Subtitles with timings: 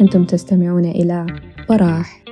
[0.00, 1.26] أنتم تستمعون إلى
[1.68, 2.24] براح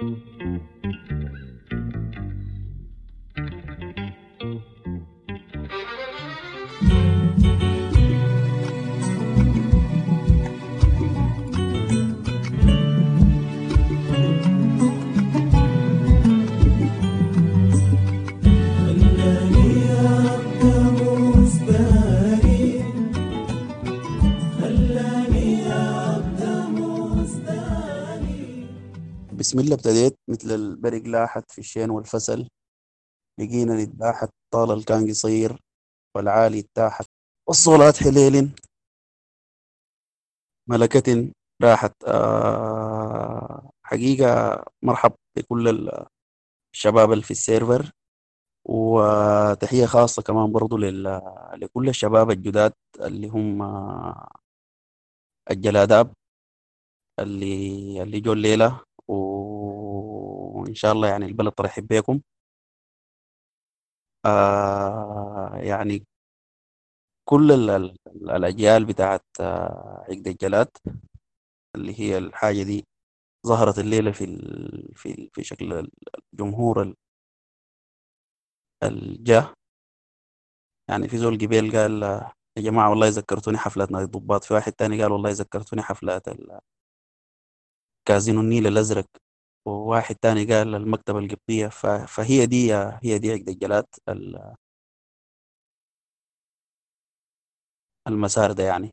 [29.69, 32.49] الله ابتديت مثل البرق لاحت في الشين والفسل
[33.41, 35.61] لقينا نتباحت طال اللي كان قصير
[36.17, 37.07] والعالي اتاحت
[37.49, 38.51] والصولات حليل
[40.69, 41.33] ملكة
[41.63, 45.91] راحت آه حقيقة مرحب بكل
[46.75, 47.91] الشباب اللي في السيرفر
[48.65, 50.77] وتحية خاصة كمان برضو.
[51.57, 53.63] لكل الشباب الجداد اللي هم
[55.51, 56.13] الجلاداب
[57.19, 62.21] اللي اللي جو الليلة وإن شاء الله يعني البلد ترحب بكم
[64.27, 66.07] آه يعني
[67.29, 70.69] كل ال- ال- الأجيال بتاعت آه، عقد الجلاد
[71.75, 72.87] اللي هي الحاجة دي
[73.47, 74.27] ظهرت الليلة في
[74.97, 75.91] في في شكل
[76.35, 76.95] الجمهور ال-
[78.83, 79.55] الجاه
[80.89, 84.45] يعني في زول قبيل قال آه، يا جماعة والله ذكرتوني حفلات نادي الضباط.
[84.45, 86.29] في واحد تاني قال والله ذكرتوني حفلات
[88.09, 89.07] كازينو النيل الأزرق
[89.67, 91.69] وواحد تاني قال المكتبة القبطية.
[92.07, 94.55] فهي دي هي دي عقد الجلاد ال-
[98.09, 98.91] المسار ده يعني.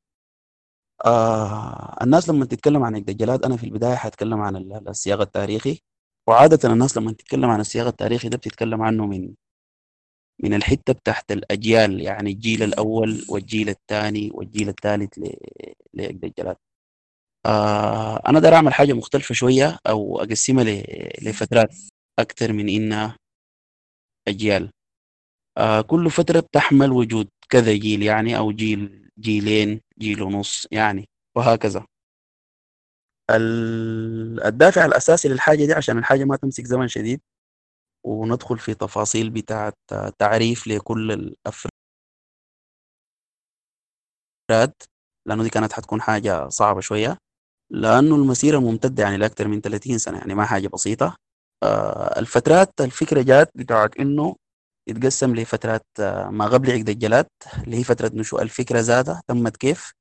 [1.06, 5.80] آه الناس لما تتكلم عن عقد الجلاد أنا في البداية حتكلم عن ال- السياق التاريخي.
[6.30, 9.36] وعادة الناس لما تتكلم عن السياق التاريخي ده بتتكلم عنه من
[10.44, 15.20] من الحتة بتاعت الأجيال يعني الجيل الأول والجيل الثاني والجيل الثالث
[15.94, 16.58] لعقد الجلاد
[17.46, 20.84] آه أنا داير أعمل حاجة مختلفة شوية أو أقسمها ل-
[21.22, 21.76] لفترات
[22.20, 23.18] أكثر من إنها
[24.28, 24.70] أجيال.
[25.58, 31.86] آه كل فترة بتحمل وجود كذا جيل يعني أو جيل جيلين جيل ونص يعني وهكذا.
[33.32, 37.22] ال- الدافع الأساسي للحاجة دي عشان الحاجة ما تمسك زمن شديد
[38.06, 39.74] وندخل في تفاصيل بتاعة
[40.20, 41.72] تعريف لكل الأفراد
[45.28, 47.18] لأنه دي كانت حتكون حاجة صعبة شوية.
[47.72, 51.16] لأنه المسيرة ممتدة يعني لأكثر من 30 سنة يعني ما حاجة بسيطة.
[51.64, 54.36] آه، الفترات الفكرة جات بتاعت إنه
[54.90, 57.28] يتقسم لفترات آه، ما قبل عقد الجلاد
[57.64, 58.42] اللي هي فترة نشوء.
[58.42, 59.92] الفكرة ذاتها تمت كيف؟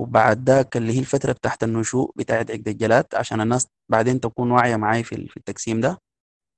[0.00, 4.76] وبعد ذاك اللي هي الفترة بتاعت النشوء بتاعت عقد الجلاد عشان الناس بعدين تكون واعية
[4.76, 5.98] معاي في التقسيم ده.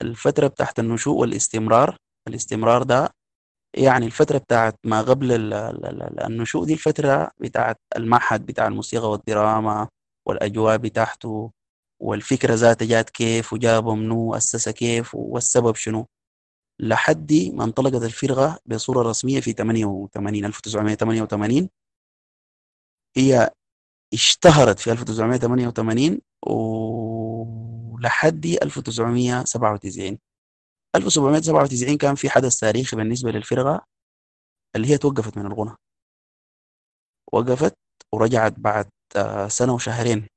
[0.02, 1.96] الفترة بتاعت النشوء والاستمرار
[2.28, 3.10] الاستمرار ده
[3.76, 9.10] يعني الفترة بتاعت ما قبل ال- ال- ال- النشوء دي الفترة بتاعت المعهد بتاع الموسيقى
[9.10, 9.88] والدراما
[10.26, 11.52] والأجواء بتاعته
[12.00, 16.06] والفكرة ذاتها جات كيف وجابه منو أسسها كيف والسبب شنو.
[16.80, 21.68] لحد ما انطلقت الفرقة بصورة رسمية في 88 1988
[23.16, 23.50] هي
[24.14, 30.18] اشتهرت في 1988 ولحد 1997
[30.96, 33.86] 1797 كان في حدث تاريخي بالنسبة للفرقة
[34.76, 35.76] اللي هي توقفت من الغنى.
[37.32, 37.76] وقفت
[38.12, 38.88] ورجعت بعد
[39.48, 40.28] سنة وشهرين.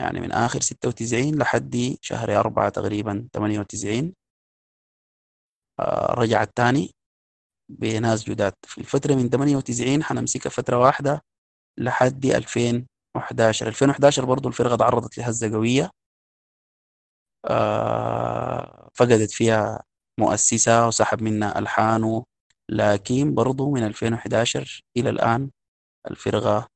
[0.00, 4.14] يعني من آخر 96 لحد شهر أربعة تقريبا 98
[5.80, 6.90] آه، رجعت تاني
[7.70, 8.54] بناس جداد.
[8.62, 11.22] في الفترة من 98 حنمسكها فترة واحدة
[11.78, 15.90] لحد 2011 2011 برضو الفرقة تعرضت لهزة قوية.
[17.50, 19.82] آه، فقدت فيها
[20.20, 22.24] مؤسسة وسحب منها ألحانه
[22.70, 25.50] لكن برضو من 2011 إلى الآن
[26.10, 26.68] الفرقة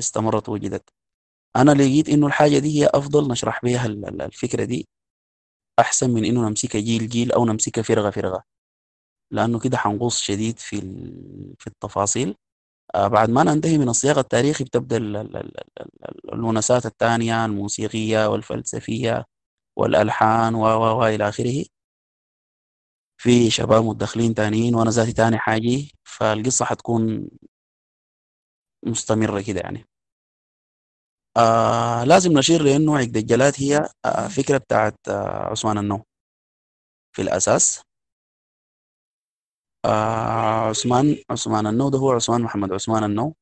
[0.00, 0.90] استمرت وجدت.
[1.56, 4.88] أنا لقيت إنه الحاجة دي هي أفضل نشرح بيها ال- ال- الفكرة دي
[5.80, 8.44] أحسن من إنه نمسكها جيل جيل أو نمسكها فرقة فرقة.
[9.32, 10.80] لأنه كده حنغوص شديد في
[11.58, 12.36] في التفاصيل.
[12.94, 15.52] آه، بعد ما ننتهي من السياق التاريخي ال-
[16.32, 19.24] الونسات الثانية الموسيقية والفلسفية
[19.76, 20.62] والألحان و
[21.00, 21.64] و إلى آخره.
[23.18, 27.28] في شباب متدخلين تانيين وأنا ذاتي تاني حاجة فالقصة حتكون
[28.86, 29.84] مستمرة كده يعني.
[31.36, 36.02] آه لازم نشير لأنه عقد الجلاد هي آه فكرة بتاعت آه عثمان النو
[37.16, 37.82] في الأساس.
[39.84, 43.34] آه عثمان عثمان النو ده هو عثمان محمد عثمان النو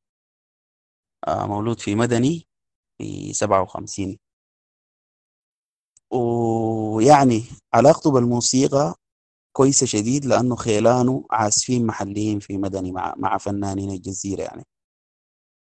[1.27, 2.47] آه مولود في مدني
[2.97, 4.19] في 57
[6.13, 7.43] ويعني
[7.73, 8.95] علاقته بالموسيقى
[9.57, 14.63] كويسة شديد لأنه خيلانه عازفين محليين في مدني مع مع فنانين الجزيرة يعني.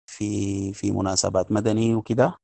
[0.10, 2.38] في في مناسبات مدني وكده.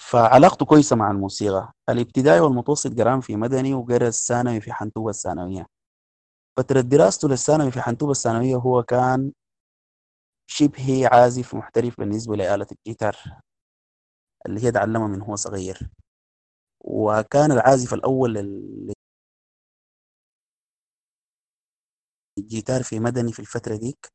[0.00, 1.72] فعلاقته كويسة مع الموسيقى.
[1.88, 5.66] الابتدائي والمتوسط قرام في مدني وقرأ الثانوي في حنتوبة الثانوية.
[6.58, 9.32] فترة دراسته للثانوي في حنتوبة الثانوية هو كان
[10.50, 13.16] شبه عازف محترف بالنسبة لآلة الجيتار
[14.46, 15.90] اللي هي تعلمها من هو صغير.
[16.80, 18.34] وكان العازف الأول
[22.38, 24.12] للجيتار في مدني في الفترة ديك.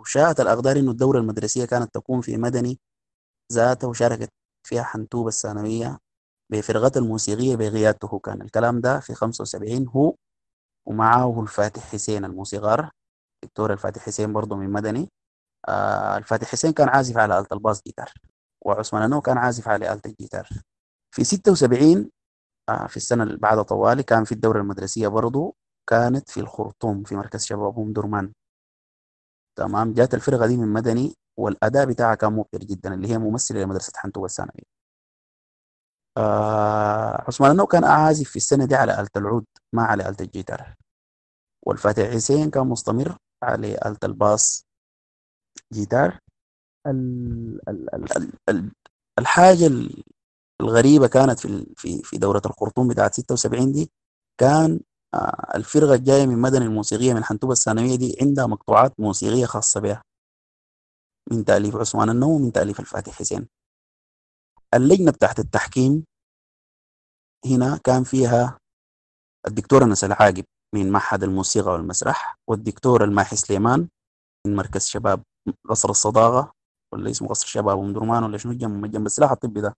[0.00, 2.78] وشاءت الأقدار إنه الدورة المدرسية كانت تكون في مدني
[3.52, 4.30] ذاته وشاركت
[4.68, 5.98] فيها حنتوبة الثانوية
[6.52, 10.14] بفرقة الموسيقية بقيادته كان الكلام ده في 75 هو
[10.86, 12.90] ومعه الفاتح حسين الموسيقار.
[13.44, 15.10] دكتور الفاتح حسين برضه من مدني.
[15.68, 18.12] آه الفاتح حسين كان عازف على آلة الباص جيتار
[18.62, 20.48] وعثمان أنو كان عازف على آلة الجيتار.
[21.14, 22.10] في 76
[22.68, 25.54] آه في السنة اللي بعد طوالي كان في الدورة المدرسية برضه
[25.90, 28.32] كانت في الخرطوم في مركز شباب أم درمان.
[29.58, 33.92] تمام؟ جات الفرقة دي من مدني والأداء بتاعها كان مبهر جدا اللي هي ممثلة لمدرسة
[33.96, 34.80] حنتوبة الثانوية
[36.16, 40.74] آه عثمان النو كان عازف في السنة دي على آلة العود ما على آلة الجيتار.
[41.66, 44.66] والفاتح حسين كان مستمر على آلة الباص
[45.72, 46.18] جيتار.
[46.86, 48.72] ال ال ال ال ال
[49.18, 49.70] الحاجة
[50.60, 53.90] الغريبة كانت في في في دورة الخرطوم بتاعت 76 دي
[54.40, 54.80] كان
[55.54, 60.02] الفرقة الجاية من مدن الموسيقية من حنتوبة الثانوية دي عندها مقطوعات موسيقية خاصة بها.
[61.30, 63.48] من تأليف عثمان النو ومن تأليف الفاتح حسين.
[64.74, 66.04] اللجنة بتاعت التحكيم
[67.46, 68.58] هنا كان فيها
[69.46, 73.88] الدكتور أنس العاقب من معهد الموسيقى والمسرح والدكتور الماحي سليمان
[74.46, 75.22] من مركز شباب
[75.68, 76.52] قصر الصداقة
[76.92, 79.74] ولا اسمه قصر شباب أم درمان ولا شنو جنب جنب السلاح الطبي ده.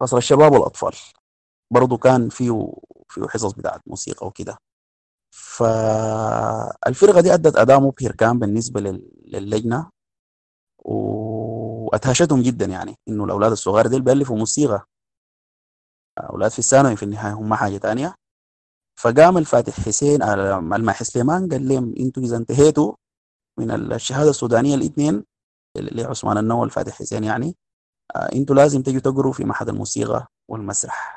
[0.00, 0.94] قصر الشباب والأطفال.
[1.70, 2.72] برضو كان فيه
[3.08, 4.56] فيه حصص بتاعت موسيقى وكده.
[5.30, 8.80] فالفرقة دي أدت أداء مبهر كان بالنسبة
[9.26, 9.90] للجنة
[10.78, 14.86] وأدهشتهم جدا يعني إنه الأولاد الصغار دي بيألفوا موسيقى.
[16.20, 18.14] أولاد في الثانوي في النهاية هم حاجة تانية.
[19.00, 22.94] فقام الفاتح حسين الماحي سليمان قال لهم إنتوا إذا انتهيتوا
[23.58, 25.24] من الشهادة السودانية الاثنين
[25.76, 27.56] اللي عثمان النو والفاتح حسين يعني
[28.16, 31.15] آه، إنتوا لازم تجوا تقروا في معهد الموسيقى والمسرح.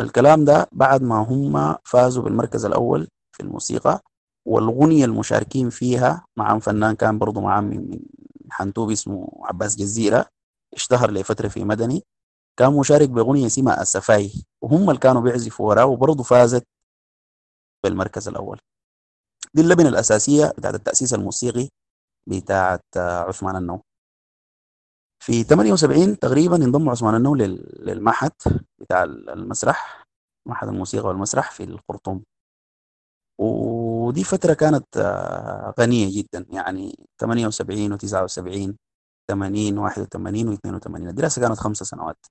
[0.00, 4.00] الكلام ده بعد ما هم فازوا بالمركز الأول في الموسيقى
[4.46, 7.98] والغنية المشاركين فيها معهم فنان كان برضو معهم من
[8.50, 10.26] حنتوب اسمه عباس جزيرة
[10.74, 12.02] اشتهر لفترة في مدني
[12.58, 14.32] كان مشارك بأغنية اسمها السفاي
[14.62, 16.66] وهم اللي كانوا بيعزفوا وراه وبرضه فازت
[17.84, 18.60] بالمركز الأول.
[19.54, 21.68] دي اللبنة الأساسية بتاعت التأسيس الموسيقي
[22.26, 23.82] بتاعت عثمان النو
[25.22, 28.32] في 78 تقريبا انضم عثمان النو للمعهد
[28.78, 30.04] بتاع المسرح
[30.48, 32.22] معهد الموسيقى والمسرح في الخرطوم.
[33.38, 34.86] ودي فترة كانت
[35.80, 38.74] غنية جدا يعني 78 و79
[39.30, 42.26] 80 81 و82 الدراسة كانت خمسة سنوات.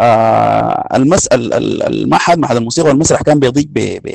[0.00, 3.66] آه المعهد معهد الموسيقى والمسرح كان بيضيق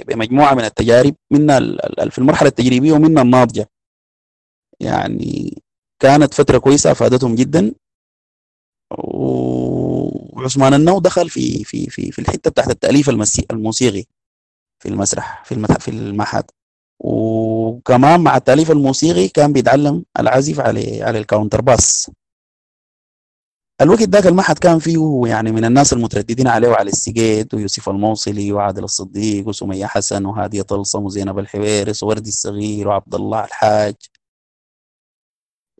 [0.08, 1.60] بمجموعة من التجارب منها
[2.10, 3.68] في المرحلة التجريبية ومنها الناضجة
[4.80, 5.62] يعني
[6.00, 7.74] كانت فترة كويسة أفادتهم جدا.
[8.98, 14.06] وعثمان النو دخل في في في في الحتة بتاعت التأليف الموسيقي
[14.80, 16.44] في المسرح في في المعهد
[17.00, 22.12] وكمان مع التأليف الموسيقي كان بيتعلم العزف على على ال contrabass
[23.82, 28.84] الوقت ذاك المعهد كان فيه يعني من الناس المترددين عليه وعلى السجيت ويوسف الموصلي وعادل
[28.84, 33.96] الصديق وسمية حسن وهادية طلسم وزينب الحويرس ووردي الصغير وعبد الله الحاج.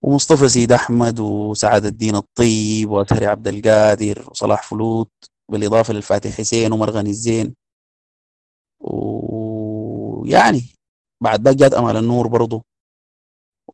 [0.04, 5.12] ومصطفى سيد أحمد وسعاد الدين الطيب وأثري عبد القادر وصلاح فلوت
[5.52, 7.56] بالإضافة للفاتح حسين ومرغني الزين.
[8.80, 10.62] ويعني
[11.24, 12.64] بعد ذاك جات أمال النور برضه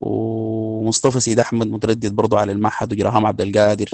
[0.01, 3.89] ومصطفى سيد أحمد متردد برضه على المعهد وجراهام عبد القادر.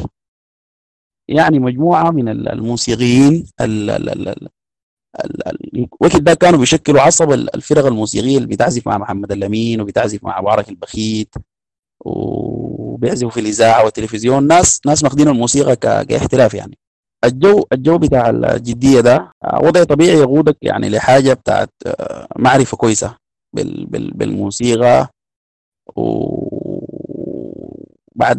[1.27, 4.51] يعني مجموعة من الموسيقيين الوقت
[6.15, 11.35] ده كانوا بيشكلوا عصب الفرق الموسيقية اللي بتعزف مع محمد الأمين وبتعزف مع بارك البخيت.
[11.99, 14.47] وبيعزفوا في الإذاعة والتلفزيون.
[14.47, 15.75] ناس ناس ماخدين الموسيقى
[16.05, 16.77] كاحتراف يعني.
[17.23, 19.31] الجو الجو بتاع الجدية ده
[19.63, 21.69] وضع طبيعي يقودك يعني لحاجة بتاعت
[22.35, 23.17] معرفة كويسة
[23.53, 25.07] بالموسيقى.
[25.95, 26.85] وبعد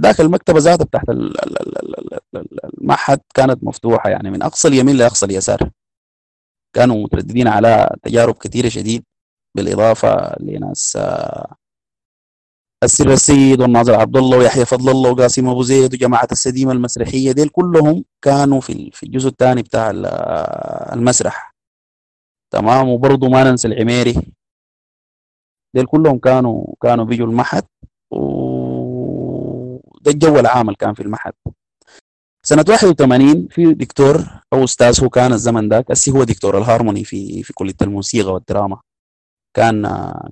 [0.06, 1.04] ذاك المكتبة ذاتها بتاعت
[2.80, 5.70] المعهد كانت مفتوحة يعني من أقصى اليمين لأقصى اليسار.
[6.74, 9.04] كانوا مترددين على تجارب كثيرة شديد
[9.56, 10.98] بالإضافة لناس
[12.86, 17.48] السر السيد والناظر عبد الله ويحيى فضل الله وقاسم أبو زيد وجماعة السديمة المسرحية ديل
[17.48, 19.90] كلهم كانوا في في الجزء الثاني بتاع
[20.92, 21.54] المسرح.
[22.50, 24.14] تمام؟ وبرضه ما ننسى العميري.
[25.74, 27.64] ديل كلهم كانوا كانوا بيجوا المعهد
[28.10, 29.40] وده
[30.10, 31.32] الجو العام اللي كان في المعهد.
[32.46, 37.42] سنة 81 في دكتور أو أستاذ هو كان الزمن ذاك أسي هو دكتور الهارموني في
[37.42, 38.80] في كلية الموسيقى والدراما.
[39.56, 39.82] كان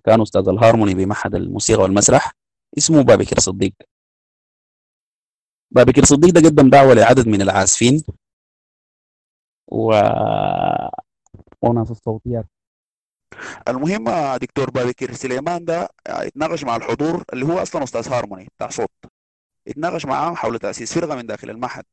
[0.05, 2.44] كان أستاذ الهارموني بمعهد الموسيقى والمسرح.
[2.79, 3.73] اسمه بابكر صديق.
[5.71, 8.03] بابكر صديق ده قدم دعوة لعدد من العازفين.
[9.69, 9.93] و
[11.63, 12.47] وناس الصوتيات
[13.69, 14.05] المهم
[14.37, 18.91] دكتور بابكر سليمان ده اتناقش مع الحضور اللي هو أصلا أستاذ هارموني بتاع صوت.
[19.69, 21.85] اتناقش معاهم حول تأسيس فرقة من داخل المعهد.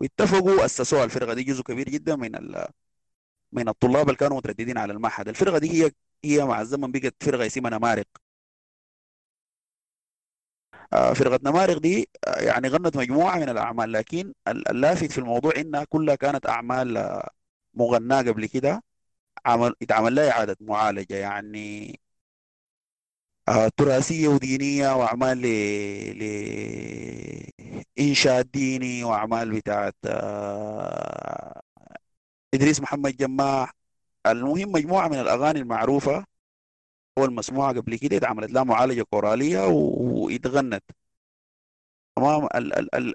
[0.00, 2.66] واتفقوا أسسوها الفرقة دي جزء كبير جدا من ال...
[3.52, 5.28] من الطلاب اللي كانوا مترددين على المعهد.
[5.28, 5.90] الفرقة دي هي
[6.24, 8.06] هي مع الزمن بقت فرقة اسمها نمارق.
[10.92, 15.84] آه، فرقة نمارق دي آه، يعني غنت مجموعة من الأعمال لكن اللافت في الموضوع إنها
[15.84, 17.30] كلها كانت أعمال آه،
[17.74, 18.82] مغناة قبل كده
[19.46, 22.00] عمل اتعمل لها إعادة معالجة يعني
[23.76, 25.46] تراثية ودينية وأعمال ل...
[27.98, 29.94] لإنشاء ديني وأعمال بتاعت
[32.54, 33.72] إدريس محمد جماح.
[34.26, 36.24] المهم مجموعة من الأغاني المعروفة
[37.18, 40.84] والمسموعة قبل كده اتعملت لها معالجة كورالية واتغنت.
[42.16, 42.48] تمام؟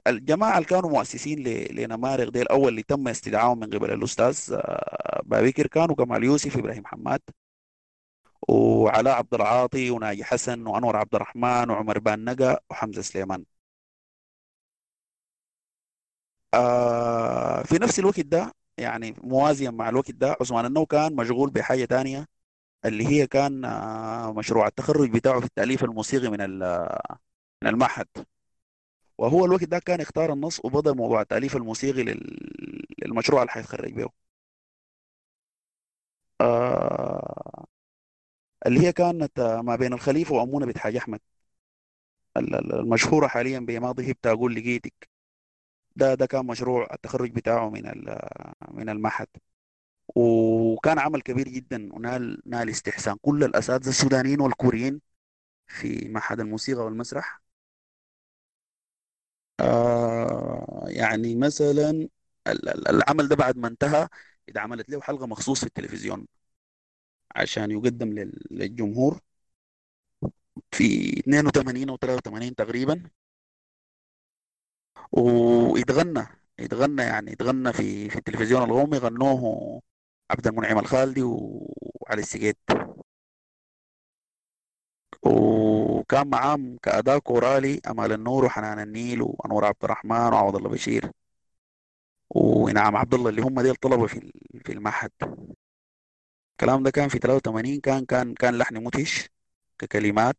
[0.07, 1.39] الجماعة اللي كانوا مؤسسين
[1.71, 6.85] لنمارق دي الأول اللي تم استدعائهم من قبل الأستاذ آه، بابكر كانوا كمال يوسف إبراهيم
[6.85, 7.21] حماد
[8.49, 13.43] وعلاء عبد العاطي وناجي حسن وأنور عبد الرحمن وعمر بان نقا وحمزة سليمان.
[16.53, 20.35] آه في نفس الوقت ده يعني موازيا مع الوقت ده.
[20.41, 22.27] عثمان النو كان مشغول بحاجة تانية
[22.85, 26.39] اللي هي كان آه، مشروع التخرج بتاعه في التأليف الموسيقي من
[27.63, 28.07] من المعهد.
[29.17, 32.03] وهو الوقت ده كان اختار النص وبدأ موضوع التأليف الموسيقي
[33.05, 34.09] للمشروع اللي حيتخرج به
[36.41, 37.65] آه
[38.65, 41.19] اللي هي كانت ما بين الخليفة وأمونة بنت حاج أحمد.
[42.37, 45.09] المشهورة حاليا بماضي هبت أقول لقيتك.
[45.97, 47.83] ده ده كان مشروع التخرج بتاعه من
[48.71, 49.27] من المعهد.
[50.15, 53.17] وكان عمل كبير جدا ونال نال استحسان.
[53.21, 55.01] كل الأساتذة السودانيين والكوريين
[55.67, 57.41] في معهد الموسيقى والمسرح.
[59.59, 62.09] آه يعني مثلا
[62.89, 64.07] العمل ده بعد ما انتهى
[64.49, 66.27] اتعملت له حلقة مخصوص في التلفزيون
[67.35, 68.09] عشان يقدم
[68.51, 69.21] للجمهور
[70.71, 73.03] في 82 أو 83 تقريبا.
[75.11, 76.27] ويتغنى
[76.59, 79.81] يتغنى يعني يتغنى في في التلفزيون القومي غنوه
[80.31, 82.57] عبد المنعم الخالدي وعلي السجيت
[85.25, 91.11] وكان معاهم كأداء كورالي أمال النور وحنان النيل وأنور عبد الرحمن وعوض الله بشير
[92.35, 94.31] ونعم عبد الله اللي هم ديل طلبة في
[94.65, 95.11] في المعهد.
[96.51, 99.29] الكلام ده كان في 83 كان كان كان لحن مدهش
[99.79, 100.37] ككلمات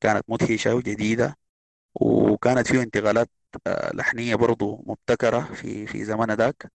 [0.00, 1.36] كانت مدهشة وجديدة
[1.94, 3.30] وكانت فيه انتقالات
[3.94, 6.72] لحنية برضو مبتكرة في في زمن ذاك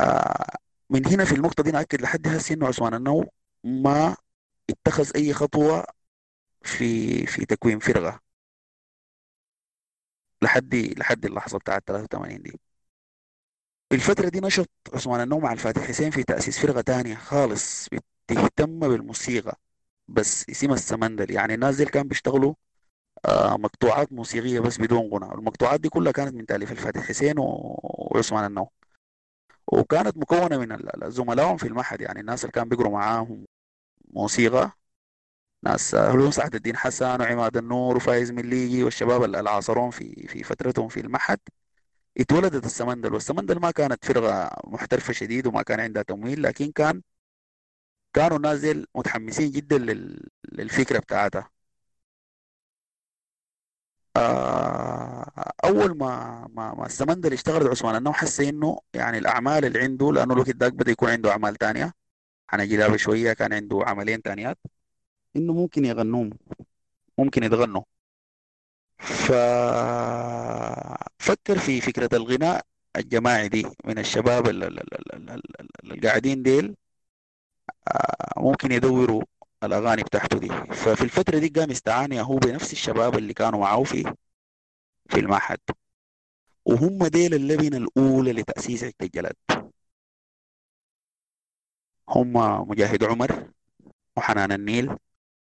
[0.00, 0.56] آه،
[0.90, 3.30] من هنا في النقطة دي نأكد لحد هسه إنه عثمان النو
[3.64, 4.16] ما
[4.70, 5.84] اتخذ أي خطوة
[6.64, 8.20] في في تكوين فرقة.
[10.42, 12.60] لحد لحد اللحظة بتاعت 83 دي.
[13.90, 17.88] في الفترة دي نشط عثمان النو مع الفاتح حسين في تأسيس فرقة تانية خالص
[18.28, 19.58] بتهتم بالموسيقى
[20.08, 21.30] بس اسمها السمندل.
[21.32, 22.71] يعني الناس دي كانوا بيشتغلوا آه
[23.58, 25.34] مقطوعات موسيقية بس بدون غنى.
[25.34, 28.70] المقطوعات دي كلها كانت من تأليف الفاتح حسين وعثمان النو
[29.66, 30.78] وكانت مكونة من
[31.10, 32.00] زملائهم في المعهد.
[32.00, 33.46] يعني الناس اللي كانوا بيقروا معاهم
[34.14, 34.72] موسيقى
[35.64, 40.88] ناس هلون سعد الدين حسن وعماد النور وفايز مليجي والشباب اللي عاصرون في في فترتهم
[40.88, 41.40] في المعهد.
[42.18, 43.14] اتولدت السمندل.
[43.14, 47.02] والسمندل ما كانت فرقة محترفة شديد وما كان عندها تمويل لكن كان
[48.14, 49.78] كانوا نازل متحمسين جدا
[50.52, 51.51] للفكرة بتاعتها.
[54.16, 60.12] آه، أول ما ما ما السمندل اشتغل عثمان انه حس إنه يعني الأعمال اللي عنده
[60.12, 61.92] لأنه الوقت ذاك بدأ يكون عنده أعمال تانية.
[62.48, 64.58] حنجي لها بشويه كان عنده عملين تانيات.
[65.36, 66.30] إنه ممكن يغنوهم.
[67.18, 67.82] ممكن يتغنوا.
[68.98, 69.98] ففكر
[71.58, 72.62] في فكرة الغناء
[72.96, 76.76] الجماعي دي من الشباب اللي قاعدين ديل.
[77.88, 79.22] آه، ممكن يدوروا
[79.64, 80.48] الأغاني بتاعته دي.
[80.74, 84.14] ففي الفترة دي قام استعان هو بنفس الشباب اللي كانوا معاه في
[85.10, 85.58] في المعهد.
[86.64, 89.36] وهم ديل اللبنة الأولى لتأسيس عده الجلد
[92.08, 92.32] هم
[92.68, 93.50] مجاهد عمر
[94.16, 94.96] وحنان النيل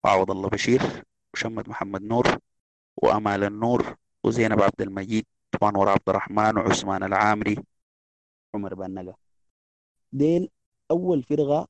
[0.04, 1.04] وعوض الله بشير
[1.34, 2.38] وشمد محمد نور
[2.96, 5.26] وأمال النور وزينب عبد المجيد
[5.62, 7.56] وأنور عبد الرحمن وعثمان العامري
[8.54, 9.14] عمر بن
[10.12, 10.50] ديل
[10.90, 11.68] أول فرقة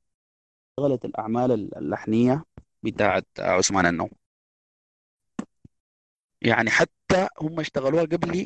[0.83, 2.45] اشتغلت الأعمال اللحنية
[2.83, 4.09] بتاعت عثمان النو
[6.43, 8.45] يعني حتى هم اشتغلوها قبل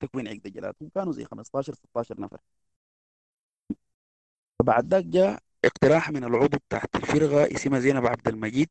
[0.00, 2.38] تكوين عقد الجلاد هم كانوا زي 15 16 نفر.
[4.58, 8.70] فبعد ذاك جاء اقتراح من العضو بتاعت الفرقة اسمها زينب عبد المجيد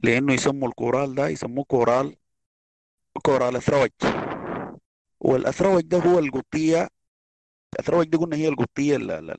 [0.00, 2.16] لأنه يسموا الكورال ده يسموه كورال
[3.22, 3.90] كورال أثروج.
[5.20, 6.88] والأثروج ده هو القطية
[7.74, 9.36] الأثروج دي قلنا هي القطية اللي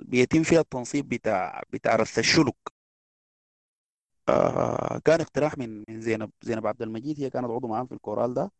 [0.00, 2.56] بيتم فيها التنصيب بتاع بتاع رث الشلك
[4.28, 8.34] آه كان اقتراح من من زينب زينب عبد المجيد هي كانت عضو معاهم في الكورال
[8.34, 8.50] ده.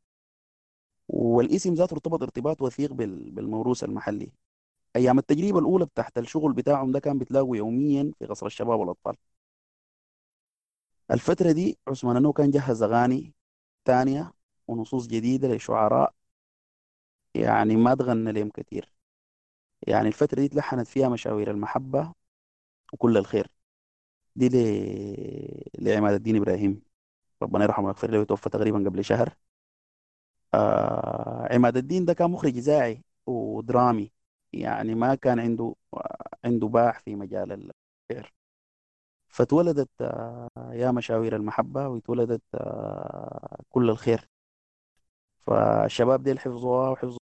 [1.09, 4.33] والاسم ذاته ارتبط ارتباط وثيق بال- بالموروث المحلي.
[4.97, 9.17] أيام التجربة الأولى تحت الشغل بتاعهم ده كان بتلاقوا يوميا في قصر الشباب والأطفال.
[11.11, 13.35] الفترة دي عثمان انه كان جهز أغاني
[13.85, 14.33] تانية
[14.69, 16.15] ونصوص جديدة لشعراء
[17.35, 18.93] يعني ما تغنى لهم كتير.
[19.89, 22.13] يعني الفترة دي تلحنت فيها مشاوير المحبة
[22.95, 23.49] وكل الخير.
[24.37, 24.55] دي ل...
[25.79, 26.83] لعماد الدين إبراهيم.
[27.43, 29.37] ربنا يرحمه ويغفر له توفى تقريبا قبل شهر.
[30.55, 34.13] آه عماد الدين ده كان مخرج إذاعي ودرامي.
[34.53, 35.75] يعني ما كان عنده
[36.45, 37.53] عنده باع في مجال
[38.13, 38.33] الشعر
[39.29, 44.29] فاتولدت آه يا مشاوير المحبة واتولدت آه كل الخير.
[45.47, 47.20] فالشباب دي حفظوها وحفظوا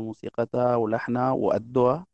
[0.00, 2.06] موسيقتها ولحنها وأدوها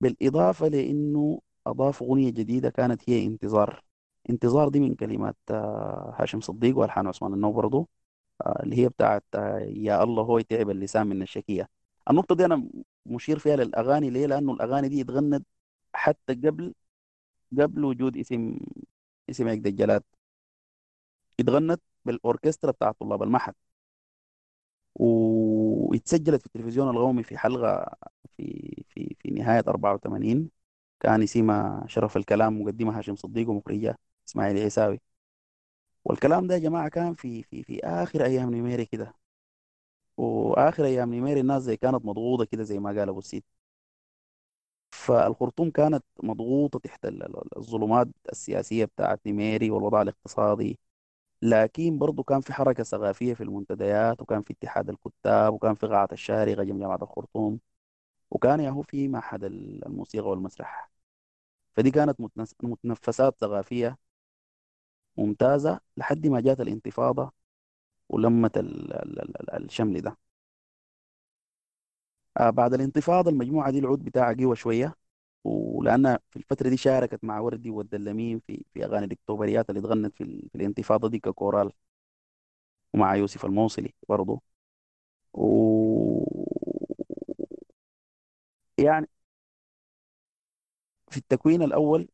[0.00, 3.84] بالإضافة لأنه أضاف أغنية جديدة كانت هي انتظار.
[4.30, 7.88] انتظار دي من كلمات آه هاشم صديق والحان عثمان النو برضه
[8.42, 11.68] آه، اللي هي بتاعت آه، يا الله هو يتعب اللسان من الشكية.
[12.10, 12.68] النقطة دي أنا
[13.06, 15.46] مشير فيها للأغاني ليه؟ لأنه الأغاني دي اتغنت
[15.94, 16.74] حتى قبل
[17.60, 18.58] قبل وجود اسم
[19.30, 20.02] اسم عقد الجلاد
[21.40, 23.54] اتغنت بالأوركسترا بتاع طلاب المعهد
[25.90, 27.96] واتسجلت في التلفزيون القومي في حلقة
[28.36, 30.50] في في في نهاية 84
[31.00, 33.98] كان اسمها شرف الكلام مقدمة هاشم صديق ومخرجة
[34.28, 35.00] إسماعيل عيساوي.
[36.04, 39.14] والكلام ده يا جماعة كان في في في آخر أيام نيميري كده.
[40.16, 43.44] وآخر أيام نيميري الناس زي كانت مضغوطة كده زي ما قال أبو السيد.
[44.90, 50.78] فالخرطوم كانت مضغوطة تحت ال- ال- الظلمات السياسية بتاعت نيميري والوضع الاقتصادي.
[51.42, 56.08] لكن برضه كان في حركة ثقافية في المنتديات وكان في اتحاد الكتاب وكان في قاعة
[56.12, 57.60] الشارقة جنب جامعة الخرطوم
[58.30, 60.90] وكان ياهو في معهد ال- الموسيقى والمسرح.
[61.76, 62.18] فدي كانت
[62.64, 63.98] متنفسات ثقافية
[65.16, 67.32] ممتازة لحد ما جات الانتفاضة
[68.10, 69.20] ولمت ال- ال-
[69.54, 70.18] ال- الشمل ده.
[72.40, 74.94] آه بعد الانتفاضة المجموعة دي العود بتاعها قوى شوية.
[75.44, 80.22] ولأنها في الفترة دي شاركت مع وردي والدلمين في في أغاني الإكتوبريات اللي اتغنت في,
[80.24, 81.72] ال- في الانتفاضة دي ككورال
[82.94, 84.40] ومع يوسف الموصلي برضه
[85.34, 86.24] و
[88.78, 89.08] يعني
[91.10, 92.08] في التكوين الأول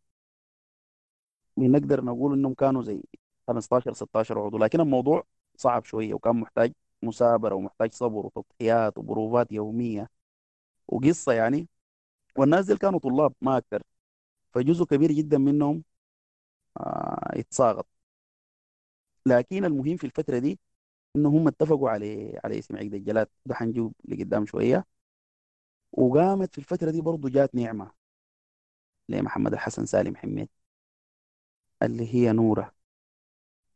[1.56, 3.02] بنقدر نقول إنهم كانوا زي
[3.48, 5.24] 15 16 عضو لكن الموضوع
[5.56, 10.10] صعب شوية وكان محتاج مثابرة ومحتاج صبر وتضحيات وبروفات يومية
[10.88, 11.68] وقصة يعني.
[12.36, 13.82] والناس دي كانوا طلاب ما أكتر.
[14.54, 15.84] فجزء كبير جدا منهم
[16.78, 17.86] آه، يتساقط
[19.26, 20.58] لكن المهم في الفترة دي
[21.16, 23.28] إنه هم اتفقوا على على اسم عقد الجلاد.
[23.46, 24.86] ده حنجيب لقدام شوية.
[25.92, 27.92] وقامت في الفترة دي برضه جات نعمة
[29.08, 30.48] لمحمد الحسن سالم حميد
[31.82, 32.72] اللي هي نورة.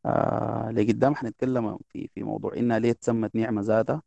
[0.05, 4.01] آه لقدام حنتكلم في في موضوع إنها ليه تسمت نعمة ذاتها.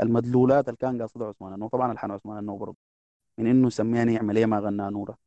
[0.00, 2.76] والمدلولات اللي كان قاصدها عثمان النو طبعا الحان عثمان النو برضه.
[3.38, 5.18] من إنه سميها نعمة ليه ما غناها نورة؟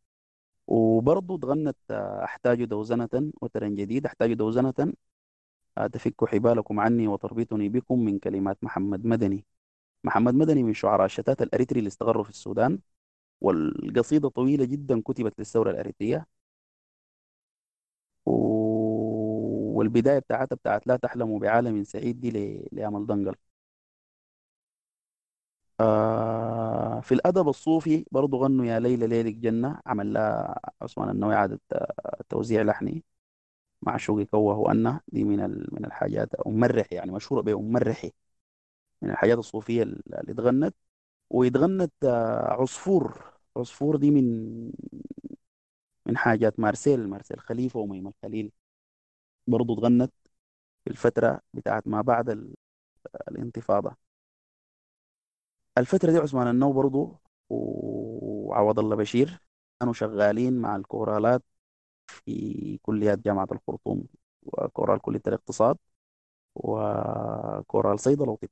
[0.67, 4.93] وبرضه اتغنت آه، أحتاج دوزنة وترا جديد أحتاج دوزنة
[5.77, 9.45] آه، تفك حبالكم عني وتربطني بكم من كلمات محمد مدني.
[10.03, 12.79] محمد مدني من شعراء الشتات الأريتري اللي استقروا في السودان
[13.41, 16.27] والقصيدة طويلة جدا كتبت للثورة الأريترية.
[18.25, 23.35] و- والبداية بتاعتها بتاعت لا تحلموا بعالم سعيد دي ل- لأمل دنقل.
[25.79, 31.59] آه في الأدب الصوفي برضو غنوا يا ليلى ليلك جنة عمل لها عثمان النووي إعادة
[31.73, 33.03] آه، توزيع لحني
[33.81, 35.39] مع شوقي كوه وأنا دي من
[35.73, 38.11] من الحاجات ومرح يعني مشهورة بمرحي
[39.01, 40.75] من الحاجات الصوفية اللي اتغنت.
[41.31, 43.23] واتغنت آه، عصفور.
[43.57, 44.71] عصفور دي من
[46.05, 48.51] من حاجات مارسيل مارسيل خليفة وميمة الخليل
[49.47, 50.13] برضو اتغنت
[50.85, 52.55] في الفترة بتاعت ما بعد ال-
[53.31, 53.97] الانتفاضة.
[55.77, 59.39] الفترة دي عثمان النو برضو وعوض الله بشير
[59.79, 61.43] كانوا شغالين مع الكورالات
[62.07, 64.05] في كليات جامعة الخرطوم
[64.43, 65.77] وكورال كلية الاقتصاد
[66.55, 68.49] وكورال صيدلة وطب.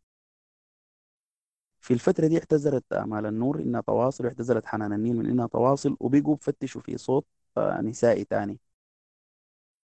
[1.80, 6.36] في الفترة دي اعتذرت آمال النور إنها تواصل واعتذرت حنان النيل من إنها تواصل وبقوا
[6.36, 7.26] بفتشوا في صوت
[7.58, 8.60] نسائي تاني.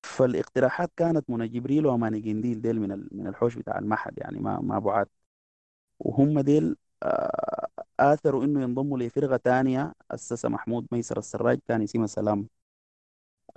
[0.03, 4.79] فالاقتراحات كانت منى جبريل وماني جنديل ديل من من الحوش بتاع المعهد يعني ما ما
[4.79, 5.07] بعاد.
[5.99, 7.67] وهم ديل آه،
[7.99, 12.47] آثروا إنه ينضموا لفرقة تانية أسسها محمود ميسر السراج كان اسمها سلام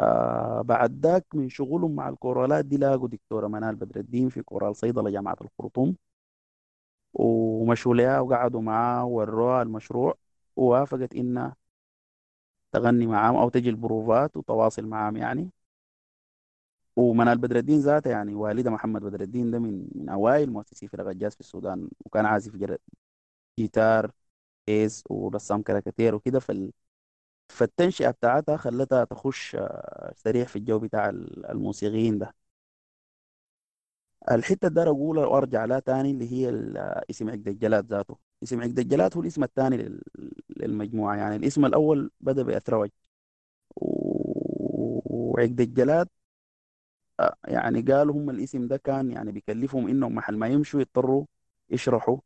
[0.00, 4.76] آه بعد ذاك من شغلهم مع الكورالات دي لاقوا دكتورة منال بدر الدين في كورال
[4.76, 5.96] صيدلة جامعة الخرطوم.
[7.14, 10.14] ومشوا لها وقعدوا معاه وروها المشروع
[10.56, 11.56] ووافقت إنها
[12.72, 15.50] تغني معاهم أو تجي البروفات وتواصل معاهم يعني.
[16.96, 21.06] ومنال بدر الدين ذاته يعني والدها محمد بدر الدين ده من من أوائل مؤسسي فرق
[21.08, 22.56] الجاز في السودان وكان عازف
[23.60, 24.10] جيتار
[24.68, 26.72] bass ورسام كاريكاتير وكده فال...
[27.48, 32.34] فالتنشئة بتاعتها خلتها تخش آه، سريع في الجو بتاع ال- الموسيقيين ده.
[34.30, 36.78] الحتة ده أقولها وأرجع لها تاني اللي هي ال-
[37.10, 38.16] اسم عقد الجلاد ذاته.
[38.42, 40.02] اسم عقد الجلاد هو الاسم الثاني لل-
[40.56, 41.16] للمجموعة.
[41.16, 42.90] يعني الاسم الأول بدأ بأثروج
[43.76, 46.08] وعقد الجلاد
[47.20, 51.26] آه، يعني قالوا هم الاسم ده كان يعني بيكلفهم إنهم محل ما يمشوا يضطروا
[51.70, 52.18] يشرحوا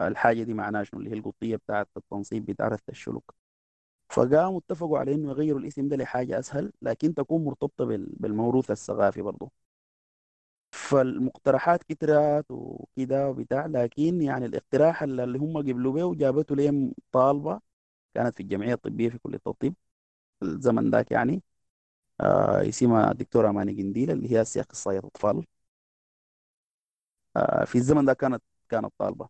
[0.00, 3.34] الحاجة دي معناها شنو؟ اللي هي القطية بتاعت التنصيب بتاعت الشلوك.
[4.10, 9.22] فقاموا اتفقوا على إنه يغيروا الاسم ده لحاجة أسهل لكن تكون مرتبطة بال- بالموروث الثقافي
[9.22, 9.52] برضه
[10.72, 17.60] فالمقترحات كترت وكده وبتاع لكن يعني الاقتراح اللي هم قبلوا به وجابته لهم طالبة
[18.14, 19.74] كانت في الجمعية الطبية في كلية الطب
[20.42, 21.42] الزمن ذاك يعني.
[22.20, 25.46] آه اسمها دكتورة أماني قنديل اللي هي سياق أخصائية أطفال.
[27.36, 29.28] آه في الزمن ده كانت كانت طالبة.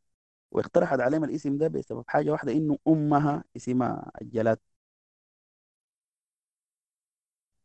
[0.51, 4.59] واقترحت عليهم الاسم ده بسبب حاجة واحدة إنه أمها اسمها الجلاد.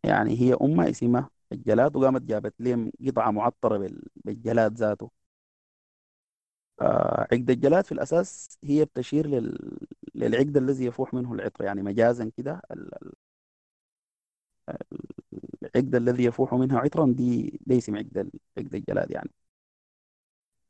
[0.03, 5.11] يعني هي أمها اسمها الجلاد وقامت جابت لهم قطعة معطرة بال- بالجلاد ذاته.
[6.81, 9.77] آه عقد الجلاد في الأساس هي بتشير لل...
[10.15, 13.11] للعقد الذي يفوح منه العطر يعني مجازا كده ال-
[15.63, 19.31] العقد الذي يفوح منها عطرا دي ده اسم عقد عقد الجلاد يعني.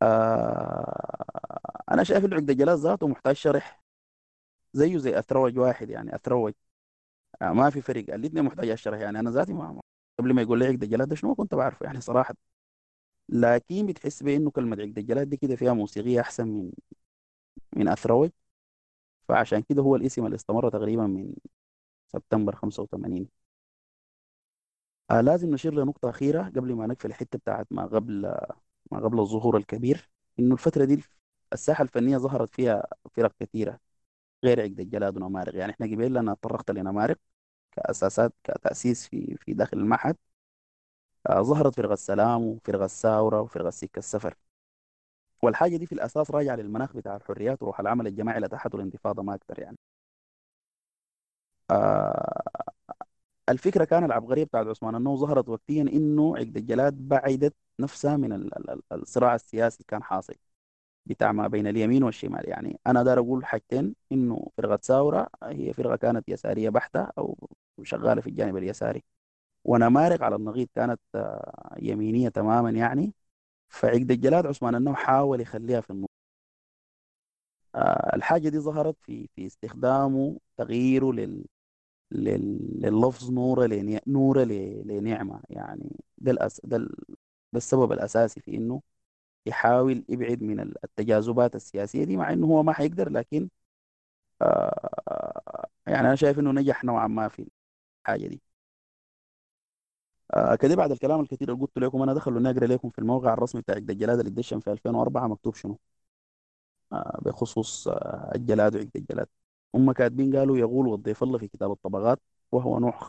[0.02, 1.41] آه
[1.92, 3.82] أنا شايف إنه عقد الجلاد ذاته محتاج شرح
[4.74, 6.54] زيه زي أثروج واحد يعني أثروج.
[7.42, 8.14] آه ما في فرق.
[8.16, 9.20] الاثنين محتاج شرح يعني.
[9.20, 9.82] أنا ذاتي ما
[10.20, 12.36] قبل ما يقول لي عقد الجلاد ده شنو كنت بعرفه يعني صراحة.
[13.30, 16.72] لكن بتحس بإنه كلمة عقد الجلاد دي كده فيها موسيقية أحسن من
[17.76, 18.30] من أثروج.
[19.30, 21.34] فعشان كده هو الاسم اللي استمر تقريبا من
[22.08, 23.30] سبتمبر 85
[25.12, 28.22] آه لازم نشير لنقطة أخيرة قبل ما نقفل الحتة بتاعت ما قبل
[28.92, 30.10] ما قبل الظهور الكبير.
[30.40, 31.04] إنه الفترة دي
[31.54, 33.80] الساحة الفنية ظهرت فيها فرق كثيرة
[34.46, 35.56] غير عقد الجلاد ونمارق.
[35.56, 37.18] يعني إحنا قبل أنا تطرقت لنمارق
[37.74, 40.18] كأساسات كتأسيس في في داخل المعهد.
[41.30, 44.36] آه ظهرت فرقة السلام وفرقة الساورة وفرقة سكة السفر.
[45.44, 49.60] والحاجة دي في الأساس راجعة للمناخ بتاع الحريات وروح العمل الجماعي اللي الانتفاضة ما أكتر
[49.60, 49.78] يعني.
[51.72, 52.42] آه
[53.50, 58.56] الفكرة كان العبقريه بتاعت عثمان إنه ظهرت وقتيا إنه عقد الجلاد بعدت نفسها من ال-
[58.58, 60.36] ال- ال- الصراع السياسي اللي كان حاصل.
[61.06, 62.50] بتاع ما بين اليمين والشمال.
[62.50, 67.38] يعني أنا دار أقول حاجتين إنه فرقة ساورة هي فرقة كانت يسارية بحتة أو
[67.84, 69.04] شغالة في الجانب اليساري
[69.66, 73.14] ونمارق على النقيض كانت آه، يمينية تماما يعني.
[73.70, 76.10] فعقد الجلاد عثمان إنه حاول يخليها في النص
[77.76, 81.46] آه، الحاجة دي ظهرت في في استخدامه تغييره لل
[82.12, 84.00] لل- لللفظ نورة لن...
[84.08, 84.84] نورة ل...
[84.88, 85.98] لنعمة يعني.
[86.18, 86.62] ده, الأس...
[86.66, 86.90] ده, ال...
[87.54, 88.82] ده السبب الأساسي في إنه
[89.46, 93.50] يحاول يبعد من ال- التجاذبات السياسية دي مع إنه هو ما حيقدر لكن
[94.42, 97.48] آه يعني أنا شايف إنه نجح نوعا ما في
[98.06, 98.42] الحاجة دي.
[100.34, 103.62] آه كده بعد الكلام الكثير اللي قلت لكم أنا دخلوا نقرأ لكم في الموقع الرسمي
[103.62, 105.78] بتاع عقد الجلاد اللي اتدشن في 2004 مكتوب شنو؟
[106.94, 109.28] آه بخصوص آه الجلاد وعقد الجلاد.
[109.76, 112.20] هم كاتبين قالوا يقول والضيف الله في كتاب الطبقات
[112.52, 113.00] وهو نوع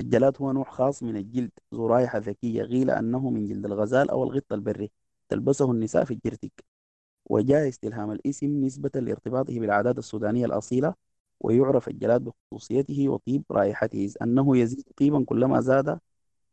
[0.00, 4.24] الجلاد هو نوع خاص من الجلد ذو رائحة ذكية قيل أنه من جلد الغزال أو
[4.24, 4.90] الغط البري
[5.32, 6.64] تلبسه النساء في الجرتك
[7.26, 10.94] وجاء استلهام الاسم نسبة لارتباطه بالعادات السودانية الأصيلة
[11.40, 16.00] ويعرف الجلاد بخصوصيته وطيب رائحته إذ أنه يزيد طيبا كلما زاد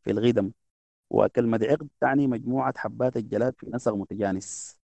[0.02, 0.52] في الغدم.
[1.10, 4.78] وكلمة عقد تعني مجموعة حبات الجلاد في نسق متجانس.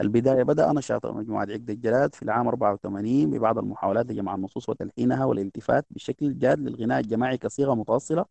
[0.00, 5.86] البداية بدأ نشاط مجموعة عقد الجلاد في العام 84 ببعض المحاولات لجمع النصوص وتلحينها والالتفات
[5.90, 8.22] بشكل جاد للغناء الجماعي كصيغة متوصلة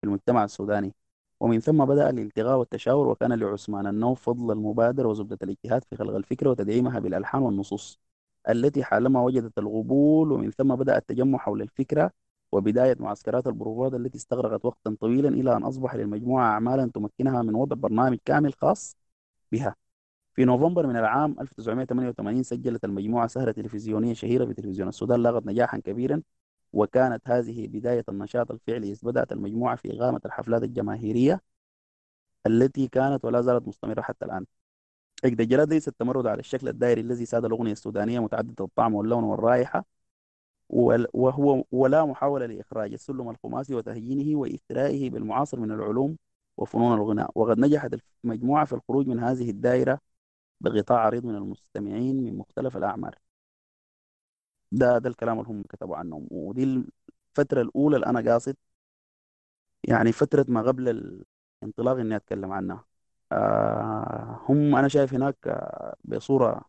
[0.00, 0.94] في المجتمع السوداني.
[1.40, 6.50] ومن ثم بدأ الالتغاء والتشاور وكان لعثمان النوف فضل المبادرة وزبدة الاجتهاد في خلق الفكرة
[6.50, 8.00] وتدعيمها بالألحان والنصوص
[8.48, 12.10] التي حالما وجدت القبول ومن ثم بدأ التجمع حول الفكرة
[12.52, 17.76] وبداية معسكرات البروفات التي استغرقت وقتا طويلا إلى أن أصبح للمجموعة أعمالا تمكنها من وضع
[17.76, 18.96] برنامج كامل خاص
[19.52, 19.76] بها.
[20.34, 25.78] في نوفمبر من العام 1988 سجلت المجموعة سهرة تلفزيونية شهيرة في تلفزيون السودان لاقت نجاحا
[25.78, 26.22] كبيرا
[26.74, 28.92] وكانت هذه بداية النشاط الفعلي.
[28.92, 31.40] إذ بدأت المجموعة في إقامة الحفلات الجماهيرية
[32.46, 34.46] التي كانت ولا زالت مستمرة حتى الآن.
[35.24, 39.84] عقد الجلاد ليس التمرد على الشكل الدائري الذي ساد الأغنية السودانية متعددة الطعم واللون والرائحة
[41.14, 46.16] وهو ولا محاولة لإخراج السلم الخماسي وتهيينه وإثرائه بالمعاصر من العلوم
[46.56, 47.30] وفنون الغناء.
[47.34, 50.00] وقد نجحت المجموعة في الخروج من هذه الدائرة
[50.60, 53.18] بغطاء عريض من المستمعين من مختلف الأعمار.
[54.78, 56.28] ده ده الكلام اللي هم كتبوا عنهم.
[56.30, 56.64] ودي
[57.38, 58.56] الفترة الأولى اللي أنا قاصد
[59.88, 60.88] يعني فترة ما قبل
[61.62, 62.84] الانطلاق إني أتكلم عنها.
[63.32, 66.64] آه هم أنا شايف هناك آه بصورة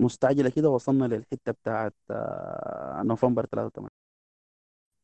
[0.00, 3.88] مستعجلة كده وصلنا للحتة بتاعت آه نوفمبر 83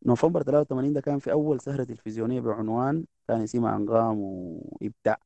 [0.06, 5.18] نوفمبر 83 ده كان في أول سهرة تلفزيونية بعنوان كان اسمها أنغام وإبداع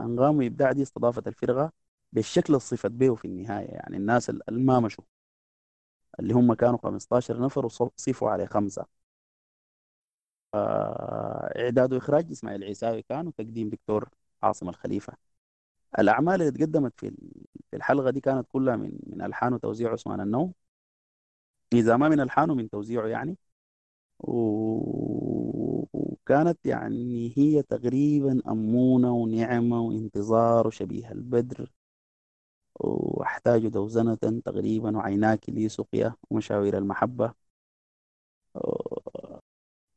[0.00, 1.72] أنغام وإبداع دي استضافت الفرقة.
[2.12, 3.68] بالشكل اللي صفت به في النهاية.
[3.68, 5.04] يعني الناس اللي ما مشوا.
[6.20, 8.86] اللي هم كانوا 15 نفر وصفوا عليه خمسة.
[10.54, 14.08] آه إعداد وإخراج إسماعيل عيساوي كان وتقديم دكتور
[14.42, 15.12] عاصم الخليفة.
[15.98, 17.10] الأعمال اللي اتقدمت في
[17.70, 20.54] في الحلقة دي كانت كلها من من ألحان وتوزيع عثمان النو
[21.74, 23.36] إذا ما من ألحانه من توزيعه يعني.
[24.20, 25.46] وكانت
[26.66, 31.72] يعني هي تقريبا أمونة ونعمة وانتظار وشبيه البدر.
[32.80, 34.14] واحتاج دوزنة
[34.44, 37.34] تقريبا وعيناك لي سقيا ومشاوير المحبة.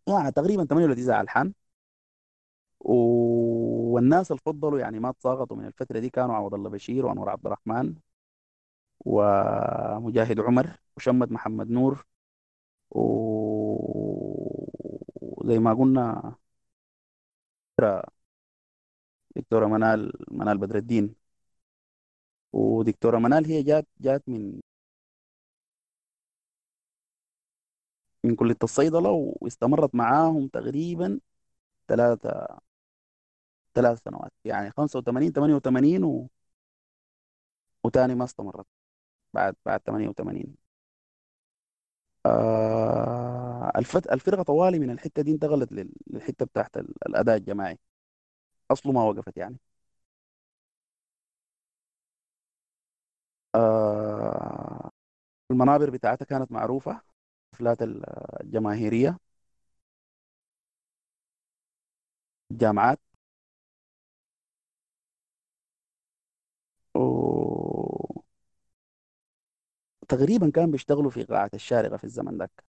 [0.07, 1.53] يعني تقريبا 8 ولا 9 ألحان.
[2.79, 7.45] والناس اللي فضلوا يعني ما تساقطوا من الفترة دي كانوا عوض الله بشير وأنور عبد
[7.45, 7.95] الرحمن
[9.05, 10.67] ومجاهد عمر
[10.97, 12.05] وشمت محمد نور.
[15.31, 16.35] وزي ما قلنا
[19.35, 21.20] دكتورة منال منال بدر الدين.
[22.53, 24.61] ودكتورة منال هي جات جات من
[28.23, 29.09] من كلية الصيدلة
[29.41, 31.19] واستمرت معاهم تقريبا
[31.89, 32.59] ثلاثة
[33.75, 34.31] ثلاث سنوات.
[34.45, 36.27] يعني 85 88 و...
[37.83, 38.65] وتاني ما استمرت
[39.33, 40.55] بعد بعد 88
[42.25, 44.07] آه الفت...
[44.11, 45.91] الفرقة طوالي من الحتة دي انتقلت لل...
[46.07, 47.79] للحتة بتاعت الأداء الجماعي.
[48.71, 49.57] أصله ما وقفت يعني.
[53.55, 54.89] آه
[55.51, 57.01] المنابر بتاعتها كانت معروفة
[57.53, 57.79] الحفلات
[58.43, 59.19] الجماهيرية.
[62.51, 62.99] الجامعات
[66.95, 68.21] و...
[70.09, 72.63] تقريبا كان بيشتغلوا في قاعة الشارقة في الزمن ذاك.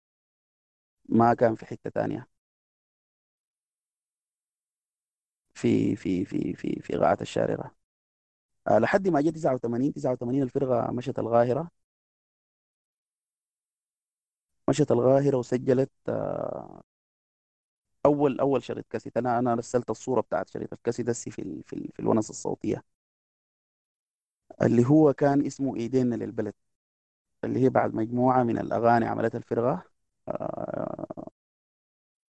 [1.10, 2.28] ما كان في حتة تانية.
[5.54, 7.72] في في في في في قاعة الشارقة.
[8.70, 11.72] لحد ما جاء 89 89 الفرقة مشت القاهرة
[14.70, 16.82] مشت القاهرة وسجلت آه
[18.06, 19.18] أول أول شريط كاسيت.
[19.18, 22.84] أنا أنا رسلت الصورة بتاعت شريط الكاسيت دسي في في, في الونس الصوتية.
[24.62, 26.54] اللي هو كان اسمه ايدينا للبلد.
[27.46, 29.84] اللي هي بعد مجموعة من الأغاني عملتها الفرقة
[30.30, 31.28] آه،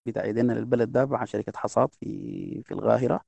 [0.07, 3.25] بتاع ايدينا للبلد ده مع شركة حصاد في في القاهره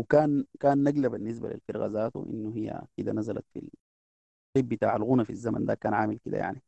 [0.00, 3.58] وكان كان نقلة بالنسبة للفرقة ذاته إنه هي كده نزلت في
[4.56, 6.62] الكليب بتاع الغنى في الزمن ده كان عامل كده يعني.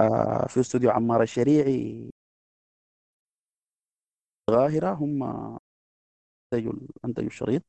[0.00, 2.10] آه في استوديو عمار الشريعي.
[4.48, 5.22] القاهرة هم
[6.52, 6.72] أنتجوا
[7.04, 7.62] أنتجوا الشريط.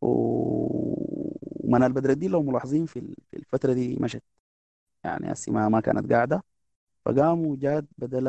[0.00, 4.22] ومنال بدر الدين لو ملاحظين في الفترة دي مشت.
[5.04, 6.44] يعني السماء ما كانت قاعدة.
[7.06, 8.28] فقاموا جاد بدل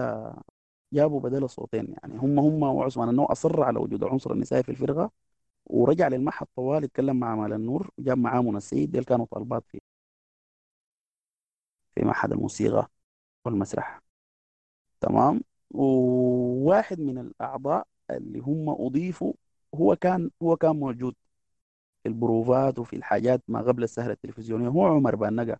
[0.93, 2.17] جابوا بدل صوتين يعني.
[2.19, 5.12] هم هم وعثمان النو أصر على وجود العنصر النسائي في الفرقة
[5.65, 9.82] ورجع للمعهد طوال يتكلم مع مال النور وجاب معاه السيد ديل كانوا طالبات في
[11.95, 12.89] في معهد الموسيقى
[13.45, 14.01] والمسرح.
[15.01, 19.34] تمام؟ وواحد من الأعضاء اللي هم أضيفوا
[19.75, 21.15] هو كان هو كان موجود
[22.03, 25.58] في البروفات وفي الحاجات ما قبل السهرة التلفزيونية هو عمر بانجا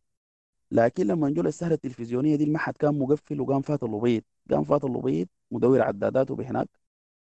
[0.72, 5.30] لكن لما نجوا السهرة التلفزيونية دي المحد كان مقفل وقام فات اللبيط قام فات اللبيط
[5.52, 6.70] مدور عداداته بهناك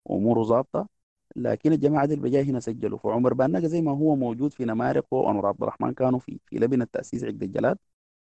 [0.05, 0.89] وأموره ظابطة.
[1.35, 2.97] لكن الجماعة دي بجاي هنا سجلوا.
[2.99, 6.59] فعمر بانجا زي ما هو موجود في نمارق هو وأنور عبد الرحمن كانوا في في
[6.59, 7.77] لبنة تأسيس عقد الجلاد.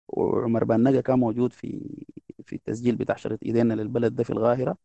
[0.08, 1.82] وعمر بانجا كان موجود في
[2.46, 4.78] في التسجيل بتاع شريط إيدينا للبلد ده في القاهرة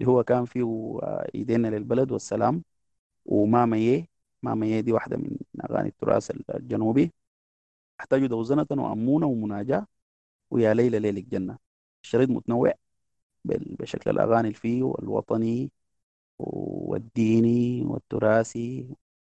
[0.00, 0.98] اللي هو كان فيه
[1.34, 2.64] إيدينا للبلد والسلام.
[3.26, 4.08] وماما يه
[4.42, 5.36] ماما يه دي واحدة من
[5.70, 7.12] أغاني التراث الجنوبي.
[8.00, 9.86] احتاجوا دوزنة وأمونة ومناجاة
[10.50, 11.58] ويا ليلى ليلك جنة
[12.04, 12.74] الشريط متنوع.
[13.48, 15.70] بشكل الأغاني اللي فيه والوطني
[16.38, 18.88] والديني والتراثي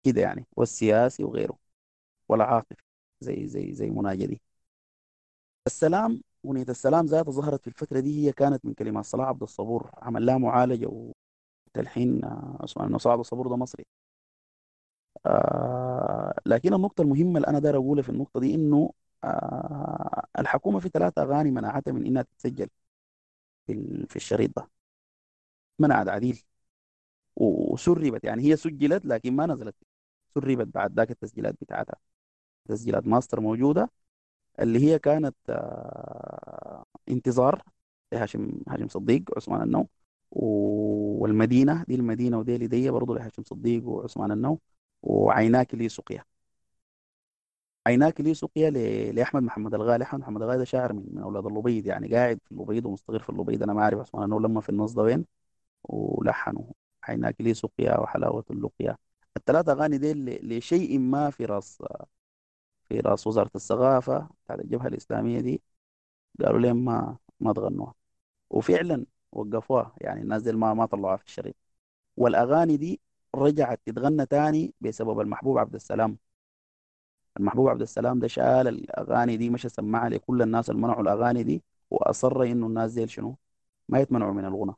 [0.03, 1.59] كده يعني والسياسي وغيره
[2.29, 2.83] والعاطفي
[3.21, 4.41] زي زي زي مناجاة دي
[5.67, 9.89] السلام أغنية السلام ذاتها ظهرت في الفترة دي هي كانت من كلمات صلاح عبد الصبور
[9.97, 10.87] عمل لها معالجة
[11.75, 12.21] وتلحين
[12.65, 13.85] اسمه إنه صلاح عبد الصبور ده مصري.
[15.25, 18.91] آه لكن النقطة المهمة اللي أنا داير أقولها في النقطة دي إنه
[19.23, 22.67] آه الحكومة في ثلاثة أغاني منعتها من إنها تتسجل.
[23.73, 24.69] في في الشريط ده.
[25.79, 26.43] منعت عديل.
[27.35, 28.23] وسربت.
[28.25, 29.75] يعني هي سجلت لكن ما نزلت.
[30.35, 31.95] سربت بعد ذاك التسجيلات بتاعتها.
[32.69, 33.91] تسجيلات ماستر موجودة
[34.59, 37.63] اللي هي كانت آه انتظار.
[38.13, 39.89] لهاشم هاشم صديق وعثمان النو
[40.31, 44.59] والمدينة دي المدينة ودي لدي برضه لهاشم صديق وعثمان النو
[45.03, 46.25] وعيناك لي سقيا
[47.87, 48.69] عيناك لي سقيا
[49.11, 50.03] لأحمد محمد الغالي.
[50.03, 53.29] أحمد محمد الغالي ده شاعر من, من أولاد اللبيض يعني قاعد في اللبيض ومستقر في
[53.29, 55.25] اللبيض أنا ما أعرف عثمان النو لما في النص ده وين
[55.83, 56.63] ولحنوا
[57.03, 58.97] عيناك لي سقيا وحلاوة اللقيا
[59.37, 60.13] الثلاثة أغاني دي
[60.59, 61.83] لشيء ما في راس
[62.89, 65.61] في راس وزارة الثقافة بتاعت الجبهة الإسلامية دي
[66.45, 67.93] قالوا لهم ما ما تغنوها.
[68.49, 69.95] وفعلا وقفوها.
[70.01, 71.55] يعني الناس دي ما ما طلعوها في الشريط.
[72.17, 73.01] والأغاني دي
[73.35, 76.17] رجعت تتغنى تاني بسبب المحبوب عبد السلام.
[77.39, 81.63] المحبوب عبد السلام ده شال الأغاني دي مش سمعها لكل الناس اللي منعوا الأغاني دي
[81.91, 83.37] وأصر إنه الناس دي شنو؟
[83.89, 84.73] ما يتمنعوا من الغنى.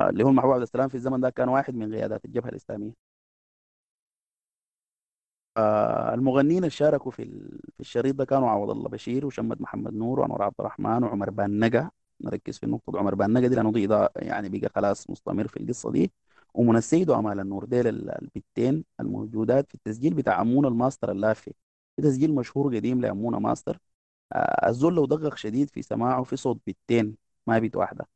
[0.00, 3.10] اللي هو المحبوب عبد السلام في الزمن ده كان واحد من قيادات الجبهة الإسلامية.
[5.56, 7.24] آه، المغنيين اللي شاركوا في
[7.74, 11.90] في الشريط ده كانوا عوض الله بشير وشمت محمد نور وأنور عبد الرحمن وعمر بانجا
[12.20, 12.98] نركز في دي.
[12.98, 16.12] عمر بانجا دي لأنه دي يعني بقى خلاص مستمر في القصة دي.
[16.54, 21.52] ومنى السيد وأمال النور ديل ال- البتين الموجودات في التسجيل بتاع أمونة الماستر اللافي.
[21.96, 23.78] في تسجيل مشهور قديم لأمونة ماستر.
[24.32, 28.08] آه، الزول لو دقق شديد في سماعه في صوت بتين ما بيت واحدة.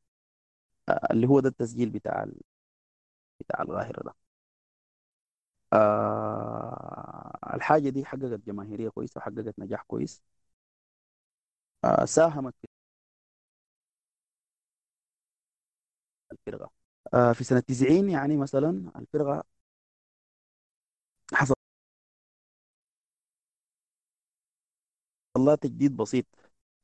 [0.89, 2.41] آه، اللي هو ده التسجيل بتاع ال-
[3.41, 4.15] بتاع القاهرة ده.
[5.73, 10.23] آه الحاجة دي حققت جماهيرية كويسة وحققت نجاح كويس.
[11.85, 12.67] آه ساهمت في
[16.33, 16.65] الفرقة.
[16.65, 16.84] آه
[17.35, 19.45] في سنة 90 يعني مثلا الفرقة
[21.35, 21.55] حصل
[25.39, 26.27] لها تجديد بسيط.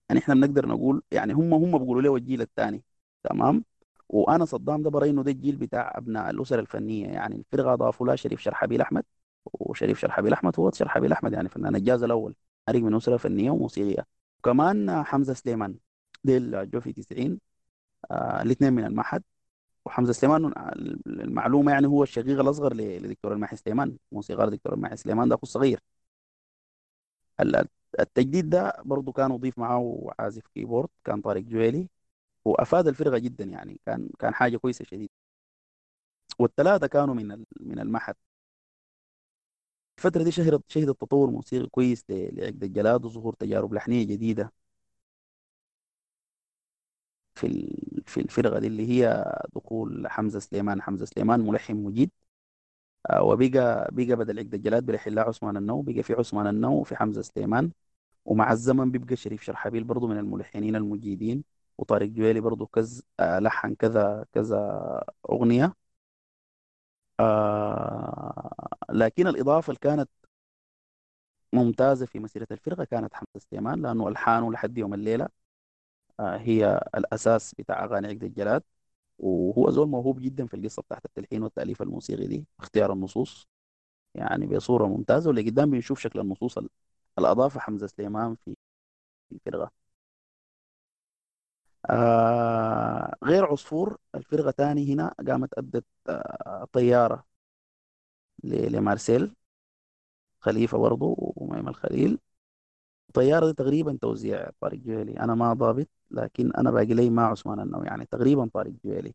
[0.09, 2.85] يعني إحنا بنقدر نقول يعني هم هم بيقولوا له الجيل الثاني
[3.25, 3.65] تمام؟
[4.09, 7.07] وأنا صدام ده براي إنه ده الجيل بتاع أبناء الأسر الفنية.
[7.09, 9.05] يعني الفرقة ضافوا لها شريف شرحبيل أحمد
[9.55, 12.35] وشريف شرحبيل أحمد هو شرحبيل أحمد يعني فنان الجاز الأول
[12.69, 14.07] خارج من أسرة فنية وموسيقية.
[14.39, 15.77] وكمان حمزة سليمان
[16.25, 17.41] ديل جو في 90
[18.11, 19.23] آه الاثنين من المعهد.
[19.85, 20.53] وحمزة سليمان
[21.07, 25.81] المعلومة يعني هو الشقيق الأصغر لدكتور الماحي سليمان موسيقار دكتور الماحي سليمان ده أخو الصغير.
[27.41, 27.69] ال-
[28.01, 31.89] التجديد ده برضه كان يضيف معاه عازف كيبورد كان طارق جويلي
[32.45, 35.11] وأفاد الفرقة جدا يعني كان كان حاجة كويسة شديد.
[36.39, 38.15] والثلاثه كانوا من من المعهد
[39.99, 44.53] الفترة دي شهرت شهدت تطور موسيقي كويس لعقد الجلاد وظهور تجارب لحنية جديدة
[47.35, 47.47] في
[48.11, 49.25] في الفرقة دي اللي هي
[49.57, 52.11] دخول حمزة سليمان حمزة سليمان ملحن مجيد.
[53.11, 56.97] آه، وبقى بقى بدل عقد الجلاد بيلحن لها عثمان النو بقى في عثمان النو وفي
[56.97, 57.73] حمزة سليمان.
[58.27, 61.45] ومع الزمن بيبقى شريف شرحبيل برضه من الملحنين المجيدين.
[61.79, 64.59] وطارق جويلي برضه كز آه، لحن كذا كذا
[65.31, 65.75] أغنية.
[67.21, 68.51] آه
[68.91, 70.11] لكن الإضافة اللي كانت
[71.53, 75.29] ممتازة في مسيرة الفرقة كانت حمزة سليمان لأنه ألحانه لحد يوم الليلة.
[76.21, 78.63] هي الأساس بتاع أغاني عقد الجلاد.
[79.19, 83.49] وهو زول موهوب جدا في القصة بتاعت التلحين والتأليف الموسيقي دي اختيار النصوص.
[84.15, 86.71] يعني بصورة ممتازة واللي قدام بنشوف شكل النصوص ال-
[87.19, 88.57] الأضافة حمزة سليمان في
[89.33, 89.73] الفرقة.
[91.91, 97.25] آه غير عصفور الفرقة تاني هنا قامت أدت آه طيارة
[98.45, 99.35] ل- لمارسيل
[100.41, 102.19] خليفة برضه وميم الخليل
[103.09, 105.21] الطيارة دي تقريبا توزيع طارق جويلي.
[105.21, 109.15] أنا ما ضابط لكن أنا باقي لي مع عثمان النو يعني تقريبا طارق جويلي.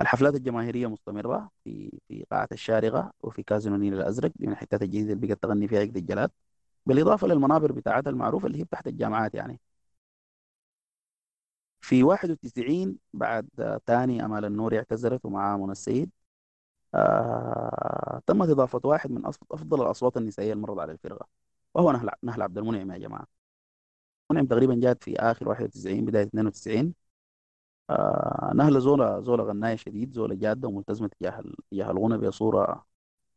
[0.00, 5.26] الحفلات الجماهيرية مستمرة في في قاعة الشارقة وفي كازينو النيل الأزرق من الحتات الجديدة اللي
[5.26, 6.30] بقت تغني فيها عقد الجلاد.
[6.86, 9.60] بالإضافة للمنابر بتاعتها المعروفة اللي هي تحت الجامعات يعني.
[11.80, 13.48] في 91 بعد
[13.86, 16.10] تاني أمال النور اعتذرت ومعها منى السيد.
[16.94, 21.28] آه تمت إضافة واحد من أفضل الأصوات النسائية المرضى على الفرقة
[21.74, 23.26] وهو نهل نهل عبد المنعم يا جماعة.
[24.30, 26.94] منعم تقريبا جات في آخر 91 بداية 92
[27.90, 32.86] آه نهلة زولة زولة غناية شديد زولة جادة وملتزمة تجاه تجاه الغنى بصورة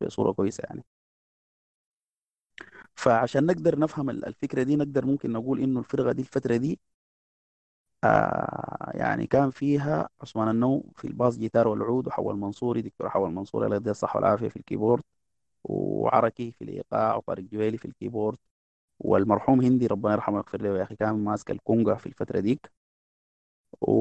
[0.02, 0.84] بصورة كويسة يعني.
[2.94, 6.80] فعشان نقدر نفهم ال- الفكرة دي نقدر ممكن نقول إنه الفرقة دي الفترة دي
[8.04, 13.30] آه يعني كان فيها عثمان النو في ال bass guitar والعود وحول منصوري دكتور حول
[13.32, 15.02] منصوري الله يديه الصحة والعافية في ال keyboard
[15.64, 18.38] وعركي في الإيقاع وطارق جويلي في ال keyboard.
[19.00, 22.72] والمرحوم هندي ربنا يرحمه ويغفر له يا أخي كان ماسك الكونغا في الفترة ديك.
[23.80, 23.92] و...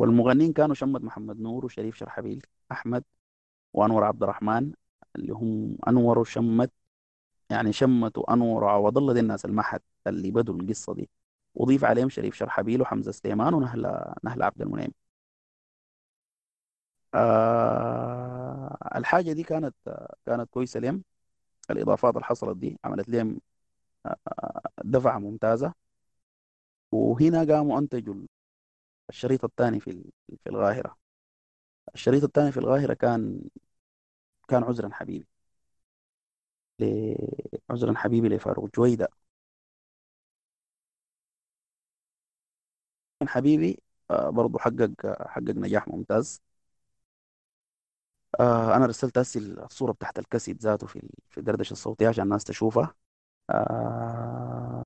[0.00, 3.04] والمغنيين كانوا شمت محمد نور وشريف شرحبيل أحمد
[3.74, 4.72] وأنور عبد الرحمن
[5.16, 6.72] اللي هم أنور وشمت
[7.50, 11.10] يعني شمت وأنور وعوض الله دي الناس المحد اللي بدوا القصة دي.
[11.56, 14.90] وضيف عليهم شريف شرحبيل وحمزة سليمان ونهلة نهلة عبد المنعم.
[17.14, 19.74] آه الحاجة دي كانت
[20.26, 21.04] كانت كويسة لهم.
[21.72, 23.40] الإضافات اللي حصلت دي عملت لهم
[24.84, 25.86] دفعة ممتازة.
[26.92, 28.14] وهنا قاموا أنتجوا
[29.10, 30.04] الشريط الثاني في
[30.44, 30.96] في القاهرة
[31.94, 33.40] الشريط الثاني في القاهرة كان
[34.48, 35.26] كان عذرا حبيبي.
[37.70, 39.08] عذرا حبيبي لفاروق عذراً
[43.28, 44.90] حبيبي آه، برضو حقق
[45.28, 46.42] حقق نجاح ممتاز.
[48.40, 52.94] آه، أنا رسلت هسي الصورة بتاعت الكاسيت ذاته في في الدردشة الصوتية عشان الناس تشوفها.
[53.50, 54.84] آه،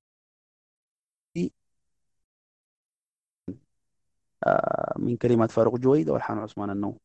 [4.47, 6.97] آه، من كلمات فاروق جويدة والحان عثمان النو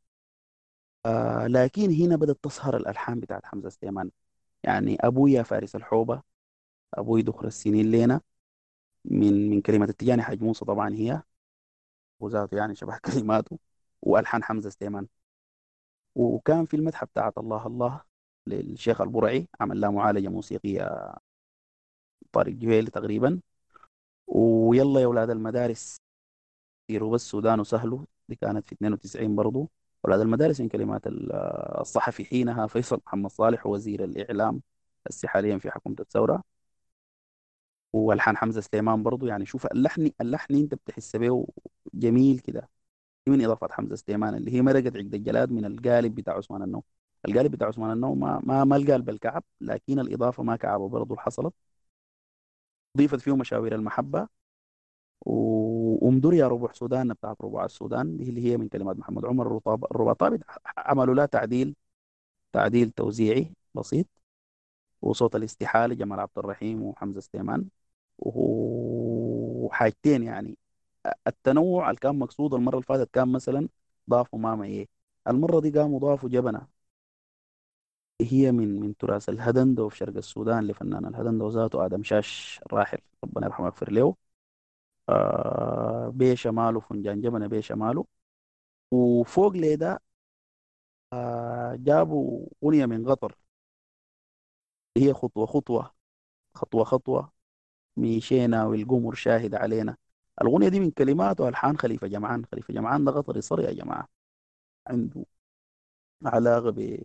[1.06, 4.10] آه، لكن هنا بدأت تظهر الألحان بتاعت حمزة سليمان.
[4.64, 6.22] يعني أبويا فارس الحوبة
[6.94, 8.22] أبوي دخر السنين لينا
[9.04, 11.22] من من كلمة التجاني حاج موسى طبعا هي
[12.20, 13.58] وذاته يعني شبه كلماته
[14.02, 15.06] وألحان حمزة سليمان.
[16.16, 18.02] وكان في المتحف بتاعت الله الله
[18.48, 21.14] للشيخ البرعي عمل لها معالجة موسيقية
[22.32, 23.40] طارق جويلي تقريبا.
[24.28, 25.96] ويلا يا أولاد المدارس
[26.90, 29.70] سيروا بس السودان وسهلوا دي كانت في 92 برضو.
[30.06, 31.32] أولاد المدارس من كلمات ال-
[31.80, 34.62] الصحفي حينها فيصل محمد صالح وزير الإعلام
[35.10, 36.44] هسه حاليا في حكومة الثورة.
[37.92, 41.46] والحان حمزة سليمان برضو يعني شوف اللحن اللحن انت بتحس به
[41.94, 42.68] جميل كده.
[43.28, 46.84] من اضافات حمزة سليمان اللي هي مرقت عقد الجلاد من القالب بتاع عثمان النو
[47.28, 51.54] القالب بتاع عثمان النو ما ما ما القالب الكعب لكن الإضافة ما كعبه اللي حصلت.
[52.96, 54.28] ضيفت فيه مشاوير المحبة.
[55.26, 59.46] و- ومدر يا ربوع سودان بتاعت ربوع السودان اللي هي من كلمات محمد عمر.
[59.46, 59.84] الرطاب
[60.78, 61.76] عملوا لها تعديل
[62.52, 64.06] تعديل توزيعي بسيط.
[65.02, 67.68] وصوت الاستحالة جمال عبد الرحيم وحمزة سليمان.
[68.18, 70.58] وحاجتين يعني
[71.26, 73.68] التنوع اللي كان مقصود المرة اللي فاتت كان مثلا
[74.10, 74.88] ضافوا ماما إيه؟
[75.28, 76.68] المرة دي قاموا ضافوا جبنة.
[78.20, 82.98] هي من من تراث الهدندو في شرق السودان لفنان الهدندو ذاته آدم شاش الراحل.
[83.24, 84.16] ربنا يرحمه ويغفر له.
[85.08, 88.06] آه بشماله فنجان جبنة بشماله
[88.92, 90.00] وفوق لده
[91.12, 93.36] آه جابوا أغنية من قطر.
[94.96, 95.94] هي خطوة خطوة
[96.54, 97.32] خطوة خطوة.
[97.98, 99.98] مشينا والقمر شاهد علينا.
[100.42, 104.08] الأغنية دي من كلمات وألحان خليفة جمعان خليفة جمعان ده قطري صار يا جماعة.
[104.88, 105.26] عنده
[106.26, 107.02] علاقة ب-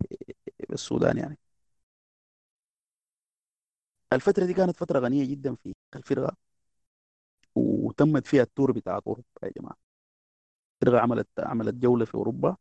[0.70, 1.38] بالسودان يعني.
[4.14, 6.38] الفترة دي كانت فترة غنية جدا في الفرقة
[7.56, 9.78] وتمت فيها التور بتاع أوروبا يا جماعة.
[10.84, 12.56] الفرقة عملت عملت جولة في أوروبا.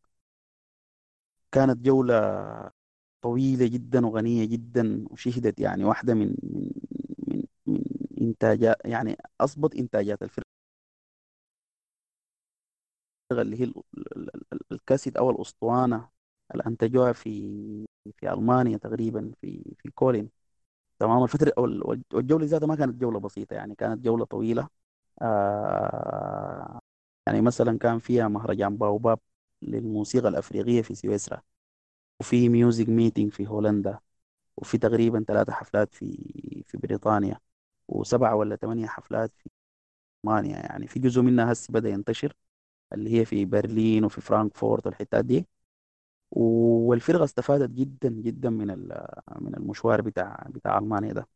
[1.53, 2.45] كانت جولة
[3.23, 6.37] طويلة جدا وغنية جدا وشهدت يعني واحدة من
[7.29, 7.83] من من
[8.21, 10.50] إنتاجات يعني أصبت إنتاجات الفرقة.
[13.33, 13.75] اللي هي ال-
[14.17, 16.09] ال- ال- الكاسيت أو الأسطوانة
[16.53, 17.31] اللي أنتجوها في
[18.17, 20.31] في ألمانيا تقريبا في في كولين.
[20.99, 24.69] تمام؟ الفترة أو ال- والجولة ذاتها ما كانت جولة بسيطة يعني كانت جولة طويلة.
[25.23, 26.81] آه
[27.27, 29.21] يعني مثلا كان فيها مهرجان باوباب
[29.63, 31.43] للموسيقى الأفريقية في سويسرا.
[32.21, 33.99] وفي Music Meeting في هولندا.
[34.57, 36.07] وفي تقريبا ثلاثة حفلات في
[36.69, 37.39] في بريطانيا.
[37.89, 39.51] وسبعة ولا ثمانية حفلات في
[40.27, 40.87] ألمانيا يعني.
[40.89, 42.35] في جزء منها هسه بدأ ينتشر.
[42.93, 45.47] اللي هي في برلين وفي فرانكفورت والحتات دي.
[46.33, 48.67] والفرقة استفادت جدا جدا من
[49.41, 51.29] من المشوار بتاع بتاع ألمانيا ده.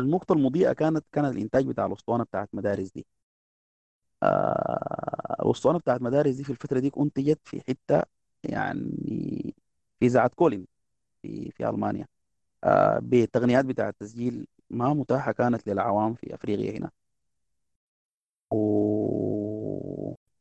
[0.00, 3.06] النقطة المضيئة كانت كان الإنتاج بتاع الأسطوانة بتاعت مدارس دي.
[4.22, 8.02] آه، الأسطوانة بتاعت مدارس دي في الفترة دي أنتجت في حتة
[8.44, 9.54] يعني
[10.00, 10.66] في إذاعة كولين
[11.22, 12.06] في في ألمانيا.
[12.64, 16.90] آه، بالتقنيات بتاع التسجيل ما متاحة كانت للعوام في أفريقيا هنا.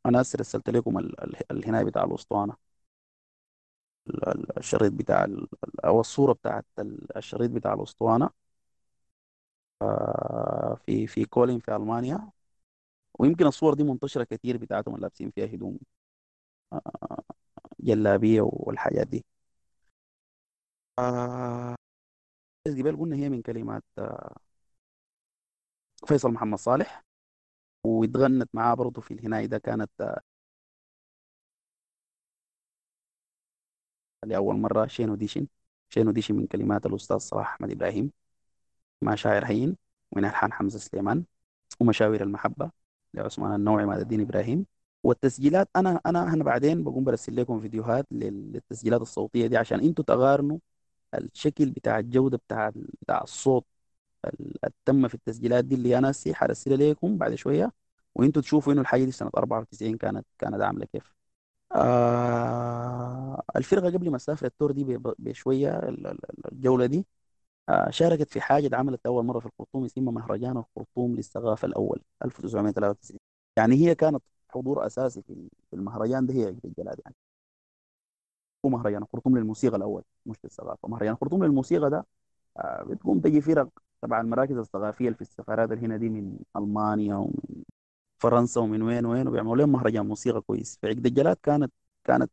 [0.06, 2.54] وأنا هسه رسلت لكم ال- ال- الهناية بتاع الأسطوانة.
[4.10, 5.47] ال- ال- الشريط بتاع ال-
[5.86, 8.30] أو الصورة بتاعت ال- الشريط بتاع الأسطوانة.
[9.82, 12.32] آه، في في كولين في ألمانيا.
[13.20, 15.80] ويمكن الصور دي منتشرة كتير بتاعتهم لابسين فيها هدوم.
[16.74, 17.24] آه،
[17.82, 19.26] جلابية والحاجات دي.
[20.99, 21.76] آه،
[22.68, 23.84] قبل قلنا هي من كلمات
[26.08, 27.04] فيصل محمد صالح.
[27.84, 29.46] واتغنت معاه برضه في الهناية.
[29.46, 30.22] ده كانت آه،
[34.26, 35.48] لأول مرة شين وديشن
[35.90, 38.12] شين وديشن من كلمات الأستاذ صلاح أحمد إبراهيم.
[39.02, 39.78] مع شاعر هين
[40.12, 41.26] ومن ألحان حمزة سليمان.
[41.82, 42.72] ومشاوير المحبة
[43.14, 44.66] لعثمان النوعي مع الدين إبراهيم.
[45.04, 50.06] والتسجيلات أنا أنا أنا بعدين بقوم برسل لكم فيديوهات لل- للتسجيلات الصوتية دي عشان أنتوا
[50.06, 50.60] تقارنوا
[51.16, 52.72] الشكل بتاع الجودة بتاع
[53.04, 53.66] بتاع الصوت.
[54.26, 57.72] ال- التم في التسجيلات دي اللي أنا هسي حرسلها لكم بعد شوية
[58.16, 61.14] وأنتوا تشوفوا إنه الحاجة دي سنة 94 كانت كانت عاملة كيف.
[61.76, 67.08] آه الفرقة قبل ما تسافر التور دي ب- بشوية ال- ال- الجولة دي
[67.70, 73.20] آه شاركت في حاجة اتعملت أول مرة في الخرطوم اسمها مهرجان الخرطوم للثقافة الأول 1993
[73.58, 77.16] يعني هي كانت حضور أساسي في المهرجان ده هي عقد الجلال يعني
[78.66, 82.06] هو مهرجان الخرطوم للموسيقى الأول مش للثقافة مهرجان الخرطوم للموسيقى ده
[82.58, 83.70] آه بتقوم تجي فرق
[84.04, 87.64] تبع المراكز الثقافية اللي في السفارات هنا دي من ألمانيا ومن
[88.20, 90.80] فرنسا ومن وين وين وبيعملوا لهم مهرجان موسيقى كويس.
[90.82, 91.74] في عقد الجلال كانت
[92.04, 92.32] كانت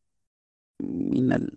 [0.81, 1.57] من ال...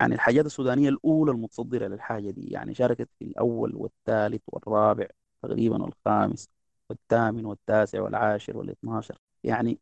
[0.00, 2.48] يعني الحاجات السودانية الأولى المتصدرة للحاجة دي.
[2.50, 5.06] يعني شاركت في الأول والثالث والرابع
[5.42, 6.50] تقريبا والخامس
[6.90, 9.80] والثامن والتاسع والعاشر والاثناشر يعني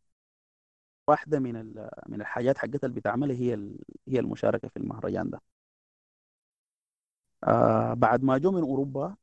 [1.09, 1.91] واحدة من ال...
[2.09, 3.79] من الحاجات حقتها اللي بتعملها هي ال...
[4.09, 5.41] هي المشاركة في المهرجان ده.
[7.45, 9.17] آه بعد ما جو من أوروبا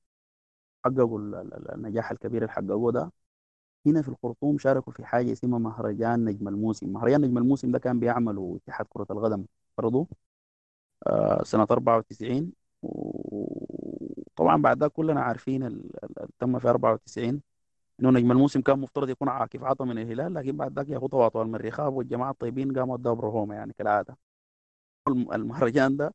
[0.86, 3.12] حققوا ال- ال- النجاح الكبير اللي حققوه ده.
[3.88, 6.90] هنا في الخرطوم شاركوا في حاجة اسمها مهرجان نجم الموسم.
[6.94, 9.46] مهرجان نجم الموسم ده كان بيعملوا اتحاد كرة القدم
[9.78, 10.08] برضه
[11.08, 17.42] آه، سنة 94 وطبعا بعد ده كلنا عارفين ال- ال- اللي تم في 94
[18.02, 21.08] إنه نجم الموسم كان مفترض يكون عاكف عطا من الهلال لكن بعد ذاك يا اخو
[21.08, 24.18] طوال من الرخاب والجماعة الطيبين قاموا ادوا برهومه يعني كالعادة.
[25.10, 26.14] الم- المهرجان ده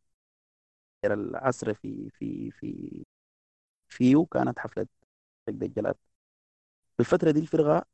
[1.05, 3.05] العصر في في في
[3.89, 4.89] فيه كانت عقد
[5.49, 5.97] الجلاد
[6.97, 7.85] في الفترة دي الفرقة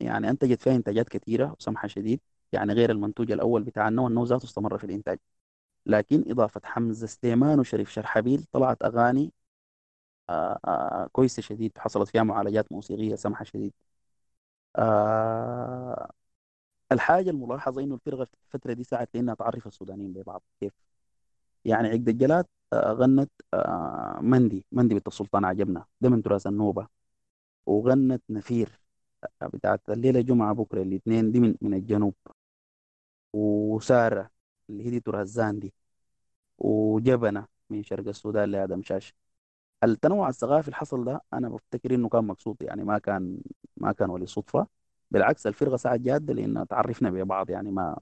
[0.00, 2.20] يعني أنتجت فيها إنتاجات كثيره وسمحة شديد
[2.52, 5.18] يعني غير المنتوج الأول بتاع النوع ذاته استمر في الإنتاج.
[5.86, 9.32] لكن إضافة حمزة سليمان وشريف شرحبيل طلعت أغاني
[10.30, 13.72] آه، آه، كويسة شديد حصلت فيها معالجات موسيقية سمحة شديد.
[14.76, 16.10] آه،
[16.92, 20.42] الحاجة الملاحظة إنه الفرقة في الفترة دي ساعدت لأنها تعرف السودانيين ببعض.
[20.60, 20.72] كيف؟
[21.64, 25.86] يعني عقد الجلاد آه، غنت آه، مندي مندي بنت السلطان عجبنا.
[26.00, 26.88] ده من تراث النوبة.
[27.66, 28.80] وغنت نفير
[29.42, 31.32] آه، بتاعت الليلة جمعة بكرة الاثنين.
[31.32, 32.14] دي من من الجنوب.
[33.32, 34.30] وسارة
[34.70, 35.74] اللي هي دي تراث زاندي.
[36.58, 39.14] وجبنة من شرق السودان لآدم شاش
[39.84, 42.56] التنوع الثقافي اللي حصل ده أنا بفتكر إنه كان مقصود.
[42.62, 43.38] يعني ما كان
[43.76, 44.66] ما كان ولصدفه
[45.10, 47.50] بالعكس الفرقة ساعد جاده لأن تعرفنا ببعض.
[47.50, 47.98] يعني ما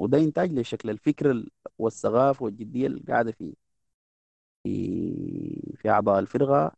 [0.00, 3.54] وده انتاج لشكل الفكر ال- والثقافة والجدية اللي قاعدة في
[4.62, 6.72] في في أعضاء الفرقة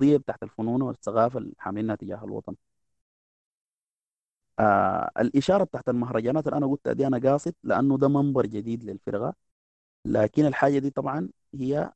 [0.00, 2.56] القضية بتاعت الفنون والثقافة اللي حاملينها تجاه الوطن.
[4.58, 9.34] آه الإشارة بتاعت المهرجانات اللي أنا قلتها دي أنا قاصد لأنه ده منبر جديد للفرقة.
[10.04, 11.92] لكن الحاجة دي طبعا هي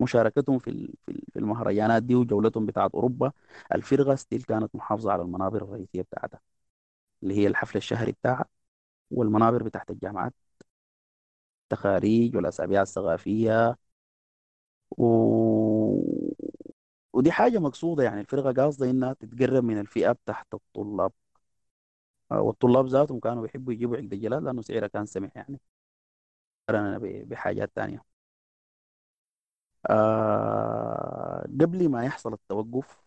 [0.00, 0.70] مشاركتهم في
[1.06, 3.32] في ال- في المهرجانات دي وجولتهم بتاعت أوروبا.
[3.74, 6.40] الفرقة ستيل كانت محافظة على المنابر الرئيسية بتاعتها
[7.24, 8.46] اللي هي الحفل الشهري بتاعها.
[9.10, 10.34] والمنابر بتاعت الجامعات
[11.72, 13.76] التخاريج والأسابيع الثقافية.
[14.98, 15.04] و...
[17.12, 21.12] ودي حاجة مقصودة يعني الفرقة قاصدة إنها تتقرب من الفئة بتاعت الطلاب.
[22.32, 25.60] آه، والطلاب ذاتهم كانوا بيحبوا يجيبوا عقد الجلاد لأنه سعرها كان سمح يعني.
[26.68, 28.04] قارنا ب- بحاجات تانية.
[29.90, 33.04] آه قبل ما يحصل التوقف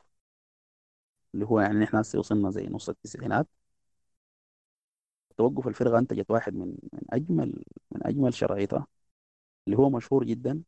[1.33, 3.47] اللي هو يعني هسه وصلنا زي نص التسعينات
[5.37, 8.87] توقف الفرقة أنتجت واحد من من أجمل من أجمل شرايطها
[9.67, 10.63] اللي هو مشهور جدا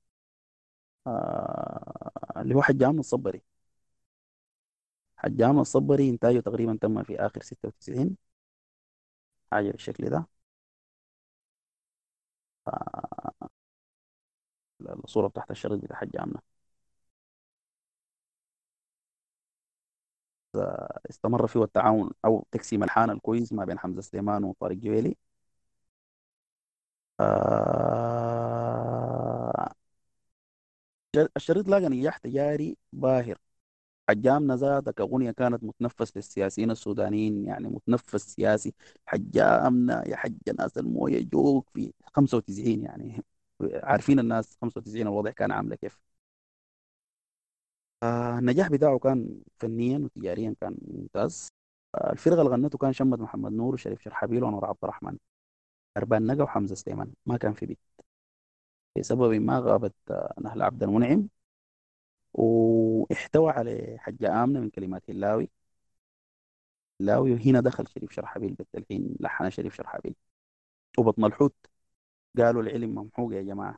[1.08, 3.42] آه اللي هو حجام الصبري.
[5.18, 8.18] حجام الصبري إنتاجه تقريبا تم في آخر 96
[9.52, 10.28] حاجة بالشكل ده.
[15.04, 16.42] الصورة بتاعت الشريط بتاع حجامنا.
[21.10, 25.18] استمر فيه التعاون أو تقسيم الحانة الكويس ما بين حمزة سليمان وطارق جويلي.
[27.20, 28.10] آه
[31.38, 33.38] الشريط لاقى نجاح تجاري باهر.
[34.10, 38.74] حجامنا ذاتها كأغنية كانت متنفس للسياسيين السودانيين يعني متنفس سياسي.
[39.08, 43.24] حجامنا يا حج ناس الموية جوك في 95 يعني.
[43.84, 46.00] عارفين الناس 95 الوضع كان عاملة كيف.
[48.04, 51.50] آه النجاح بتاعه كان فنيا وتجاريا كان ممتاز.
[51.96, 55.18] آه الفرقة اللي غنته كان شمت محمد نور وشريف شرحبيل وأنور عبد الرحمن.
[55.98, 57.14] أربان نجا وحمزة سليمان.
[57.26, 57.80] ما كان في بيت.
[58.98, 61.28] لسبب ما غابت آه، نهل عبد المنعم.
[62.34, 65.50] واحتوى على حجة آمنة من كلمات اللاوي
[67.02, 68.54] اللاوي وهنا دخل شريف شرحبيل.
[68.54, 70.16] بالتلحين لحن شريف شرحبيل.
[71.00, 71.56] وبطن الحوت.
[72.38, 73.78] قالوا العلم ممحوق يا جماعة.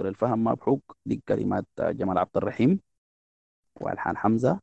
[0.00, 2.80] الفهم ما بحوق دي كلمات آه، جمال عبد الرحيم.
[3.80, 4.60] والحان حمزة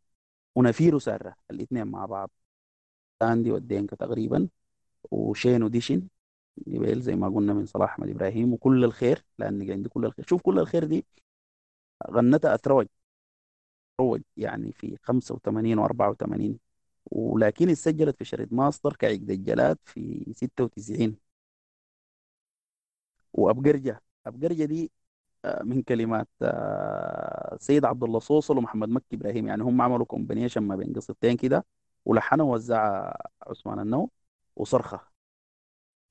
[0.56, 2.32] ونفير وسارة الاثنين مع بعض.
[3.20, 4.50] تاندي والدينكا تقريبا
[5.12, 6.08] وشين وديشن
[6.68, 10.26] جبال زي ما قلنا من صلاح أحمد إبراهيم وكل الخير لأن عندي كل الخير.
[10.30, 11.06] شوف كل الخير دي
[12.12, 12.88] غنتها اتروج
[14.00, 16.58] روج يعني في 85 و84
[17.06, 21.18] ولكن اتسجلت في شريط ماستر كعقد الجلاد في 96
[23.34, 24.02] وأبقرجة.
[24.26, 24.92] أبقرجة دي
[25.64, 29.48] من كلمات آه، سيد عبد الله صوصل ومحمد مكي إبراهيم.
[29.48, 31.66] يعني هم عملوا combination ما بين قصتين كده
[32.06, 33.18] ولحنوا ووزعها
[33.48, 34.10] عثمان النو
[34.56, 35.14] وصرخة.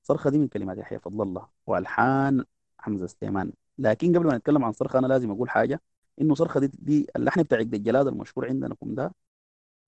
[0.03, 2.45] صرخة دي من كلمات يحيى فضل الله وألحان
[2.79, 3.53] حمزة سليمان.
[3.77, 5.81] لكن قبل ما نتكلم عن صرخة أنا لازم أقول حاجة
[6.21, 9.13] إنه صرخة دي, دي اللحن بتاع الجلاد المشهور عندكم ده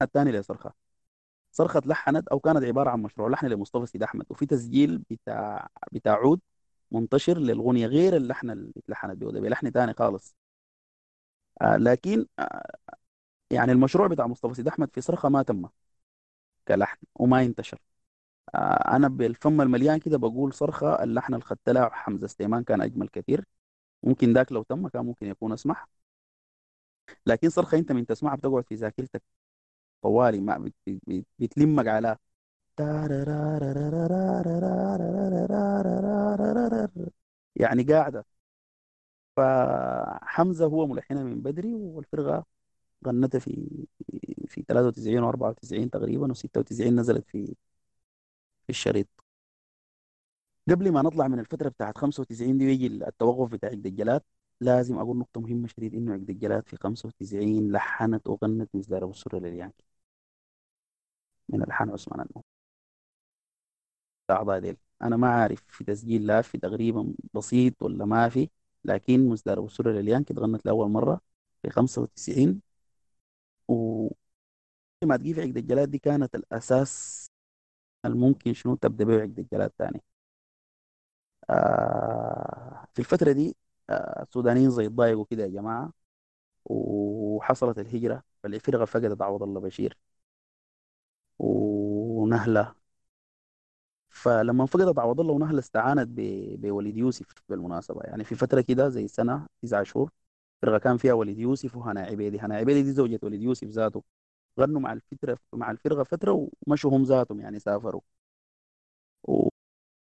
[0.02, 0.74] الثاني لصرخة.
[1.52, 6.14] صرخة لحنت أو كانت عبارة عن مشروع لحن لمصطفى سيد أحمد وفي تسجيل بتاع بتاع
[6.16, 6.42] عود
[6.92, 10.36] منتشر للغنية غير اللحن اللي اتلحنت به ده بلحن تاني خالص.
[11.62, 12.76] آه لكن آه
[13.52, 15.68] يعني المشروع بتاع مصطفى سيد أحمد في صرخة ما تم
[16.68, 17.80] كلحن وما ينتشر.
[18.56, 21.46] آه أنا بالفم المليان كده بقول صرخة اللحن اللي
[21.94, 23.46] حمزة سليمان كان أجمل كثير.
[24.04, 25.88] ممكن ذاك لو تم كان ممكن يكون أسمح.
[27.26, 29.24] لكن صرخة أنت من تسمعها بتقعد في ذاكرتك
[30.04, 30.72] طوالي ما
[31.40, 32.18] بتلمك على
[37.56, 38.26] يعني قاعدة.
[39.38, 42.46] فحمزة هو ملحنها من بدري والفرقة
[43.08, 43.68] غنتها في
[44.48, 47.56] في 93 و94 تقريبا و96 نزلت في
[48.64, 49.08] في الشريط.
[50.70, 54.22] قبل ما نطلع من الفترة بتاعت 95 دي ويجي التوقف بتاع عقد الجلاد
[54.62, 59.40] لازم أقول نقطة مهمة شديد إنه عقد الجلاد في 95 لحنت وغنت مصدر أبو السرة
[59.40, 59.86] لليانكي.
[61.50, 62.44] من ألحان عثمان النور
[64.30, 64.78] الأعضاء ديل.
[65.02, 68.50] أنا ما عارف في تسجيل لا في تقريبا بسيط ولا ما في
[68.86, 71.22] لكن مصدر أبو سرة لليانكي اتغنت لأول مرة
[71.62, 72.62] في 95
[73.70, 74.10] و
[75.06, 77.28] ما تجي في عقد الجلاد دي كانت الأساس
[78.06, 80.04] الممكن شنو تبدأ به عقد الجلاد تاني.
[81.50, 83.56] آه في الفترة دي
[83.90, 85.94] آه السودانيين زي الضايقوا كده يا جماعة
[86.66, 89.98] وحصلت الهجرة فالفرقة فقدت عوض الله بشير.
[91.40, 92.76] ونهلة.
[94.16, 96.08] فلما فقدت عوض الله ونهلة استعانت
[96.60, 98.02] بوليد يوسف بالمناسبة.
[98.04, 100.12] يعني في فترة كده زي سنة تسعة شهور
[100.62, 104.04] فرقة كان فيها وليد يوسف وهنا عبيدي هنا عبيدي دي زوجة وليد يوسف ذاته.
[104.60, 108.02] غنوا مع الفترة مع الفرقة فترة ومشوا هم ذاتهم يعني سافروا.
[109.24, 109.50] و...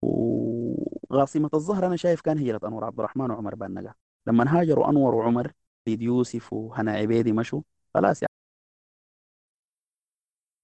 [0.02, 3.94] وغاصمة الظهر أنا شايف كان هجرة أنور عبد الرحمن وعمر بانجا
[4.26, 5.52] لما هاجروا أنور وعمر
[5.86, 7.62] وليد يوسف وهنا عبيدي مشوا
[7.94, 8.22] خلاص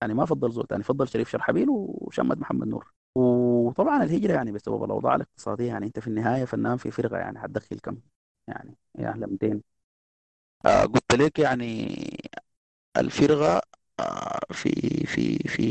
[0.03, 0.15] يعني.
[0.15, 2.93] ما فضل زول ثاني فضل شريف شرحبيل وشمد محمد نور.
[3.17, 7.79] وطبعا الهجرة يعني بسبب الأوضاع الاقتصادية يعني أنت في النهاية فنان في فرقة يعني هتدخل
[7.79, 8.01] كم؟
[8.49, 9.63] يعني يا أهلا 200
[10.67, 11.97] آه قلت لك يعني
[12.97, 13.63] الفرقة
[14.01, 14.71] آه في
[15.07, 15.69] في في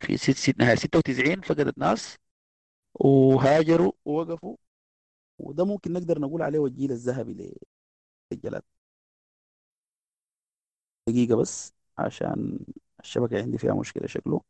[0.00, 2.16] في ست ست نهاية 96 فقدت ناس
[2.94, 4.56] وهاجروا ووقفوا.
[5.38, 7.56] وده ممكن نقدر نقول عليه الجيل الذهبي
[8.32, 8.62] للجلاد
[11.08, 12.58] دقيقة بس عشان
[13.00, 14.40] الشبكة عندي فيها مشكلة شكله.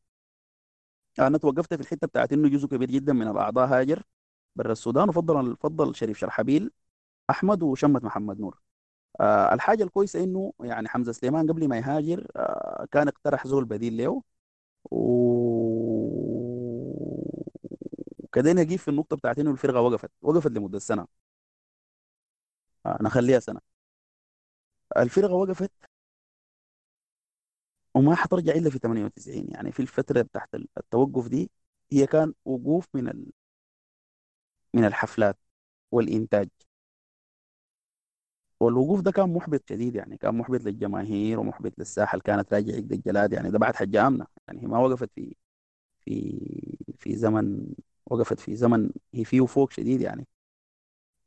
[1.20, 4.02] أنا توقفت في الحتة بتاعت إنه جزء كبير جدا من الأعضاء هاجر
[4.56, 5.08] برا السودان.
[5.08, 6.70] وفضل فضل شريف شرحبيل
[7.30, 8.60] أحمد وشمت محمد نور.
[9.20, 13.96] آه الحاجة الكويسة إنه يعني حمزة سليمان قبل ما يهاجر آه كان اقترح زول بديل
[13.98, 14.22] له.
[14.92, 14.98] و
[18.18, 21.06] وكدينا في النقطة بتاعت إنه الفرقة وقفت وقفت لمدة سنة.
[22.86, 23.60] آه نخليها سنة.
[24.96, 25.70] الفرقة وقفت.
[27.94, 31.50] وما حترجع إلا في 98 يعني في الفترة بتاعت التوقف دي
[31.92, 33.26] هي كان وقوف من ال...
[34.74, 35.38] من الحفلات
[35.92, 36.48] والإنتاج.
[38.60, 42.92] والوقوف ده كان محبط شديد يعني كان محبط للجماهير ومحبط للساحه اللي كانت راجع عقد
[42.92, 43.32] الجلاد.
[43.32, 45.36] يعني ده بعد حجه امنه يعني هي ما وقفت في
[46.00, 46.40] في
[46.98, 47.66] في زمن
[48.06, 50.28] وقفت في زمن هي فيه فوق شديد يعني.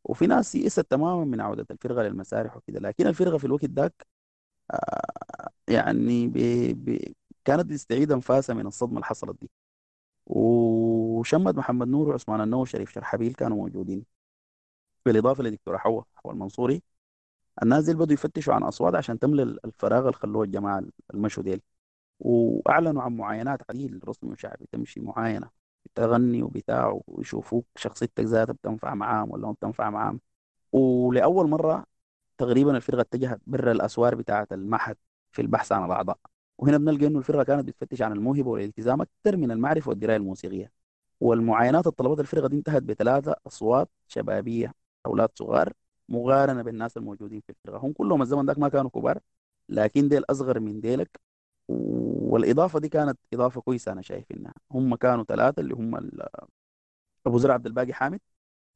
[0.03, 2.79] وفي ناس يئست تماما من عودة الفرقة للمسارح وكده.
[2.79, 4.07] لكن الفرقة في الوقت ذاك
[4.71, 7.15] آه، يعني بي بي
[7.45, 9.49] كانت بتستعيد انفاسها من الصدمة اللي حصلت دي.
[10.27, 14.05] وشمد محمد نور وعثمان النور وشريف شرحبيل كانوا موجودين.
[15.05, 16.81] بالإضافة لدكتور حوا حوا المنصوري
[17.63, 21.61] الناس دي بدوا يفتشوا عن أصوات عشان تملى الفراغ اللي خلوه الجماعة المشوا ديل.
[22.19, 25.49] وأعلنوا عن معاينات عديد رسمي وشعبي تمشي معاينة
[25.95, 30.19] تغني وبتاع ويشوفوك شخصيتك ذاتها بتنفع معاهم ولا ما بتنفع معاهم.
[30.71, 31.85] ولأول مرة
[32.37, 34.97] تقريبا الفرقة اتجهت برا الأسوار بتاعة المعهد
[35.31, 36.17] في البحث عن الأعضاء.
[36.57, 40.71] وهنا بنلقى إنه الفرقة كانت بتفتش عن الموهبة والالتزام أكثر من المعرفة والدراية الموسيقية.
[41.21, 44.73] والمعاينات الطلبات الفرقة دي انتهت بثلاثة أصوات شبابية
[45.05, 45.73] أولاد صغار
[46.09, 47.77] مقارنة بالناس الموجودين في الفرقة.
[47.87, 49.19] هم كلهم الزمن ذاك ما كانوا كبار
[49.69, 51.19] لكن ديل أصغر من ديلك.
[51.67, 54.53] والإضافة دي كانت إضافة كويسة أنا شايف إنها.
[54.71, 56.09] هم كانوا ثلاثة اللي هم
[57.25, 58.19] أبو زرع عبد الباقي حامد.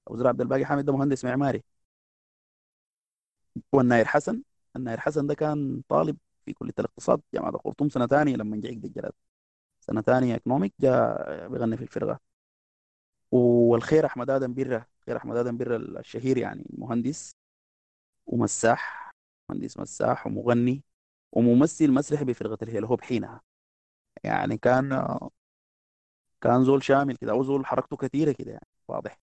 [0.07, 1.63] أبو زرع عبد الباقي حامد ده مهندس معماري.
[3.71, 4.43] والناير حسن.
[4.75, 9.11] الناير حسن ده كان طالب في كلية الاقتصاد جامعة الخرطوم سنة ثانية لما جاء الجلاد
[9.81, 12.19] سنة ثانية اكنوميك جاء بيغني في الفرقة.
[13.31, 17.35] والخير أحمد آدم برة خير أحمد آدم برة الشهير يعني مهندس
[18.27, 19.11] ومساح
[19.49, 20.83] مهندس مساح ومغني
[21.31, 23.41] وممثل مسرحي بفرقة الهيل هوب حينها
[24.25, 24.93] يعني كان
[26.41, 29.19] كان زول شامل كده أو زول حركته كثيرة كده يعني واضح.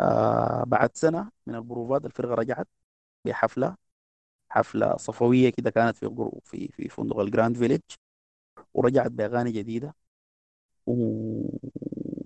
[0.00, 2.68] آه بعد سنة من البروفات الفرقة رجعت.
[3.24, 3.76] بحفلة
[4.50, 7.80] حفلة صفوية كده كانت في في في فندق ال Grand Village
[8.74, 9.94] ورجعت بأغاني جديدة.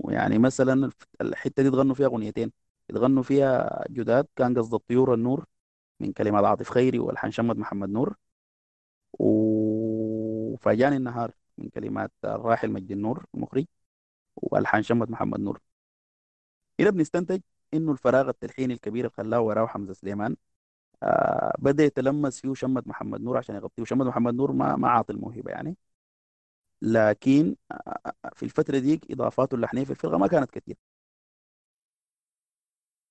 [0.01, 0.91] ويعني مثلا
[1.21, 2.53] الحتة دي تغنوا فيها أغنيتين.
[2.89, 5.47] تغنوا فيها جداد كان قصد الطيور النور
[6.01, 8.17] من كلمات عاطف خيري والحان شمد محمد نور.
[9.13, 13.65] وفاجأني النهار من كلمات الراحل مجد النور المخرج
[14.37, 15.61] والحان شمد محمد نور.
[16.81, 17.41] هنا بنستنتج
[17.75, 20.37] إنه الفراغ التلحيني الكبير اللي خلاه وراه حمزة سليمان
[21.03, 23.83] آه بدأ يتلمس فيه شمد محمد نور عشان يغطيه.
[23.83, 25.77] وشمد محمد نور ما ما عاطي الموهبه يعني.
[26.83, 30.77] لكن آه في الفترة ديك إضافاته اللحنية في الفرقة ما كانت كثير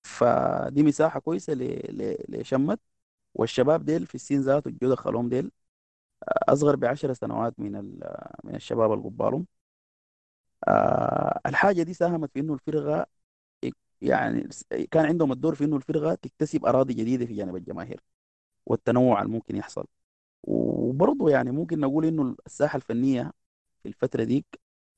[0.04, 1.54] فدي مساحة كويسة
[2.30, 2.80] لشمد
[3.36, 5.52] والشباب ديل في السين ذاته الجو دخلهم ديل
[6.50, 7.72] أصغر بعشر سنوات من
[8.44, 9.48] من الشباب القبالهم.
[10.68, 13.06] آه الحاجة دي ساهمت في إنه الفرقة
[14.02, 14.50] يعني
[14.92, 18.02] كان عندهم الدور في إنه الفرقة تكتسب أراضي جديدة في جانب الجماهير
[18.66, 19.88] والتنوع اللي ممكن يحصل.
[20.44, 23.34] وبرضه يعني ممكن نقول إنه الساحة الفنية
[23.84, 24.46] في الفترة ديك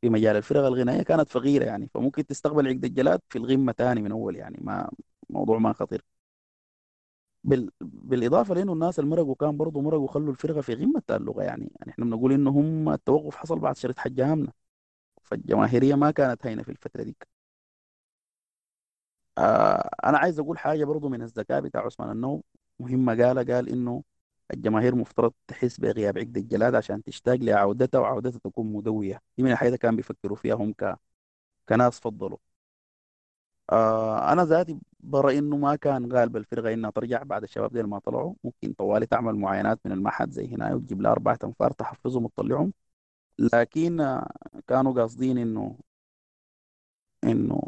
[0.02, 4.12] في مجال الفرق الغنائية كانت فقيرة يعني فممكن تستقبل عقد الجلاد في القمة تاني من
[4.12, 4.91] أول يعني ما
[5.30, 6.06] موضوع ما خطير.
[7.43, 7.70] بال...
[7.82, 12.06] بالإضافة لإنه الناس المرقوا كان برضه مرقوا خلوا الفرقة في قمة اللغة يعني يعني إحنا
[12.06, 14.52] بنقول إنه هم التوقف حصل بعد شريط حج هامنا
[15.24, 17.18] فالجماهيرية ما كانت هينة في الفترة دي
[19.39, 22.43] آه أنا عايز أقول حاجة برضه من الذكاء بتاع عثمان النوم
[22.79, 23.15] مهمة.
[23.25, 24.03] قال قال إنه
[24.53, 29.21] الجماهير مفترض تحس بغياب عقد الجلاد عشان تشتاق لعودتها وعودتها تكون مدوية.
[29.37, 30.95] دي من الحاجات كان بيفكروا فيها هم ك...
[31.69, 32.39] كناس فضلوا.
[33.71, 37.99] آه أنا ذاتي برى إنه ما كان غالب الفرقة إنها ترجع بعد الشباب دي ما
[37.99, 38.33] طلعوا.
[38.43, 42.73] ممكن طوالي تعمل معاينات من المعهد زي هنا وتجيب لها أربع تنفار تحفظهم وتطلعهم.
[43.39, 44.31] لكن آه
[44.67, 45.77] كانوا قاصدين إنه
[47.23, 47.61] إنه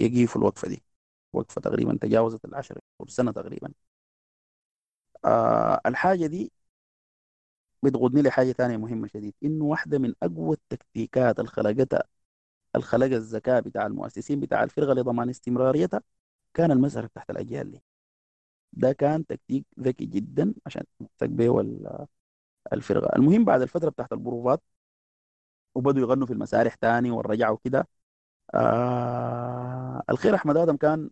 [0.00, 0.82] يقيفوا الوقفة دي.
[1.32, 2.78] وقفة تقريبا تجاوزت العشر
[3.08, 3.72] سنة تقريبا.
[5.24, 6.52] آه الحاجة دي
[7.82, 12.02] بتغضني لحاجة ثانية مهمة شديد إنه واحدة من أقوى التكتيكات اللي خلقتها
[12.76, 16.02] الخلق الذكاء بتاع المؤسسين بتاع الفرقة لضمان استمراريتها
[16.54, 17.82] كان المسألة تحت الأجيال دي.
[18.72, 21.50] ده كان تكتيك ذكي جدا عشان تمسك به
[22.72, 23.16] الفرقة.
[23.16, 24.62] المهم بعد الفترة بتاعت البروفات
[25.74, 27.88] وبدوا يغنوا في المسارح تاني والرجعة وكده
[28.54, 31.10] آه الخير أحمد آدم كان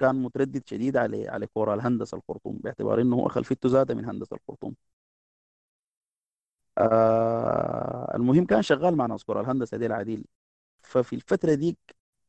[0.00, 4.36] كان متردد شديد على على كورة الهندسة الخرطوم باعتبار إنه هو خلفيته ذاته من هندسة
[4.36, 4.74] الخرطوم.
[6.78, 10.24] آه المهم كان شغال مع ناس كورة الهندسة دي العديل
[10.82, 11.78] ففي الفترة دي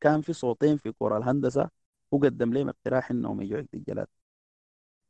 [0.01, 1.69] كان في صوتين في كورة الهندسة
[2.11, 4.07] وقدم لهم اقتراح إنهم يجوا الجلاد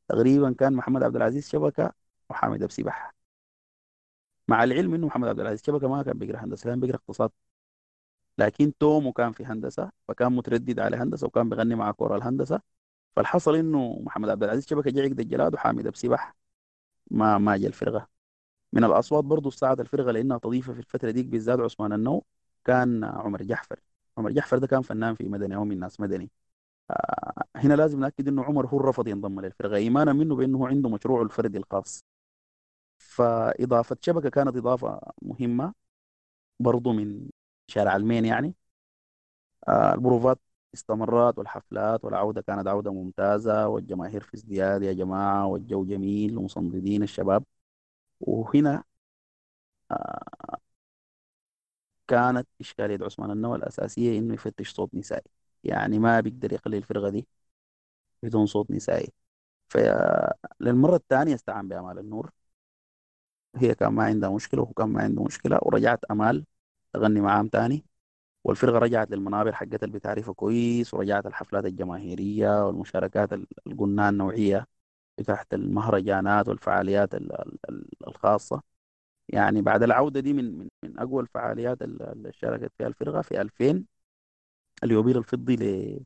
[0.08, 1.94] تقريبا كان محمد عبد العزيز شبكة
[2.30, 3.14] وحامد أبو سباح
[4.48, 7.32] مع العلم إنه محمد عبد العزيز شبكة ما كان بيقرأ هندسة كان بيقرأ اقتصاد.
[8.38, 12.62] لكن تومو كان في هندسة فكان متردد على هندسة وكان بيغني مع كورة الهندسة.
[13.16, 16.36] فالحصل إنه محمد عبد العزيز شبكة جا عقد الجلاد وحامد أبو سباح
[17.12, 18.08] ما ما جا الفرقة.
[18.74, 22.24] من الأصوات برضه ساعد الفرقة لإنها تضيف في الفترة ديك بالذات عثمان النو
[22.66, 23.80] كان عمر جحفر.
[24.18, 26.32] عمر جحفر ده كان فنان في مدني أو من ناس مدني.
[26.92, 29.76] آه هنا لازم نأكد إنه عمر هو رفض ينضم للفرقة.
[29.76, 32.06] إيمانا منه بأنه عنده مشروعه الفردي الخاص.
[33.00, 35.74] فإضافة شبكة كانت إضافة مهمة
[36.60, 37.30] برضه من
[37.72, 38.54] شارع المين يعني.
[39.68, 40.40] آه البروفات
[40.74, 43.68] استمرت والحفلات والعودة كانت عودة ممتازة.
[43.68, 47.44] والجماهير في ازدياد يا جماعة والجو جميل ومصندين الشباب.
[48.22, 48.84] وهنا
[49.92, 50.58] آه
[52.08, 55.24] كانت إشكالية عثمان النوى الأساسية إنه يفتش صوت نسائي.
[55.64, 57.28] يعني ما بيقدر يخلي الفرقة دي
[58.24, 59.10] بدون صوت نسائي.
[59.70, 62.32] فللمرة الثانية استعان بأمال النور.
[63.56, 65.60] هي كان ما عندها مشكلة وهو كان ما عنده مشكلة.
[65.62, 66.46] ورجعت أمال
[66.94, 67.86] تغني معاهم تاني.
[68.46, 74.68] والفرقة رجعت للمنابر حقتها اللي بتعرفها كويس ورجعت الحفلات الجماهيرية والمشاركات ال- اللي النوعية
[75.28, 78.64] تحت المهرجانات والفعاليات ال- ال- ال- الخاصة.
[79.30, 83.42] يعني بعد العودة دي من من من أقوى الفعاليات ال- اللي شاركت فيها الفرقة في
[83.42, 83.88] 2000
[84.86, 86.06] اليوبيل الفضي ل-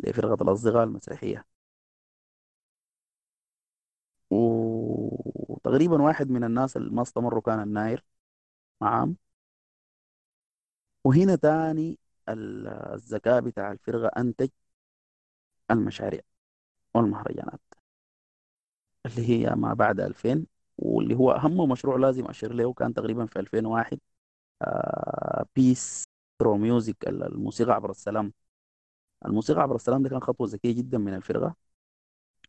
[0.00, 1.46] لفرقة الأصدقاء المسرحية
[4.30, 8.04] وتقريبا واحد من الناس اللي ما استمروا كان الناير
[8.82, 9.16] معاهم.
[11.04, 11.98] وهنا تاني
[12.28, 14.48] ال- الذكاء بتاع الفرقة أنتج
[15.70, 16.20] المشاريع
[16.94, 17.60] والمهرجانات
[19.06, 20.46] اللي هي ما بعد 2000
[20.78, 24.00] واللي هو أهم مشروع لازم أشير له كان تقريبا في 2001
[24.62, 26.04] آه Peace
[26.40, 28.32] Through Music الموسيقى عبر السلام.
[29.26, 31.56] الموسيقى عبر السلام ده كان خطوة ذكية جدا من الفرقة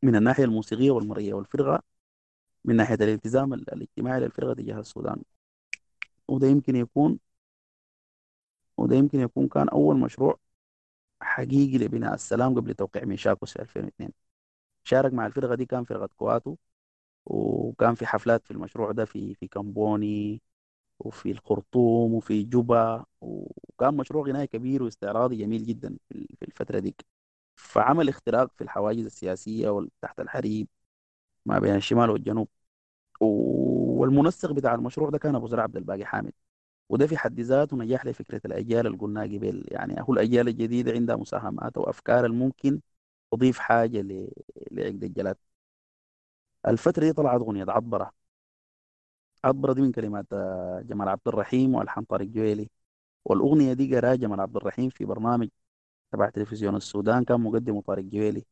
[0.04, 1.84] من الناحية الموسيقية والمرئية والفرقة
[2.66, 5.24] من ناحية الالتزام ال- الاجتماعي للفرقة تجاه السودان.
[6.28, 7.20] وده يمكن يكون
[8.78, 10.40] وده يمكن يكون كان أول مشروع
[11.22, 14.12] حقيقي لبناء السلام قبل توقيع ميشاكوس في 2002
[14.84, 16.56] شارك مع الفرقة دي كان فرقة كواتو
[17.26, 20.42] وكان في حفلات في المشروع ده في في كامبوني
[21.00, 26.96] وفي الخرطوم وفي جوبا وكان مشروع غنائي كبير واستعراضي جميل جدا في الفترة دي.
[27.58, 30.68] فعمل اختراق في الحواجز السياسية وتحت الحريب
[31.46, 32.50] ما بين الشمال والجنوب.
[33.22, 36.34] والمنسق بتاع المشروع ده كان أبو زرع عبد الباقي حامد.
[36.94, 41.18] وده في حد ذاته نجاح لفكرة الأجيال اللي قلناها قبل يعني هو الاجيال الجديده عندها
[41.18, 42.82] مساهمات وافكار الممكن
[43.34, 44.30] تضيف حاجة ل...
[44.72, 45.38] لعقد الجلاد
[46.68, 48.12] الفترة دي طلعت أغنية عطبره
[49.44, 52.70] عطبره دي من كلمات آه، جمال عبد الرحيم وألحان طارق جويلي.
[53.26, 55.50] والأغنية دي قراها جمال عبد الرحيم في برنامج
[56.14, 58.46] تبع تلفزيون السودان كان مقدمه طارق جويلي.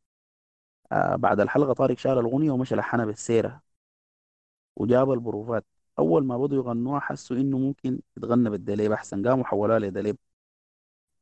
[0.92, 3.62] آه بعد الحلقة طارق شال الأغنية ومشى لحنها بالسيره
[4.76, 5.66] وجاب البروفات.
[6.00, 10.18] أول ما بدوا يغنوها حسوا إنه ممكن يتغنى بالدليب أحسن قاموا حولوها لدليب.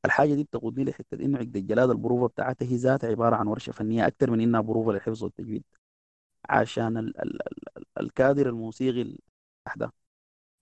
[0.05, 4.07] الحاجة دي بتقودني لحتة إنه عقد الجلاد البروفة بتاعتها هي ذاتها عبارة عن ورشة فنية
[4.07, 5.63] أكثر من إنها بروفة للحفظ والتجويد.
[6.49, 7.39] عشان ال ال
[7.77, 9.19] ال الكادر الموسيقي ال-
[9.77, 9.93] ده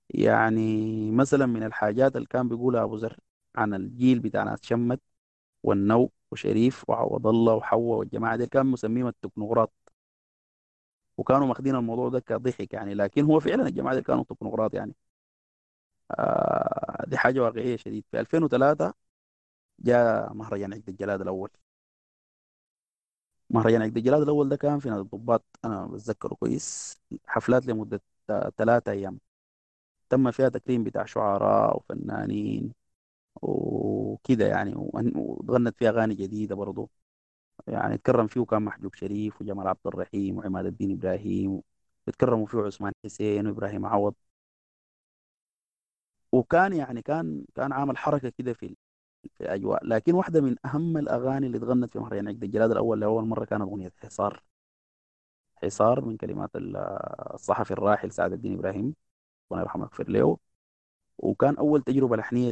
[0.10, 3.18] يعني مثلا من الحاجات اللي كان بيقولها أبو زر
[3.56, 5.02] عن الجيل بتاع ناس شمت
[5.64, 9.74] والنو وشريف وعوض الله وحواء والجماعة دي كان مسميهم التكنوقراط.
[11.18, 12.94] وكانوا ماخدين الموضوع ده كضحك يعني.
[12.94, 14.94] لكن هو فعلا الجماعة دي كانوا تكنوقراط يعني.
[16.12, 18.04] آه دي حاجة واقعية شديد.
[18.12, 18.94] في 2003
[19.80, 21.52] جاء مهرجان عقد الجلاد الأول.
[23.50, 26.98] مهرجان عقد الجلاد الأول ده كان في نادي الضباط أنا بتذكره كويس.
[27.28, 28.02] حفلات لمدة
[28.58, 29.20] ثلاثة أيام.
[30.10, 32.74] تم فيها تكريم بتاع شعراء وفنانين
[33.44, 34.74] وكده يعني.
[35.16, 36.90] وتغنت فيها أغاني جديدة برضه
[37.68, 41.62] يعني تكرم فيه كان محجوب شريف وجمال عبد الرحيم وعماد الدين إبراهيم
[42.08, 44.16] بتكرموا فيه عثمان حسين وإبراهيم عوض.
[46.32, 48.76] وكان يعني كان كان عامل حركة كده في
[49.34, 49.86] في الأجواء.
[49.88, 53.62] لكن واحدة من أهم الأغاني اللي اتغنت في مهرجان عقد الجلاد الأول لأول مرة كانت
[53.64, 54.44] أغنية حصار.
[55.56, 56.78] حصار من كلمات ال-
[57.34, 58.96] الصحفي الراحل سعد الدين إبراهيم
[59.52, 60.38] ربنا يرحمه ويغفر له.
[61.18, 62.52] وكان أول تجربة لحنية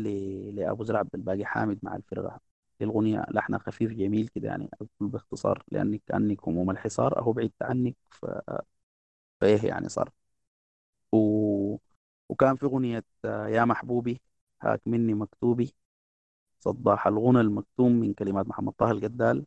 [0.52, 2.42] لأبو زرع عبد الباقي حامد مع الفرقة.
[2.84, 7.96] الأغنية لحنها خفيف جميل كده يعني أقول باختصار لانك كانك هموم الحصار أهو بعدت عنك
[8.12, 8.26] ف-
[9.42, 10.10] فإيه يعني صار.
[11.12, 11.78] و...
[12.30, 14.22] وكان في أغنية آه، يا محبوبي
[14.62, 15.76] هاك مني مكتوبي
[16.60, 19.46] صداح الغنى المكتوم من كلمات محمد طه القدال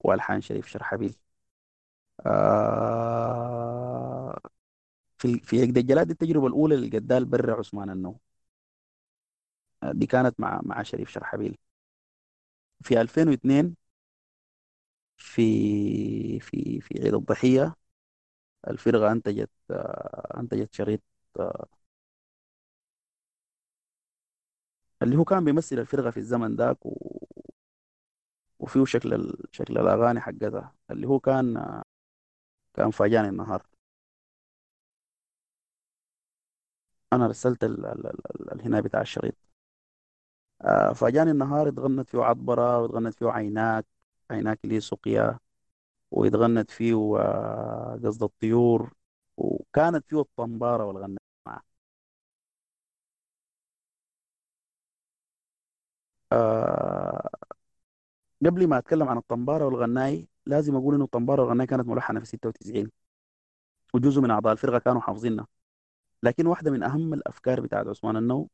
[0.00, 1.16] وألحان شريف شرحبيل.
[2.26, 3.60] آه
[5.18, 8.20] في في عقد الجلاد دي التجربة الأولى للقدال برا عثمان النو
[9.82, 11.56] آه، دي كانت مع مع شريف شرحبيل.
[12.82, 13.76] في 2002
[15.16, 17.74] في في في عيد الضحية
[18.68, 21.02] الفرقة أنتجت آه، أنتجت شريط
[21.40, 21.66] آه،
[25.02, 27.18] اللي هو كان بيمثل الفرقة في الزمن ذاك و...
[28.58, 29.36] وفيه شكل ال...
[29.52, 31.82] شكل الأغاني حقتها اللي هو كان آه،
[32.74, 33.62] كان فاجأني النهار.
[37.12, 37.86] أنا رسلت ال...
[37.86, 38.06] ال...
[38.06, 38.52] ال...
[38.52, 39.47] الهنا بتاع الشريط.
[40.62, 43.86] آه، فاجاني النهار اتغنت فيه عطبرة واتغنت فيه عيناك
[44.30, 45.38] عيناك لي سقيا
[46.12, 48.94] واتغنت فيه آه، قصد الطيور
[49.36, 51.62] وكانت فيه الطنبارة والغناء معه.
[56.32, 57.28] آه،
[58.46, 62.90] قبل ما أتكلم عن الطنبارة والغناي لازم أقول إنه الطنبارة والغناي كانت ملحنة في 96
[63.94, 65.46] وجزء من أعضاء الفرقة كانوا حافظينها.
[66.24, 68.50] لكن واحدة من أهم الأفكار بتاعت عثمان النو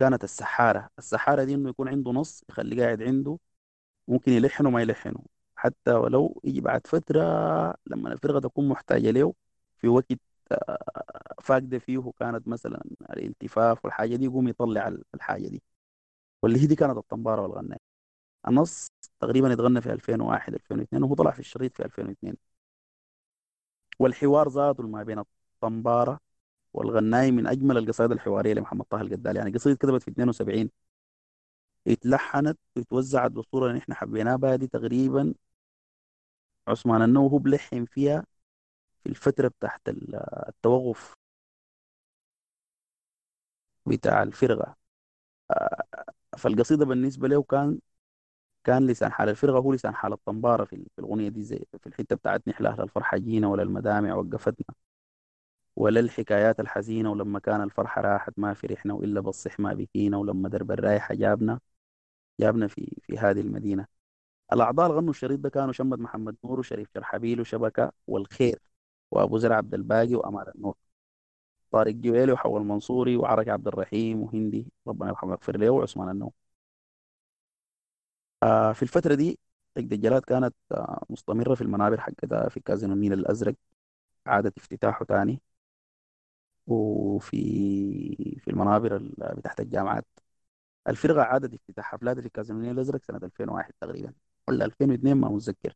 [0.00, 0.90] كانت السحارة.
[0.98, 3.38] السحارة دي إنه يكون عنده نص يخليه قاعد عنده
[4.08, 5.22] ممكن يلحنوا ما يلحنوا
[5.56, 7.20] حتى ولو يجي بعد فترة
[7.86, 9.34] لما الفرقة تكون محتاجة له
[9.78, 10.12] في وقت
[10.52, 10.78] آه،
[11.42, 15.62] فاقدة فيه كانت مثلا الالتفاف والحاجة دي يقوم يطلع الحاجة دي.
[16.42, 17.80] واللي هي دي كانت الطنبارة والغناية
[18.48, 18.88] النص
[19.20, 22.36] تقريبا اتغنى في 2001 2002 وهو طلع في الشريط في 2002
[23.98, 26.20] والحوار ذاته ما بين الطنبارة
[26.74, 30.70] والغناي من أجمل القصائد الحوارية لمحمد طه القدال يعني قصيدة كتبت في 72
[31.88, 35.34] اتلحنت واتوزعت بالصورة اللي إحنا حبيناها بها دي تقريبا
[36.68, 38.24] عثمان النو هو بلحن فيها
[39.04, 39.82] في الفترة بتاعت
[40.48, 41.14] التوقف
[43.86, 44.76] بتاع الفرقة.
[46.38, 47.78] فالقصيدة بالنسبة له كان
[48.64, 52.16] كان لسان حال الفرقة هو لسان حال الطنبارة في في الأغنية دي زي في الحتة
[52.16, 54.76] بتاعت نحلة أهل الفرحة جينا ولا المدامع وقفتنا.
[55.76, 60.70] ولا الحكايات الحزينة ولما كان الفرحة راحت ما فرحنا وإلا بالصح ما بكينا ولما درب
[60.72, 61.60] الرايحة جابنا
[62.40, 63.86] جابنا في في هذه المدينة.
[64.52, 68.60] الأعضاء اللي غنوا الشريط ده كانوا شمد محمد نور وشريف شرحبيل وشبكة والخير
[69.10, 70.76] وأبو زرع عبد الباقي وأمال النور.
[71.72, 74.72] طارق جويلي وحول منصوري وعرك عبد الرحيم وهندي.
[74.86, 76.32] ربنا يرحمه ويغفر له وعثمان النور
[78.42, 79.38] آه في الفترة دي
[79.76, 83.54] الدجالات كانت آه مستمرة في المنابر حقتها في كازينو النيل الأزرق.
[84.26, 85.40] عادت افتتاحه تاني.
[86.72, 87.36] وفي
[88.40, 90.06] في المنابر بتاعت الجامعات.
[90.88, 94.14] الفرقة عادت افتتاح حفلات في كازينو النيل الأزرق سنة 2001 تقريبا
[94.48, 95.74] ولا 2002 ما متذكر.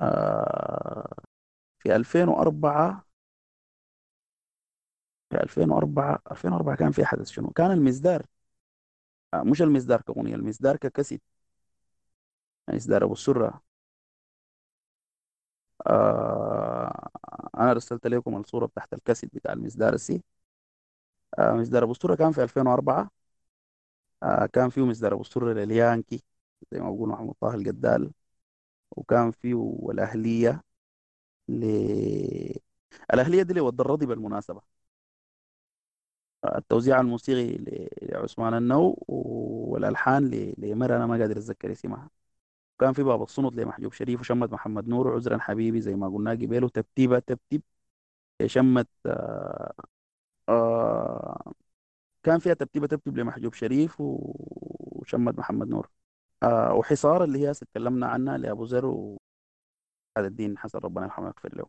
[0.00, 1.14] آه
[1.78, 3.06] في 2004
[5.30, 8.26] في 2004 2004 كان في حدث شنو؟ كان المزدار.
[9.34, 11.22] آه مش المزدار كأغنية المزدار ككسيت
[12.68, 13.60] مزدار أبو السرة.
[15.86, 16.73] آه
[17.58, 20.22] أنا رسلت لكم الصورة بتاعت الكاسيت بتاع المزدار السي
[21.38, 23.10] آه أبو السرة كان في 2004
[24.22, 26.24] آه كان فيه مزدار أبو السرة لليانكي
[26.72, 28.12] زي ما بقول محمد طه القدال
[28.92, 30.62] وكان فيه الأهلية
[31.48, 31.64] ل...
[33.14, 34.60] الأهلية دي لود الرضي بالمناسبة.
[36.44, 37.58] التوزيع الموسيقي
[38.02, 42.10] لعثمان النو والألحان لمرة أنا ما قادر أتذكر اسمها.
[42.78, 46.64] كان في باب الصنط لمحجوب شريف وشمت محمد نور وعذرا حبيبي زي ما قلنا قبيل
[46.64, 47.62] وتبتيبة تبتيب
[48.46, 49.74] شمت آه
[50.48, 51.54] آه
[52.22, 55.90] كان فيها تبتيبة تبتيب لمحجوب شريف وشمت محمد نور.
[56.42, 59.18] آه وحصار اللي هي تكلمنا عنها لأبو زر وهذا
[60.18, 61.66] الدين حسن ربنا يرحمه ويغفر له.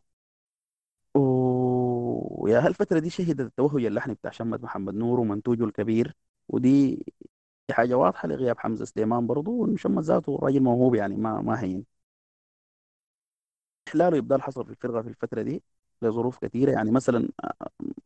[1.16, 6.16] ويا هالفترة دي شهدت التوهج اللحني بتاع شمت محمد نور ومنتوجه الكبير.
[6.48, 7.06] ودي
[7.70, 11.86] دي حاجة واضحة لغياب حمزة سليمان برضه والمشمت ذاته راجل موهوب يعني ما ما هين.
[13.88, 15.64] إحلال وإبدال حصل في الفرقة في الفترة دي
[16.02, 16.72] لظروف كثيرة.
[16.72, 17.30] يعني مثلا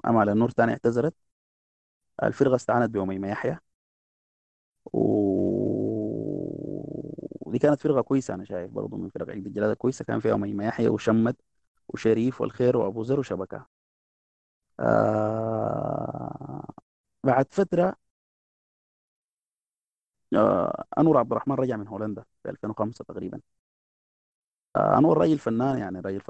[0.08, 1.16] أمال النور تاني اعتذرت.
[2.24, 3.58] الفرقة استعانت بأميمة يحيى.
[7.46, 10.06] ودي كانت فرقة كويسة أنا شايف برضه من فرق عقد الجلالة كويسة.
[10.06, 11.38] كان فيها أميمة يحيى وشمت
[11.88, 13.66] وشريف والخير وأبو زر وشبكة.
[14.80, 16.64] آه
[17.24, 17.96] بعد فترة
[20.36, 23.42] آه أنور عبد الرحمن رجع من هولندا في 2005 تقريبا.
[24.76, 26.22] آه أنور راجل فنان يعني راجل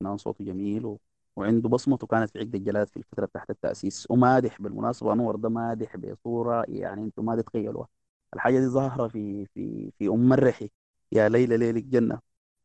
[0.00, 0.98] فنان صوته جميل و...
[1.36, 4.06] وعنده بصمته كانت في عقد الجلاد في الفترة تحت التأسيس.
[4.10, 7.88] ومادح بالمناسبة أنور ده مادح بصورة يعني أنتم ما تتخيلوها.
[8.34, 10.70] الحاجة دي ظاهرة في في في أم الرحي
[11.12, 12.20] يا ليلى ليلك جنة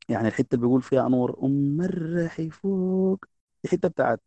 [0.10, 3.26] يعني الحتة اللي بيقول فيها أنور أم الرحي فوق.
[3.72, 4.22] حتة بتاعت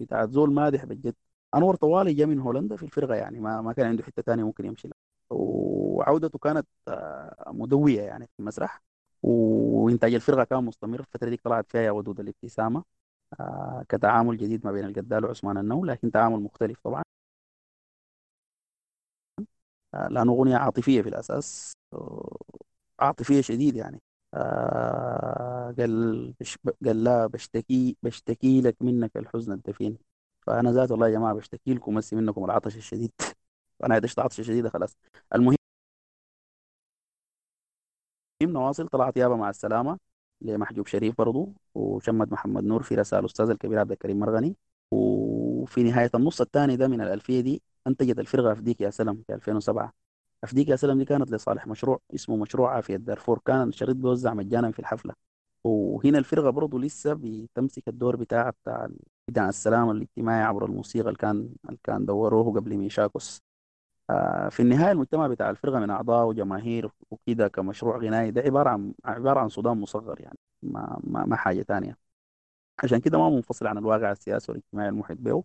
[0.00, 1.14] بتاعت زول مادح بجد
[1.56, 4.64] انور طوالي جاء من هولندا في الفرقة يعني ما ما كان عنده حتة ثانية ممكن
[4.66, 4.94] يمشي لها.
[5.30, 6.66] وعودته كانت
[7.46, 8.82] مدويه يعني في المسرح.
[9.22, 11.00] وإنتاج الفرقة كان مستمر.
[11.00, 12.84] الفترة دي طلعت فيها يا ودود الابتسامة
[13.88, 17.02] كتعامل جديد ما بين القدال وعثمان النو لكن تعامل مختلف طبعا.
[20.10, 21.72] لأنه أغنية عاطفية في الأساس
[23.00, 24.00] عاطفية شديد يعني.
[25.78, 26.34] قال
[26.84, 29.98] قال لا بشتكي بشتكي لك منك الحزن الدفين
[30.48, 33.12] فأنا ذات والله يا جماعة بشتكي لكم بس منكم العطش الشديد.
[33.80, 34.96] وأنا عدشت عطشه شديده خلاص.
[35.34, 35.56] المهم
[38.42, 38.88] نواصل.
[38.88, 39.98] طلعت يابا مع السلامة
[40.40, 44.56] لمحجوب شريف برضو وشمد محمد نور في رسائل الاستاذ الكبير عبد الكريم مرغني.
[44.90, 49.92] وفي نهاية النص الثاني ده من الألفية دي أنتجت الفرقة افديك يا سلام في 2007
[50.44, 53.38] افديك يا سلام دي كانت لصالح مشروع اسمه مشروع عافية دارفور.
[53.46, 55.27] كان الشريط بيوزع مجانا في الحفلة.
[55.64, 58.88] وهنا الفرقة برضه لسه بتمسك الدور بتاع بتاع
[59.28, 63.42] بتاع السلام الاجتماعي عبر الموسيقى اللي كان اللي كان دوروه قبل ميشاكوس.
[64.10, 68.94] آه في النهاية المجتمع بتاع الفرقة من أعضاء وجماهير وكده كمشروع غنائي ده عبارة عن
[69.04, 71.98] عبارة عن صدام مصغر يعني ما ما, ما حاجة ثانية
[72.84, 75.44] عشان كده ما منفصل عن الواقع السياسي والاجتماعي المحيط به.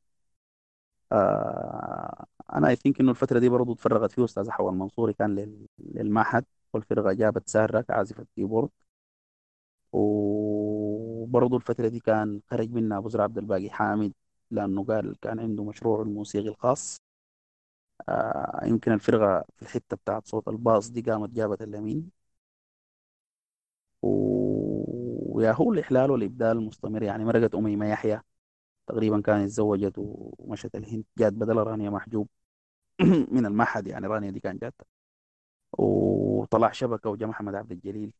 [1.12, 6.46] آه أنا I think إنه الفترة دي برضه تفرغت فيه أستاذ حول منصوري كان للمعهد
[6.74, 8.70] والفرقة جابت ساره كعازفة keyboard
[9.94, 14.14] وبرضه الفترة دي كان خرج منها أبو زرع عبد الباقي حامد
[14.52, 16.98] لأنه قال كان عنده مشروع الموسيقي الخاص.
[18.10, 22.12] آه يمكن الفرقة في الحتة بتاعت صوت الباص دي قامت جابت اليمين.
[24.02, 28.22] ويا هو الإحلال والإبدال المستمر يعني مرقت أميمة يحيى
[28.88, 32.30] تقريبا كانت تزوجت ومشت الهند جات بدل رانيا محجوب.
[33.34, 34.76] من المعهد يعني رانيا دي كانت جات
[35.74, 38.14] وطلع شبكة وجا محمد عبد الجليل.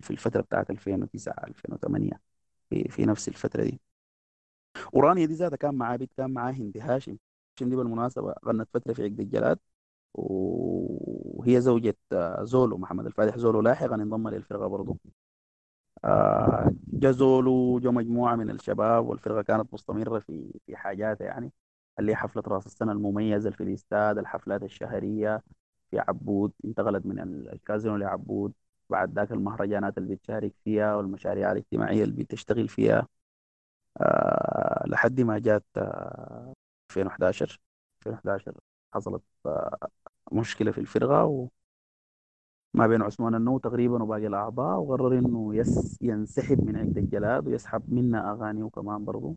[0.00, 2.20] في الفترة بتاعت 2009 2008
[2.70, 3.80] في, في نفس الفترة دي.
[4.92, 7.16] ورانيا دي ذاتها كان معاه بيت كان معاه هندي هاشم.
[7.56, 9.58] هاشم دي بالمناسبة غنت فترة في عقد الجلاد.
[10.14, 11.96] وهي زوجة
[12.42, 14.98] زولو محمد الفاتح زولو لاحقا انضم للفرقة برضه
[16.04, 21.52] آه، جا زولو جو مجموعة من الشباب والفرقة كانت مستمرة في في حاجاتها يعني.
[21.98, 25.42] اللي هي حفلة رأس السنة المميزة في الاستاد الحفلات الشهرية
[25.90, 27.20] في عبود انتقلت من
[27.52, 28.52] الكازينو لعبود.
[28.90, 33.06] بعد ذاك المهرجانات اللي بتشارك فيها والمشاريع الاجتماعية اللي بتشتغل فيها.
[34.00, 36.54] آه لحد ما جات آه
[36.90, 37.60] 2011
[38.02, 38.54] 2011
[38.94, 39.78] حصلت آه
[40.32, 41.50] مشكلة في الفرقة
[42.74, 47.82] ما بين عثمان النو تقريبا وباقي الأعضاء وقرر إنه يس ينسحب من عقد الجلاد ويسحب
[47.94, 49.36] منا أغاني وكمان برضه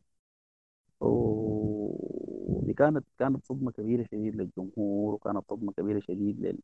[0.99, 6.59] ودي كانت كانت صدمة كبيرة شديد للجمهور وكانت صدمة كبيرة شديد لل...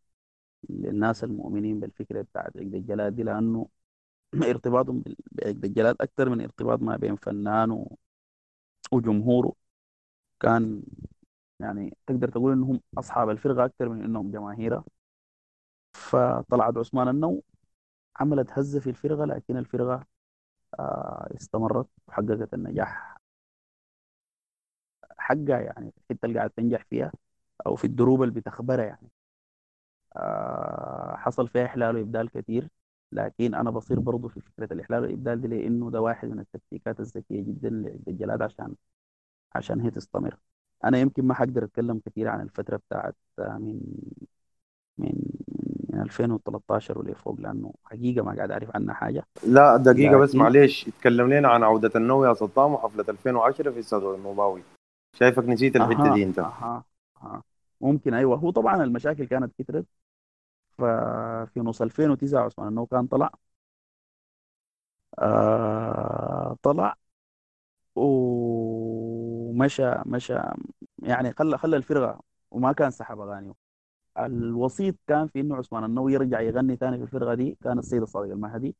[0.70, 3.68] للناس المؤمنين بالفكرة بتاعت عقد الجلاد دي لأنه
[4.52, 7.86] ارتباطهم بعقد الجلاد أكثر من ارتباط ما بين فنان.
[8.92, 9.54] وجمهوره
[10.40, 10.84] كان
[11.62, 14.86] يعني تقدر تقول إنهم أصحاب الفرقة أكثر من إنهم جماهيرها
[15.94, 17.44] فطلعت عثمان النو
[18.18, 20.06] عملت هزة في الفرقة لكن الفرقة
[20.80, 23.18] آه، استمرت وحققت النجاح.
[25.18, 27.12] حقها يعني الحتة اللي قاعد تنجح فيها
[27.68, 29.10] أو في الدروب اللي بتخبرها يعني.
[31.18, 32.68] حصل فيها إحلال وإبدال كثير
[33.12, 37.42] لكن أنا بصير برضه في فكرة الإحلال والإبدال دي لأنه ده واحد من التكتيكات الذكية
[37.42, 37.70] جدا
[38.08, 38.76] للجلاد عشان
[39.56, 40.38] عشان هي تستمر.
[40.84, 43.80] أنا يمكن ما حقدر أتكلم كثير عن الفترة بتاعت آه، من
[44.98, 45.14] من
[45.90, 49.26] من 2013 ولفوق لأنه حقيقة ما قاعد أعرف عنها حاجة.
[49.48, 54.04] لا دقيقة بس معلش اتكلم لنا عن عودة النو يا صدام وحفلة 2010 في استاد
[54.04, 54.62] النوباوي
[55.20, 56.40] شايفك نسيت الحتة دي أنت.
[56.40, 56.84] أها.
[57.24, 57.44] أها.
[57.82, 58.38] ممكن أيوه.
[58.38, 59.86] هو طبعا المشاكل كانت كترت.
[60.72, 63.32] ففي نص 2009 عثمان النو كان طلع.
[65.20, 66.96] آه طلع.
[67.96, 70.34] ومشى مشى
[71.04, 72.22] يعني خلى خلى الفرقة
[72.52, 73.54] وما كان سحب أغانيه.
[74.20, 77.58] الوسيط كان في إنه عثمان النو يرجع يغني ثاني في الفرقة دي.
[77.64, 78.76] كان السيد الصادق المهدي.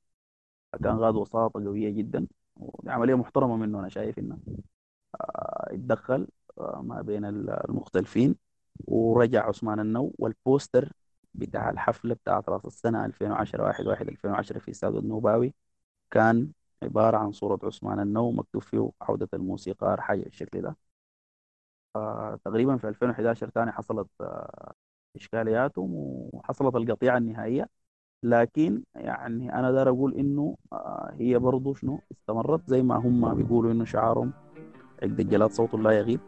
[0.84, 2.28] كان غاد وساطة قوية جدا.
[2.58, 4.40] ودي عمليه محترمة منه أنا شايف إنه.
[5.22, 6.28] آه، يتدخل
[6.58, 8.36] آه، ما بين المختلفين.
[8.88, 10.92] ورجع عثمان النو والبوستر
[11.34, 15.54] بتاع الحفلة بتاعت راس السنة 2010 1 1 2010 في استاد النوباوي
[16.12, 16.52] كان
[16.84, 20.78] عبارة عن صورة عثمان النو مكتوب فيه عودة الموسيقار حاجة بالشكل ده.
[22.46, 24.74] تقريبا في 2011 ثاني حصلت آه
[25.16, 25.90] اشكالياتهم
[26.34, 27.70] وحصلت القطيعة النهائية.
[28.24, 33.72] لكن يعني أنا دار أقول إنه آه هي برضه شنو استمرت زي ما هم بيقولوا
[33.72, 34.34] إنه شعارهم.
[35.04, 36.22] عقد الجلاد صوت لا يغيب.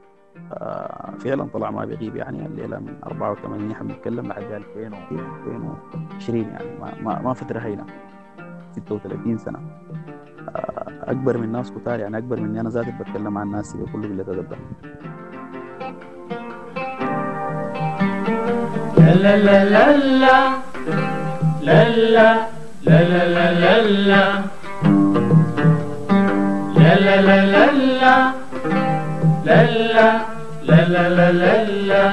[1.19, 6.65] فعلا طلع ما بيغيب يعني الليلة من 84 إحنا بنتكلم لحد 2020 يعني
[7.03, 7.85] ما, ما, فتره هينه
[8.71, 9.59] 36 سنة.
[10.55, 14.33] آه أكبر من ناس كتار يعني أكبر مني أنا ذاتي بتكلم عن ناس بكل قله
[14.33, 14.51] ادب
[18.97, 19.97] لا لا لا لا
[21.61, 22.47] لا لا لا
[22.83, 23.81] لا لا لا
[26.77, 27.90] لا لا لا لا
[30.01, 30.25] لا
[30.63, 32.03] لا لا لا لا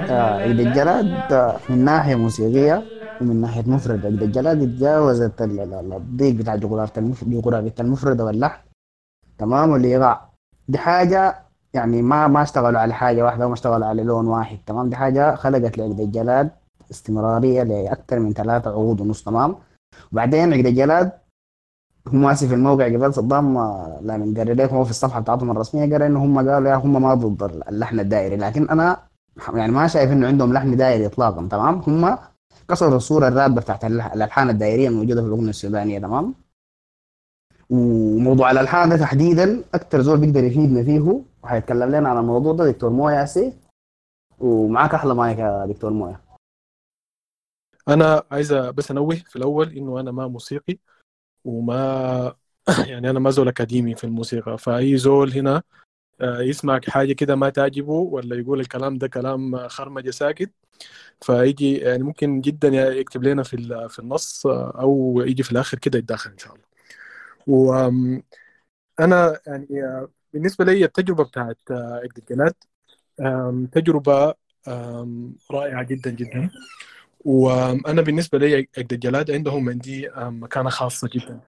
[0.10, 1.10] لا عيد الجلاد
[1.70, 2.84] من ناحية موسيقية
[3.22, 8.60] ومن ناحية مفردة عيد الجلاد تجاوزت الضيق بتاع جغرافية المفردة واللحن
[9.38, 10.30] تمام والإيقاع
[10.68, 11.36] دي حاجة
[11.74, 15.36] يعني ما ما اشتغلوا على حاجة واحدة وما اشتغلوا على لون واحد تمام دي حاجة
[15.36, 16.50] خلقت لعقد الجلاد
[16.92, 19.56] استمرارية لأكثر من ثلاثة عقود ونص تمام؟
[20.12, 21.12] وبعدين عقد الجلاد
[22.08, 23.46] هم ماسي في الموقع قبل صدام
[24.02, 27.14] لما قرر لكم هو في الصفحة بتاعتهم الرسمية قال إنه هم قالوا يا هم ما
[27.14, 28.98] ضد اللحن الدائري لكن أنا
[29.54, 32.18] يعني ما شايف إنه عندهم لحن دائري إطلاقا تمام؟ هم
[32.70, 36.34] كسروا الصورة الراتبة بتاعت الألحان الدائرية الموجودة في الأغنية السودانية تمام؟
[37.70, 42.90] وموضوع الألحان ده تحديدا أكثر زول بيقدر يفيدنا فيه وحيتكلم لنا عن الموضوع ده دكتور
[42.90, 43.54] مويا ياسي
[44.40, 46.16] ومعاك أحلى مايك يا دكتور مويا.
[47.90, 50.78] أنا عايز بس أنوه في الأول إنه أنا ما موسيقي
[51.46, 52.36] وما
[52.92, 54.58] يعني أنا ما زول أكاديمي في الموسيقى.
[54.58, 55.64] فأي زول هنا
[56.22, 60.52] آه، يسمع حاجة كده ما تعجبه ولا يقول الكلام ده كلام خرمجة ساكت
[61.22, 66.00] فيجي يعني ممكن جدا يكتب لنا في في النص آه، أو يجي في الآخر كده
[66.00, 66.66] يتداخل إن شاء الله.
[67.48, 68.24] وأنا
[69.48, 72.54] يعني آه، بالنسبة لي التجربة بتاعت عقد الجلاد
[73.22, 74.34] آم، تجربة
[75.52, 76.50] رائعة جدا جدا.
[77.26, 81.40] وأنا بالنسبة لي الجلاد عندهم عندي مكانة خاصة جدا.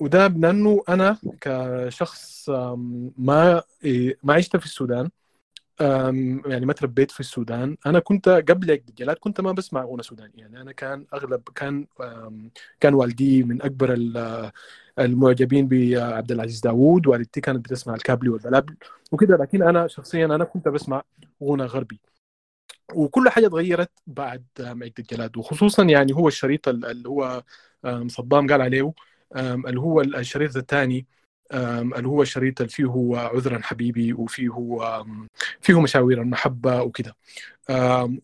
[0.00, 2.50] وده لأنه أنا كشخص
[3.18, 5.10] ما إيه، ما عشت في السودان.
[6.46, 7.76] يعني ما تربيت في السودان.
[7.86, 11.86] أنا كنت قبل الجلاد كنت ما بسمع غنى سوداني يعني أنا كان أغلب كان
[12.80, 14.50] كان والدي من أكبر ال-
[14.98, 17.06] المعجبين بعبد العزيز داوود.
[17.06, 18.76] والدتي كانت بتسمع الكابلي والبلابل
[19.12, 19.36] وكده.
[19.36, 21.02] لكن أنا شخصيا أنا كنت بسمع
[21.42, 22.00] غنى غربي.
[22.94, 27.42] وكل حاجة اتغيرت بعد عقد الجلاد وخصوصا يعني هو الشريط ال- اللي هو
[28.08, 28.92] صدام قال عليه
[29.36, 31.06] اللي هو الشريط الثاني.
[31.52, 34.50] اللي هو الشريط اللي فيه عذرا حبيبي وفيه
[35.60, 37.16] فيه مشاوير المحبة وكده.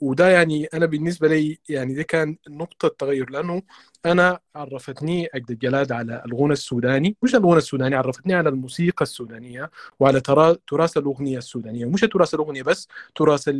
[0.00, 3.62] وده يعني أنا بالنسبة لي يعني ده كان نقطة تغير لأنه
[4.06, 7.16] أنا عرفتني عقد الجلاد على الغنى السوداني.
[7.22, 9.70] مش الغنى السوداني عرفتني على الموسيقى السودانية
[10.00, 11.84] وعلى ترا- تراث الأغنية السودانية.
[11.84, 13.50] مش تراث الأغنية بس تراث.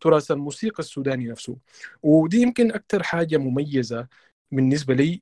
[0.00, 1.56] تراث الموسيقى السوداني نفسه.
[2.02, 4.06] ودي يمكن أكثر حاجة مميزة
[4.52, 5.20] بالنسبة لي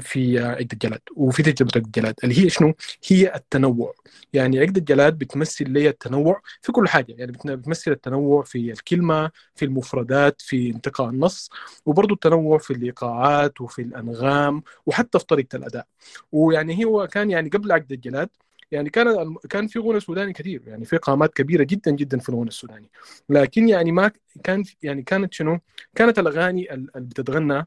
[0.00, 2.74] في عقد الجلاد وفي تجربة عقد الجلاد اللي هي شنو؟
[3.08, 3.94] هي التنوع.
[4.32, 7.14] يعني عقد الجلاد بتمثل لي التنوع في كل حاجة.
[7.18, 11.50] يعني بتمثل التنوع في الكلمة في المفردات في انتقاء النص
[11.86, 15.86] وبرضه التنوع في الايقاعات وفي الأنغام وحتى في طريقة الأداء.
[16.32, 18.28] ويعني هو كان يعني قبل عقد الجلاد
[18.70, 20.62] يعني كان كان في غنى سوداني كثير.
[20.66, 22.90] يعني في قامات كبيرة جدا جدا في الغنى السوداني.
[23.28, 24.10] لكن يعني ما
[24.44, 25.58] كان يعني كانت شنو؟
[25.94, 27.66] كانت الأغاني ال- اللي بتتغنى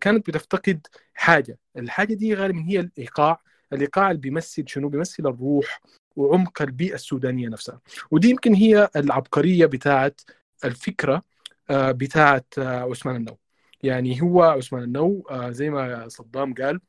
[0.00, 1.58] كانت بتفتقد حاجة.
[1.76, 3.40] الحاجة دي غالبا هي الإيقاع.
[3.72, 5.80] الإيقاع اللي بيمثل شنو؟ بيمثل الروح
[6.16, 7.80] وعمق البيئة السودانية نفسها.
[8.10, 10.20] ودي يمكن هي العبقرية بتاعت
[10.64, 11.22] الفكرة
[11.70, 13.38] آه، بتاعت آه، عثمان النو
[13.82, 16.80] يعني هو عثمان النو آه، زي ما صدام قال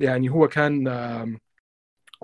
[0.00, 0.84] يعني هو كان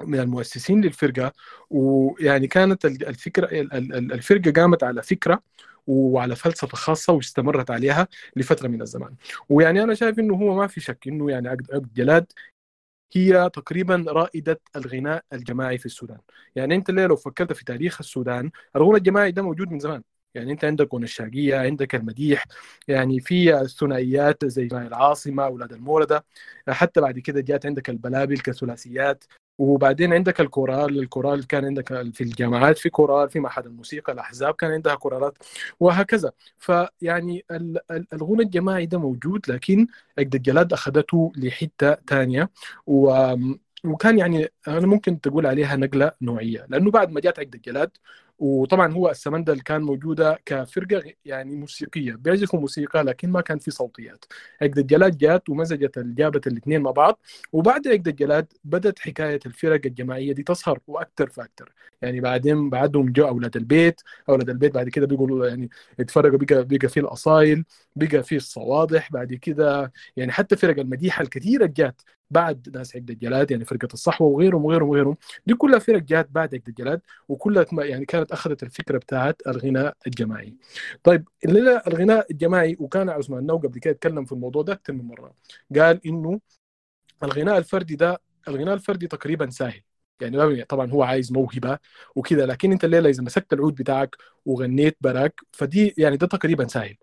[0.03, 1.33] من المؤسسين للفرقة.
[1.71, 5.43] ويعني كانت ال- الفكرة ال- ال- الفرقة قامت على فكرة
[5.87, 9.15] وعلى فلسفة خاصة واستمرت عليها لفترة من الزمان.
[9.49, 12.33] ويعني أنا شايف إنه هو ما في شك إنه يعني عقد جلاد
[13.15, 16.19] هي تقريبا رائدة الغناء الجماعي في السودان.
[16.57, 20.03] يعني ليه لو فكرت في تاريخ السودان الغناء الجماعي ده موجود من زمان.
[20.35, 22.45] يعني أنت عندك غنى الشاقيه عندك المديح
[22.89, 26.25] يعني في الثنائيات زي العاصمه أولاد المولدة
[26.69, 29.25] حتى بعد كده جات عندك البلابل كثلاثيات.
[29.59, 34.70] وبعدين عندك الكورال الكورال كان عندك في الجامعات في كورال في معهد الموسيقى الأحزاب كان
[34.73, 35.39] عندها كورالات
[35.81, 36.33] وهكذا.
[36.59, 39.87] فيعني ال- ال- الغنى الجماعي ده موجود لكن
[40.19, 42.51] عقد الجلاد أخذته لحتة ثانية
[42.87, 43.35] و
[43.85, 47.91] وكان يعني أنا ممكن تقول عليها نقلة نوعية لأنه بعد ما جات عقد الجلاد
[48.43, 54.24] وطبعا هو السمندل كان موجودة كفرقة يعني موسيقية بيعزفوا موسيقى لكن ما كان في صوتيات.
[54.62, 57.20] عقد الجلاد جات ومزجت جابت الاثنين مع بعض
[57.52, 63.28] وبعد عقد الجلاد بدت حكاية الفرق الجماعية دي تظهر وأكثر فاكثر يعني بعدين بعدهم جو
[63.28, 65.70] أولاد البيت أولاد البيت بعد كده بيقولوا يعني
[66.01, 67.64] اتفرقوا بقى بقى في الأصايل
[67.97, 72.02] بقى في الصواضح بعد كده يعني حتى فرق المديحة الكثيرة جات.
[72.33, 75.17] بعد ناس عقد الجلاد يعني فرقة الصحوة وغيرهم وغيرهم وغيرهم.
[75.47, 80.57] دي كلها فرق جات بعد عقد الجلاد وكلها يعني كانت أخذت الفكرة بتاعت الغناء الجماعي.
[81.03, 81.29] طيب
[81.89, 85.35] الغناء الجماعي وكان عثمان نو قبل كده اتكلم في الموضوع ده أكثر من مرة.
[85.79, 86.41] قال إنه
[87.23, 89.83] الغناء الفردي ده الغناء الفردي تقريبا سهل
[90.21, 91.79] يعني طبعا هو عايز موهبة
[92.17, 96.97] وكذا لكن أنت الليلة إذا مسكت العود بتاعك وغنيت براك فدي يعني ده تقريبا سهل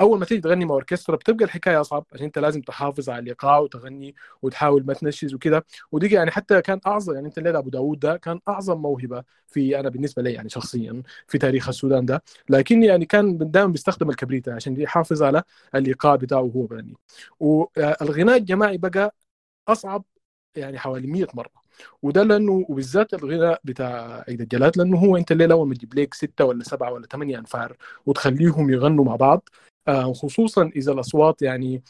[0.00, 3.58] أول ما تيجي تغني مع أوركسترا بتبقى الحكاية أصعب عشان أنت لازم تحافظ على الايقاع
[3.58, 5.64] وتغني وتحاول ما تنشز وكده.
[5.92, 9.80] ودي يعني حتى كان أعظم يعني أنت الليلة أبو داوود ده كان أعظم موهبة في
[9.80, 12.22] أنا بالنسبة لي يعني شخصيا في تاريخ السودان ده.
[12.48, 15.42] لكن يعني كان دائما بيستخدم الكبريت عشان يحافظ على
[15.74, 16.96] الايقاع بتاعه وهو بغني
[17.40, 19.14] والغناء الجماعي بقى
[19.68, 20.04] أصعب
[20.56, 21.62] يعني حوالي 100 مرة.
[22.02, 26.14] وده لأنه وبالذات الغناء بتاع عيد الجلاد لأنه هو أنت الليلة اول ما تجيب لك
[26.14, 29.48] ستة ولا سبعة ولا ثمانيه أنفار وتخليهم يغنوا مع بعض
[29.88, 31.82] خصوصا إذا الأصوات يعني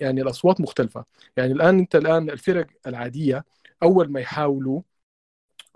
[0.00, 1.04] يعني الأصوات مختلفة.
[1.36, 3.44] يعني الآن أنت الآن الفرق العادية
[3.82, 4.80] أول ما يحاولوا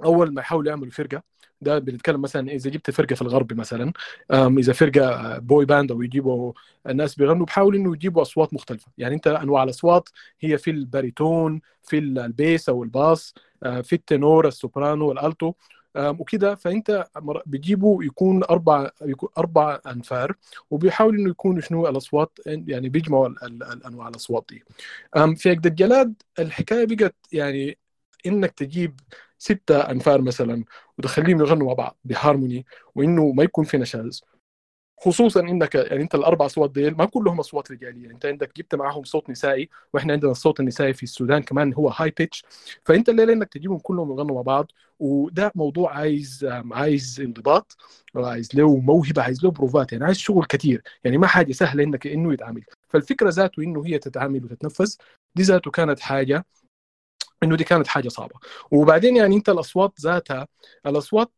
[0.05, 1.23] أول ما يحاولوا يعملوا فرقة
[1.61, 3.93] ده بنتكلم مثلا إذا جبت فرقة في الغرب مثلا
[4.33, 6.53] إذا فرقة boy band أو يجيبوا
[6.89, 8.93] الناس بيغنوا بحاولوا إنه يجيبوا أصوات مختلفة.
[8.99, 10.09] يعني أنت أنواع الأصوات
[10.41, 15.47] هي في الباريتون في ال bass أو الباس آه، في التنور السوبرانو الألتو.
[15.49, 15.55] آم،
[15.98, 16.55] وكده.
[16.55, 17.06] فأنت
[17.47, 20.35] بيجيبوا يكون أربع يكون أربع أنفار
[20.70, 24.64] وبيحاولوا إنه يكونوا شنو الأصوات يعني بيجمعوا ال- ال- الانواع الأصوات دي.
[25.36, 27.78] في عقد الجلاد الحكاية بقت يعني
[28.27, 29.01] إنك تجيب
[29.39, 30.64] ستة أنفار مثلا
[30.98, 34.24] وتخليهم يغنوا مع بعض بهارموني وإنه ما يكون في نشاز.
[34.98, 38.10] خصوصا إنك يعني أنت الأربع أصوات ديل ما كلهم أصوات رجالية.
[38.10, 42.10] أنت عندك جبت معاهم صوت نسائي وإحنا عندنا الصوت النسائي في السودان كمان هو هاي
[42.10, 42.44] بيتش
[42.85, 47.77] فأنت الليلة إنك تجيبهم كلهم يغنوا مع بعض وده موضوع عايز عايز انضباط
[48.16, 52.06] عايز له موهبة عايز له بروفات يعني عايز شغل كثير يعني ما حاجة سهلة إنك
[52.06, 52.64] إنه يتعامل.
[52.89, 54.98] فالفكرة ذاته إنه هي تتعامل وتتنفس.
[55.35, 56.47] دي ذاته كانت حاجة
[57.43, 58.35] إنه دي كانت حاجة صعبة.
[58.70, 60.47] وبعدين يعني أنت الأصوات ذاتها
[60.86, 61.32] الأصوات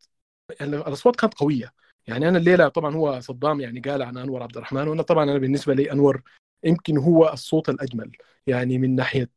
[0.63, 1.73] الأصوات كانت قوية.
[2.09, 5.39] يعني أنا الليلة طبعا هو صدام يعني قال عن أنور عبد الرحمن وأنا طبعا أنا
[5.39, 6.23] بالنسبة لي أنور
[6.65, 8.13] يمكن هو الصوت الأجمل.
[8.49, 9.31] يعني من ناحية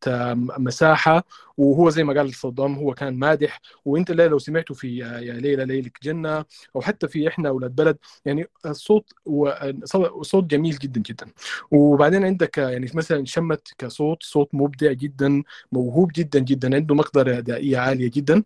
[0.57, 1.23] مساحة
[1.57, 3.61] وهو زي ما قال صدام هو كان مادح.
[3.85, 8.45] وانت لو سمعته في يا ليلى ليلك جنة أو حتى في إحنا أولاد بلد يعني
[8.65, 9.13] الصوت
[10.21, 11.25] صوت جميل جدا جدا.
[11.71, 17.77] وبعدين عندك يعني مثلا شمت كصوت صوت مبدع جدا موهوب جدا جدا عنده مقدرة ادائيه
[17.77, 18.43] عالية جدا.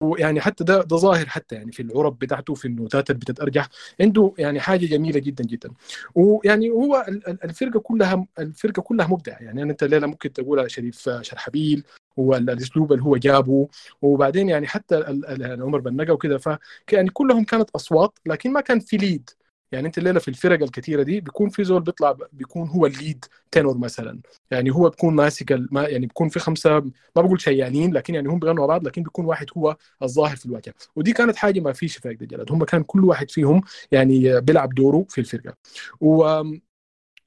[0.00, 3.68] ويعني حتى ده ده ظاهر حتى يعني في العرب بتاعته في النوتات اللي بتتأرجح.
[4.00, 5.70] عنده يعني حاجة جميلة جدا جدا.
[6.14, 7.06] ويعني هو
[7.44, 9.38] الفرقة كلها الفرقة كلها مبدعة.
[9.40, 11.84] يعني أنت الليلة ممكن تقول على شريف شرحبيل
[12.16, 13.68] والأسلوب اللي هو جابه
[14.02, 15.04] وبعدين يعني حتى
[15.40, 16.38] عمر بنقه وكده.
[16.38, 16.48] ف
[16.92, 19.30] يعني كلهم كانت أصوات لكن ما كان في lead
[19.72, 23.24] يعني أنت الليلة في الفرق الكثيره دي بيكون في زول بيطلع بيكون هو ال lead
[23.50, 24.20] tenor مثلا.
[24.50, 26.70] يعني هو بيكون ماسك ما يعني بيكون في خمسة
[27.16, 30.74] ما بقول شيالين لكن يعني هم بيغنوا بعض لكن بيكون واحد هو الظاهر في الواجهه
[30.96, 33.60] ودي كانت حاجة ما فيش في الجلد هم كان كل واحد فيهم
[33.92, 35.54] يعني بيلعب دوره في الفرقة.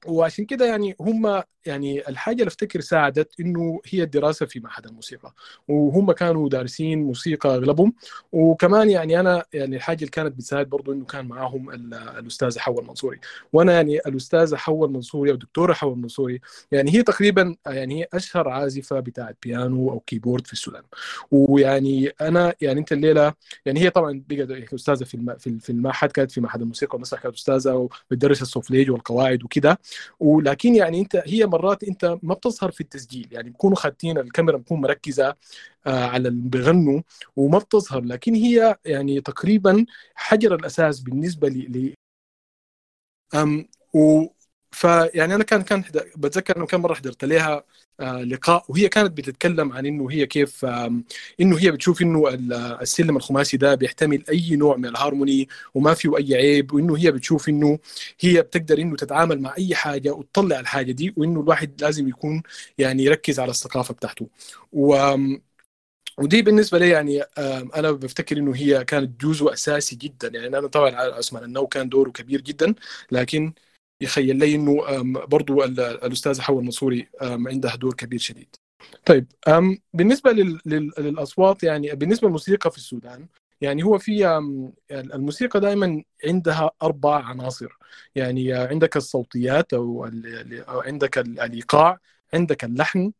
[0.06, 5.34] وعشان كده يعني هم يعني الحاجة اللي أفتكر ساعدت إنه هي الدراسة في معهد الموسيقى.
[5.68, 7.92] وهم كانوا دارسين موسيقى أغلبهم.
[8.32, 13.20] وكمان يعني أنا يعني الحاجة اللي كانت بتساعد برضه إنه كان معاهم الأستاذة حواء المنصوري
[13.52, 16.40] وأنا يعني الأستاذة حواء المنصوري أو الدكتورة حواء المنصوري
[16.72, 20.82] يعني هي تقريبا يعني هي أشهر عازفة بتاعت بيانو أو keyboard في السودان.
[21.30, 23.34] ويعني أنا يعني أنت الليلة
[23.66, 27.74] يعني هي طبعا بقت أستاذة في في المعهد كانت في معهد الموسيقى والمسرح كانت أستاذة
[28.10, 29.78] وبتدرس السوفليج والقواعد وكده.
[30.20, 34.80] ولكن يعني انت هي مرات انت ما بتظهر في التسجيل يعني بيكونوا خاتين الكاميرا بتكون
[34.80, 35.36] مركزة
[35.86, 37.00] آه على اللي بيغنوا
[37.36, 38.00] وما بتظهر.
[38.04, 41.94] لكن هي يعني تقريبا حجر الأساس بالنسبة ل ل
[43.94, 44.26] و
[44.72, 45.84] فيعني أنا كان كان
[46.16, 47.64] بتذكر إنه كم مرة حضرت لها
[48.00, 50.64] آه لقاء وهي كانت بتتكلم عن إنه هي كيف
[51.40, 52.28] إنه هي بتشوف إنه
[52.82, 57.48] السلم الخماسي ده بيحتمل أي نوع من الهارموني وما فيه أي عيب وإنه هي بتشوف
[57.48, 57.78] إنه
[58.20, 62.42] هي بتقدر إنه تتعامل مع أي حاجة وتطلع الحاجة دي وإنه الواحد لازم يكون
[62.78, 64.28] يعني يركز على الثقافة بتاعته.
[64.72, 64.94] و
[66.18, 67.22] ودي بالنسبة لي يعني
[67.76, 70.28] أنا بفتكر إنه هي كانت جزء أساسي جدا.
[70.28, 72.74] يعني أنا طبعا أسمع إنه كان دوره كبير جدا
[73.12, 73.52] لكن
[74.02, 78.56] يخيل لي إنه برضو الاستاذه حواء المنصوري عندها دور كبير شديد.
[79.06, 79.26] طيب
[79.94, 80.32] بالنسبة
[80.66, 83.26] للأصوات يعني بالنسبة للموسيقى في السودان
[83.60, 84.42] يعني هو في
[84.90, 87.68] الموسيقى دائما عندها أربع عناصر.
[88.14, 90.10] يعني عندك الصوتيات أو
[90.68, 91.98] عندك الإيقاع
[92.34, 93.12] عندك اللحن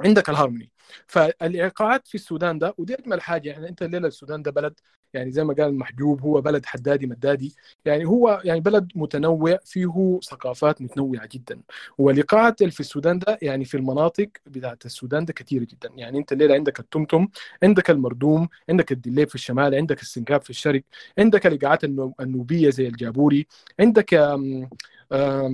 [0.00, 0.70] عندك الهارموني.
[1.06, 4.74] فالإيقاعات في السودان ده ودي أجمل حاجة يعني أنت الليلة السودان ده بلد
[5.14, 7.54] يعني زي ما قال المحجوب هو بلد حدادي مدادي
[7.84, 11.60] يعني هو يعني بلد متنوع فيه ثقافات متنوعة جدا.
[11.98, 15.90] والايقاعات في السودان ده يعني في المناطق بتاعت السودان ده كثيرة جدا.
[15.96, 17.28] يعني أنت الليلة عندك التمتم
[17.62, 20.82] عندك المردوم عندك الدليب في الشمال عندك السنكاب في الشرق
[21.18, 21.84] عندك الإيقاعات
[22.20, 23.46] النوبية زي الجابوري
[23.80, 24.14] عندك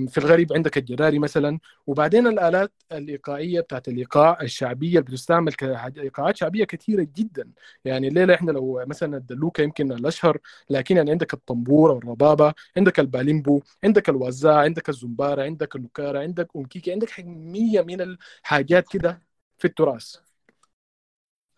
[0.07, 1.59] في الغرب عندك الجراري مثلا.
[1.87, 7.51] وبعدين الآلات الإيقاعية بتاعت الإيقاع الشعبية اللي بتستعمل كايقاعات شعبية كثيره جدا.
[7.85, 10.37] يعني الليلة إحنا لو مثلا الدلوكة يمكن الأشهر
[10.69, 16.91] لكن يعني عندك الطنبور والربابة عندك الباليمبو عندك الوزاع عندك الزنبارة عندك النكاره عندك امكيكي
[16.91, 19.21] عندك كميه من الحاجات كده
[19.57, 20.30] في التراث.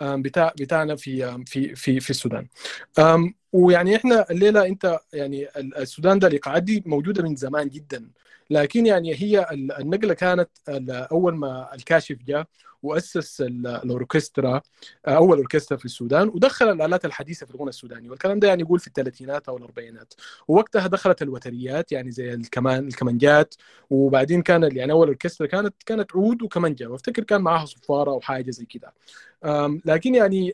[0.04, 2.48] بتاع بتاعنا في في في في السودان.
[3.54, 8.10] ويعني إحنا الليلة أنت يعني السودان ده الايقاعات دي موجودة من زمان جدا.
[8.50, 10.50] لكن يعني هي النقلة كانت
[10.90, 12.46] أول ما الكاشف جاء
[12.84, 14.62] وأسس الأوركسترا
[15.08, 18.10] أول أوركسترا في السودان ودخل الآلات الحديثة في الغنى السوداني.
[18.10, 20.14] والكلام ده يعني يقول في الثلاثينات أو الأربعينات.
[20.48, 23.56] ووقتها دخلت الوتريات يعني زي الكمان الكمانجات
[23.90, 28.52] وبعدين كان يعني أول أوركسترا كانت كانت عود وكمانجا وأفتكر كان معاها صفارة أو حاجة
[28.52, 28.94] زي كده.
[29.86, 30.54] لكن يعني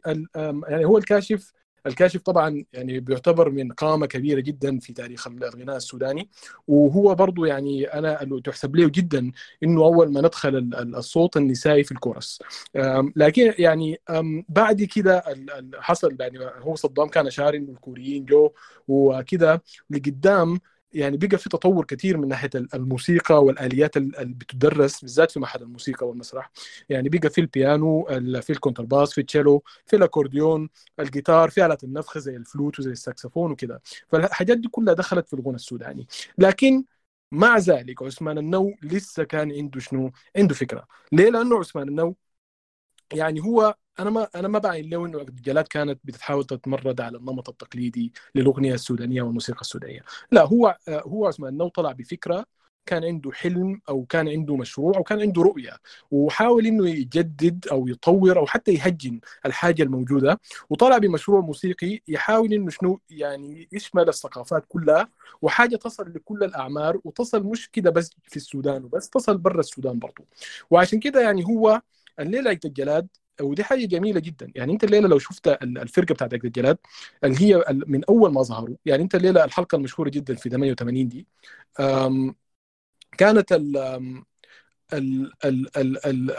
[0.67, 1.53] يعني هو الكاشف
[1.85, 6.29] الكاشف طبعا يعني بيعتبر من قامة كبيرة جدا في تاريخ الغناء السوداني.
[6.67, 9.31] وهو برضه يعني أنا تحسب له جدا
[9.63, 12.43] إنه أول ما ندخل الصوت النسائي في الكورس.
[13.15, 14.01] لكن يعني
[14.49, 15.23] بعد كده
[15.75, 18.51] حصل يعني هو صدام كان شاري إنه الكوريين جو
[18.87, 20.59] وكده لقدام
[20.93, 26.07] يعني بقى في تطور كثير من ناحية الموسيقى والآليات اللي بتدرس بالذات في معهد الموسيقى
[26.07, 26.51] والمسرح
[26.89, 28.05] يعني بقى في البيانو
[28.41, 33.81] في الكونترباس في التشيلو في الأكورديون الجيتار في آلات النفخ زي الفلوت وزي الساكسفون وكده
[34.07, 36.07] فالحاجات دي كلها دخلت في الغنى السوداني
[36.37, 36.83] لكن
[37.31, 42.15] مع ذلك عثمان النو لسه كان عنده شنو؟ عنده فكرة، ليه؟ لأنه عثمان النو
[43.13, 47.49] يعني هو أنا ما أنا ما بعين له إنه الجلاد كانت بتحاول تتمرد على النمط
[47.49, 50.01] التقليدي للأغنية السودانية والموسيقى السودانية،
[50.31, 52.45] لا هو هو عثمان النو طلع بفكرة
[52.85, 55.71] كان عنده حلم أو كان عنده مشروع أو كان عنده رؤية
[56.11, 60.39] وحاول إنه يجدد أو يطور أو حتى يهجن الحاجة الموجودة.
[60.69, 65.09] وطلع بمشروع موسيقي يحاول إنه شنو يعني يشمل الثقافات كلها
[65.41, 70.25] وحاجة تصل لكل الأعمار وتصل مش كده بس في السودان وبس تصل برا السودان برضه
[70.69, 71.81] وعشان كده يعني هو
[72.19, 73.07] الليلة الجلاد
[73.41, 74.51] ودي حاجة جميلة جدا.
[74.55, 76.77] يعني أنت الليلة لو شفت الفرقة بتاعت الجلاد
[77.23, 81.27] اللي هي من أول ما ظهروا يعني أنت الليلة الحلقة المشهورة جدا في 88 دي
[83.17, 83.77] كانت ال
[84.93, 86.31] ال ال ال ال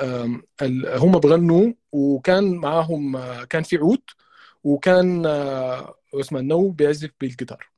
[0.63, 4.03] ال هم بغنوا وكان معاهم كان في عود
[4.65, 5.27] وكان
[6.15, 7.71] عثمان نو بيعزف بالجيتار.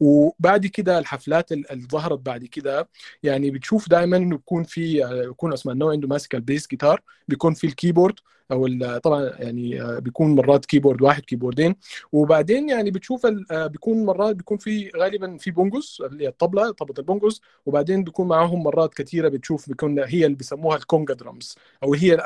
[0.00, 2.88] وبعد كده الحفلات اللي ظهرت بعد كده
[3.22, 7.54] يعني بتشوف دائما إنه يكون في يكون عثمان نو عنده ماسك ال bass guitar بيكون
[7.54, 8.14] في ال keyboard
[8.52, 8.68] أو
[8.98, 11.74] طبعا يعني بيكون مرات keyboard واحد كيبوردين
[12.12, 17.03] وبعدين يعني بتشوف بيكون مرات بيكون في غالبا في bongos اللي هي الطبلة طبلة ال
[17.03, 17.40] bongos.
[17.66, 22.18] وبعدين بيكون معاهم مرات كثيره بتشوف بيكون هي اللي بيسموها ال conga drums أو هي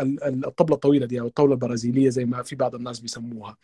[0.46, 3.56] الطبلة الطويلة دي أو الطاولة البرازيلية زي ما في بعض الناس بيسموها.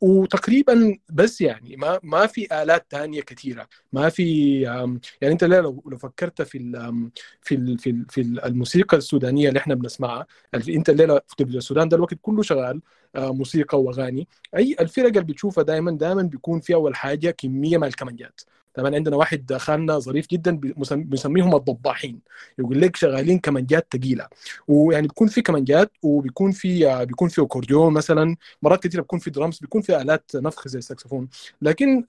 [0.00, 4.60] وتقريبا بس يعني ما ما في آلات ثانية كثيره ما في
[5.20, 6.58] يعني أنت لو لو فكرت في
[7.42, 11.20] في في, في الموسيقى السودانية اللي إحنا بنسمعها أنت الليلة
[11.62, 12.80] السودان ده الوقت كله شغال
[13.16, 14.28] موسيقى وأغاني.
[14.56, 18.40] أي الفرق اللي بتشوفها دائما دائما بيكون في أول حاجة كمية من الكمانجات.
[18.74, 20.60] طبعا عندنا واحد خالنا ظريف جدا
[20.92, 22.20] بنسميهم الضباحين.
[22.58, 24.28] يقول لك شغالين كمانجات ثقيله
[24.68, 28.36] ويعني بيكون في كمانجات وبيكون في بيكون في أكورديون مثلا.
[28.62, 31.28] مرات كثيره بيكون في درامز بيكون في آلات نفخ زي الساكسفون.
[31.62, 32.04] لكن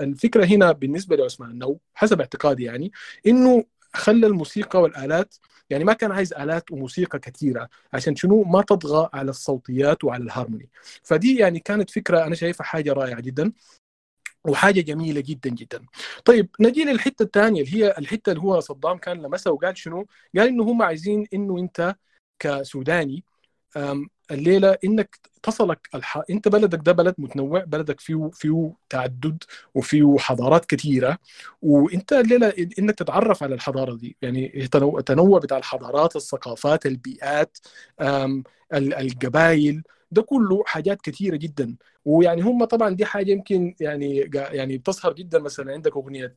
[0.00, 2.92] الفكرة هنا بالنسبة لعثمان النو حسب اعتقادي يعني
[3.26, 3.64] إنه
[3.96, 5.34] خلى الموسيقى والآلات
[5.70, 10.68] يعني ما كان عايز آلات وموسيقى كثيرة عشان شنو؟ ما تطغى على الصوتيات وعلى الهارموني.
[11.02, 13.52] فدي يعني كانت فكرة أنا شايفها حاجة رائعة جدا
[14.44, 15.86] وحاجة جميلة جدا جدا.
[16.24, 20.06] طيب نجي للحتة الثانية اللي هي الحتة اللي هو صدام كان لمسها وقال شنو؟
[20.36, 21.96] قال إنه هم عايزين إنه أنت
[22.38, 23.24] كسوداني
[24.30, 26.22] الليلة إنك تصلك الح...
[26.30, 29.42] أنت بلدك ده بلد متنوع بلدك فيه فيه تعدد
[29.74, 31.18] وفيه حضارات كثيره
[31.62, 34.16] وأنت الليلة إنك تتعرف على الحضارة دي.
[34.22, 34.64] يعني
[34.98, 37.58] التنوع بتاع الحضارات الثقافات البيئات
[38.74, 41.76] القبائل ده كله حاجات كثيرة جدا.
[42.04, 46.34] ويعني هم طبعا دي حاجة يمكن يعني يعني بتظهر جدا مثلا عندك أغنية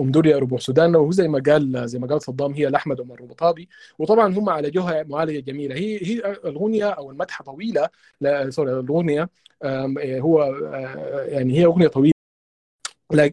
[0.00, 3.14] أم دوريا ربوع سودان وهو زي ما قال زي ما قال صدام هي لأحمد عمر
[3.14, 3.68] الربطابي
[3.98, 5.74] وطبعا هم عالجوها معالجة جميلة.
[5.74, 7.88] هي هي الأغنية أو المدحة طويلة
[8.48, 9.28] سوري الأغنية
[9.96, 10.44] هو
[11.28, 12.12] يعني هي أغنية طويلة.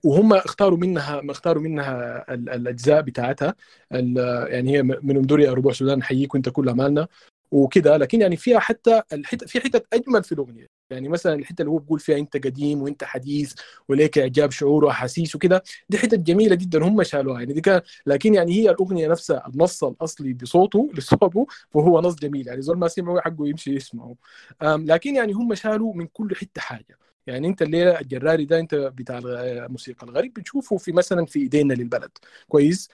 [0.03, 3.56] وهم اختاروا منها اختاروا منها الأجزاء بتاعتها.
[3.91, 7.07] يعني هي من امدوريا ربوع سودان حييك وأنت كل مالنا
[7.52, 7.98] وكده.
[7.98, 10.68] لكن يعني فيها حتى الحتة في حتت أجمل في الأغنية.
[10.90, 13.54] يعني مثلا الحتة اللي هو بيقول فيها أنت قديم وأنت حديث
[13.90, 17.40] وليك إعجاب شعور وأحاسيس وكده دي حتت جميلة جدا هم شالوها.
[17.40, 22.48] يعني دي كان لكن يعني هي الأغنية نفسها النص الأصلي بصوته لصوته فهو نص جميل.
[22.48, 24.16] يعني زول ما سمعه حقه يمشي يسمعه.
[24.64, 26.98] لكن يعني هم شالوا من كل حتة حاجة.
[27.27, 29.19] يعني انت الليلة الجراري ده انت بتاع
[29.68, 32.11] موسيقى الغريب بتشوفه في مثلا في إيدينا للبلد.
[32.47, 32.89] كويس؟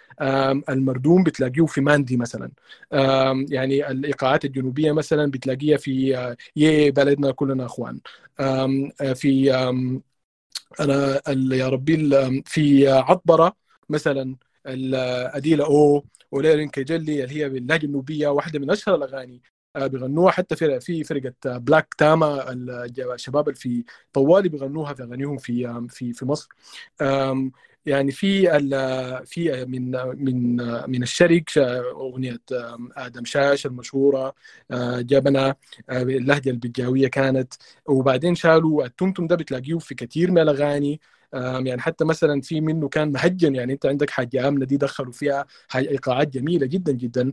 [0.69, 2.51] المردوم بتلاقيه في ماندي مثلا.
[3.49, 5.91] يعني الإيقاعات الجنوبية مثلا بتلاقيها في
[6.55, 7.99] يه بلدنا كلنا إخوان.
[9.15, 9.51] في
[10.79, 11.21] أنا
[11.55, 12.09] يا ربي
[12.45, 13.55] في عطبرة
[13.89, 14.35] مثلا
[14.67, 19.41] الاديله أو وليرين كجلي اللي هي باللهجة النوبية واحدة من أشهر الأغاني.
[19.77, 22.45] بيغنوها حتى في في فرقة بلاك تاما
[23.13, 23.83] الشباب اللي في
[24.13, 26.49] طوالي بيغنوها في أغانيهم في في في مصر.
[27.85, 28.47] يعني في
[29.25, 29.91] في من
[30.25, 30.55] من
[30.91, 31.43] من الشرق
[31.95, 32.39] أغنية
[32.97, 34.33] آدم شاش المشهورة
[34.99, 35.55] جبنا
[35.91, 37.53] اللهجة البجاوية كانت.
[37.87, 41.01] وبعدين شالوا التمتم ده بتلاقيه في كثير من الأغاني.
[41.33, 45.45] يعني حتى مثلا في منه كان مهجن يعني أنت عندك حاجة آمنة دي دخلوا فيها
[45.75, 47.31] إيقاعات جميلة جدا جدا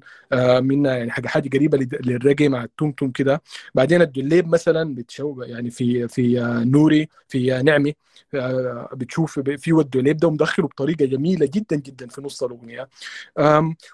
[0.60, 3.42] منها يعني حاجة حاجة قريبة للرقي مع التوم كده.
[3.74, 7.94] بعدين الدليب مثلا بتشوف يعني في في نوري في نعمي
[8.92, 12.88] بتشوف في الدوليب ده مدخله بطريقة جميلة جدا جدا في نص الأغنية.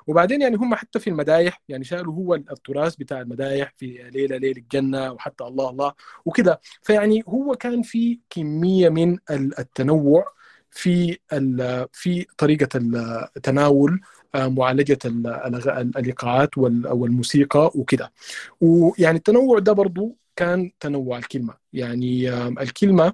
[0.07, 4.57] وبعدين يعني هم حتى في المدايح يعني شالوا هو التراث بتاع المدايح في ليلة ليل
[4.57, 5.93] الجنة وحتى الله الله
[6.25, 6.61] وكده.
[6.83, 9.94] فيعني هو كان في كمية من التنوع
[10.71, 11.19] في
[11.93, 12.69] في طريقة
[13.37, 14.01] التناول
[14.35, 18.13] معالجة الايقاعات والموسيقى وكده.
[18.61, 21.55] ويعني التنوع ده برضو كان تنوع الكلمة.
[21.73, 22.31] يعني
[22.63, 23.13] الكلمة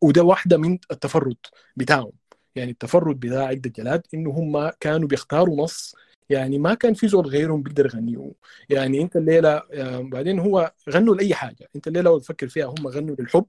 [0.00, 1.36] وده واحدة من التفرد
[1.76, 2.12] بتاعهم.
[2.54, 5.94] يعني التفرد بتاع عدة جلاد إنه هم كانوا بيختاروا نص.
[6.30, 8.32] يعني ما كان في زول غيرهم بيقدر يغنيه.
[8.70, 9.62] يعني أنت الليلة
[10.00, 11.68] بعدين هو غنوا لأي حاجة.
[11.76, 13.46] أنت الليلة لو تفكر فيها هم غنوا للحب.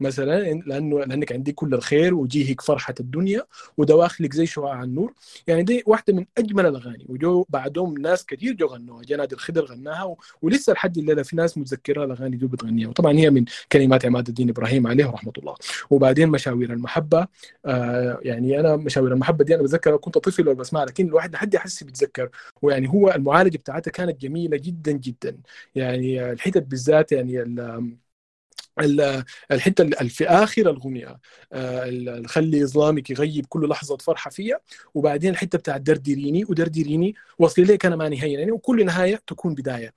[0.00, 3.42] مثلا لأنه لأنك عندك كل الخير وجيهك فرحة الدنيا
[3.76, 5.12] ودواخلك زي شعاع النور.
[5.46, 7.06] يعني دي واحدة من أجمل الأغاني.
[7.08, 9.02] وجو بعدهم ناس كثير جو غنوها.
[9.02, 10.18] جناد الخضر غناها و...
[10.42, 14.48] ولسه لحد الليلة في ناس متذكرة الأغاني دي بتغنيها وطبعا هي من كلمات عماد الدين
[14.48, 15.54] إبراهيم عليه رحمة الله.
[15.90, 17.26] وبعدين مشاوير المحبة.
[17.66, 21.54] آه يعني أنا مشاوير المحبة دي أنا بتذكر كنت طفل ولا بسمعها لكن الواحد لحد
[21.54, 22.28] يحس بيتذكر.
[22.62, 25.38] ويعني هو المعالجة بتاعتها كانت جميلة جدا جدا.
[25.74, 27.44] يعني الحتت بالذات يعني
[29.50, 31.18] الحتة اللي في آخر الاغنيه
[32.26, 34.60] خلي ظلامك يغيب كل لحظة فرحة فيها
[34.94, 39.94] وبعدين الحتة بتاعت دردريني ودردريني وصلي ليك أنا ما نهاية يعني وكل نهاية تكون بداية.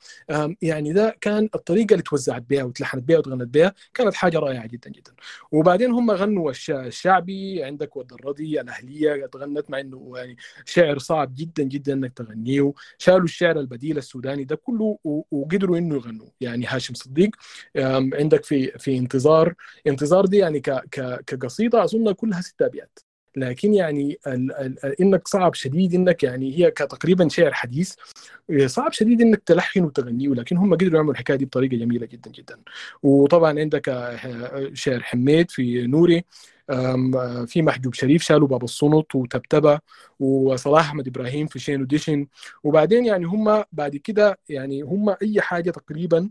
[0.62, 4.90] يعني ده كان الطريقة اللي توزعت بها وتلحنت بها وتغنت بها كانت حاجة رائعة جدا
[4.90, 5.14] جدا.
[5.52, 11.64] وبعدين هم غنوا الشعبي عندك ود الرضي الأهلية تغنت مع إنه يعني شعر صعب جدا
[11.64, 12.74] جدا إنك تغنيه.
[12.98, 15.00] شالوا الشعر البديل السوداني ده كله
[15.32, 17.30] وقدروا إنه يغنوا يعني هاشم صديق
[17.76, 19.54] عندك في في انتظار
[19.88, 23.00] انتظار دي يعني ك ك كقصيدة أظن كلها ست أبيات.
[23.36, 27.94] لكن يعني ال ال إنك صعب شديد إنك يعني هي تقريبا شعر حديث
[28.66, 32.60] صعب شديد إنك تلحن وتغنيه لكن هم قدروا يعملوا الحكاية دي بطريقة جميلة جدا جدا.
[33.04, 33.86] وطبعا عندك
[34.74, 36.24] شعر حميد في نوري
[37.48, 39.80] في محجوب شريف شالوا باب الصنط وتبتبه
[40.20, 42.28] وصلاح أحمد إبراهيم في شين وديشن
[42.64, 46.30] وبعدين يعني هم بعد كده يعني هم أي حاجة تقريبا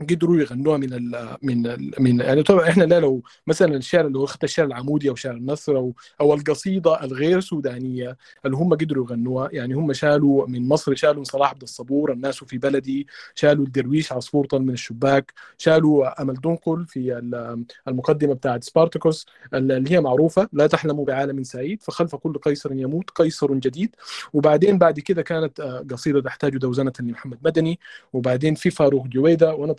[0.00, 4.18] قدروا يغنوها من ال من ال من يعني طبعا إحنا لا لو مثلا الشعر اللي
[4.18, 8.16] هو اخذ الشعر العمودي أو شعر النصر أو أو القصيدة الغير سودانية
[8.46, 9.48] اللي هم قدروا يغنوها.
[9.52, 14.46] يعني هم شالوا من مصر شالوا صلاح عبد الصبور الناس في بلدي شالوا الدرويش عصفور
[14.46, 17.20] طل من الشباك شالوا أمل دنقل في
[17.88, 23.54] المقدمة بتاعت سبارتكوس اللي هي معروفة لا تحلموا بعالم سعيد فخلف كل قيصر يموت قيصر
[23.54, 23.96] جديد.
[24.32, 25.60] وبعدين بعد كده كانت
[25.90, 27.78] قصيدة تحتاج دوزنة لمحمد مدني
[28.12, 29.72] وبعدين في فاروق جويده وأنا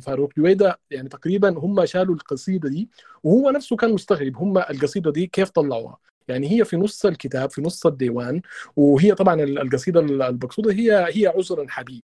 [0.00, 2.88] فاروق جويده يعني تقريبا هم شالوا القصيدة دي
[3.22, 7.62] وهو نفسه كان مستغرب هم القصيدة دي كيف طلعوها؟ يعني هي في نص الكتاب في
[7.62, 8.42] نص الديوان
[8.76, 12.02] وهي طبعا القصيدة المقصودة هي هي عذر حبيب.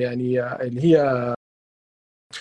[0.00, 1.34] يعني اللي هي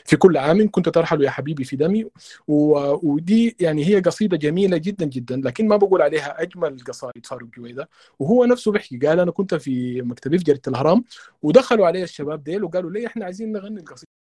[0.06, 2.06] في كل عام كنت ترحل يا حبيبي في دمي
[2.48, 7.90] ودي يعني هي قصيدة جميلة جدا جدا لكن ما بقول عليها أجمل قصائد فاروق جويده
[8.20, 11.04] وهو نفسه بيحكي قال أنا كنت في مكتبي في جريدة الاهرام
[11.42, 14.19] ودخلوا علي الشباب ديل وقالوا لي إحنا عايزين نغني القصيدة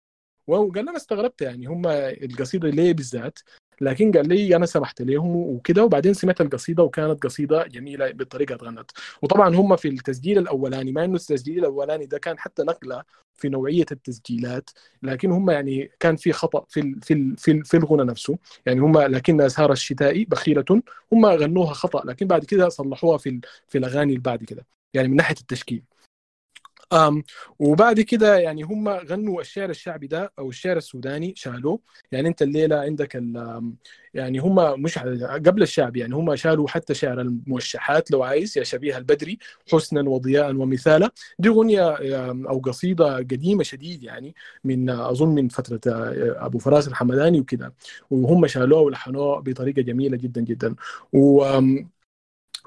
[0.48, 3.38] وقال أنا استغربت يعني هم القصيدة ليه بالذات؟
[3.80, 8.90] لكن قال لي أنا سمحت لهم وكده وبعدين سمعت القصيدة وكانت قصيدة جميلة بالطريقة اتغنت
[9.22, 13.02] وطبعا هم في التسجيل الأولاني ما إنه التسجيل الأولاني ده كان حتى نقلة
[13.34, 14.70] في نوعية التسجيلات
[15.02, 18.38] لكن هم يعني كان في خطأ في ال في ال في, ال في الغنى نفسه.
[18.66, 20.64] يعني هم لكن أزهار الشتائي بخيلة
[21.12, 24.66] هم غنوها خطأ لكن بعد كده صلحوها في في الأغاني اللي بعد كده.
[24.94, 25.82] يعني من ناحية التشكيل.
[27.58, 31.80] وبعد كده يعني هم غنوا الشعر الشعبي ده أو الشعر السوداني شالوه.
[32.12, 33.14] يعني أنت الليلة عندك
[34.14, 34.98] يعني هم مش
[35.46, 39.38] قبل الشعب يعني هم شالوا حتى شعر الموشحات لو عايز يا شبيه البدري
[39.72, 41.10] حسنا وضياء ومثالا.
[41.38, 41.90] دي اغنيه
[42.48, 44.34] أو قصيدة قديمة شديد يعني
[44.64, 45.80] من أظن من فترة
[46.46, 47.74] أبو فراس الحمداني وكده.
[48.10, 50.74] وهم شالوها ولحنوها بطريقة جميلة جدا جدا.
[51.12, 51.44] و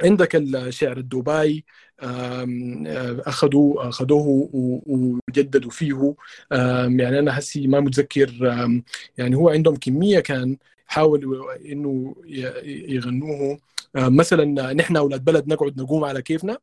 [0.04, 1.66] عندك الشعر الدبي
[3.28, 4.50] اخذوه اخذوه
[4.88, 6.16] وجددوا فيه.
[7.00, 8.32] يعني أنا هسي ما متذكر
[9.18, 10.58] يعني هو عندهم كمية كان
[10.88, 12.16] حاولوا إنه
[12.66, 13.60] يغنوه.
[13.96, 16.58] مثلا نحن أولاد بلد نقعد نقوم على كيفنا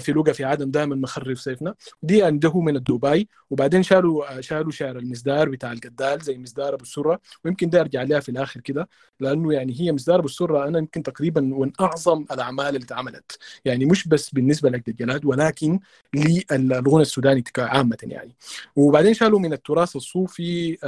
[0.00, 1.74] في لغه في عدن دائما مخرف سيفنا.
[2.02, 7.20] دي عنده من الدبي وبعدين شالوا شالوا شعر المزدار بتاع القدال زي مزدار أبو السرة.
[7.44, 8.88] ويمكن ده أرجع لها في الآخر كده
[9.20, 13.38] لأنه يعني هي مزدار أبو السرة أنا يمكن تقريبا من أعظم الأعمال اللي اتعملت.
[13.64, 15.80] يعني مش بس بالنسبة لك الجلاد ولكن
[16.14, 18.36] للغنى السوداني عامة يعني.
[18.76, 20.78] وبعدين شالوا من التراث الصوفي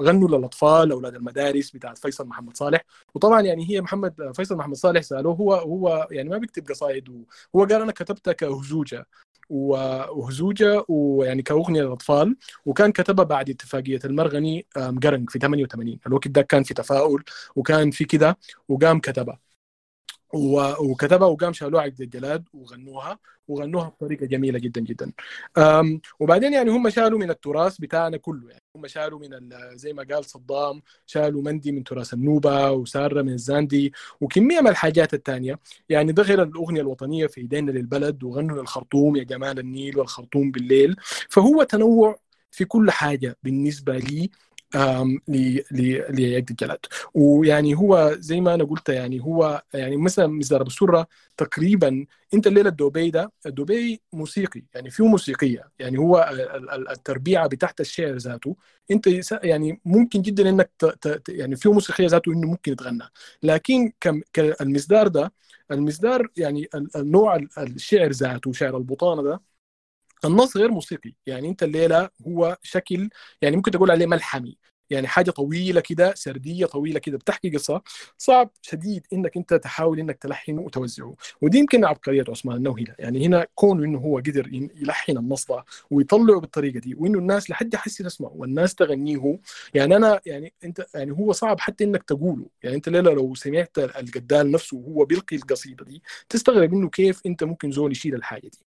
[0.00, 2.84] غنوا للأطفال أولاد المدارس بتاعت فيصل محمد صالح.
[3.14, 7.08] وطبعا يعني هي محمد فيصل محمد صالح سالوه هو هو يعني ما بيكتب قصائد
[7.56, 9.06] هو قال أنا كتبتها كهزوجة
[9.50, 12.36] وهزوجة ويعني كأغنية للأطفال
[12.66, 17.24] وكان كتبها بعد اتفاقية المرغني قرنق في 88 الوقت ده كان في تفاؤل
[17.56, 19.38] وكان في كده وقام كتبها.
[20.34, 25.12] وكتبها وقام شالوها عقد الجلاد وغنوها وغنوها بطريقة جميلة جدا جدا.
[26.20, 28.50] وبعدين يعني هم شالوا من التراث بتاعنا كله.
[28.50, 29.28] يعني هم شالوا من
[29.76, 35.14] زي ما قال صدام شالوا مندي من تراث النوبة وسارة من الزاندي وكمية من الحاجات
[35.14, 35.58] الثانية
[35.88, 40.96] يعني غير الأغنية الوطنية في إيدينا للبلد وغنوا للخرطوم يا جمال النيل والخرطوم بالليل.
[41.28, 42.16] فهو تنوع
[42.50, 44.30] في كل حاجة بالنسبة لي.
[44.74, 46.78] لعقد الجلاد
[47.14, 52.68] ويعني هو زي ما أنا قلت يعني هو يعني مثلا مصدر بسرة تقريبا أنت الليلة
[52.68, 55.70] الدوبي ده الدوبي موسيقي يعني فيه موسيقية.
[55.78, 56.30] يعني هو
[56.90, 58.56] التربيعه بتاعت الشعر ذاته
[58.90, 59.06] أنت
[59.44, 60.70] يعني ممكن جدا إنك
[61.28, 63.04] يعني فيه موسيقية ذاته إنه ممكن يتغنى.
[63.42, 63.92] لكن
[64.32, 65.32] كالمصدار ده
[65.70, 69.40] المصدار يعني النوع الشعر ذاته شعر البطانة ده
[70.24, 71.14] النص غير موسيقي.
[71.26, 73.10] يعني أنت الليلة هو شكل
[73.42, 74.58] يعني ممكن تقول عليه ملحمي.
[74.94, 77.82] يعني حاجة طويلة كده سردية طويلة كده بتحكي قصة
[78.18, 81.14] صعب شديد إنك أنت تحاول إنك تلحنه وتوزعه.
[81.42, 86.40] ودي يمكن عبقرية عثمان النووي يعني هنا كون إنه هو قدر يلحن النص ده ويطلعه
[86.40, 89.38] بالطريقة دي وإنه الناس لحد حس تسمعه والناس تغنيه.
[89.74, 92.46] يعني أنا يعني أنت يعني هو صعب حتى إنك تقوله.
[92.62, 97.44] يعني أنت ليلة لو سمعت القدال نفسه وهو بيلقي القصيدة دي تستغرب إنه كيف أنت
[97.44, 98.58] ممكن زول يشيل الحاجة دي.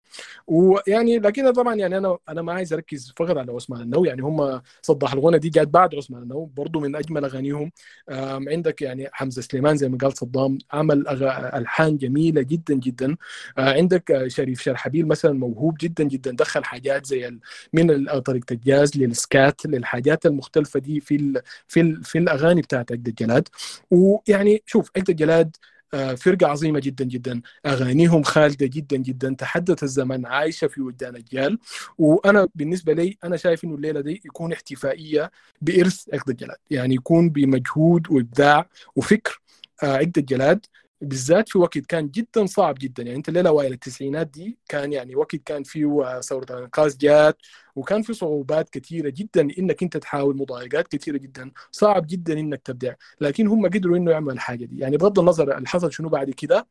[0.47, 4.61] ويعني لكن طبعا يعني أنا أنا ما عايز أركز فقط على عثمان النووي يعني هم
[4.81, 6.16] صدح الغنى دي جات بعد عثمان.
[6.23, 7.71] النووي برضه من أجمل أغانيهم
[8.09, 13.17] عندك يعني حمزة سليمان زي ما قال صدام عمل ألحان جميلة جدا جدا.
[13.57, 16.31] آه، عندك شريف شرحبيل مثلا موهوب جدا جدا.
[16.31, 17.39] دخل حاجات زي
[17.73, 23.07] من طريقة الجاز للسكات للحاجات المختلفة دي في ال في ال في الأغاني بتاعت عقد
[23.07, 23.47] الجلاد
[23.91, 25.76] ويعني شوف عقد الجلاد آه،
[26.17, 27.41] فرقة عظيمة جدا جدا.
[27.65, 29.35] أغانيهم خالدة جدا جدا.
[29.35, 31.59] تحدث الزمن عايشة في وجدان أجيال
[31.97, 35.31] وأنا بالنسبة لي أنا شايف إنه الليلة دي يكون احتفائية
[35.61, 39.41] بإرث عقد الجلاد يعني يكون بمجهود وإبداع وفكر
[39.83, 40.65] آه، عقد الجلاد
[41.01, 43.03] بالذات في وقت كان جدا صعب جدا.
[43.03, 47.37] يعني أنت الليلة اوائل التسعينات دي كان يعني وقت كان فيه ثورة الأنقاذ جات
[47.75, 51.51] وكان في صعوبات كثيرة جدا إنك أنت تحاول مضايقات كثيرة جدا.
[51.71, 54.79] صعب جدا إنك تبدع لكن هم قدروا إنه يعملوا الحاجة دي.
[54.79, 56.67] يعني بغض النظر اللي حصل شنو بعد كده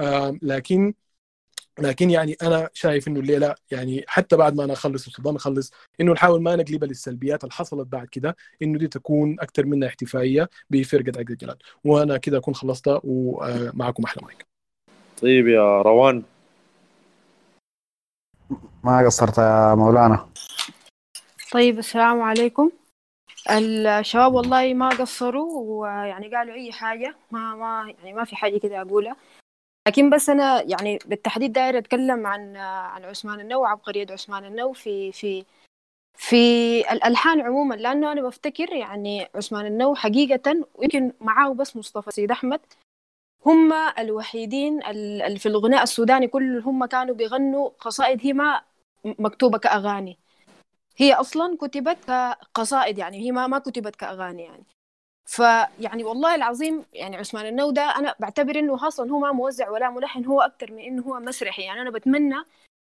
[0.00, 0.94] آه لكن
[1.78, 6.12] لكن يعني أنا شايف إنه الليلة يعني حتى بعد ما أنا أخلص الصدام أخلص إنه
[6.12, 11.18] نحاول ما نقلبها للسلبيات اللي حصلت بعد كده إنه دي تكون أكثر منها احتفائية بفرقة
[11.18, 11.58] عقد الجلال.
[11.84, 14.46] وأنا كده أكون خلصت ومعكم أحلى مايك.
[15.22, 16.22] طيب يا روان.
[18.84, 20.28] ما قصرت يا مولانا.
[21.52, 22.70] طيب السلام عليكم.
[23.50, 27.14] الشباب والله ما قصروا ويعني قالوا أي حاجة.
[27.30, 29.16] ما ما يعني ما في حاجة كده أقولها.
[29.88, 35.12] لكن بس أنا يعني بالتحديد داير أتكلم عن عن عثمان النو عبقرية عثمان النو في
[35.12, 35.44] في
[36.14, 36.36] في
[36.92, 42.60] الألحان عموما لأنه أنا بفتكر يعني عثمان النو حقيقة ويمكن معاه بس مصطفى سيد أحمد
[43.46, 44.80] هم الوحيدين
[45.38, 48.62] في الغناء السوداني كل هم كانوا بيغنوا قصائد هي ما
[49.04, 50.18] مكتوبة كأغاني.
[50.96, 54.64] هي أصلا كتبت كقصائد يعني هي ما ما كتبت كأغاني يعني.
[55.28, 59.90] فيعني والله العظيم يعني عثمان النو ده أنا بعتبر إنه أصلا هو ما موزع ولا
[59.90, 61.62] ملحن هو أكثر من إنه هو مسرحي.
[61.62, 62.34] يعني أنا بتمنى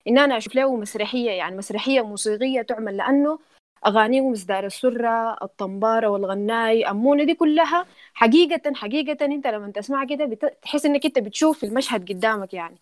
[0.09, 3.39] إن أنا أشوف له مسرحية يعني مسرحية موسيقية تعمل لأنه
[3.87, 9.25] أغانيه مصدار السرة الطنبارة والغناي أمونه دي كلها حقيقة حقيقة.
[9.25, 12.77] أنت لما تسمعها كده بتحس إنك أنت بتشوف المشهد قدامك يعني.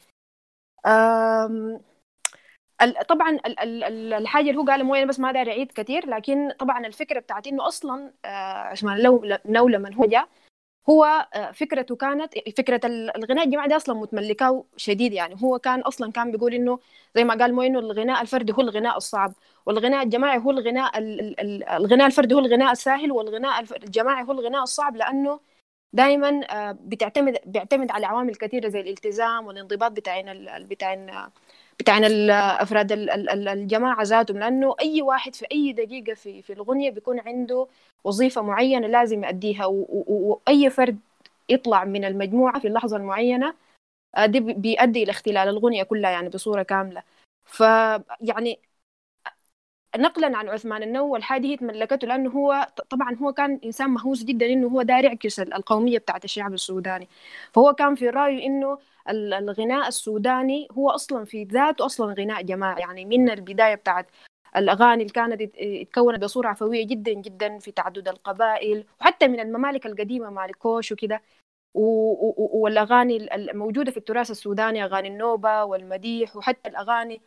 [3.08, 3.38] طبعا
[4.18, 7.68] الحاجة اللي هو قالها مو بس ما داري أعيد كثير لكن طبعا الفكرة بتاعت إنه
[7.68, 8.98] أصلا عثمان
[9.44, 10.28] لو لما هو جاء
[10.90, 15.36] هو آه، فكرته كانت فكرة الغناء الجماعي ده أصلا متملكه شديد يعني.
[15.42, 16.78] هو كان أصلا كان بيقول إنه
[17.16, 19.34] زي ما قال مو إنه الغناء الفردي هو الغناء الصعب
[19.66, 20.92] والغناء الجماعي هو الغناء
[21.76, 25.40] الغناء الفردي هو الغناء السهل والغناء الجماعي هو الغناء الصعب لأنه
[25.92, 30.26] دائما آه، بتعتمد بيعتمد على عوامل كثيره زي الالتزام والانضباط بتاعين
[30.66, 31.10] بتاعين
[31.80, 32.92] بتاعين أفراد
[33.48, 37.66] الجماعة ذاتهم لأنه أي واحد في أي دقيقة في في الاغنيه بيكون عنده
[38.04, 40.98] وظيفة معينة لازم يؤديها وأي فرد
[41.48, 43.54] يطلع من المجموعة في اللحظة المعينة
[44.16, 47.02] آه، دي بيؤدي إلى اختلال الاغنيه كلها يعني بصورة كاملة.
[47.46, 48.58] فيعني
[49.96, 54.46] نقلا عن عثمان النو الحاجة هي تملكته لأنه هو طبعا هو كان إنسان مهووس جدا
[54.46, 57.08] إنه هو داير يعكس القومية بتاعت الشعب السوداني.
[57.52, 63.04] فهو كان في رأيه إنه الغناء السوداني هو أصلا في ذاته أصلا غناء جماعي يعني
[63.04, 64.06] من البداية بتاعت
[64.56, 70.30] الأغاني اللي كانت اتكونت بصورة عفوية جدا جدا في تعدد القبائل وحتى من الممالك القديمة
[70.30, 71.22] مالك كوش وكده.
[71.74, 77.20] والأغاني الموجودة في التراث السوداني أغاني النوبة والمديح وحتى الأغاني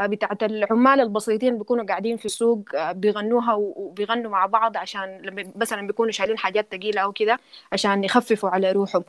[0.00, 5.86] بتاعت العمال البسيطين بيكونوا قاعدين في السوق آه، بيغنوها وبيغنوا مع بعض عشان لما مثلا
[5.86, 7.38] بيكونوا شايلين حاجات ثقيله أو كده
[7.72, 9.04] عشان يخففوا على روحهم.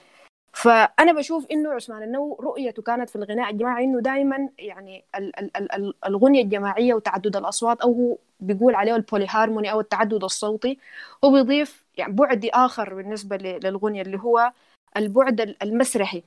[0.54, 5.58] فأنا بشوف إنه عثمان النو رؤيته كانت في الغناء الجماعي إنه دائما يعني ال ال
[5.58, 10.78] ال ال الغنية الجماعية وتعدد الأصوات أو هو بيقول عليه البوليهارموني أو التعدد الصوتي
[11.24, 14.52] هو بيضيف يعني بعد آخر بالنسبة للغنية اللي هو
[14.98, 16.24] البعد المسرحي.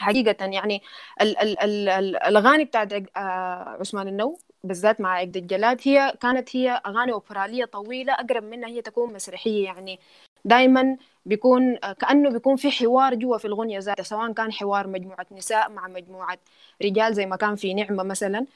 [0.00, 0.82] حقيقة يعني
[1.20, 6.56] ال ال ال ال الأغاني بتاعت آه، عثمان النو بالذات مع عقد الجلاد هي كانت
[6.56, 10.00] هي أغاني أوبرالية طويلة أقرب منها هي تكون مسرحية يعني.
[10.44, 10.96] دائما
[11.26, 15.88] بيكون كأنه بيكون في حوار جوا في الغنية ذاتها سواء كان حوار مجموعة نساء مع
[15.88, 16.38] مجموعة
[16.82, 18.46] رجال زي ما كان في نعمة مثلا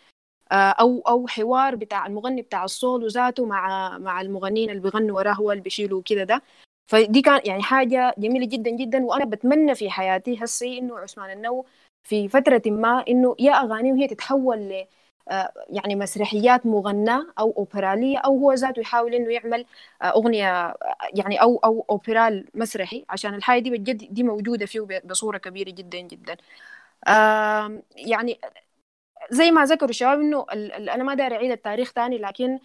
[0.52, 5.32] آه، أو أو حوار بتاع المغني بتاع الصول ذاته مع مع المغنيين اللي بيغنوا وراه
[5.32, 6.42] هو اللي بيشيلوا كده ده.
[6.86, 11.66] فدي كان يعني حاجة جميلة جدا جدا وأنا بتمنى في حياتي هسي إنه عثمان النو
[12.02, 14.86] في فترة ما إنه يا أغاني وهي تتحول ل
[15.28, 19.64] آه، يعني مسرحيات مغناة أو أوبرالية أو هو ذاته يحاول إنه يعمل
[20.02, 20.74] آه، أغنية
[21.14, 25.98] يعني أو أو أوبرال مسرحي عشان الحاجة دي بجد دي موجودة فيه بصورة كبيرة جدا
[26.00, 26.36] جدا.
[27.96, 28.38] يعني
[29.30, 30.46] زي ما ذكروا الشباب إنه
[30.94, 32.58] أنا ما داير أعيد التاريخ تاني لكن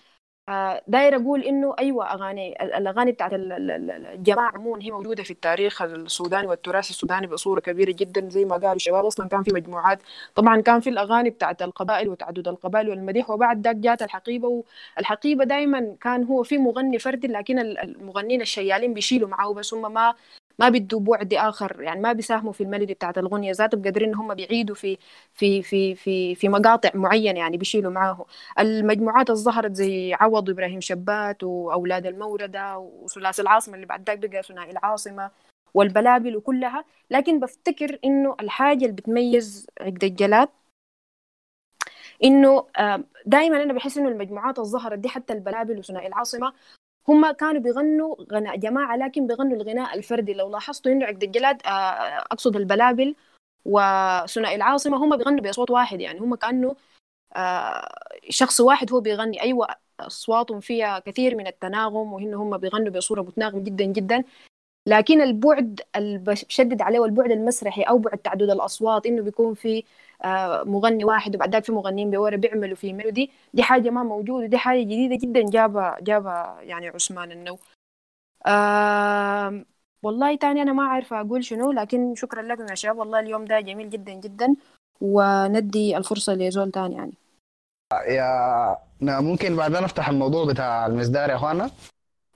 [0.88, 6.90] داير أقول إنه أيوه أغاني الأغاني بتاعت الجماعة عموما هي موجودة في التاريخ السوداني والتراث
[6.90, 9.06] السوداني بصورة كبيرة جدا زي ما قالوا الشباب.
[9.06, 10.00] أصلا كان في مجموعات
[10.36, 14.64] طبعا كان في الأغاني بتاعت القبائل وتعدد القبائل والمديح وبعد ذاك جات الحقيبة
[14.98, 20.14] والحقيبة دائما كان هو في مغني فردي لكن المغنيين الشيالين بيشيلوا معه بس هم ما
[20.60, 24.16] ما بيدوا بعد آخر يعني ما بيساهموا في ال melody بتاعت الاغنيه ذاته بقدر إن
[24.16, 24.98] هم بيعيدوا في
[25.34, 28.26] في في في في مقاطع معينة يعني بيشيلوا معاه
[28.60, 34.44] المجموعات اللي ظهرت زي عوض وابراهيم شبات وأولاد المورده وثلاثي العاصمة اللي بعد ذاك بقى
[34.44, 35.32] ثنائي العاصمة
[35.74, 36.86] والبلابل وكلها.
[37.12, 40.50] لكن بفتكر إنه الحاجة اللي بتميز عقد الجلاد
[42.24, 46.54] إنه آه، دائما أنا بحس إنه المجموعات اللي ظهرت دي حتى البلابل وثنائي العاصمة
[47.08, 50.34] هم كانوا بيغنوا غناء جماعة لكن بيغنوا الغناء الفردي.
[50.34, 51.70] لو لاحظتوا إنه عقد الجلاد آه،
[52.32, 53.16] أقصد البلابل
[53.66, 56.02] وثنائي العاصمة هم بيغنوا بصوت واحد.
[56.02, 56.76] يعني هم كأنه
[57.36, 57.88] آه،
[58.30, 59.42] شخص واحد هو بيغني.
[59.42, 59.68] أيوة
[60.00, 64.24] أصواتهم فيها كثير من التناغم وإن هم بيغنوا بصورة متناغمة جدا جدا.
[64.86, 69.84] لكن البعد اللي بشدد عليه والبعد المسرحي أو بعد تعدد الأصوات إنه بيكون في
[70.24, 74.46] آه، مغني واحد وبعد ذلك في مغنيين بورا بيعملوا في melody دي حاجة ما موجودة
[74.48, 77.58] دي حاجة جديدة جدا جابها جابها يعني عثمان النو
[78.46, 79.66] آه
[80.04, 83.60] والله تاني أنا ما عارفه أقول شنو لكن شكرا لكم يا شباب والله اليوم ده
[83.60, 84.56] جميل جدا جدا
[85.02, 87.14] وندي الفرصة لزول تاني يعني.
[88.08, 91.72] يا ممكن بعدين نفتح الموضوع بتاع المصدار يا إخوانا؟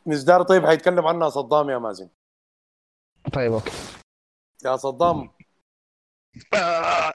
[0.05, 2.09] مصدار طيب حيتكلم عنها صدام يا مازن.
[3.33, 3.71] طيب أوكي.
[4.65, 5.29] يا صدام.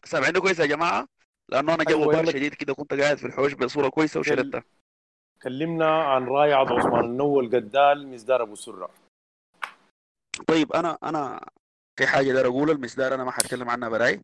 [0.04, 1.06] سامعيني كويس يا جماعة.
[1.48, 4.64] لأنه أنا جو أيوة شديد كده كنت قاعد في الحوش بصورة كويسة وشردتها
[5.42, 8.90] كلمنا عن رايعة عثمان النو القدال مصدار أبو سرة.
[10.46, 11.48] طيب أنا أنا
[11.96, 14.22] في حاجة داير أقولها المصدار أنا ما حتكلم عنها براي.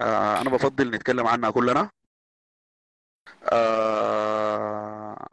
[0.00, 1.90] آه أنا بفضل نتكلم عنها كلنا.
[3.52, 5.26] آه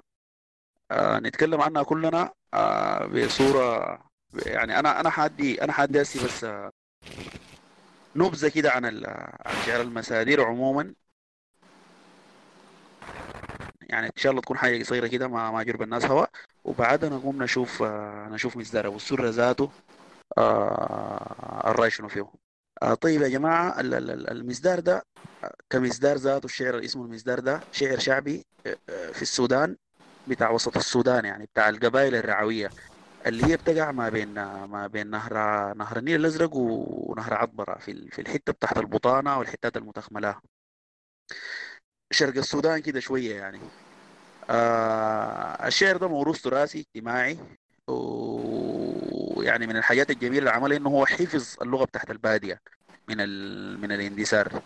[0.91, 3.99] آه نتكلم عنها كلنا آه بصورة
[4.45, 6.72] يعني أنا أنا حادي أنا حادي بس آه
[8.15, 9.03] نبذة كده عن
[9.65, 10.93] شعر المسادير عموما.
[13.81, 16.26] يعني إن شاء الله تكون حاجة قصيرة كده ما ما جرب الناس هوا.
[16.65, 19.69] وبعدها نقوم نشوف آه نشوف مصدر أبو السرة ذاته
[20.38, 22.31] آه الرأي شنو فيه
[23.01, 25.05] طيب يا جماعة المصدر ده
[25.69, 28.45] كمصدر ذاته الشعر اللي اسمه المصدر ده شعر شعبي
[29.14, 29.77] في السودان
[30.27, 32.69] بتاع وسط السودان يعني بتاع القبائل الرعوية.
[33.25, 34.33] اللي هي بتقع ما بين
[34.65, 35.33] ما بين نهر
[35.73, 40.41] نهر النيل الأزرق ونهر عطبرة في في الحتة بتاعت البطانة والحتات المتخملة.
[42.11, 43.59] شرق السودان كده شوية يعني.
[44.49, 47.37] آه الشعر ده موروث تراثي اجتماعي
[47.87, 52.61] ويعني من الحاجات الجميلة اللي عملها إنه هو حفظ اللغة بتاعت البادية
[53.09, 53.79] من ال...
[53.81, 54.61] من الاندثار.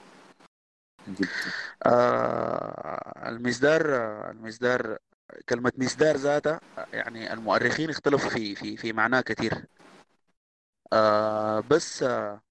[1.86, 3.96] آه المصدر
[4.32, 4.98] المصدر
[5.50, 6.62] كلمة مصدار ذاتها
[6.94, 9.66] يعني المؤرخين اختلفوا في في في معناه كثير.
[10.94, 12.42] آه بس آه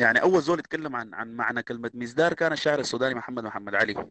[0.00, 4.06] يعني أول زول يتكلم عن عن معنى كلمة مصدار كان الشاعر السوداني محمد محمد علي.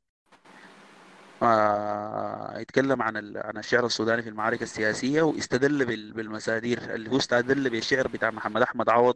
[1.43, 8.07] آه يتكلم عن عن الشعر السوداني في المعارك السياسية واستدل بالمسادير اللي هو استدل بالشعر
[8.07, 9.15] بتاع محمد أحمد عوض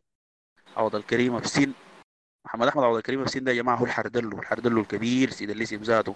[0.78, 1.74] عوض الكريم أبسين
[2.46, 6.16] محمد أحمد عوض الكريم أبسين ده يا جماعة هو الحردلو الحردلو الكبير سيد الليسي بذاته.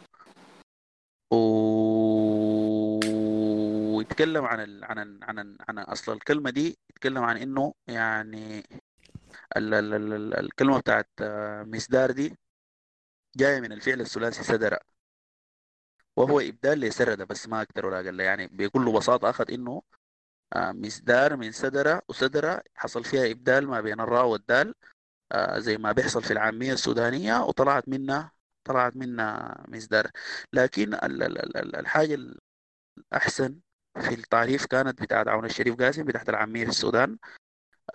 [3.96, 4.86] ويتكلم عن ال...
[4.86, 5.20] عن ال...
[5.24, 5.58] عن ال...
[5.70, 8.60] عن أصل الكلمة دي يتكلم عن إنه يعني
[9.58, 9.74] ال...
[9.74, 9.94] ال...
[9.94, 10.34] ال...
[10.40, 11.10] الكلمة بتاعت
[11.68, 12.38] مسدار دي
[13.36, 14.78] جاية من الفعل الثلاثي سدر
[16.18, 18.20] وهو إبدال لسرد بس ما أكثر ولا أقل.
[18.20, 19.82] يعني بكل بساطة أخذ إنه
[20.54, 24.76] آه، مسدار من سدرة وسدرة حصل فيها إبدال ما بين الراء والدال
[25.32, 28.32] آه، زي ما بيحصل في العامية السودانية وطلعت منها
[28.64, 30.12] طلعت منها مسدار
[30.54, 30.94] لكن
[31.76, 32.18] الحاجة
[33.12, 33.60] الأحسن
[34.00, 37.18] في التعريف كانت بتاعت عون الشريف قاسم بتاعت العامية في السودان.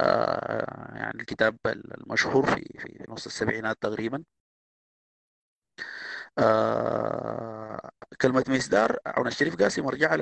[0.01, 4.25] آه يعني الكتاب المشهور في في نص السبعينات تقريبا.
[6.39, 7.91] آه
[8.21, 10.17] كلمة مصدار عون الشريف قاسم مرجعة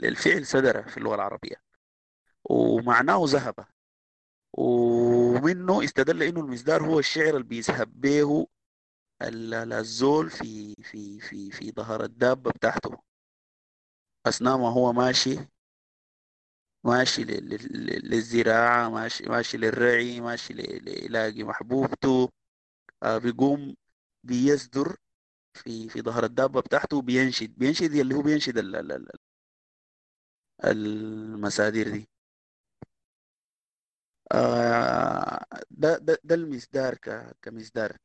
[0.00, 1.56] للفعل سدر في اللغة العربية.
[2.44, 3.54] ومعناه ذهب.
[4.52, 8.46] ومنه استدل إنه المصدار هو الشعر اللي بيذهب به
[9.22, 12.98] الزول في في في في ظهر الدابة بتاعته.
[14.26, 15.38] أثناء ما هو ماشي
[16.84, 22.28] ماشي للزراعة ماشي ماشي للرعي ماشي ليلاقي محبوبته
[23.02, 23.76] آه بيقوم
[24.24, 24.96] بيصدر
[25.54, 28.58] في في ظهر الدابة بتاعته بينشد بينشد اللي هو بينشد
[30.64, 32.08] المسادير دي.
[34.32, 36.94] آه ده ده ده المصدار
[37.42, 37.96] كمصدار.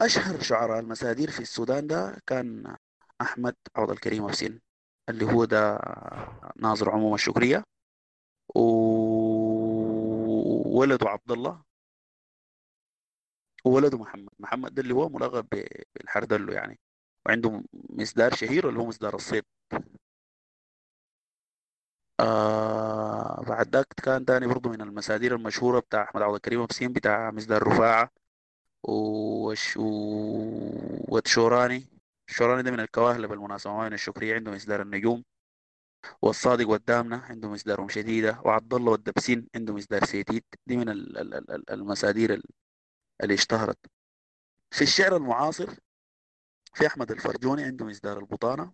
[0.00, 2.76] أشهر شعراء المسادير في السودان ده كان
[3.20, 4.60] أحمد عوض الكريم حسين
[5.08, 5.78] اللي هو ده
[6.56, 7.64] ناظر عموم الشكرية
[8.54, 9.48] وولده
[11.08, 11.64] عبد الله
[13.64, 14.28] وولده محمد.
[14.38, 15.46] محمد ده اللي هو ملقب
[15.94, 16.78] بالحردلو يعني
[17.26, 19.44] وعنده مصدار شهير اللي هو مصدار الصيد.
[22.20, 27.30] آه بعد ذاك كان تاني برضه من المسادير المشهورة بتاع أحمد عبد الكريم حسين بتاع
[27.30, 28.10] مصدار رفاعة.
[28.88, 29.76] وش
[31.08, 31.86] وتشوراني.
[32.28, 34.34] الشوراني ده من الكواهل بالمناسبة من الشكرية.
[34.34, 35.24] عنده مصدار النجوم
[36.22, 40.88] والصادق والدامنة عنده مصدارهم شديدة وعبد الله والدبسين عنده مصدار سيتيت دي من
[41.70, 42.42] المسادير
[43.22, 43.78] اللي اشتهرت.
[44.70, 45.74] في الشعر المعاصر
[46.74, 48.72] في أحمد الفرجوني عنده مصدار البطانة.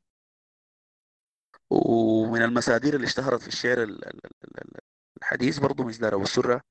[1.70, 3.86] ومن المسادير اللي اشتهرت في الشعر
[5.22, 6.62] الحديث برضه مصدار أبو السرة.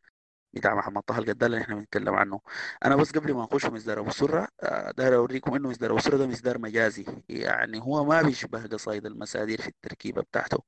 [0.53, 2.41] بتاع محمد طه القدال اللي إحنا بنتكلم عنه.
[2.85, 6.17] أنا بس قبل ما أخش مصدر أبو سرة آه، داير اوريكم إنه مصدر أبو سرة
[6.17, 7.05] ده مصدر مجازي.
[7.29, 10.63] يعني هو ما بيشبه قصايد المسادير في التركيبة بتاعته.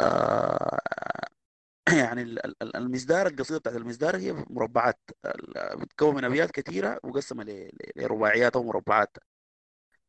[0.00, 0.78] آه،
[2.02, 2.22] يعني
[2.62, 5.00] المصدار القصيدة بتاعت المصدار هي مربعات.
[5.76, 9.16] بتكون من أبيات كثيره مقسمه لرباعيات أو مربعات.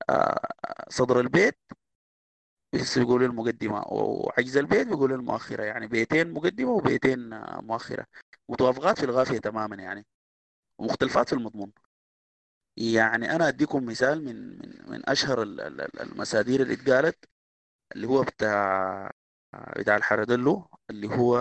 [0.10, 0.48] آه،
[0.90, 1.58] صدر البيت
[2.74, 7.30] بيقول المقدمة وعجز البيت بيقول المؤخرة يعني بيتين مقدمة وبيتين
[7.64, 8.06] مؤخرة
[8.50, 10.06] متوافقات في الغافية تماما يعني
[10.80, 11.72] ومختلفات في المضمون.
[12.78, 15.44] يعني أنا أديكم مثال من من من أشهر
[16.02, 17.26] المسادير اللي اتقالت
[17.96, 19.12] اللي هو بتاع
[19.80, 21.38] بتاع الحردلو اللي هو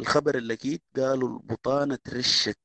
[0.00, 0.56] الخبر اللي
[0.96, 2.58] قالوا البطانة رشت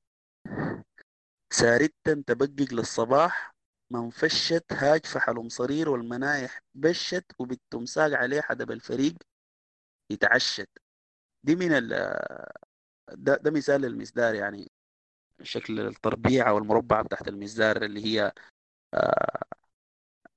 [1.54, 3.55] سارتا تبقق للصباح
[3.92, 9.14] من فشت هاج فحلم صرير والمنايح بشت وبالتمساق عليه حدب الفريق
[10.12, 10.70] يتعشت.
[11.44, 11.94] دي من ال
[13.14, 14.72] ده, ده مثال للمصدار يعني
[15.44, 18.34] شكل التربيع أو المربع تحت المصدار اللي هي
[18.96, 19.42] آه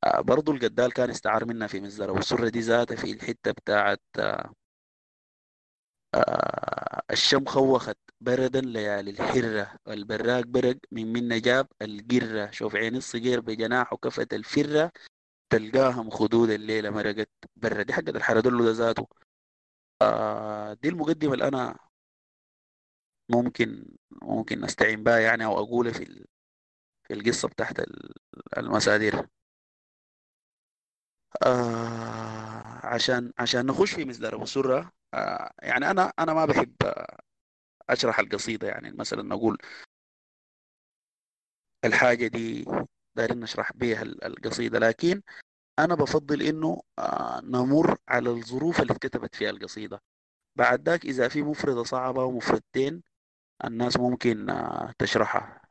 [0.05, 4.53] آه برضو القدال كان استعار منها في مصدر والسرة دي ذاتها في الحتة بتاعت آه
[7.11, 12.51] الشم خوخت بردا ليالي الحرة والبراق برق من من جاب القرة.
[12.51, 14.93] شوف عين الصقير بجناح وكفة الفرة
[15.51, 17.83] تلقاها مخدود الليلة مرقت برا.
[17.83, 19.07] دي حقت الحردلو ده ذاته.
[20.03, 21.79] آه دي المقدمة اللي أنا
[23.31, 23.85] ممكن
[24.23, 26.27] ممكن نستعين بها يعني أو أقولها في
[27.09, 27.77] في القصة بتاعت
[28.59, 29.29] المسادير.
[31.47, 34.45] آه عشان عشان نخش في مصدر أبو
[35.15, 36.77] آه يعني أنا أنا ما بحب
[37.91, 39.59] أشرح القصيدة يعني مثلا نقول
[41.85, 42.65] الحاجة دي
[43.17, 45.23] دايرين نشرح بيها القصيدة لكن
[45.79, 50.03] أنا بفضل إنه آه نمر على الظروف اللي اتكتبت فيها القصيدة.
[50.57, 53.03] بعد ذاك إذا في مفردة صعبة ومفردتين
[53.65, 55.63] الناس ممكن آه، تشرحها.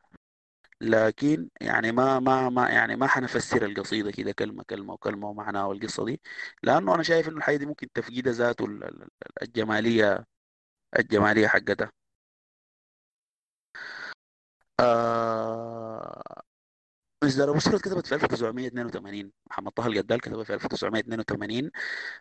[0.80, 6.04] لكن يعني ما ما ما يعني ما حنفسر القصيدة كده كلمة كلمة وكلمة ومعناها والقصة
[6.06, 6.20] دي
[6.62, 8.66] لأنه أنا شايف إنه الحاجة دي ممكن تفقيدها ذاته
[9.42, 10.26] الجمالية
[10.98, 11.92] الجمالية حقتها.
[14.80, 16.42] آه
[17.24, 21.70] إصدار أبو سرد كتبت في 1982 محمد طه القدال كتبها في 1982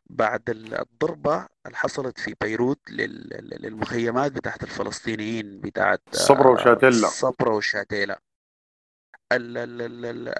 [0.05, 7.07] بعد الضربة اللي حصلت في بيروت للمخيمات بتاعت الفلسطينيين بتاعت صبرا وشاتيلا.
[7.07, 8.21] صبرا وشاتيلا.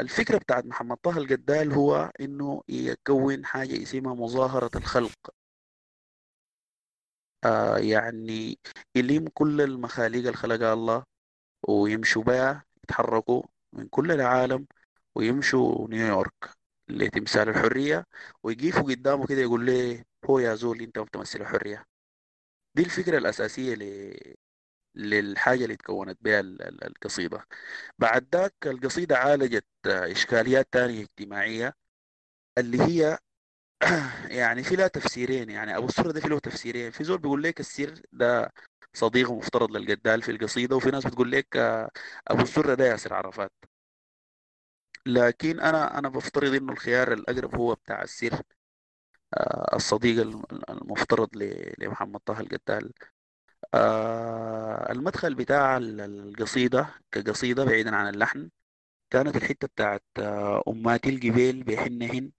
[0.02, 5.30] الفكرة بتاعت محمد طه القدال هو إنه يكون حاجة اسمها مظاهرة الخلق.
[7.46, 8.60] آه يعني
[8.96, 11.04] يلم كل المخاليق اللي خلقها الله.
[11.68, 14.68] ويمشوا بها يتحركوا من كل العالم
[15.16, 16.34] ويمشوا نيويورك
[16.90, 18.06] لتمثال الحرية
[18.44, 21.86] ويقيفوا قدامه كده يقول ليه هو يا زول انت بتمثل حرية.
[22.76, 24.14] دي الفكرة الأساسية ل...
[24.96, 27.46] للحاجة اللي تكونت بها ال- ال- القصيدة.
[28.00, 31.74] بعد ذاك القصيدة عالجت إشكاليات تانية اجتماعية
[32.58, 33.20] اللي هي
[34.40, 36.92] يعني في لها تفسيرين يعني أبو السره ده في له تفسيرين.
[36.92, 38.54] في زول بيقول لك السر ده
[38.98, 41.92] صديق مفترض للجدال في القصيدة وفي ناس بتقول لك آه،
[42.28, 43.52] أبو السره ده ياسر عرفات.
[45.06, 48.42] لكن أنا أنا بفترض إنه الخيار الأقرب هو بتاع السر
[49.34, 51.30] آه، الصديق الم- المفترض
[51.80, 52.94] لمحمد طه القتال.
[53.76, 58.50] آه، المدخل بتاع ال- القصيدة كقصيدة بعيدا عن اللحن
[59.12, 60.04] كانت الحتة بتاعت
[60.70, 62.32] أماتي الجبال بحنهن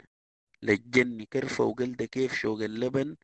[0.62, 3.16] لجني كرفة وقلدة كيف شوق اللبن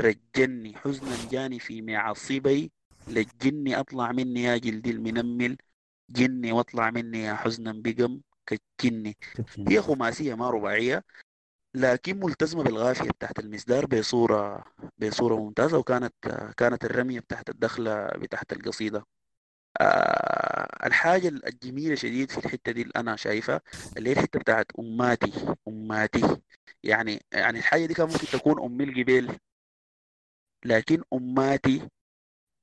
[0.00, 2.72] رجني حزنا جاني في معصبي.
[3.08, 5.56] لجني أطلع مني يا جلدي المنمل.
[6.10, 8.20] جني واطلع مني يا حزنا بقم.
[8.46, 9.16] كجني.
[9.68, 11.04] هي خماسية ما رباعية
[11.74, 14.64] لكن ملتزمة بالغافية بتاعت المسدار بصورة
[14.98, 16.14] بصورة ممتازة وكانت
[16.56, 19.06] كانت الرمية بتاعت الدخلة بتاعت القصيدة.
[19.80, 23.60] آه، الحاجة الجميلة شديد في الحتة دي اللي أنا شايفها
[23.96, 25.32] اللي هي الحتة بتاعت أماتي
[25.68, 26.40] أماتي.
[26.82, 29.38] يعني يعني الحاجة دي كان ممكن تكون أم الجبال
[30.64, 31.88] لكن أماتي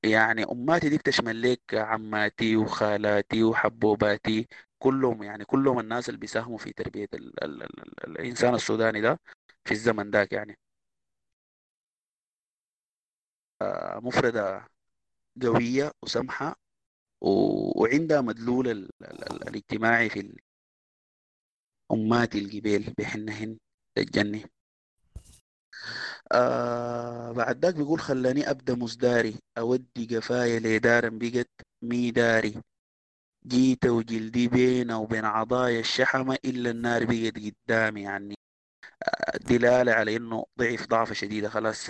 [0.05, 4.47] يعني أماتي دي بتشمل لك عماتي وخالاتي وحبوباتي
[4.79, 9.19] كلهم يعني كلهم الناس اللي بيساهموا في تربية ال ال ال ال الإنسان السوداني ده
[9.65, 10.59] في الزمن داك يعني.
[13.61, 14.67] آه، مفردة
[15.43, 16.55] قوية وسمحة
[17.21, 20.19] وعندها مدلول ال ال ال الاجتماعي في
[21.91, 23.57] أماتي الجبال بحنهن
[23.97, 24.43] الجنة
[26.31, 31.49] آه بعد ذاك بيقول خلاني أبدأ مزداري أودي قفايا لدار بقت
[31.81, 32.55] ميداري.
[33.47, 37.33] جيت وجلدي بينه وبين عضايا الشحمة إلا النار بقت
[37.67, 38.35] قدامي يعني.
[39.49, 41.89] دلالة على إنه ضعف ضعفة شديدة خلاص.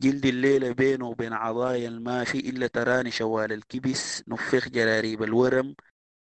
[0.00, 5.74] جلد الليلة بينه وبين عضايا الماشي إلا تراني شوال الكبس نفخ جراريب الورم.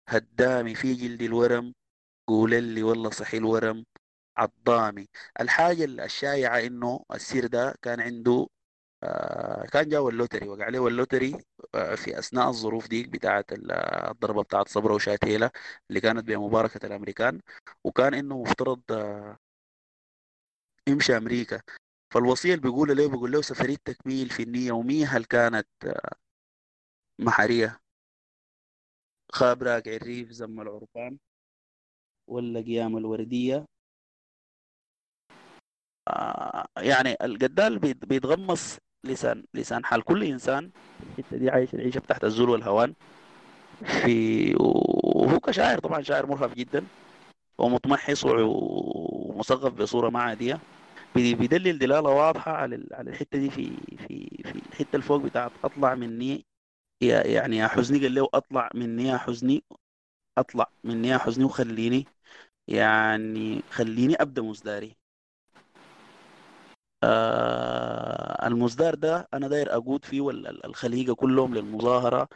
[0.09, 1.75] هدامي في جلد الورم
[2.29, 3.85] قول لي والله صحي الورم.
[4.39, 5.09] عضامي
[5.41, 8.47] الحاجة الشائعة إنه السير ده كان عنده
[9.05, 11.39] آه، كان جاوا اللوتري وقع عليه اللوتري
[11.75, 13.73] آه، في أثناء الظروف دي بتاعة ال-
[14.11, 15.51] الضربة بتاعة صبرا وشاتيلة
[15.91, 17.41] اللي كانت بمباركة الأمريكان
[17.85, 19.39] وكان إنه مفترض آه،
[20.89, 21.61] يمشي أمريكا.
[22.15, 25.69] فالوصية اللي بيقول له بيقول له سفرية تكميل في النية ومية هل كانت
[27.19, 27.81] محرية؟
[29.37, 31.19] خاب راقع الريف زم العرفان
[32.31, 33.67] ولا قيام الوردية؟
[36.79, 40.71] يعني الجدال بيت- بيتغمص لسان لسان حال كل إنسان
[41.19, 42.95] الحتة دي عايش العيشة بتاعت الذل والهوان.
[43.85, 46.85] في وهو كشاعر طبعا شاعر مرهف جدا.
[47.59, 50.59] ومتمحص ومثقف بصورة ما عادية.
[51.15, 53.71] بي- بيدلل دلالة واضحة على على الحتة دي في
[54.09, 56.45] في في الحتة اللي فوق بتاعت أطلع مني
[57.03, 59.65] يا يعني يا حزني قال له أطلع مني يا حزني
[60.39, 62.07] أطلع مني يا حزني وخليني
[62.69, 64.97] يعني خليني أبدأ مزداري.
[67.05, 72.29] آه المصدر ده أنا داير أقود فيه وال- ال- الخليقه كلهم للمظاهرة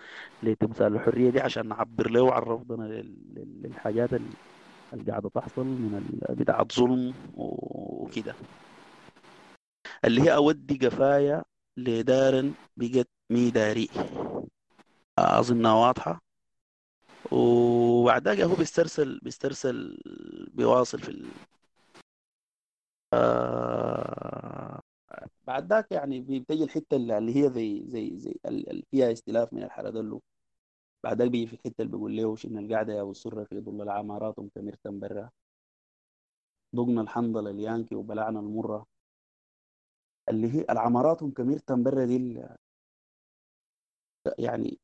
[0.43, 4.37] لتمثال الحرية دي عشان نعبر له عن رفضنا لل- لل- للحاجات ال-
[4.93, 8.35] اللي قاعدة تحصل من بتاعة ظلم وكده.
[10.05, 11.45] اللي هي أودي قفايا
[11.77, 13.89] لدار بقت ميداري.
[15.19, 16.23] اظنها واضحة.
[17.33, 19.99] وبعد ذاك هو بيسترسل بيسترسل
[20.55, 21.27] بيواصل في ال...
[23.15, 24.52] آه
[25.47, 29.53] بعد ذاك يعني بتجي الحتة اللي اللي هي زي زي زي ال- ال- فيها استلاف
[29.53, 30.23] من الحردلو
[31.05, 33.83] بعد ذاك بيجي في الحتة اللي بيقول له إن القعده يا أبو السرة في ظل
[33.83, 35.31] العمارات كمرتم برا.
[36.77, 38.87] ضقنا الحنظلة اليانكي وبلعنا المرة.
[40.29, 42.17] اللي هي العمارات كمرتم برا دي
[44.39, 44.79] يعني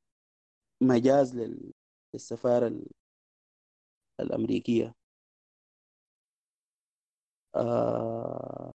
[0.82, 1.72] مجاز لل-
[2.14, 2.86] للسفارة ال-
[4.20, 4.94] الأمريكية.
[7.54, 8.72] آه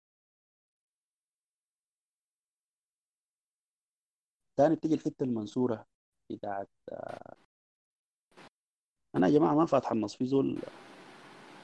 [4.58, 5.86] تاني بتيجي الحتة المنصورة
[6.32, 6.70] بتاعت
[9.16, 10.60] أنا يا جماعة ما فاتح النص في زول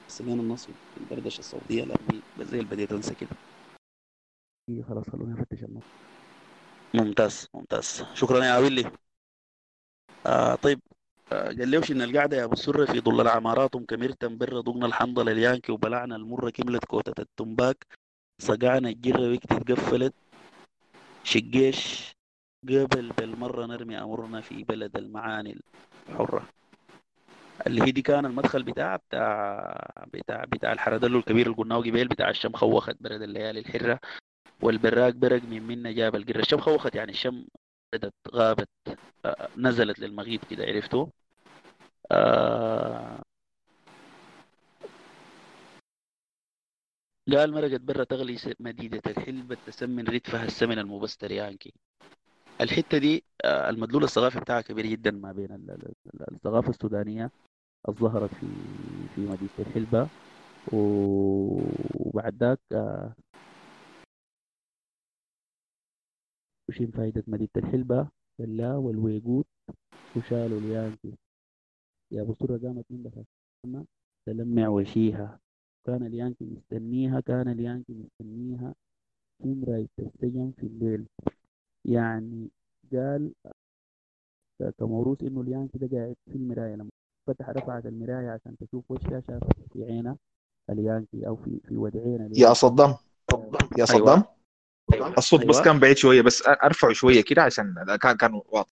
[0.08, 3.30] سمعنا النص في الدردشه الصوتيه لاني زي بديت انسى كده.
[4.88, 5.84] خلاص خلوني أفتش النص.
[6.94, 8.04] ممتاز ممتاز.
[8.14, 8.92] شكرا يا ويلي
[10.26, 10.80] آه طيب
[11.32, 15.32] آه قال له إن القعده يا أبو السرة في ظل العمارات كمرتم برا ضمن الحنظلة
[15.32, 17.86] اليانكي وبلعنا المرة كملت كوتة التنباك
[18.42, 20.14] صقعنا الجرة وقت اتقفلت
[21.24, 22.14] شقيش
[22.62, 25.60] قبل بالمرة نرمي أمرنا في بلد المعاني
[26.08, 26.48] الحرة.
[27.66, 32.30] اللي هي دي كان المدخل بتاع بتاع بتاع بتاع الحردلو الكبير اللي قلناه قبيل بتاع
[32.30, 34.00] الشم خوخت برد الليالي الحرة.
[34.62, 36.40] والبراق برق من منا جاب القرة.
[36.40, 37.46] الشم خوخت يعني الشم
[37.94, 38.68] بدت غابت
[39.24, 41.06] آه، نزلت للمغيب كده عرفتوا؟
[42.12, 43.22] آه
[47.36, 51.74] قال مرقت برا تغلي مديدة الحلبة تسمن ردفها السمن المبستر يانكي.
[52.60, 55.48] الحتة دي آه، المدلول الثقافي بتاعها كبير جدا ما بين
[56.32, 57.30] الثقافة السودانية
[57.90, 58.46] ظهرت في
[59.14, 60.08] في مدينة الحلبة.
[60.72, 63.14] وبعد ذاك آه،
[66.68, 68.08] وشين فايدة مدينة الحلبة؟
[68.38, 69.46] لا والويقوت
[70.16, 71.14] وشالوا اليانكي.
[72.12, 73.24] يا بصورة قامت من دخل
[74.26, 75.40] تلمع وشيها.
[75.86, 78.74] كان اليانكي مستنيها كان اليانكي مستنيها.
[79.40, 81.06] مراية السجن في الليل.
[81.88, 82.48] يعني
[82.92, 83.32] قال
[84.78, 86.90] كموروث إنه اليانكي ده قاعد في المراية لما
[87.26, 90.16] فتح رفعت المراية عشان تشوف وشها شافت في عينه
[90.70, 92.96] اليانكي أو في في ودعينه يا صدام.
[93.78, 94.24] يا صدام.
[94.94, 95.18] أيوة.
[95.18, 95.52] الصوت أيوة.
[95.52, 98.70] بس كان بعيد شوية بس أرفعه شوية كده عشان كان كان واضح.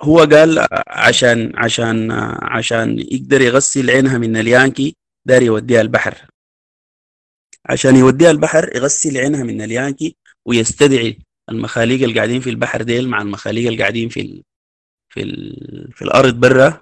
[0.00, 2.10] هو قال عشان عشان
[2.42, 6.28] عشان يقدر يغسل عينها من اليانكي دار يوديها البحر.
[7.66, 11.18] عشان يوديها البحر يغسل عينها من اليانكي ويستدعي
[11.50, 14.42] المخاليق اللي قاعدين في البحر ديل مع المخاليق اللي قاعدين في ال
[15.08, 16.80] في ال في الأرض برا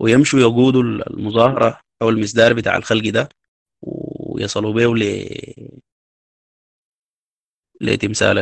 [0.00, 3.28] ويمشوا يقودوا المظاهرة أو المسدار بتاع الخلق ده
[3.82, 5.02] ويصلوا به ل
[7.80, 8.38] لتمثال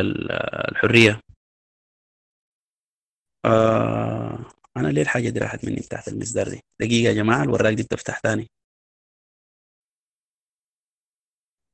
[0.71, 1.19] الحرية.
[3.45, 4.45] آه
[4.77, 8.19] أنا ليه الحاجة دي راحت مني تحت المسدار دي؟ دقيقة يا جماعة الوراق دي بتفتح
[8.19, 8.47] ثاني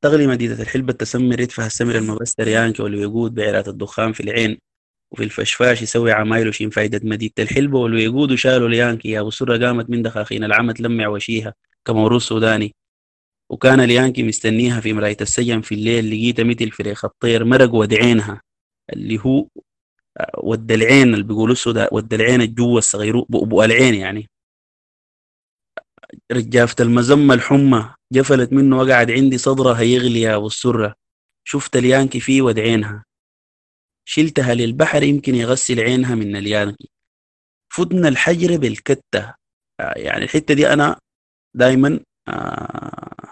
[0.01, 4.57] تغلي مديدة الحلبة تسمي ردفها السمر المبستر يانكي والويقود بعيرات الدخان في العين
[5.11, 7.79] وفي الفشفاش يسوي عمايله شين فايدة مديدة الحلبة.
[7.79, 11.53] والويقود وشالوا اليانكي يا بسرة قامت من دخاخين العمى تلمع وشيها
[11.85, 12.75] كموروث سوداني.
[13.51, 18.41] وكان اليانكي مستنيها في مراية السجن في الليل لقيتها مثل فريخ الطير مرق ودعينها
[18.93, 19.47] اللي هو
[20.37, 24.29] ود العين اللي بيقولوا السوداء ود العين الجوة الصغير بؤبؤ العين يعني.
[26.31, 30.95] رجافة المزمة الحمى جفلت منه وقعد عندي صدرها يغلي يا أبو السرة.
[31.47, 33.05] شفت اليانكي فيه ودعينها.
[34.07, 36.89] شلتها للبحر يمكن يغسل عينها من اليانكي
[37.73, 39.33] فتنا الحجر بالكتة.
[39.79, 40.99] يعني الحتة دي أنا
[41.55, 43.27] دايما آه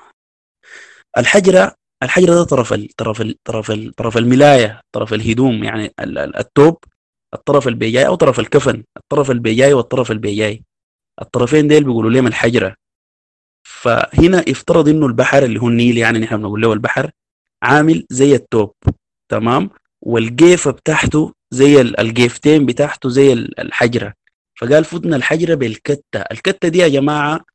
[1.17, 5.93] الحجرة الحجرة ده طرف ال طرف ال طرف ال طرف الملاية طرف الهدوم يعني
[6.39, 6.77] التوب
[7.33, 10.63] الطرف البيجاي أو طرف الكفن الطرف البيجاي والطرف البيجاي.
[11.21, 12.75] الطرفين ديل بيقولوا لهم الحجرة.
[13.67, 17.11] فهنا افترض إنه البحر اللي هو النيل يعني نحن بنقول له البحر
[17.63, 18.73] عامل زي التوب
[19.31, 19.69] تمام؟
[20.01, 24.13] والجيفة بتاعته زي الجيفتين بتاعته زي الحجرة.
[24.59, 26.19] فقال فتنا الحجرة بالكتة.
[26.31, 27.45] الكتة دي يا جماعة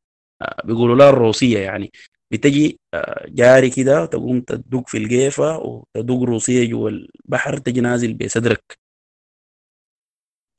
[0.43, 1.93] آه، بيقولوا لها الروسية يعني.
[2.33, 8.79] بتجي آه، جاري كده تقوم تدق في الجيفة وتدق روسية جوا البحر تجي نازل بصدرك.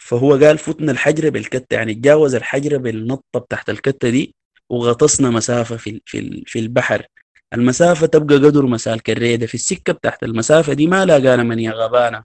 [0.01, 4.35] فهو قال فتنا الحجرة بالكتة يعني تجاوز الحجرة بالنطة بتاعت الكتة دي
[4.71, 7.05] وغطسنا مسافة في في في البحر.
[7.53, 9.47] المسافة تبقى قدر مسال كريدة.
[9.47, 12.23] في السكة بتاعت المسافة دي ما لاقانا من يا غبانة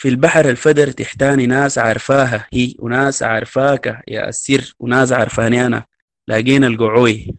[0.00, 2.46] في البحر الفدر تحتاني ناس عارفاها.
[2.52, 5.84] هي وناس عارفاك يا السر وناس عارفاني أنا
[6.28, 7.34] لاقينا القعوي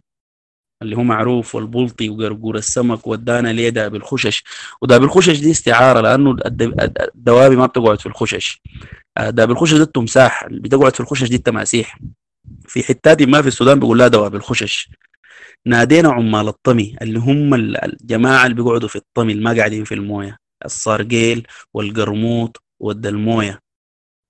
[0.82, 4.44] اللي هو معروف والبلطي وقرقور السمك ودانا ليه داب الخشش.
[4.82, 6.36] وداب الخشش دي استعارة لأنه
[7.14, 8.62] الدوابي ما بتقعد في الخشش.
[9.16, 10.42] آه، داب الخشش ده التمساح.
[10.44, 11.98] اللي بتقعد في الخشش دي التماسيح.
[12.68, 14.90] في حتات ما في السودان بيقول لها دواب الخشش
[15.66, 20.36] نادينا عمال الطمي اللي هم الجماعة اللي بيقعدوا في الطمي اللي ما قاعدين في الموية
[20.64, 23.58] الصارقيل والقرموط والدلموية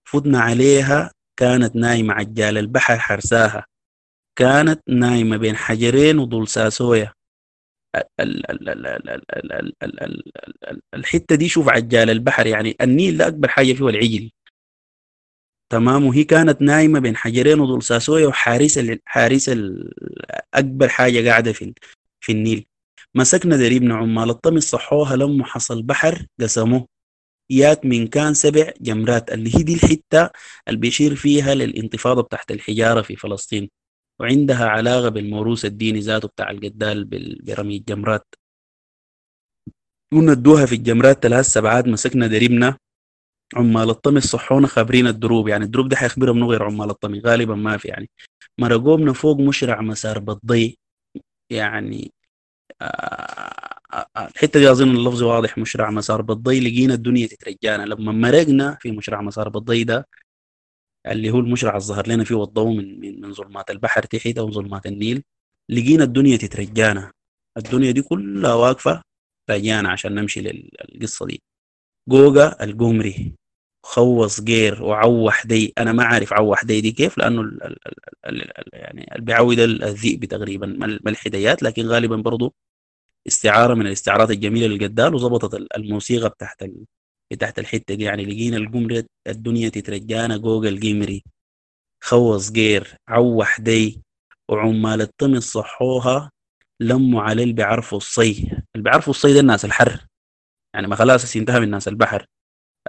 [0.09, 3.66] فدنا عليها كانت نايمة عجال البحر حرساها
[4.39, 7.12] كانت نايمة بين حجرين وضل ساسوية
[10.94, 14.31] الحتة دي شوف عجال البحر يعني النيل ده أكبر حاجة فيه العجل
[15.70, 16.04] تمام.
[16.06, 19.50] وهي كانت نايمة بين حجرين وضل ساسوية وحارس حارس
[20.54, 21.74] أكبر حاجة قاعدة في
[22.20, 22.66] في النيل.
[23.14, 26.86] مسكنا دريبنا عمال الطمي صحوها لما حصل بحر قسموه.
[27.50, 29.32] يات من كان سبع جمرات.
[29.32, 30.30] اللي هي دي الحتة
[30.68, 33.70] اللي بيشير فيها للانتفاضة بتاعت الحجارة في فلسطين.
[34.20, 37.04] وعندها علاقة بالموروث الديني ذاته بتاع القدال
[37.44, 38.26] برمي الجمرات
[40.12, 41.86] قلنا ادوها في الجمرات ثلاث سبعات.
[41.88, 42.78] مسكنا دربنا
[43.56, 47.76] عمال الطمي الصحونة خابرين الدروب يعني الدروب ده حيخبرهم منه غير عمال الطمي غالبا ما
[47.76, 48.10] في يعني
[48.58, 50.78] مرقومنا فوق مشرع مسار بضي
[51.50, 52.12] يعني
[52.82, 52.84] آه،
[53.92, 57.82] آه، آه، الحتة دي أظن اللفظ واضح مشرع مسار بضي لقينا الدنيا تترجانا.
[57.82, 60.06] لما مرقنا في مشرع مسار بضي ده
[61.06, 64.86] اللي هو المشرع الظهر لنا فيه والضوء من من من ظلمات البحر تحت أو ظلمات
[64.86, 65.22] النيل
[65.70, 67.12] لقينا الدنيا تترجانا.
[67.56, 69.02] الدنيا دي كلها واقفة
[69.48, 71.42] باجيانا عشان نمشي للقصة دي.
[72.08, 73.38] جوجا القمري.
[73.89, 75.73] خوص جير وعوح دي.
[75.78, 77.77] أنا ما عارف عوح دي دي كيف لأنه ال ال
[78.27, 80.66] ال ال يعني بيعود الذئب تقريبا
[81.05, 82.55] ما الحديات لكن غالبا برضو
[83.27, 86.85] استعارة من الاستعارات الجميلة للقدال وظبطت الموسيقى بتاعت ال...
[87.32, 88.05] بتاعت الحتة دي.
[88.05, 91.24] يعني لقينا القمري الدنيا تترجانا جوجا القمري
[92.05, 94.02] خوص جير عوح دي.
[94.51, 96.31] وعمال الطمي صحوها
[96.81, 98.51] لموا عليه اللي بيعرفوا الصي.
[98.74, 100.06] اللي بيعرفوا الصي ده الناس الحر.
[100.74, 102.27] يعني ما خلاص انتهى من ناس البحر.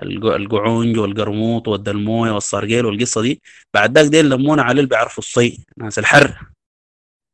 [0.04, 3.42] القعونج والقرموط والدلموية والصرقيل والقصة دي.
[3.74, 6.40] بعد ذاك ديل لمونا على اللي بيعرفوا الصي ناس الحر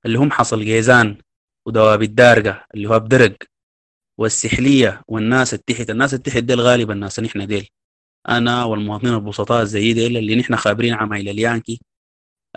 [0.06, 1.18] اللي هم حصل جيزان
[1.66, 3.36] ودواب الدارقة اللي هو بدرق
[4.18, 5.90] والسحلية والناس التحت.
[5.90, 7.68] الناس التحت ديل غالبا الناس نحن ديل.
[8.30, 11.82] أنا والمواطنين البسطاء زي ديل اللي نحن خابرين عمايل اليانكي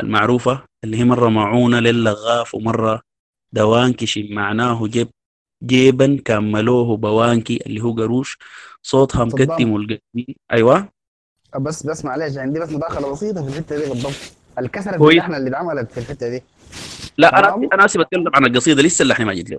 [0.01, 3.03] المعروفة اللي هي مرة معونة للغاف ومرة
[3.53, 8.39] دوانكي شي معناه جيفا كملوه بوانكي اللي هو قروش.
[8.89, 10.89] صوتها مقدم والقديم أيوه.
[11.61, 14.13] بس بس معلش عندي بس مداخلة بسيطة في الحتة دي بالضبط.
[14.59, 16.43] الكسرة في اللحن اللي اتعملت في الحتة دي.
[17.19, 19.59] لا أنا أنا آسف أتكلم عن القصيدة لسه اللحن ما جيت له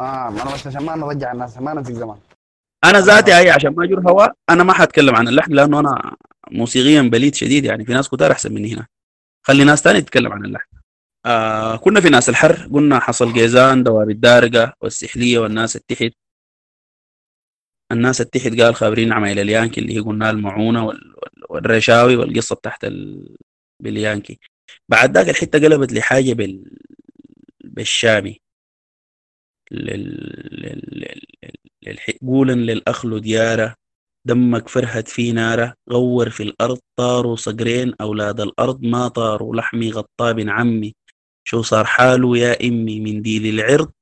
[0.00, 2.16] آه ما أنا بس عشان ما نرجع الناس ما نمسك زمان.
[2.84, 6.16] أنا ذاتي هي عشان ما اجر هواء أنا ما حأتكلم عن اللحن لأنه أنا
[6.50, 8.86] موسيقيا بليد شديد يعني في ناس كتار أحسن مني هنا.
[9.46, 10.66] خلي ناس تاني تتكلم عن اللحن.
[11.26, 16.12] آه كنا في ناس الحر قلنا حصل جيزان دواب الدارقة والسحلية والناس التحت.
[17.92, 20.92] الناس التحت قال خابرين عمايل اليانكي اللي هي قلنا المعونة
[21.50, 22.80] والرشاوي والقصة بتاعت
[23.82, 24.38] باليانكي.
[24.88, 26.78] بعد ذاك الحتة قلبت لحاجة بال...
[27.64, 28.40] بالشامي.
[29.70, 31.18] لل...
[31.82, 31.98] لل...
[32.22, 33.74] قولا للأخل ديارة
[34.24, 40.40] دمك فرهد في نارة غور في الأرض طاروا صقرين أولاد الأرض ما طاروا لحمي غطاب
[40.48, 40.94] عمي.
[41.44, 43.92] شو صار حاله يا إمي من ديل العرض؟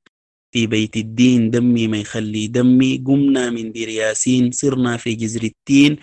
[0.51, 3.03] في بيت الدين دمي ما يخلي دمي.
[3.07, 5.97] قمنا من دير ياسين صرنا في جزر التين.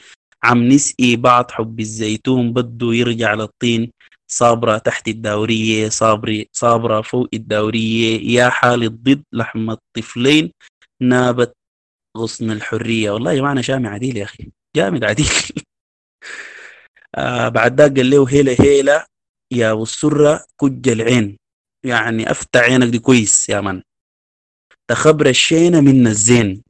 [0.44, 3.90] عم نسقي بعض حب الزيتون بده يرجع للطين.
[4.30, 8.20] صابرة تحت الدورية صابري صابرة فوق الدورية.
[8.38, 10.52] يا حال الضد لحم الطفلين.
[11.02, 11.52] نابت
[12.16, 13.10] غصن الحرية.
[13.10, 14.50] والله معنى شامي عديل يا أخي.
[14.76, 15.26] جامد عديل.
[17.14, 19.06] آه بعد ذاك قال له هيلا هيلا
[19.52, 21.36] يا أبو السرة كج العين.
[21.86, 23.82] يعني افتح عينك دي كويس يا من.
[24.89, 26.62] تخبر الشينة من الزين.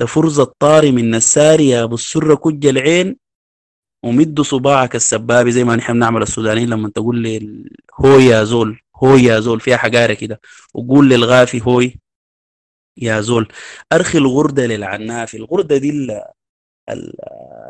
[0.00, 3.16] تفرز الطاري من الساري يا أبو السرة كج العين
[4.04, 7.64] ومد صباعك السبابي زي ما نحن بنعمل السودانيين لما تقول لي
[8.00, 10.40] هو يا زول هو يا زول فيها حجارة كده.
[10.74, 11.96] وقول للغافي هوي
[12.96, 13.48] يا زول.
[13.92, 16.08] أرخي الغردة للعنافي الغردة دي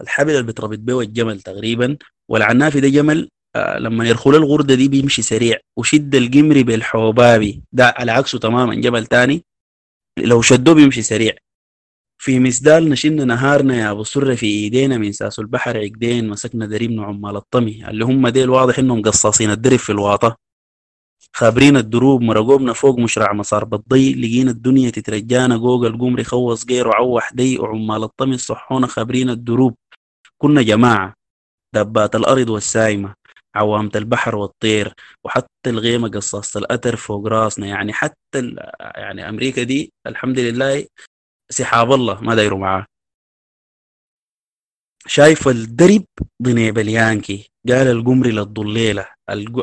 [0.01, 1.97] الحبل اللي بتربط به الجمل تقريبا.
[2.29, 5.59] والعنافي ده جمل آه، لما يدخل الغردة دي بيمشي سريع.
[5.77, 7.63] وشد القمري بالحوبابي.
[7.73, 9.45] ده على عكسه تماما جبل تاني.
[10.25, 11.33] لو شدوه بيمشي سريع.
[12.21, 17.05] في مسدال نشن نهارنا يا أبو سره في إيدينا من ساس البحر عقدين مسكنا دريبنا
[17.05, 17.89] عمال الطمي.
[17.89, 20.37] اللي هم ديل واضح إنهم قصاصين الدرب في الواطة.
[21.33, 24.15] خابرين الدروب مرقوبنا فوق مشرع مسار بالضي.
[24.15, 27.59] لقينا الدنيا تترجانا جوج القمري خوص غير وعوح دي.
[27.59, 29.75] وعمال الطمي صحونا خابرين الدروب.
[30.39, 31.15] كنا جماعة.
[31.75, 33.15] دبات الأرض والسايمة.
[33.59, 34.95] عوامة البحر والطير
[35.25, 37.67] وحتى الغيمة قصاصة الأتر فوق راسنا.
[37.67, 38.55] يعني حتى
[38.97, 40.87] يعني أمريكا دي الحمد لله
[41.51, 42.87] سحاب الله ما دايروا معاه.
[45.07, 46.05] شايف الدرب
[46.43, 49.09] ضنيب اليانكي قال القمري للضليلة.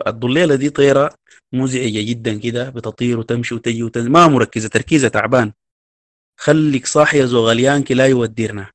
[0.07, 1.15] الضليلة دي طيرة
[1.53, 4.11] مزعجة جدا كده بتطير وتمشي وتجي وتنزل.
[4.11, 5.53] ما مركزة تركيزة تعبان.
[6.39, 8.71] خليك صاحي يا زغليانكي لا يودرنا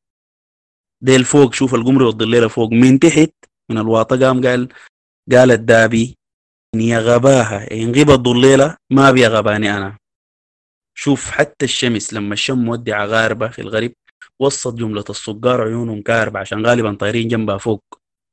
[1.03, 2.73] ديل فوق شوف القمري والضليلة فوق.
[2.73, 3.33] من تحت
[3.71, 4.69] من الواطة قام قال
[5.33, 6.17] قال الدابي
[6.75, 9.99] إن يا غباها إن غيب الضليلة ما بيا غباني أنا.
[10.95, 13.93] شوف حتى الشمس لما الشم مودع غاربة في الغرب
[14.41, 17.85] وسط جملة الصقار عيونهم كاربة عشان غالبا طايرين جنبها فوق.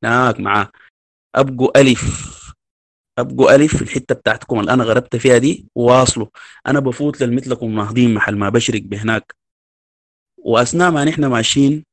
[0.03, 0.71] هناك معاه.
[1.35, 2.27] أبقوا ألف
[3.19, 6.27] أبقوا ألف في الحتة بتاعتكم اللي أنا غربت فيها دي واصلوا.
[6.67, 9.35] أنا بفوت للمثلكم ناهضين محل ما بشرق بهناك.
[10.37, 11.83] وأثناء ما نحن ماشيين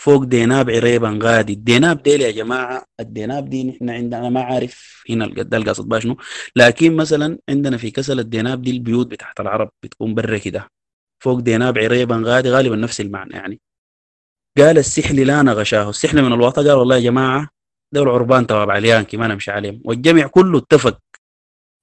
[0.00, 1.52] فوق ديناب عريبا غادي.
[1.52, 6.16] الديناب ديل يا جماعة الديناب دي نحن عندنا ما عارف هنا القدال قاصد باشنو
[6.56, 10.68] لكن مثلا عندنا في كسل الديناب دي البيوت بتاعت العرب بتكون برا كده.
[11.22, 13.60] فوق ديناب عريبا غادي غالبا نفس المعنى يعني.
[14.58, 15.90] قال السحل لا نغشاه.
[15.90, 17.48] السحل من الوطا قال والله يا جماعة
[17.94, 19.82] دول عربان تواب عليانكي ما نمشي عليهم.
[19.84, 20.98] والجميع كله اتفق.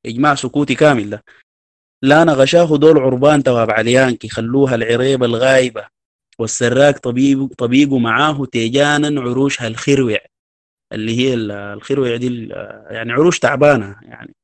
[0.06, 1.24] إجماع سكوتي كامل ده.
[2.02, 5.95] لا نغشاه دول عربان تواب عليانكي خلوها العريبة الغايبة.
[6.40, 10.18] والسراك طبيب طبيب معاه تيجانا عروشها الخروع
[10.94, 12.48] اللي هي الخروع دي
[12.90, 14.36] يعني عروش تعبانة يعني.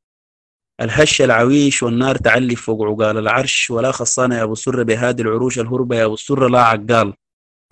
[0.81, 5.95] الهش العويش والنار تعلي فوق عقال العرش ولا خصانا يا أبو السره بهادي العروش الهربة
[5.95, 7.13] يا أبو السره لا عقال.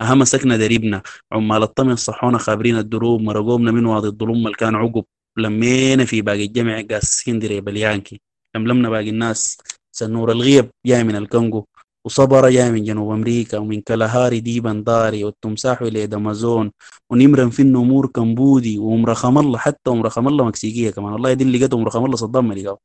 [0.02, 1.02] أهم سكنة دريبنا
[1.32, 5.04] عمال الطمن صحونا خابرين الدروب مرقومنا من واضي الظلم اللي كان عقب.
[5.38, 8.20] لمينا في باقي الجمع قاسين دريب اليانكي
[8.56, 9.58] لملمنا باقي الناس
[9.92, 11.66] سنور الغيب جاي من الكونغو.
[12.04, 16.72] وصبر جاي من جنوب أمريكا ومن كلاهاري دي بنداري والتمساح وليد أمازون
[17.10, 21.52] ونمرن في النمور كمبودي وأم رخم الله حتى أم رخم الله مكسيكية كمان الله يدين
[21.52, 22.78] لقيت أم رخم الله صدام ما لقاه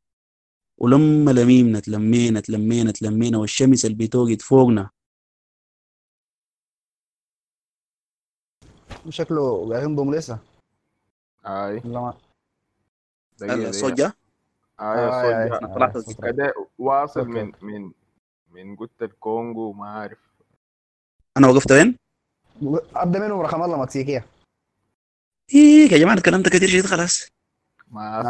[0.78, 4.90] ولما لميمنا تلمينا تلمينا تلمينا والشمس اللي بتوقد فوقنا
[9.10, 10.40] شكله قاعد ينضم لسه
[11.46, 11.82] اي
[13.70, 16.44] الصوت جا اي آه، الصوت آه، جا.
[16.44, 17.28] آه، آه، واصل.
[17.28, 17.92] من من
[18.56, 20.18] من قلت الكونغو ما عارف.
[21.38, 21.98] أنا وقفت وين؟
[22.96, 24.26] ابدا منهم رقم الله مكسيكيه
[25.54, 27.28] إيه؟ يا جماعة الكلام ده كتير شديد خلاص.
[27.88, 28.22] ما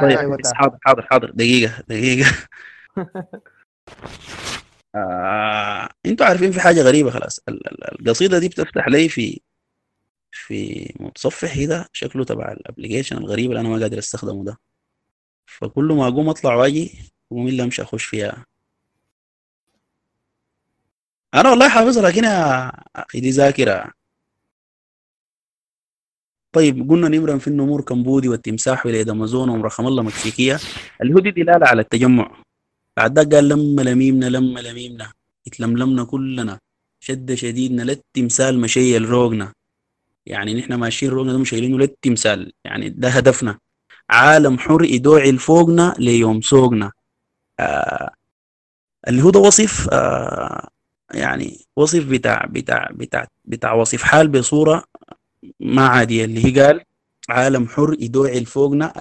[0.00, 1.30] طيب حاضر حاضر حاضر.
[1.30, 2.30] دقيقة دقيقة.
[4.94, 7.40] آه، أنتوا عارفين في حاجة غريبة خلاص.
[7.48, 9.40] ال- ال- القصيدة دي بتفتح لي في
[10.32, 14.58] في متصفح كده شكله تبع الابليكيشن الغريب اللي أنا ما قادر أستخدمه ده.
[15.46, 18.44] فكل ما أقوم أطلع وأجي أقوم إلا أمشي أخش فيها.
[21.34, 22.22] أنا والله حافظها لكن
[23.20, 23.92] دي ذاكرة.
[26.52, 30.58] طيب قلنا نمرن في النمور كمبودي والتمساح وليد أمازون ومرخم الله مكسيكية.
[31.02, 32.42] اللي هو دي دلالة على التجمع.
[32.96, 35.12] بعد ده قال لما لميمنا لما لميمنا.
[35.46, 36.58] اتلملمنا كلنا.
[37.00, 39.52] شدة شديدنا للتمثال مشي روقنا
[40.26, 42.52] يعني نحن ماشيين روقنا ده مش شايلينه للتمثال.
[42.64, 43.58] يعني ده هدفنا.
[44.10, 46.92] عالم حر يدوعي لفوقنا ليوم سوقنا.
[47.60, 48.10] آه
[49.08, 50.68] اللي هو ده وصف آه
[51.14, 54.84] يعني وصف بتاع بتاع بتاع بتاع وصف حال بصورة
[55.60, 56.80] ما عادية اللي هي قال
[57.28, 58.92] عالم حر يدوعي لفوقنا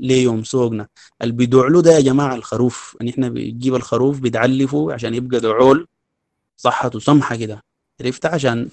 [0.00, 0.88] ليوم سوقنا.
[1.22, 2.96] اللي بيدوع له ده يا جماعة الخروف.
[3.00, 5.88] يعني إحنا بنجيب الخروف بتعلفه عشان يبقى دعول
[6.56, 7.62] صحته سمحة كده.
[8.00, 8.68] عرفت؟ عشان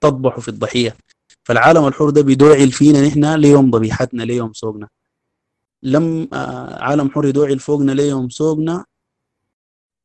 [0.00, 0.96] تطبحوا في الضحية.
[1.44, 4.88] فالعالم الحر ده بيدوعي فينا نحن ليوم ذبيحتنا ليوم سوقنا.
[5.82, 8.84] لم آه عالم حر يدوعي فوقنا ليوم سوقنا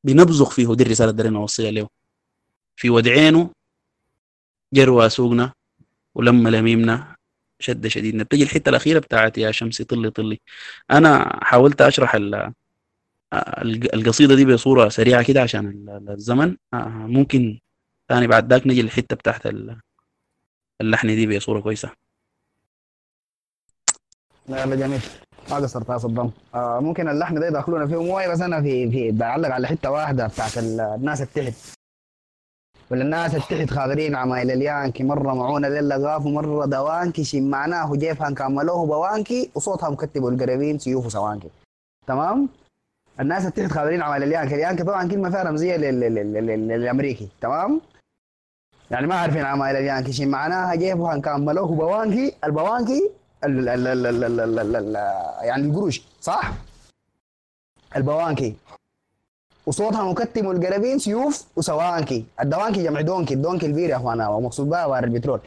[0.03, 0.75] بنبزغ فيه.
[0.75, 1.87] دي الرسالة اللي نوصلها له
[2.81, 3.49] في ودعينه
[4.73, 5.53] جروا سوقنا
[6.15, 7.15] ولما لميمنا
[7.59, 10.39] شدة شديد بتجي الحتة الأخيرة بتاعت يا شمسي طلي طلي.
[10.91, 12.53] أنا حاولت أشرح ال-
[13.33, 16.57] الق- القصيدة دي بصورة سريعة كده عشان ال- الزمن.
[16.73, 17.59] آه، ممكن
[18.09, 19.79] ثاني بعد ذاك نجي الحتة بتاعت ال-
[20.81, 21.91] اللحن دي بصورة كويسة.
[24.49, 25.01] لا لا جميل
[25.49, 26.31] ما قصرت يا صدام.
[26.55, 30.27] آه ممكن اللحن ده يدخلونا فيه موية بس أنا في في بعلق على حتة واحدة
[30.27, 31.80] بتاعت ال- الناس التحت.
[32.91, 35.03] ولا الناس التحت خاغرين عمايل اليانكي.
[35.03, 41.49] مرة معونة ليلة غافوا مرة دوانكي شمعناه جيفهن كاملوه بوانكي وصوتها مكتب والقريبين سيوف سوانكي
[42.07, 42.49] تمام؟
[43.19, 44.55] الناس التحت خاغرين عمايل اليانكي.
[44.55, 47.29] اليانكي طبعا كلمة فيها رمزية للأمريكي.
[47.41, 47.81] تمام؟
[48.91, 50.13] يعني ما عارفين عمايل اليانكي.
[50.13, 53.11] شي معناها جيفهن كاملوه بوانكي البوانكي
[55.43, 56.51] يعني القروش صح؟
[57.95, 58.55] البوانكي
[59.71, 65.03] وصوتها مكتم والقرابين سيوف وسوانكي الدوانكي جمع دونكي الدونكي البير يا أخوانا ومقصود بها آبار
[65.03, 65.39] البترول.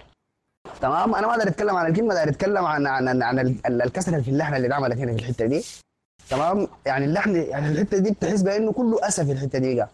[0.80, 3.82] تمام؟ أنا ما أقدر أتكلم عن الكلمة أقدر أتكلم عن عن عن, عن ال- ال-
[3.82, 5.64] الكسرة اللي في اللحن اللي اتعملت هنا في الحتة دي.
[6.30, 9.84] تمام؟ يعني اللحن يعني الحتة دي بتحس بأنه كله أسى في الحتة دي.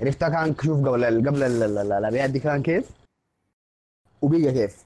[0.00, 2.90] عرفتها كان شوف قبل قبل ال- ال- ال- الأبيات دي كان كيف؟
[4.22, 4.84] وبقى كيف.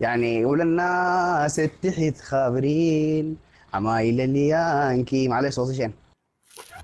[0.00, 3.36] يعني يقول الناس التحت خابرين
[3.74, 5.28] عمايل اليانكي.
[5.28, 5.92] معلش صوتي شين؟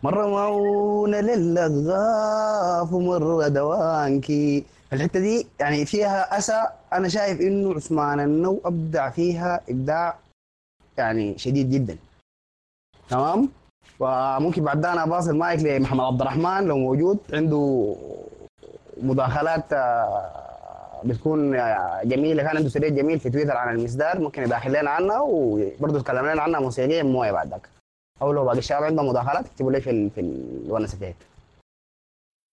[0.05, 6.61] مرة معونة للغاف ومرة دوانكي الحتة دي يعني فيها أسى.
[6.93, 10.15] أنا شايف إنه عثمان النو أبدع فيها إبداع
[10.99, 11.97] يعني شديد جدا.
[13.09, 13.49] تمام؟
[14.01, 17.19] وممكن بعد ده أنا باصل مايك لمحمد عبد الرحمن لو موجود.
[17.33, 17.97] عنده
[19.03, 22.43] مداخلات آه، بتكون آه، جميلة.
[22.43, 24.21] كان عنده سرير جميل في تويتر عن المصدر.
[24.21, 25.21] ممكن يداخل لنا عنها.
[25.21, 26.61] وبرضه تكلم لنا عنها.
[26.61, 27.69] موسيقيا موية ذاك
[28.23, 30.11] أو لو باقي الشباب عندهم مداخلات اكتبوا لي في ال...
[30.11, 31.17] في الونسه ديت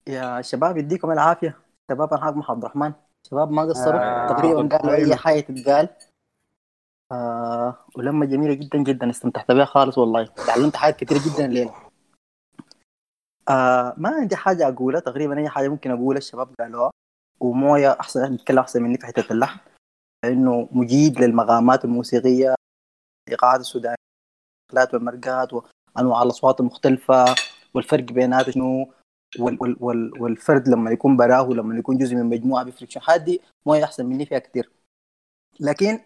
[0.08, 1.58] يا شباب يديكم العافية.
[1.92, 2.94] شباب أنا حق عبد الرحمن.
[3.28, 5.16] شباب ما قصروا؟ آه، تقريبا قالوا أي أيوة.
[5.16, 5.90] حاجة تتقال.
[7.12, 10.26] آه ولما جميلة جدا جدا استمتعت بها خالص والله.
[10.26, 11.74] تعلمت حاجات كثيرة جدا الليلة.
[13.50, 15.00] آه ما عندي حاجة أقولها.
[15.00, 16.18] تقريبا أي حاجة ممكن أقولها.
[16.18, 16.92] الشباب قالوها.
[17.40, 19.60] ومويا أحسن بيتكلم أحسن مني في حتة اللحن.
[20.26, 22.56] لأنه مجيد للمقامات الموسيقية
[23.28, 23.96] الإيقاعات السودانية
[24.72, 27.26] الشكلات والمرقات وأنواع الأصوات المختلفة
[27.74, 28.94] والفرق بيناتها شنو
[29.40, 33.40] وال وال وال والفرد لما يكون براه ولما يكون جزء من مجموعة بيفرق شنو هذه
[33.66, 34.72] مويا أحسن مني فيها كثير
[35.60, 36.00] لكن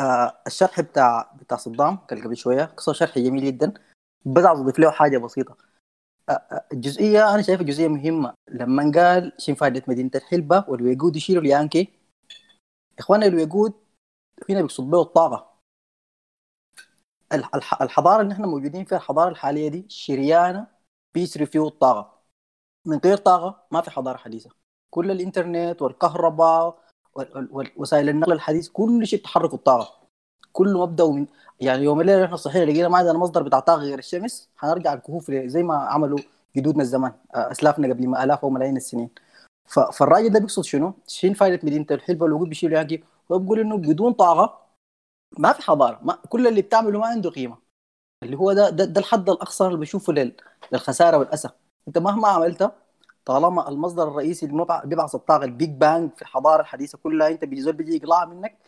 [0.00, 3.72] آه الشرح بتاع بتاع صدام كان قبل شوية قصة شرح جميل جدا
[4.26, 5.56] بس أضيف له حاجة بسيطة.
[6.28, 8.34] آه آه، الجزئيه أنا شايفها جزئية مهمة.
[8.50, 11.88] لما قال شنو فائده مدينة الحلبة والويقود يشيلوا اليانكي؟
[12.98, 13.72] اخوانا الويقود
[14.50, 15.51] هنا بيقصد به الطاقة.
[17.82, 20.66] الحضارة اللي إحنا موجودين فيها الحضارة الحالية دي شريانة
[21.14, 22.22] بيسري فيه الطاقة.
[22.86, 24.50] من غير طاقة ما في حضارة حديثة.
[24.90, 26.78] كل الإنترنت والكهرباء
[27.50, 30.02] ووسائل النقل الحديث كل شيء تحرك الطاقة.
[30.52, 31.26] كله مبدا من
[31.60, 35.30] يعني يوم الليلة إحنا صحينا لقينا ما عندنا مصدر بتاع طاقة غير الشمس حنرجع الكهوف
[35.30, 36.18] زي ما عملوا
[36.56, 39.10] جدودنا الزمان آه، أسلافنا قبل ما آلاف أو ملايين السنين.
[39.66, 44.12] فالراجل ده بيقصد شنو؟ شنو فائده مدينه الحلبة الوجود بيشيل ياكي هو بيقول إنه بدون
[44.12, 44.61] طاقة
[45.38, 47.58] ما في حضارة ما كل اللي بتعمله ما عنده قيمة.
[48.22, 50.36] اللي هو ده ده, ده الحد الاقصى اللي بشوفه لل-
[50.72, 51.48] للخسارة والأسى.
[51.88, 52.72] أنت مهما عملت
[53.24, 57.62] طالما المصدر الرئيسي اللي بيبعث الطاقه ال big bang في الحضارة الحديثة كلها أنت بيجي
[57.62, 58.58] زول بيجي يقلعها منك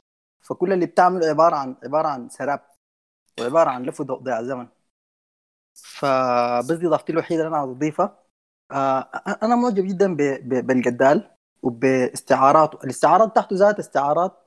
[0.40, 2.60] فكل اللي بتعمله عبارة عن عبارة عن سراب
[3.40, 4.68] وعبارة عن لف وضياع زمن.
[5.74, 8.18] فبس دي ضفتي الوحيدة اللي أنا عاوز أضيفها.
[8.72, 9.00] آه
[9.42, 10.14] أنا معجب جدا
[10.62, 11.30] بالجدال
[11.62, 14.43] وباستعاراته الاستعارات بتاعته ذات استعارات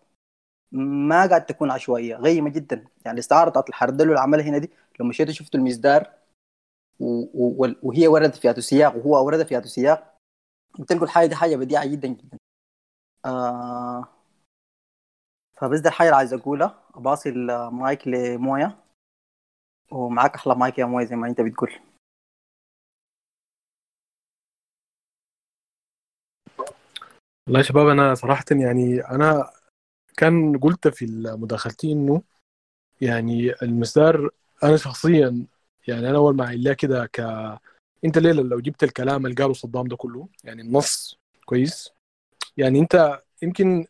[0.71, 2.87] ما قاعد تكون عشوائية غيمة جدا.
[3.05, 5.55] يعني الاستعاره بتاعت الحردل عملها هنا دي لما مشيت شفت
[7.63, 10.17] و- وهي وردت فيها سياق وهو اورد فيها سياق.
[10.79, 12.37] بتلقوا الحاجة دي حاجة بديعة جدا جدا.
[13.25, 14.07] آه
[15.57, 16.83] فبس ده الحاجة اللي عايز أقولها.
[16.95, 18.77] باصي المايك لمويا.
[19.91, 21.71] ومعاك أحلى مايك يا مويا زي ما أنت بتقول.
[27.47, 29.51] والله يا شباب أنا صراحة يعني أنا
[30.17, 31.05] كان قلت في
[31.37, 32.21] مداخلتي إنه
[33.01, 34.29] يعني المسدار
[34.63, 35.45] أنا شخصيا
[35.87, 37.19] يعني أنا أول ما لها كده ك
[38.05, 41.89] أنت ليلى لو جبت الكلام اللي قاله صدام ده كله يعني النص كويس.
[42.57, 43.85] يعني أنت يمكن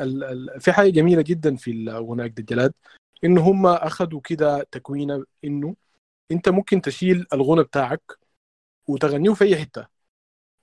[0.00, 0.24] ال...
[0.24, 0.60] ال...
[0.60, 2.74] في حاجة جميلة جدا في الاغنيه الجلاد
[3.24, 5.76] انه هم اخذوا كده تكوينة إنه
[6.32, 8.18] أنت ممكن تشيل الغنى بتاعك
[8.88, 9.86] وتغنيه في أي حتة.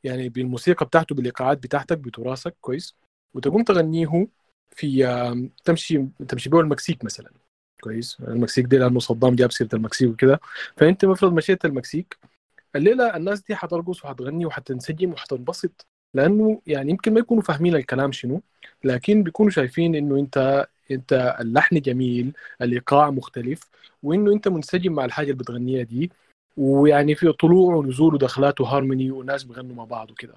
[0.04, 2.96] يعني بالموسيقى بتاعته بالإيقاعات بتاعتك بتراثك كويس.
[3.34, 4.28] وتقوم تغنيه
[4.70, 5.06] في
[5.66, 7.32] تمشي تمشي به المكسيك مثلا.
[7.84, 10.40] كويس؟ المكسيك دي لأنه صدام جاب سيرة المكسيك وكده.
[10.78, 12.18] فأنت مفرض مشيت المكسيك.
[12.76, 18.42] الليلة الناس دي حترقص وحتغني وحتنسجم وحتنبسط لأنه يعني يمكن ما يكونوا فاهمين الكلام شنو
[18.84, 23.70] لكن بيكونوا شايفين إنه أنت أنت اللحن جميل الإيقاع مختلف
[24.04, 26.12] وإنه أنت منسجم مع الحاجة اللي بتغنيها دي.
[26.58, 30.34] ويعني في طلوع ونزول ودخلات وهارموني وناس بيغنوا مع بعض وكده.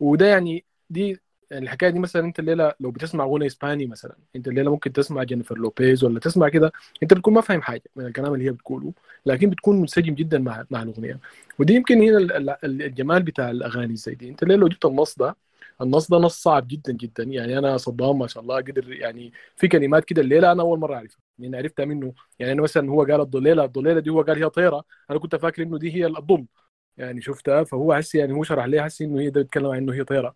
[0.00, 1.20] وده يعني دي
[1.52, 5.58] الحكاية دي مثلا أنت الليلة لو بتسمع غنى إسباني مثلا أنت الليلة ممكن تسمع جينيفر
[5.58, 6.72] لوبيز ولا تسمع كده
[7.02, 8.92] أنت بتكون ما فاهم حاجة من الكلام اللي هي بتقوله
[9.26, 11.18] لكن بتكون منسجم جدا مع مع الأغنية.
[11.58, 14.28] ودي يمكن هنا ال- ال- الجمال بتاع الأغاني زي دي.
[14.28, 15.36] أنت الليلة لو جبت النص ده
[15.82, 17.22] النص ده نص صعب جدا جدا.
[17.24, 20.94] يعني أنا صدام ما شاء الله قدر يعني في كلمات كده الليلة أنا أول مرة
[20.94, 21.18] أعرفها.
[21.38, 24.84] يعني عرفتها منه يعني أنا مثلا هو قال الضليله الضليله دي هو قال هي طيرة
[25.10, 26.46] أنا كنت فاكر إنه دي هي الضل
[26.96, 29.94] يعني شفتها فهو حسي يعني هو شرح لي حسي إنه هي ده بيتكلم عن إنه
[29.94, 30.34] هي طيرة.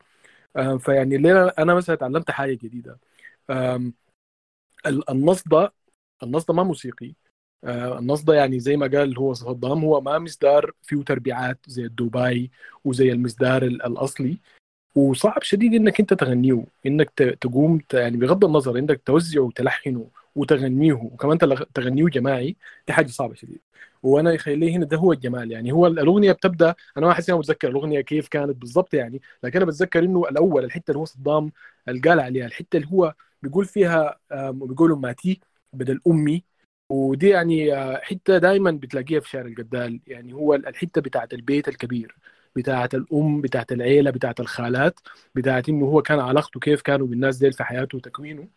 [0.78, 2.98] فيعني الليلة أنا مثلا تعلمت حاجة جديدة.
[4.86, 5.72] النص ده
[6.22, 7.14] النص ده ما موسيقي.
[7.64, 11.84] آه، النص ده يعني زي ما قال هو صدام هو ما مصدار فيه تربيعات زي
[11.84, 12.50] الدوباي
[12.84, 14.38] وزي المصدار ال- الأصلي.
[14.96, 17.10] وصعب شديد إنك أنت تغنيه إنك
[17.40, 20.92] تقوم يعني بغض النظر إنك توزعه وتلحنه وتغنيه.
[20.92, 21.38] وكمان
[21.74, 22.56] تغنيه جماعي.
[22.86, 23.60] دي حاجة صعبة شديد.
[24.02, 25.52] وأنا يخليه هنا ده هو الجمال.
[25.52, 29.56] يعني هو الأغنية بتبدأ أنا ما أحس إني متذكر الأغنية كيف كانت بالضبط يعني لكن
[29.56, 31.52] أنا بتذكر إنه الأول الحتة اللي هو صدام
[31.88, 35.40] قال عليها الحتة اللي هو بيقول فيها بيقولوا ماتي
[35.72, 36.44] بدل أمي.
[36.90, 42.16] ودي يعني آه، حتة دائما بتلاقيها في شارع الجدال يعني هو الحتة بتاعت البيت الكبير
[42.56, 45.00] بتاعت الأم بتاعت العيلة بتاعت الخالات
[45.34, 48.48] بتاعت إنه هو كان علاقته كيف كانوا بالناس ديل في حياته وتكوينه.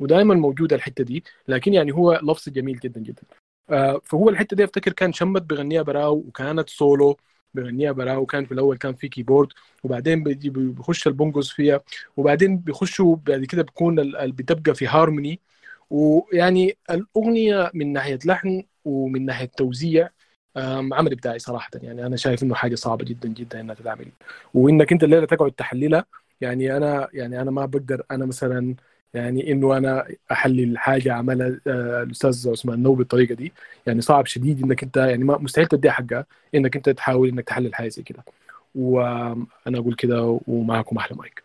[0.00, 3.22] ودائما موجودة الحتة دي لكن يعني هو لفظ جميل جدا جدا.
[3.70, 7.16] آه، فهو الحتة دي أفتكر كان شمت بغنيها براو وكانت سولو
[7.54, 9.48] بغنيها براو وكان في الأول كان في keyboard
[9.84, 11.80] وبعدين بيخش ال bongos فيها
[12.16, 13.96] وبعدين بيخشوا بعد كده بيكون
[14.32, 15.40] بتبقى في هارموني
[15.90, 20.10] ويعني الأغنية من ناحية لحن ومن ناحية توزيع
[20.56, 21.70] عمل إبداعي صراحة.
[21.74, 24.06] يعني أنا شايف إنه حاجة صعبة جدا جدا إنها تتعمل.
[24.54, 26.04] وإنك أنت الليلة تقعد تحللها
[26.40, 28.74] يعني أنا يعني أنا ما بقدر أنا مثلا
[29.14, 33.52] يعني إنه أنا أحلل حاجة عملها آه، الأستاذ عثمان النو بالطريقة دي.
[33.86, 37.74] يعني صعب شديد إنك أنت يعني ما مستحيل تديها حقها إنك أنت تحاول إنك تحلل
[37.74, 38.24] حاجة زي كده.
[38.74, 41.44] وأنا أقول كده ومعكم أحلى مايك.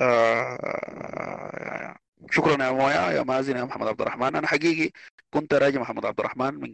[0.00, 1.96] آه
[2.30, 4.36] شكرا يا مويا يا مازن يا محمد عبد الرحمن.
[4.36, 4.90] أنا حقيقي
[5.34, 6.72] كنت راجع محمد عبد الرحمن من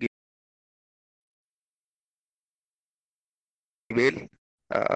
[3.90, 4.28] قبل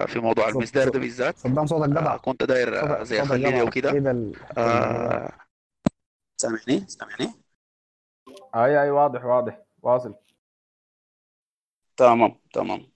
[0.07, 1.37] في موضوع المصدار صوت- ده بالذات.
[1.37, 3.91] صدام صوتك آه قطع كنت داير آه، صوتك زي قطع وكده.
[3.91, 5.31] كده ال- آه
[6.41, 7.31] سامعني؟ سامعني؟
[8.55, 9.61] اي أي واضح واضح.
[9.81, 10.15] واصل.
[11.97, 12.87] تمام تمام.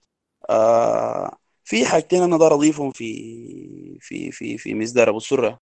[0.50, 5.58] آه في حاجتين أنا أقدر أضيفهم في في في في مصدر أبو السرة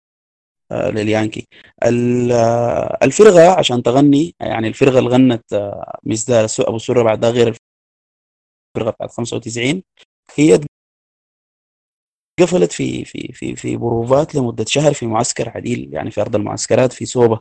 [0.72, 1.48] آه لليانكي.
[1.86, 7.30] ال- آه، الفرقة عشان تغني يعني الفرقة اللي غنت آه، مصدر أبو السرة بعد ده
[7.30, 7.48] غير
[8.78, 9.84] الفرقة بتاعت 95
[10.36, 10.60] هي
[12.40, 16.94] قفلت في في في في بروفات لمدة شهر في معسكر عديل يعني في أرض المعسكرات
[16.94, 17.40] في سوبا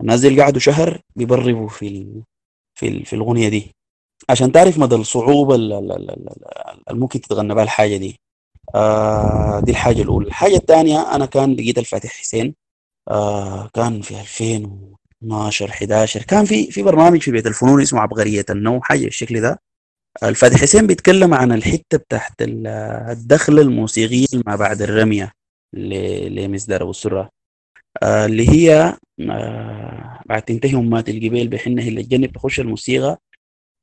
[0.00, 2.22] الناس دي قعدوا شهر بيبربوا في ال
[2.78, 3.72] في ال في الاغنيه دي.
[4.30, 6.16] عشان تعرف مدى الصعوبة اللي
[6.90, 8.20] ممكن تتغنى بها الحاجة دي.
[8.74, 10.26] آه دي الحاجة الأولى.
[10.28, 12.54] الحاجة الثانية أنا كان لقيت الفاتح حسين.
[13.10, 18.82] آه كان في 2012 11 كان في في برنامج في بيت الفنون اسمه عبقرية النوم
[18.82, 19.60] حاجة بالشكل ده.
[20.22, 22.66] الفاتح حسين بيتكلم عن الحتة بتاعت ال-
[23.10, 25.32] الدخله الموسيقيه ما بعد الرمية
[25.74, 27.30] لمصدر أبو السره
[28.02, 28.96] آه اللي هي
[29.30, 31.88] آه بعد تنتهي امات الجبال بحنة.
[31.88, 33.18] اللي الجنب تخش الموسيقى.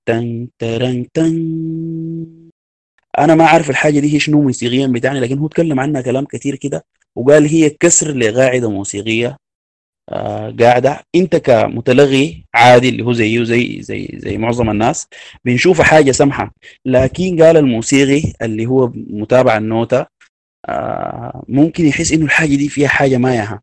[0.06, 2.49] تن ترن تن.
[3.19, 6.56] أنا ما عارف الحاجة دي هي شنو موسيقيا بتاعني لكن هو اتكلم عنها كلام كثير
[6.56, 6.85] كده
[7.15, 9.38] وقال هي كسر لقاعدة موسيقية آه
[10.60, 11.02] قاعدة.
[11.15, 15.07] انت كمتلغي عادي اللي هو زيه زي زي زي معظم الناس
[15.45, 16.53] بنشوفها حاجة سمحة.
[16.86, 20.06] لكن قال الموسيقي اللي هو متابع النوتة
[20.69, 23.61] آه ممكن يحس إنه الحاجة دي فيها حاجة ما ياها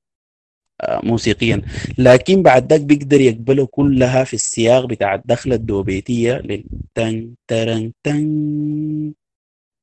[0.80, 1.62] آه موسيقيا.
[1.98, 9.12] لكن بعد ذاك بيقدر يقبله كلها في السياق بتاع الدخلة الدوبيتية للتن ترن تن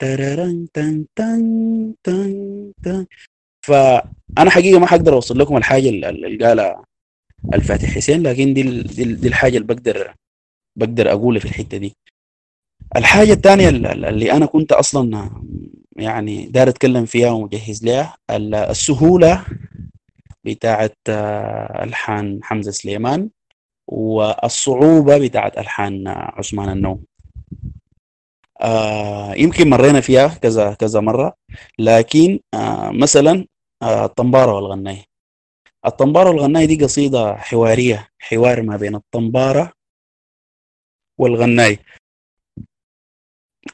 [0.02, 3.06] تررن تن تن تن تن.
[3.64, 6.84] فأنا حقيقة ما حقدر أوصل لكم الحاجة اللي قالها
[7.54, 10.14] الفاتح حسين لكن دي دي, ال- دي الحاجة اللي بقدر
[10.76, 11.96] بقدر أقولها في الحتة دي.
[12.96, 15.30] الحاجة الثانية اللي أنا كنت أصلا
[15.96, 19.46] يعني داير أتكلم فيها ومجهز لها ال- السهولة
[20.44, 23.30] بتاعت آه، ألحان حمزة سليمان
[23.88, 27.04] والصعوبة بتاعت ألحان آه، عثمان النوم.
[28.62, 31.34] آه يمكن مرينا فيها كذا كذا مرة
[31.80, 33.46] لكن آه مثلا
[33.84, 35.04] الطنبارة والغناية.
[35.86, 39.72] الطنبارة والغناية دي قصيدة حوارية حوار ما بين الطنبارة
[41.20, 41.80] والغناية.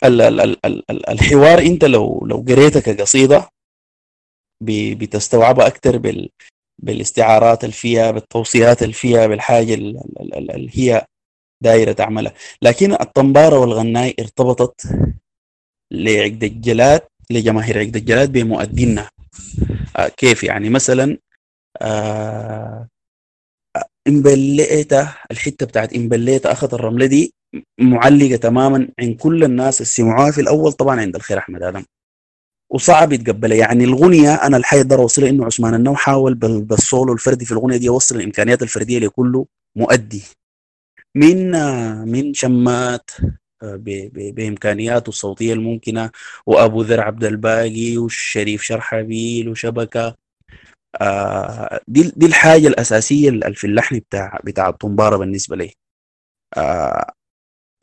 [0.03, 3.49] ال- ال- ال- ال- ال- الحوار انت لو لو قريتها كقصيدة
[4.64, 6.30] بتستوعبها أكتر بال
[6.84, 11.06] بالاستعارات اللي فيها بالتوصيات اللي فيها بالحاجة ال- ال- ال- اللي هي
[11.64, 12.34] دايرة تعملها.
[12.61, 14.81] لكن الطنبارة والغناي ارتبطت
[15.91, 19.10] لعقد الجلاد لجماهير عقد الجلاد آه
[20.18, 21.18] كيف يعني؟ مثلا
[21.82, 22.88] آه
[24.07, 27.34] امبليتا الحتة بتاعت امبليتا أخذ الرملة دي
[27.80, 31.84] معلقة تماما عند كل الناس اللي سمعوها في الأول طبعا عند الخير أحمد آدم.
[32.72, 33.57] وصعب يتقبلها.
[33.57, 37.78] يعني الغنية أنا الحقيقة أقدر أوصلها إنه عثمان النو حاول بال- بالسولو الفردي في الغنية
[37.78, 39.45] دي يوصل الإمكانيات الفردية لكل
[39.78, 40.24] مؤدي.
[41.16, 43.10] من آه، من شمات
[43.64, 46.11] ب- ب- بإمكانياته الصوتية الممكنة
[46.45, 50.15] وأبو ذر عبد الباقي والشريف شرحبيل وشبكة.
[51.02, 55.73] آه، دي دي الحاجة الأساسية اللي في اللحن بتاع بتاع الطنبارة بالنسبة لي.
[56.57, 57.11] آه،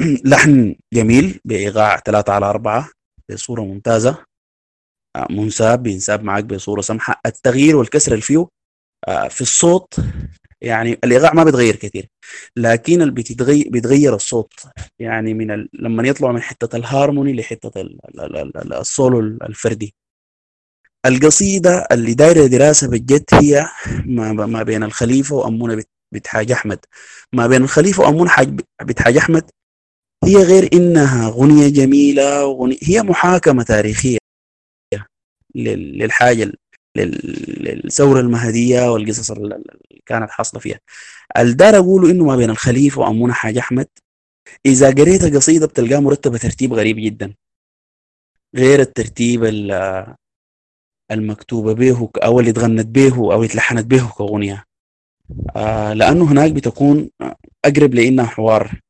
[0.24, 2.90] لحن جميل بإيقاع ثلاثة على أربعة
[3.30, 4.24] بصورة ممتازة.
[5.16, 7.20] آه، منساب بينساب معاك بصورة سمحة.
[7.26, 8.48] التغيير والكسر اللي فيه
[9.30, 9.94] في الصوت
[10.60, 12.06] يعني الإيقاع ما بيتغير كثير
[12.56, 14.52] لكن بتتغير بيتغير الصوت.
[14.98, 15.68] يعني من ال...
[15.72, 17.98] لما يطلع من حتة الهارموني لحتة ال...
[18.20, 18.36] ال...
[18.36, 18.56] ال...
[18.56, 19.94] ال- السولو الفردي.
[21.06, 23.66] القصيدة اللي دايرة دراسة بجد هي
[24.06, 26.78] ما, ما بين الخليفة وأمونة بت- بنت حاج أحمد.
[27.32, 29.50] ما بين الخليفة وأمونة حاج بنت حاج أحمد
[30.24, 34.18] هي غير إنها غنية جميلة وغنية هي محاكمة تاريخية
[35.54, 35.98] لل-
[36.96, 39.52] للحاجة ال- لل- للثورة المهدية والقصص ال- ال-
[39.90, 40.80] اللي كانت حاصلة فيها.
[41.38, 43.88] الدار أقوله إنه ما بين الخليفة وأمونة حاج أحمد.
[44.66, 47.34] إذا قريت القصيدة بتلقاها مرتبة ترتيب غريب جدا.
[48.56, 50.14] غير الترتيب ال-
[51.10, 54.64] المكتوبة به أو اللي اتغنت به اللي اتلحنت به كأغنية.
[55.56, 57.10] آه لأنه هناك بتكون
[57.64, 58.80] أقرب لإنها حوار.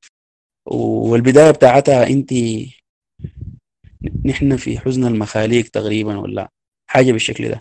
[0.66, 2.32] والبداية بتاعتها أنت
[4.24, 6.48] نحن في حزن المخاليق تقريبا ولا
[6.90, 7.60] حاجة بالشكل ده.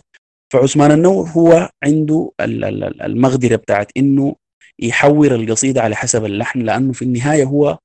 [0.55, 4.35] فعثمان النو هو عنده ال- ال- ال- المقدرة بتاعت إنه
[4.79, 7.77] يحور القصيدة على حسب اللحن لأنه في النهاية هو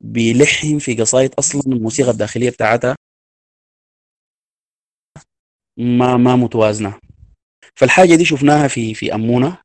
[0.00, 2.96] بيلحن في قصايد أصلا الموسيقى الداخلية بتاعتها
[5.78, 6.94] ما ما متوازنة.
[7.76, 9.58] فالحاجة دي شفناها في في أمونة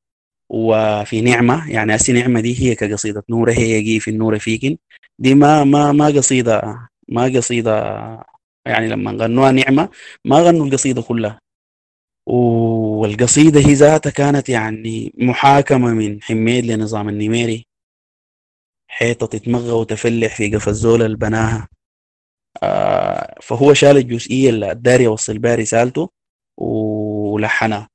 [0.49, 4.77] وفي نعمة يعني هسي نعمة دي هي كقصيدة نورة هي في النور فيكن.
[5.19, 6.61] دي ما ما ما قصيدة
[7.09, 7.99] ما قصيدة
[8.67, 9.89] يعني لما غنوها نعمة
[10.25, 11.39] ما غنوا القصيدة كلها.
[12.25, 17.65] والقصيدة هي ذاتها كانت يعني محاكمة من حميد لنظام النميري
[18.87, 21.67] حيطة تتمغى وتفلح في قفا الزول البناها.
[22.63, 26.09] آه فهو شال الجزئية اللي الداري يوصل بها رسالته
[26.57, 27.89] ولحنها.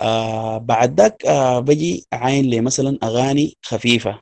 [0.00, 4.20] آه بعد ذاك آه بجي أعاين لي مثلا أغاني خفيفة.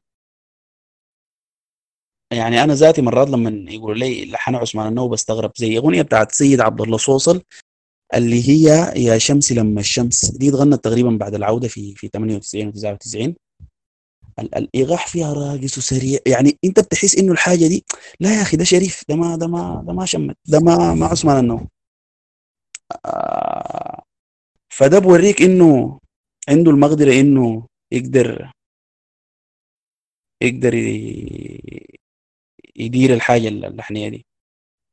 [2.32, 6.60] يعني أنا ذاتي مرات لما يقولوا لي لحن عثمان النو بستغرب زي أغنية بتاعت سيد
[6.60, 7.42] عبد الله صوصل
[8.14, 12.70] اللي هي يا شمس لما الشمس دي اتغنت تقريبا بعد العودة في في 98 و
[12.70, 13.34] 99
[14.38, 17.84] الايقاع فيها راقص وسريع يعني انت بتحس انه الحاجة دي
[18.20, 21.06] لا يا أخي ده شريف ده ما ده ما ده ما شمت ده ما ما
[21.06, 21.66] عثمان النو
[23.06, 24.02] آه
[24.72, 26.00] فده بوريك انه
[26.48, 28.50] عنده المقدرة انه يقدر
[30.42, 30.74] يقدر
[32.76, 34.26] يدير الحاجة اللحنيه دي.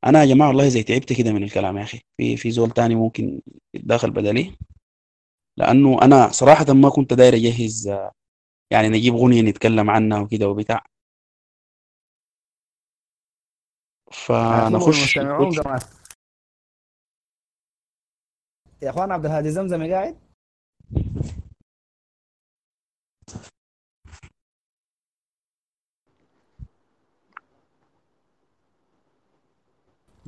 [0.06, 2.00] أنا يا جماعة والله زي تعبت كده من الكلام يا أخي.
[2.16, 3.40] في في زول تاني ممكن
[3.74, 4.56] يتداخل بدلي
[5.56, 7.88] لأنه أنا صراحة ما كنت داير أجهز
[8.70, 10.84] يعني نجيب غنية نتكلم عنها وكده وبتاع.
[14.12, 15.16] فنخش
[18.82, 20.31] يا أخوان عبد الهادي زمزمي قاعد؟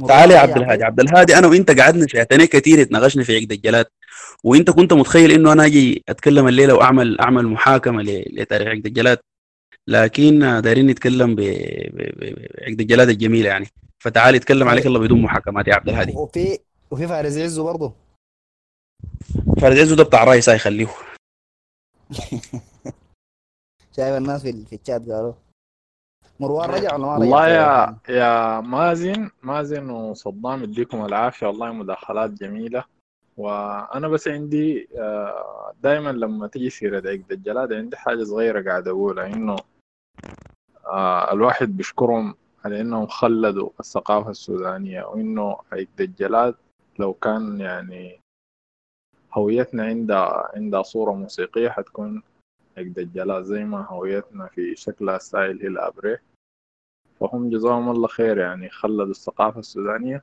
[0.08, 0.84] تعال يا عبد الهادي.
[0.84, 3.86] عبد الهادي أنا وإنت قعدنا في اتنين كثير اتناقشنا في عقد الجلاد
[4.44, 9.18] وإنت كنت متخيل إنه أنا أجي أتكلم الليلة واعمل أعمل محاكمة لتاريخ عقد الجلاد
[9.88, 13.66] لكن دايرين نتكلم بعقد الجلاد الجميلة يعني.
[13.98, 16.12] فتعال اتكلم عليك الله بدون محاكمات يا عبد الهادي.
[16.16, 16.58] وفي
[16.90, 17.94] وفي فارس عزو برضه.
[19.60, 20.86] فارس عزو ده بتاع الرئيس يخليه
[23.96, 25.32] شايف الناس في في الشات قالوا.
[26.40, 31.46] مروان رجع ولا ما رجع؟ والله يا يا مازن مازن وصدام يديكم العافية.
[31.46, 32.84] والله مداخلات جميلة.
[33.36, 34.88] وأنا بس عندي
[35.82, 39.26] دائما لما تيجي سيرة عقد الجلاد عندي حاجة صغيرة قاعد أقولها.
[39.26, 39.56] إنه
[41.32, 42.34] الواحد بيشكرهم
[42.64, 45.02] على إنهم خلدوا الثقافة السودانية.
[45.04, 46.54] وإنه عقد الجلاد
[46.98, 48.20] لو كان يعني
[49.32, 52.22] هويتنا عندها عندها صورة موسيقية حتكون
[52.78, 56.18] الجلاد زي ما هويتنا في شكلها ستايل هي الابري
[57.20, 60.22] فهم جزاهم الله خير يعني خلدوا الثقافة السودانية.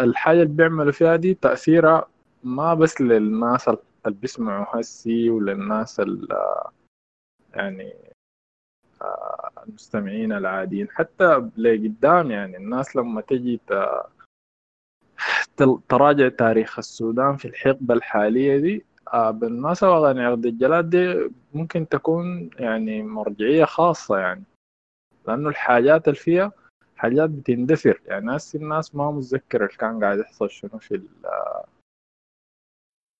[0.00, 2.08] الحاجة اللي بيعملوا فيها دي تأثيرها
[2.44, 6.02] ما بس للناس اللي بيسمعوا هسي وللناس
[7.54, 7.94] يعني
[9.66, 10.88] المستمعين العاديين.
[10.90, 13.60] حتى لقدام يعني الناس لما تجي
[15.88, 23.02] تراجع تاريخ السودان في الحقبة الحالية دي بالمناسبة أغاني عقد الجلاد دي ممكن تكون يعني
[23.02, 24.44] مرجعية خاصة يعني
[25.28, 26.52] لأنه الحاجات اللي فيها
[26.96, 28.00] حاجات بتندثر.
[28.06, 31.02] يعني هسه الناس ما متذكر اللي كان قاعد يحصل شنو في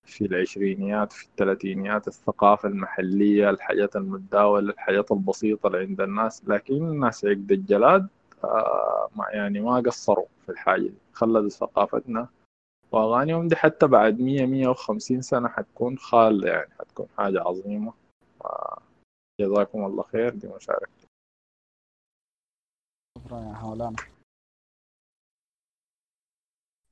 [0.07, 6.43] في العشرينيات في الثلاثينيات الثقافة المحلية الحاجات المتداولة الحاجات البسيطة اللي عند الناس.
[6.49, 8.09] لكن الناس عقد الجلاد
[8.45, 10.95] آه يعني ما قصروا في الحاجة دي.
[11.13, 12.29] خلدوا ثقافتنا
[12.93, 17.95] وأغانيهم دي حتى بعد مية مية وخمسين سنة حتكون خالدة يعني حتكون حاجة عظيمة.
[19.41, 21.07] جزاكم الله خير دي مشاركتي
[23.19, 23.97] شكرا يا حولانا.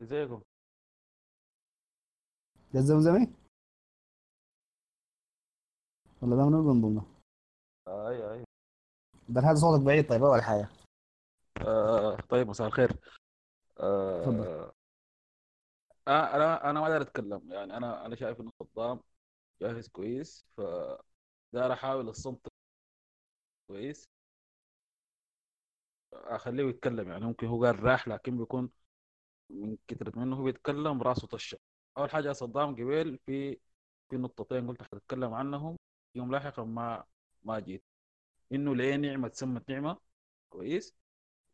[0.02, 0.42] ازيكم
[2.74, 3.32] ده الزمزمي
[6.22, 7.06] ولا ده من من ضمنه
[7.88, 8.44] أيوه أيوه.
[9.28, 10.68] ده هذا صوتك بعيد طيب أول حاجة.
[11.66, 12.16] آه.
[12.16, 12.90] طيب مساء الخير.
[13.80, 14.72] آه تفضل.
[16.08, 17.52] آه أنا أنا ما أقدر أتكلم.
[17.52, 19.00] يعني أنا أنا شايف إنه صدام
[19.62, 20.62] جاهز كويس ف
[21.54, 22.48] داير أحاول الصمت
[23.68, 24.08] كويس.
[26.14, 28.70] أخليه يتكلم يعني ممكن هو قال راح لكن بيكون
[29.50, 31.58] من كثرة منه هو بيتكلم راسه طشة.
[31.98, 33.58] أول حاجة صدام قبل في
[34.10, 35.76] في نقطتين قلت حتتكلم عنهم.
[36.14, 37.04] يوم لاحقا ما
[37.44, 37.84] ما جيت.
[38.52, 39.98] إنه ليه نعمة تسمت نعمة
[40.50, 40.94] كويس.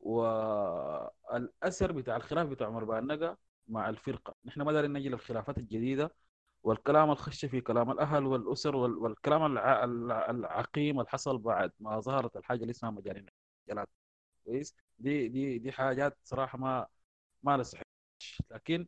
[0.00, 4.34] والأثر بتاع الخلاف بتاع عمر بانقة مع الفرقة.
[4.44, 6.14] نحن ما دارين نجي للخلافات الجديدة
[6.62, 9.84] والكلام الخش في كلام الأهل والأسر والكلام الع...
[10.30, 13.26] العقيم اللي حصل بعد ما ظهرت الحاجة اللي اسمها مجانين.
[13.68, 13.86] الجلاد
[14.44, 16.86] كويس؟ دي دي دي حاجات صراحة ما
[17.42, 17.64] ما لها
[18.50, 18.86] لكن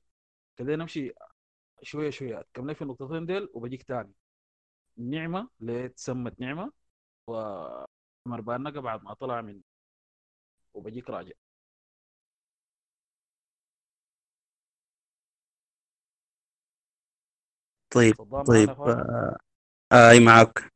[0.58, 1.12] خلينا نمشي
[1.82, 2.40] شوية شوية.
[2.40, 4.12] اتكلم في النقطتين ديل وبجيك تاني.
[4.98, 6.72] نعمة ليه تسمت نعمة
[7.28, 9.62] وعمر بانقة بعد ما طلع من
[10.74, 11.32] وبجيك راجع.
[17.96, 18.14] طيب
[18.46, 18.70] طيب
[19.92, 20.72] آه أي معك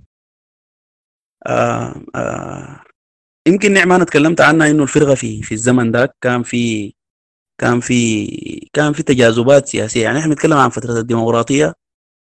[1.46, 2.80] آه آه
[3.48, 6.94] يمكن نعمة أنا تكلمت عنها إنه الفرقة في في الزمن ده كان في
[7.60, 8.26] كان في
[8.72, 10.02] كان في تجاذبات سياسية.
[10.02, 11.74] يعني إحنا بنتكلم عن فترة الديمقراطية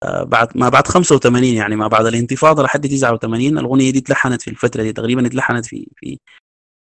[0.03, 4.51] آه، بعد ما بعد 85 يعني ما بعد الانتفاضة لحد 89 الأغنية دي اتلحنت في
[4.51, 6.19] الفترة دي تقريبا اتلحنت في في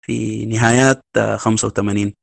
[0.05, 1.03] في نهايات
[1.37, 2.13] 85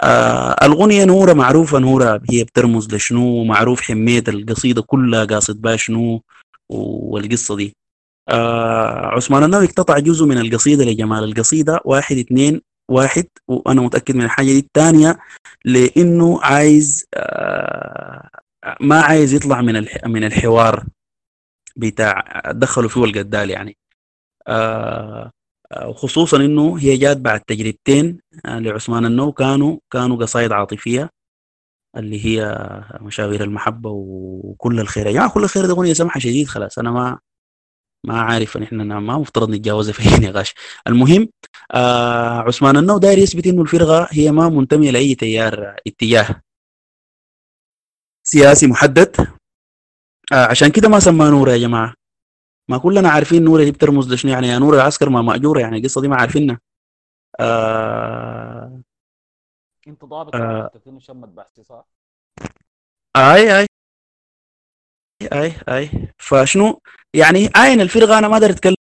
[0.00, 6.22] آه الأغنية نورة معروفة نورة هي بترمز لشنو؟ معروف حمية القصيدة كلها قاصد بها شنو؟
[6.68, 7.76] والقصة دي.
[8.28, 14.24] آه عثمان النووي اقتطع جزء من القصيدة لجمال القصيدة واحد اثنين واحد وأنا متأكد من
[14.24, 14.58] الحاجة دي.
[14.58, 15.18] الثانية
[15.64, 18.28] لأنه عايز آه
[18.80, 20.84] ما عايز يطلع من من الحوار
[21.76, 23.76] بتاع دخلوا فيه القدال يعني.
[24.48, 25.30] آه
[25.82, 31.10] وخصوصا إنه هي جات بعد تجربتين آه، لعثمان النو كانوا كانوا قصائد عاطفية
[31.96, 32.58] اللي هي
[33.00, 35.06] مشاوير المحبة وكل الخير.
[35.06, 36.78] يا جماعة كل الخير دي اغنيه سمحه شديد خلاص.
[36.78, 37.18] أنا ما
[38.06, 40.54] ما عارف إن إحنا ما مفترض نتجاوزها في اي نقاش.
[40.86, 41.28] المهم
[41.74, 46.42] آه عثمان النو داير يثبت إنه الفرقة هي ما منتمية لأي تيار اتجاه
[48.26, 49.16] سياسي محدد.
[50.32, 51.94] آه عشان كده ما سماه نور يا جماعة.
[52.68, 56.00] ما كلنا عارفين نور دي بترمز لشنو يعني؟ يا نور العسكر ما مأجورة يعني القصة
[56.00, 56.60] دي ما عارفينها.
[57.40, 58.80] آه
[59.88, 60.70] انت ضابط آه.
[60.98, 61.86] شمت بحثي صح؟
[63.16, 63.66] آي آي.
[65.32, 65.90] آي آي.
[66.18, 66.80] فشنو؟
[67.14, 68.74] يعني عين الفرقة أنا ما أقدر أتكلم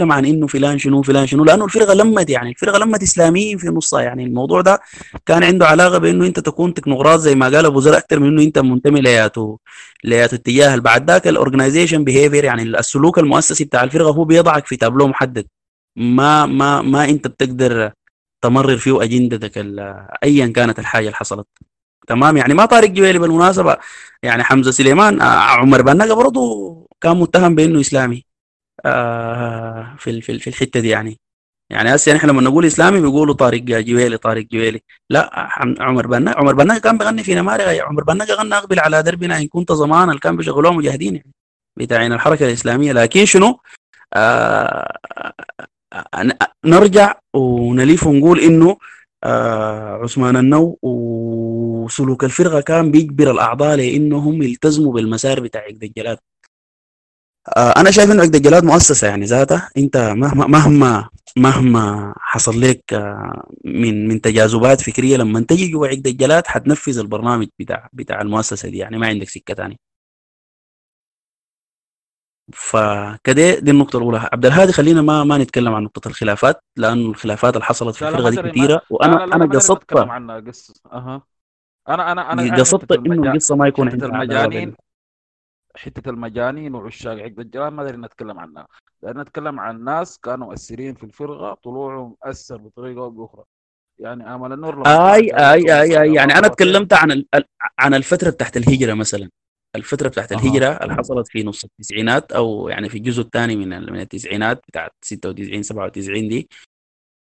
[0.00, 4.00] عن إنه فلان شنو فلان شنو لأنه الفرقة لمت يعني الفرقة لمت إسلاميين في نصها
[4.00, 4.24] يعني.
[4.24, 4.80] الموضوع ده
[5.26, 8.42] كان عنده علاقة بإنه أنت تكون تكنوقراط زي ما قال أبو ذر أكثر من إنه
[8.42, 9.56] أنت منتمي لياتو
[10.04, 14.76] لياتو اتجاه بعد ذاك ال organization behavior يعني السلوك المؤسسي بتاع الفرقة هو بيضعك في
[14.76, 15.46] تابلو محدد.
[15.96, 17.92] ما ما ما أنت بتقدر
[18.42, 19.58] تمرر فيه أجندتك
[20.24, 21.46] ايا كانت الحاجة اللي حصلت.
[22.06, 23.76] تمام؟ يعني ما طارق جويلي بالمناسبة
[24.22, 28.25] يعني حمزة سليمان آه، عمر بنقه برضه كان متهم بإنه إسلامي.
[28.84, 31.18] آه، في في الحتة دي يعني.
[31.70, 34.80] يعني هسه إحنا لما نقول إسلامي بيقولوا طارق جويلي طارق جويلي.
[35.10, 35.30] لا
[35.80, 39.48] عمر بنا عمر بنا كان بيغني في نمارق عمر بنا غنى أقبل على دربنا إن
[39.48, 41.32] كنت زمان كان بيشغلوه مجاهدين يعني
[41.76, 42.92] بتاعين الحركة الإسلامية.
[42.92, 43.60] لكن شنو؟
[44.14, 44.92] آه
[46.64, 48.76] نرجع ونليف ونقول إنه
[49.24, 56.18] آه عثمان النو وسلوك الفرقة كان بيجبر الأعضاء لإنهم يلتزموا بالمسار بتاع آه،
[57.56, 59.70] أنا شايف إنه عقد الجلاد مؤسسة يعني ذاتها.
[59.76, 66.06] أنت مهما مهما مهما حصل لك آه، من من تجاذبات فكرية لما تجي جوا عقد
[66.06, 68.78] الجلاد حتنفذ البرنامج بتاع بتاع المؤسسة دي.
[68.78, 69.76] يعني ما عندك سكة ثانية
[72.52, 74.28] فكده دي النقطة الأولى.
[74.32, 78.30] عبد الهادي خلينا ما ما نتكلم عن نقطة الخلافات لأنه الخلافات اللي حصلت في الفرقة
[78.30, 80.12] دي كثيرة وأنا لا لا أنا قصدت أنا
[81.88, 84.76] أنا أنا قصدت إنه القصة ما يكون المجانين
[85.76, 88.66] حتة المجانين وعشاق عقد الجلال ما أدري نتكلم عنها.
[89.02, 93.44] لأن نتكلم عن ناس كانوا مؤثرين في الفرقة طلوعهم أثر بطريقة أو بأخرى.
[93.98, 96.14] يعني آمل النور آي آي آي, آي.
[96.14, 97.24] يعني أنا تكلمت عن
[97.78, 99.30] عن الفترة بتاعت الهجرة مثلا.
[99.76, 104.00] الفترة بتاعت الهجرة اللي حصلت في نص التسعينات أو يعني في الجزء الثاني من من
[104.00, 106.48] التسعينات بتاعت 96 97 دي.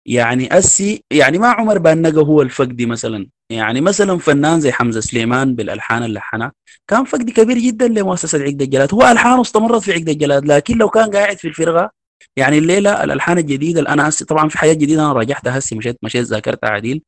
[0.06, 3.27] يعني أسي يعني ما عمر بانقه هو الفقدي مثلا.
[3.49, 6.51] يعني مثلا فنان زي حمزة سليمان بالألحان اللي لحنها
[6.88, 8.93] كان فقدي كبير جدا لمؤسسة عقد الجلاد.
[8.93, 11.91] هو الحانه استمرت في عقد الجلاد لكن لو كان قاعد في الفرقة
[12.38, 15.98] يعني الليلة الألحان الجديدة اللي أنا هسي طبعا في حاجات جديدة أنا راجعتها هسي مشيت
[16.03, 17.01] مشيت ذاكرتها عديل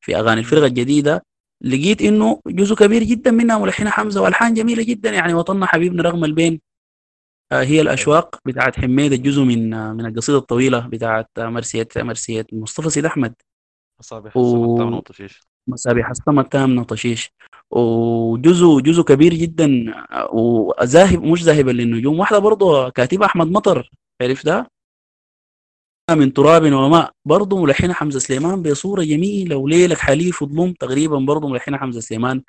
[0.00, 1.22] في أغاني الفرقة الجديدة.
[1.64, 6.24] لقيت إنه جزء كبير جدا منها ملحنة حمزة وألحان جميلة جدا يعني وطننا حبيبنا رغم
[6.24, 6.60] البين.
[7.60, 12.90] هي الأشواق بتاعت حميد الجزء من آه، من القصيدة الطويلة بتاعت آه، مرسيه مرسيه مصطفى
[12.90, 13.34] سيد أحمد.
[14.00, 15.00] مصابيح و...
[15.00, 17.30] طشيش مصابيح السما التامنة طشيش
[17.70, 19.94] وجزء جزء كبير جدا
[20.32, 22.18] وذاهب مش ذاهبا للنجوم.
[22.18, 23.90] واحدة برضه كاتبة أحمد مطر
[24.22, 24.70] عرف ده
[26.10, 27.12] من تراب وماء.
[27.24, 32.42] برضه ملحنة حمزة سليمان بصورة جميلة وليلك حليف وظلم تقريبا برضه ملحنة حمزة سليمان.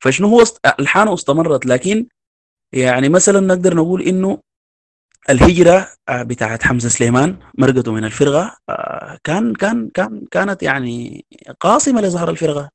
[0.00, 0.44] فشنو هو
[0.80, 2.06] ألحانه استمرت لكن
[2.74, 4.38] يعني مثلا نقدر نقول إنه
[5.30, 11.24] الهجرة آه، بتاعت حمزة سليمان مرقته من الفرقة آه، كان كان كان كانت يعني
[11.60, 12.70] قاصمة لظهر الفرقة.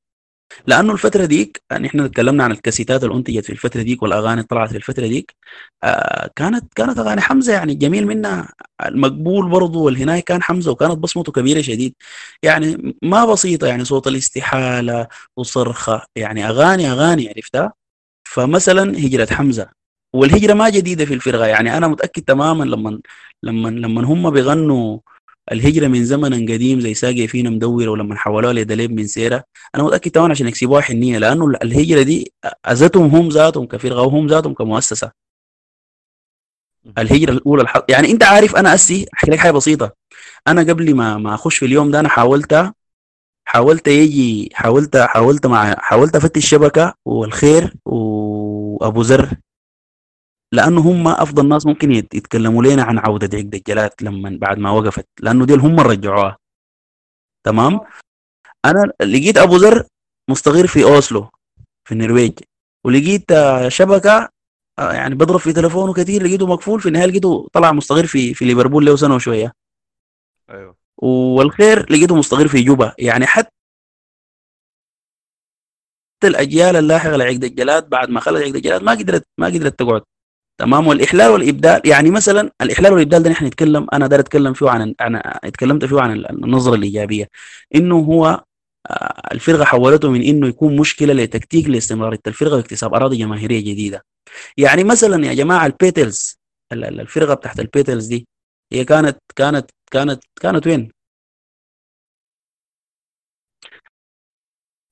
[0.67, 4.43] لأنه الفترة ديك يعني إحنا تكلمنا عن الكاسيتات اللي أنتجت في الفترة ديك والأغاني اللي
[4.43, 5.35] طلعت في الفترة ديك
[5.83, 8.53] آه كانت كانت أغاني حمزة يعني جميل منها.
[8.85, 11.95] المقبول برضه والهنايه كان حمزة وكانت بصمته كبيرة شديد.
[12.43, 17.73] يعني ما بسيطة يعني صوت الاستحالة وصرخة يعني اغاني أغاني عرفتها؟
[18.29, 19.78] فمثلا هجرة حمزة.
[20.13, 21.45] والهجرة ما جديدة في الفرقة.
[21.45, 22.99] يعني أنا متأكد تماما لما
[23.43, 24.99] لما لما هم بيغنوا
[25.51, 29.43] الهجرة من زمن قديم زي ساقي فينا مدور ولما حولوها لدليب من سيرة
[29.75, 32.33] أنا متأكد تماما عشان يكسبوها حنية لأنه الهجرة دي
[32.67, 35.11] أذتهم هم ذاتهم كفرقة وهم ذاتهم كمؤسسة.
[36.97, 37.85] الهجرة الأولى الحق.
[37.89, 39.91] يعني أنت عارف أنا أسي أحكي لك حاجة بسيطة.
[40.47, 42.73] أنا قبل ما ما أخش في اليوم ده أنا حاولت
[43.45, 49.29] حاولت يجي حاولت حاولت مع حاولت أفتش الشبكه والخير وأبو زر
[50.51, 54.71] لأنه هم أفضل ناس ممكن يت- يتكلموا لنا عن عودة عقد الجلات لما بعد ما
[54.71, 56.37] وقفت لأنه ديل هم رجعوها.
[57.43, 57.79] تمام؟
[58.65, 59.87] أنا لقيت أبو ذر
[60.29, 61.29] مستغير في أوسلو
[61.87, 62.39] في النرويج
[62.85, 64.29] ولقيت آه، شبكة
[64.79, 68.45] آه، يعني بضرب في تليفونه كثير لقيته مقفول في النهاية لقيته طلع مستغير في في
[68.45, 69.53] ليفربول له سنة وشوية.
[70.49, 70.75] أيوه.
[70.97, 72.95] والخير لقيته مستغير في جوبا.
[72.99, 73.49] يعني حتى
[76.23, 80.01] الأجيال اللاحقة لعقد الجلاد بعد ما خلت عقد الجلاد ما قدرت ما قدرت تقعد.
[80.59, 84.95] تمام؟ والإحلال والإبدال يعني مثلا الإحلال والإبدال ده نحن نتكلم أنا داير أتكلم فيه عن
[85.01, 87.29] أنا اتكلمت فيه عن النظرة الإيجابية.
[87.75, 88.43] إنه هو
[88.89, 94.05] آه، الفرقة حولته من إنه يكون مشكلة لتكتيك لاستمراريه الفرقة واكتساب أراضي جماهيرية جديدة.
[94.57, 96.37] يعني مثلا يا جماعة البيتلز
[96.73, 98.27] ال- ال- الفرقة بتاعت البيتلز دي
[98.73, 100.91] هي كانت كانت كانت كانت وين؟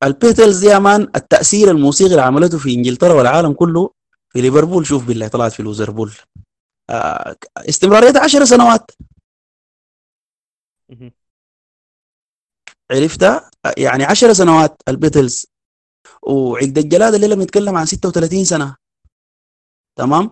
[0.04, 3.92] البيتلز دي يا man التأثير الموسيقي اللي عملته في إنجلترا والعالم كله
[4.30, 6.12] في ليفربول شوف بالله طلعت في ليفربول.
[6.90, 8.92] آه، استمراريتها 10 سنوات.
[12.92, 15.46] عرفتها؟ يعني 10 سنوات البيتلز.
[16.22, 18.76] وعقد الجلاد اللي لما نتكلم عن 36 سنة.
[19.98, 20.32] تمام؟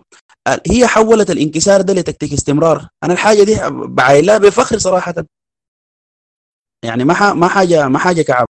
[0.70, 2.88] هي حولت الانكسار ده لتكتيك استمرار.
[3.04, 3.54] أنا الحاجة دي
[3.94, 5.14] بعايلها بفخر صراحة.
[6.84, 8.46] يعني ما ما حاجة ما حاجة كعب.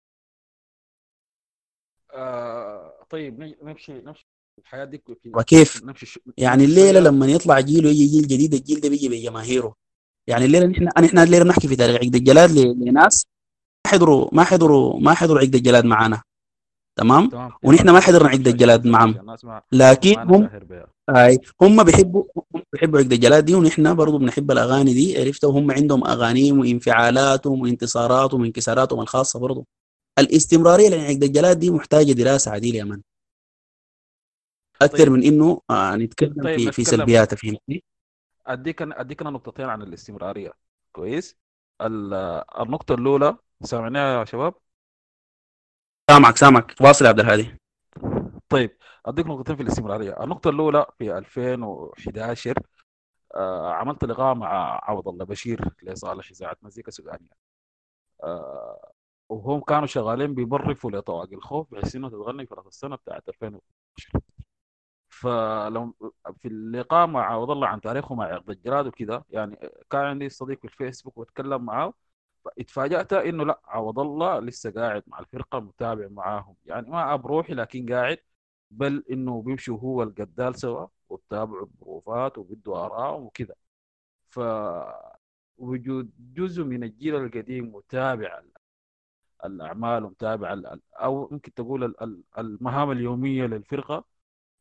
[2.14, 4.26] آه طيب نمشي نمشي.
[4.62, 5.02] الحياة دي
[5.34, 5.82] وكيف؟
[6.36, 7.00] يعني الليلة.
[7.00, 9.74] لما يطلع جيل ويجي جيل جديد الجيل ده بيجي بجماهيره
[10.26, 13.26] يعني الليلة نحن نحن الليلة بنحكي في تاريخ عقد الجلاد لناس
[13.86, 16.23] ما حضروا ما حضروا ما حضروا عقد الجلاد معانا.
[16.97, 17.50] تمام؟ تمام.
[17.65, 19.36] ونحن ما حضرنا عقد الجلاد معهم
[19.73, 20.50] لكن هم
[21.10, 22.24] هاي هم بيحبوا
[22.55, 27.60] هم بيحبوا عقد الجلاد دي ونحن برضو بنحب الأغاني دي عرفتوا؟ وهم عندهم اغانيهم وانفعالاتهم
[27.62, 29.66] وانتصاراتهم وانكساراتهم الخاصة برضو.
[30.18, 33.00] الاستمرارية لعقد الجلاد دي محتاجة دراسة عديلة يا من.
[34.84, 35.12] أكثر طيب.
[35.12, 37.84] من إنه آه نتكلم طيب في في سلبياتها فهمتني
[38.46, 40.52] أديك أديك أنا نقطتين عن الاستمرارية.
[40.92, 41.36] كويس.
[41.80, 42.14] ال-
[42.60, 44.54] النقطة الأولى سامعناها يا شباب؟
[46.10, 46.74] سامعك سامعك.
[46.80, 47.56] واصل يا عبد الهادي.
[48.48, 50.24] طيب أديك نقطتين في الاستمرارية.
[50.24, 52.58] النقطة الأولى في 2011
[53.34, 57.28] آه عملت لقاء مع عوض الله بشير لصالح اذاعه مزيكا سودانية.
[58.24, 58.92] آه
[59.28, 64.20] وهم كانوا شغالين بيبرفوا لطواقي الخوف بحيث انه تتغني في رأس السنة بتاعت 2012
[65.23, 65.94] فلو
[66.39, 69.57] في اللقاء مع عوض الله عن تاريخه مع عقد الجراد وكذا يعني
[69.91, 71.94] كان عندي صديق في الفيسبوك واتكلم معاه
[72.59, 76.57] اتفاجأت إنه لا عوض الله لسه قاعد مع الفرقة متابع معاهم.
[76.67, 78.18] يعني ما بروحي لكن قاعد
[78.70, 83.55] بل إنه بيمشوا هو القدال سوا وبتابعوا الظروفات وبيدوا ارائهم وكذا.
[84.31, 84.41] ف
[85.59, 88.52] وجود جزء من الجيل القديم متابع ال-
[89.44, 90.57] الأعمال ومتابع
[90.94, 94.05] أو ممكن تقول ال- ال- المهام اليومية للفرقة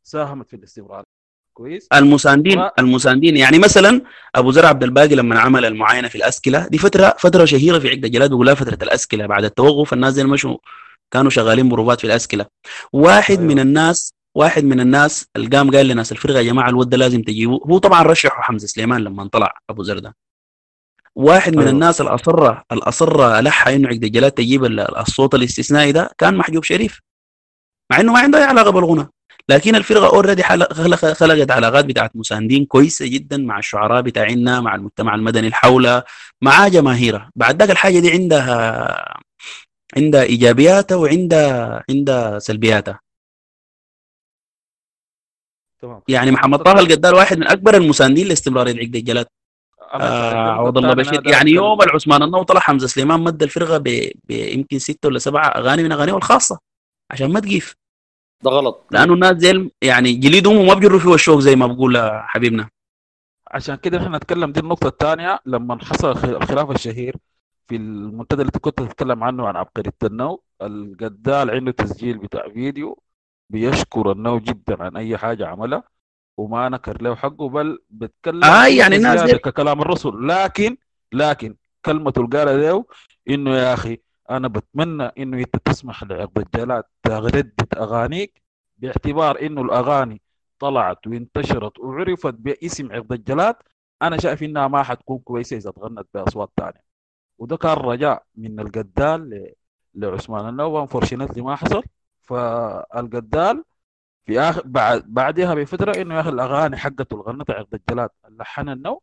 [0.04, 1.04] ساهمت في الاستمرار.
[1.54, 4.02] كويس؟ المساندين و- المساندين يعني مثلا
[4.36, 8.06] أبو زرع عبد الباقي لما عمل المعاينة في الأسكلة دي فتره فترة شهيرة في عقد
[8.06, 10.58] الجلاد بيقولها فترة الأسكلة بعد التوقف الناس دي مشوا
[11.12, 12.46] كانوا شغالين بروفات في الأسكلة.
[12.94, 13.48] واحد أيوة.
[13.54, 17.22] من الناس واحد من الناس اللي قام قال لناس الفرقة يا جماعة الود ده لازم
[17.22, 17.60] تجيبوه.
[17.68, 20.16] هو طبعا رشحه حمزة سليمان لما طلع أبو زر ده.
[21.16, 21.72] واحد من أيوة.
[21.72, 27.00] الناس الاصر الاصر لحى إنه عقد الجلاد تجيب ال- الصوت الاستثنائي ده كان محجوب شريف.
[27.92, 29.08] مع إنه ما عنده أي علاقة بالغنى.
[29.50, 30.44] لكن الفرقة already
[31.14, 36.04] خلقت علاقات بتاعت مساندين كويسة جدا مع الشعراء بتاعنا مع المجتمع المدني اللي حولها
[36.42, 37.32] مع جماهيرها.
[37.36, 39.20] بعد ذاك الحاجة دي عندها
[39.98, 43.00] عندها إيجابياتها وعندها عندها سلبياتها.
[45.82, 46.02] تمام.
[46.08, 49.26] يعني محمد طه القدار واحد من أكبر المساندين لاستمراريه عقد الجلاد
[49.94, 51.28] آه عوض الله بشير.
[51.28, 55.84] يعني يوم العثمان النو طلع حمزة سليمان مد الفرقة ب- بيمكن ستة ولا سبعة أغاني
[55.84, 56.60] من اغانيه الخاصة
[57.12, 57.76] عشان ما تقيف
[58.44, 58.86] ده غلط.
[58.92, 62.70] لأنه الناس زي يعني جليدهم وما بيجروا فيه الشوق زي ما بقول حبيبنا.
[63.52, 67.16] عشان كده إحنا نتكلم دي النقطة الثانية لما حصل الخ- الخلاف الشهير
[67.68, 73.00] في المنتدى اللي كنت تتكلم عنه عن عبقري التنو القدال عنده تسجيل بتاع فيديو
[73.50, 75.84] بيشكر النو جدا عن أي حاجة عملها
[76.38, 80.78] وما نكر له حقه بل بتكلم آه، يعني الناس دي- ككلام الرسل لكن
[81.14, 81.56] لكن
[81.86, 82.86] كلمة اللي قالها له
[83.30, 84.00] إنه يا أخي
[84.38, 88.42] أنا بتمنى إنه أنت تسمح الجلاد تردد أغانيك
[88.78, 90.22] باعتبار إنه الأغاني
[90.60, 93.56] طلعت وانتشرت وعرفت باسم عقد الجلاد
[94.02, 96.84] أنا شايف إنها ما حتكون كويسة إذا تغنت بأصوات ثانية
[97.38, 99.54] وده كان رجاء من القدال
[99.96, 101.84] لعثمان النوبه انفورشنتلي ما حصل.
[102.22, 103.64] فالقدال
[104.26, 108.70] في اخر بعد بعدها بفترة إنه يا أخي الأغاني حقته اللي غنتها عقد الجلاد اللحن
[108.70, 109.02] النو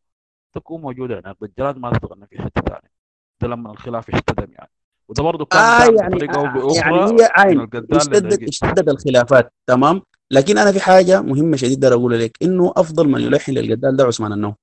[0.52, 1.28] تكون موجودة يعني.
[1.28, 2.92] عقد الجلاد ما تتغنى في حتة ثانية
[3.40, 4.70] ده لما الخلاف اشتدم يعني.
[5.08, 10.02] وده برضه كان آه يعني بطريقة أو آه بأخرى يعني هي اشتدت اشتدت الخلافات تمام؟
[10.30, 14.04] لكن أنا في حاجة مهمة شديد أقدر أقولها لك إنه أفضل من يلحن للقدال ده
[14.04, 14.54] عثمان النو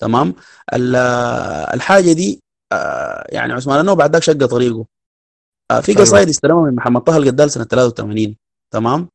[0.00, 0.34] تمام؟
[0.74, 0.96] ال-
[1.74, 2.42] الحاجة دي
[2.72, 4.84] آه يعني عثمان النو بعد ذاك شق طريقه.
[5.70, 6.00] آه في أيوة.
[6.02, 8.36] قصائد استلمها من محمد طه القدال سنة 83
[8.72, 9.08] تمام؟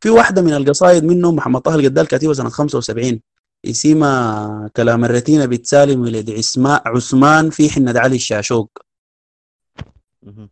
[0.00, 3.20] في واحدة من القصائد منه محمد طه القدال كاتبها سنة 75
[3.66, 8.70] اسمها كلام الرتينة بتسالم ولد عسماء عثمان في حنة علي الشاشوق.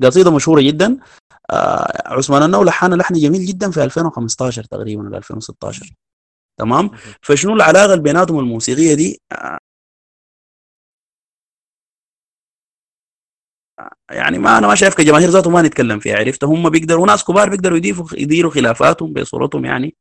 [0.02, 0.98] قصيدة مشهورة جدا.
[1.50, 5.94] آه عثمان النو لحن لحن جميل جدا في 2015 تقريبا ولا 2016
[6.56, 6.90] تمام.
[7.22, 9.58] فشنو العلاقة اللي بيناتهم الموسيقية دي؟ آه
[14.10, 17.50] يعني ما أنا ما شايف كجماهير ذاته ما نتكلم فيها عرفت؟ هم بيقدروا ناس كبار
[17.50, 19.96] بيقدروا يضيفوا يديروا خلافاتهم بصورتهم يعني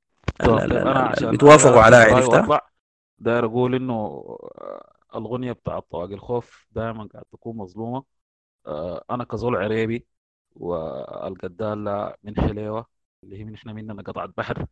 [1.31, 2.61] بيتوافقوا رأيي عرفتها
[3.19, 8.18] داير أقول إنه آه، الاغنيه بتاعت طواقي الخوف دائما قاعد تكون مظلومة.
[9.11, 10.07] أنا كزول عريبي
[10.55, 12.85] والقدال من حليوة
[13.23, 14.65] اللي هي من إحنا مننا قطعه بحر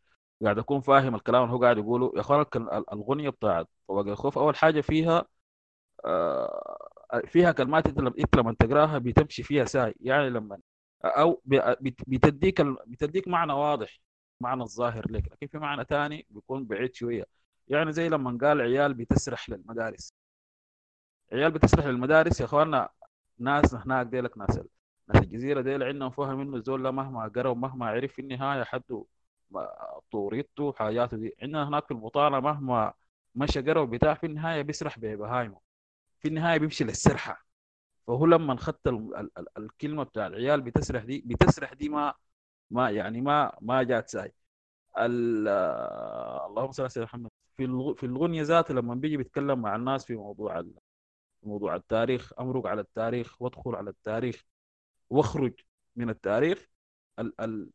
[0.44, 2.12] قاعد أكون فاهم الكلام اللي هو قاعد يقوله.
[2.16, 2.46] يا أخوان
[2.94, 5.26] الاغنيه بتاعت طواقي الخوف أول حاجة فيها
[6.06, 9.96] آه، فيها كلمات أنت لما تقراها بتمشي فيها ساي.
[10.02, 10.60] يعني لما
[11.06, 11.42] أو
[12.08, 14.00] بتديك بتديك معنى واضح
[14.42, 15.32] معنى الظاهر لك.
[15.34, 17.26] لكن في معنى تاني بيكون بعيد شوية.
[17.68, 20.14] يعني زي لما قال عيال بتسرح للمدارس.
[21.34, 22.90] عيال بتسرح للمدارس يا أخوانا
[23.40, 24.60] ناس هناك ديلك ناس
[25.08, 29.06] ناس الجزيرة ديل عندهم فهم إنه الزول مهما قرأ ومهما عرف في النهاية حده
[30.12, 31.36] طوريته حاجاته دي.
[31.42, 32.94] عندنا هناك في البطالة مهما
[33.36, 35.60] مشى قرأ وبتاع في النهاية بيسرح ببهايمه
[36.20, 37.46] في النهاية بيمشي للسرحة.
[38.08, 42.14] فهو لما خدت ال- ال- ال- الكلمة بتاع العيال بتسرح دي بتسرح دي ما
[42.72, 44.34] ما يعني ما ما جات ساي.
[45.00, 45.48] ال-
[46.48, 47.32] اللهم صل على سيدنا محمد.
[47.58, 50.60] في في الاغنيه ذاتها لما بيجي بيتكلم مع الناس في موضوع
[51.44, 54.44] موضوع التاريخ امرق على التاريخ وادخل على التاريخ
[55.10, 55.54] واخرج
[55.96, 56.68] من التاريخ.
[57.20, 57.70] ال ال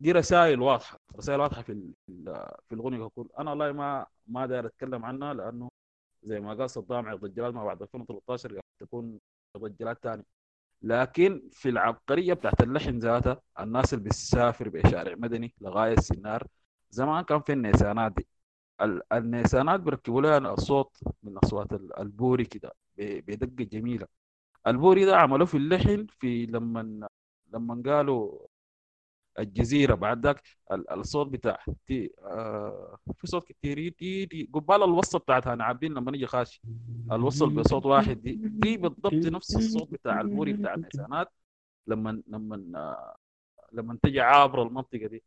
[0.00, 1.72] دي رسائل واضحة رسائل واضحة في
[2.06, 5.68] في ال- في الاغنيه ككل أنا والله ما ما داير أتكلم عنها لأنه
[6.22, 9.20] زي ما قال صدام عرض الجلال ما بعد 2013 قاعد تكون
[9.56, 10.24] عرض الجلال ثاني
[10.82, 16.46] لكن في العبقرية بتاعت اللحن ذاتها الناس اللي بتسافر بشارع مدني لغاية السنار
[16.90, 18.26] زمان كان في النيسانات دي.
[19.12, 24.06] النيسانات بيركبوا لها الصوت من أصوات ال- البوري كده بدقة جميلة.
[24.66, 27.08] البوري ده عملوه في اللحن في لما
[27.52, 28.46] لما قالوا
[29.38, 30.42] الجزيرة بعد ذاك
[30.72, 35.94] ال- الصوت بتاع تي آه في صوت كتير تي تي قبال الوصه بتاعتها أنا عابدين
[35.94, 36.60] لما نيجي خاش
[37.12, 41.32] الوصل بصوت واحد دي دي بالضبط نفس الصوت بتاع البوري بتاع النيسانات
[41.86, 42.96] لما لما
[43.72, 45.22] لما تجي عابر المنطقة دي.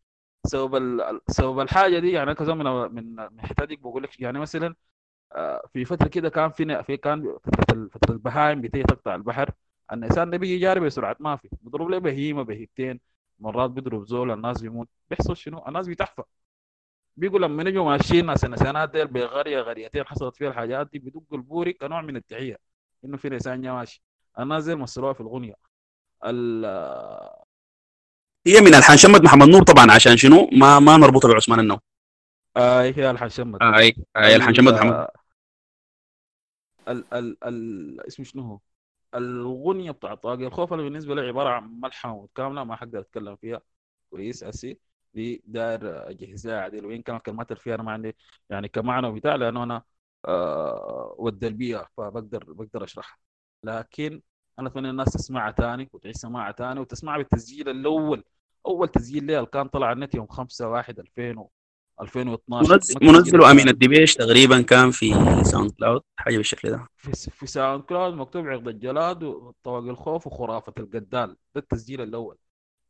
[0.46, 2.66] سبب ال- سبب الحاجة دي يعني كذا من
[2.96, 3.16] من
[3.64, 4.76] دي بقول لك يعني مثلا
[5.34, 9.52] آه، في فترة كده كان في في كان فترة فترة البهايم بتيجي تقطع البحر
[9.94, 13.00] النيسان ده بيجي جاري بسرعة ما في بيضرب له بهيمة بهيمتين
[13.40, 16.24] مرات بيضرب زول الناس بيموت بيحصل شنو؟ الناس بتحفى
[17.18, 21.74] بيقول لما نجوا ماشيين ناس النسانات ديل بقريه قريتين حصلت فيها الحاجات دي بيدقوا البوري
[21.74, 22.58] كنوع من التحية
[23.06, 24.04] إنه في نسان ماشي.
[24.40, 25.56] الناس ديل مثلوها في الاغنيه
[26.26, 26.66] ال-
[28.48, 31.80] هي من الحان شمت محمد نور طبعا عشان شنو؟ ما ما نربطها بعثمان النو
[32.58, 35.08] آه هي ألحان شمت آه اي اي الحان شمت محمد.
[36.88, 38.60] ال ال ال اسمه شنو هو؟
[39.16, 40.48] الاغنيه بتاعت طاقة.
[40.48, 43.62] الخوف أنا بالنسبة لي عبارة عن ملحمة كامله ما حقدر أتكلم فيها.
[44.10, 44.78] كويس أسي.
[45.14, 46.86] دي داير اجهز لها عديل.
[46.86, 48.16] وين كان الكلمات اللي فيها أنا ما عندي
[48.50, 49.84] يعني كمعنى وبتاع لأنه أنا
[50.26, 53.18] آه ود البيئه فبقدر بقدر أشرحها.
[53.64, 54.22] لكن
[54.60, 58.24] أنا أتمنى الناس تسمعها تاني وتعيش سماعها تاني وتسمعها بالتسجيل الأول.
[58.66, 61.50] أول تسجيل اللي كان طلع على النت يوم 5 1 2000 و
[62.02, 66.88] 2012 منزل منزله أمين الدبيش تقريبا كان في SoundCloud حاجة بالشكل ده.
[66.98, 71.38] في في SoundCloud مكتوب عقد الجلاد وطواقي الخوف وخرافة القدال.
[71.56, 72.38] ده التسجيل الأول.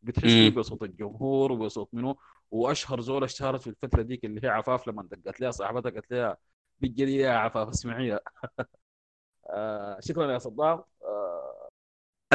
[0.01, 0.49] بتحس فيه.
[0.49, 2.15] بصوت الجمهور وبصوت منه
[2.51, 6.37] وأشهر زول اشتهرت في الفترة ديك اللي هي عفاف لما دقت لها صاحبتها قالت لها
[6.81, 8.19] بجدي يا عفاف اسمعيها
[9.49, 10.83] آه شكرا يا صدام.
[11.03, 11.42] آه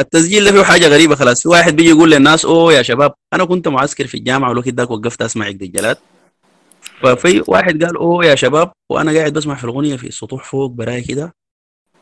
[0.01, 1.43] التسجيل ده فيه حاجة غريبة خلاص.
[1.43, 4.91] في واحد بيجي يقول للناس أوه يا شباب أنا كنت معسكر في الجامعة والوقت داك
[4.91, 5.97] وقفت أسمع الجلاد
[7.03, 11.01] ففي واحد قال أوه يا شباب وأنا قاعد بسمع في الأغنية في السطوح فوق براي
[11.03, 11.35] كده.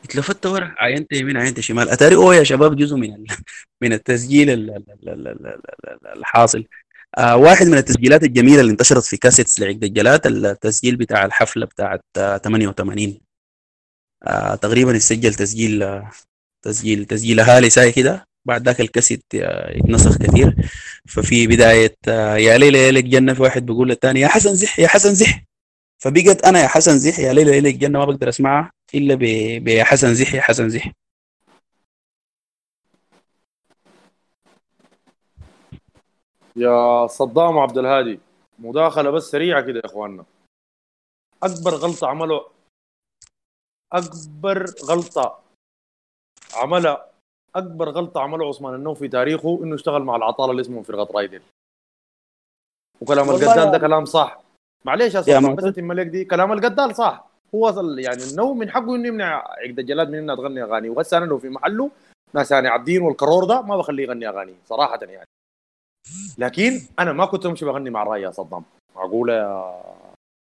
[0.05, 1.89] اتلفت ورا عينت يمين عينت شمال.
[1.89, 3.25] أتاري أوه يا شباب جزء من ال...
[3.81, 4.69] من التسجيل ال...
[4.69, 4.83] ال...
[5.03, 5.09] ال...
[5.09, 5.27] ال...
[5.27, 5.47] ال...
[5.47, 6.63] ال- الحاصل.
[7.17, 12.01] آه واحد من التسجيلات الجميلة اللي انتشرت في cassettes لعقد الجلاد التسجيل بتاع الحفلة بتاعت
[12.17, 13.17] آه 88
[14.23, 16.11] آه تقريبا اتسجل تسجيل آه
[16.61, 18.27] تسجيل تسجيل أهالي ساي كده.
[18.45, 20.55] بعد ذاك الكاسيت اتنسخ كثير.
[21.07, 24.79] ففي بداية آه يا ليلى يا ليلك جنه في واحد بيقول للثاني يا حسن زح
[24.79, 25.43] يا حسن زح.
[25.99, 29.15] فبقت أنا يا حسن زح يا ليلى يا ليلك جنه ما بقدر أسمعها إلا
[29.59, 30.91] بيا حسن زح يا حسن زح.
[36.55, 38.19] يا صدام عبد الهادي
[38.59, 40.25] مداخلة بس سريعة كده يا إخواننا.
[41.43, 42.45] أكبر غلطة عمله
[43.93, 45.46] أكبر غلطة
[46.55, 47.05] عملها
[47.55, 51.41] أكبر غلطة عمله عثمان النووي في تاريخه إنه اشتغل مع العطالة اللي اسمهم فرقة رايدل.
[53.01, 54.39] وكلام القدال ده يا- كلام صح.
[54.85, 55.65] معلش يا بس معتز.
[55.65, 57.25] اتم لك دي كلام القدال صح.
[57.55, 60.89] هو يعني النو من حقه إنه يمنع عقد الجلاد من انها تغني أغاني.
[60.89, 61.91] وهسه أنا لو في محله
[62.33, 65.27] ناس يعني عابدين والكرور ده ما بخليه يغني أغاني صراحة يعني.
[66.37, 68.63] لكن أنا ما كنت أمشي بغني مع الرأي يا صدام.
[68.95, 69.81] معقولة يا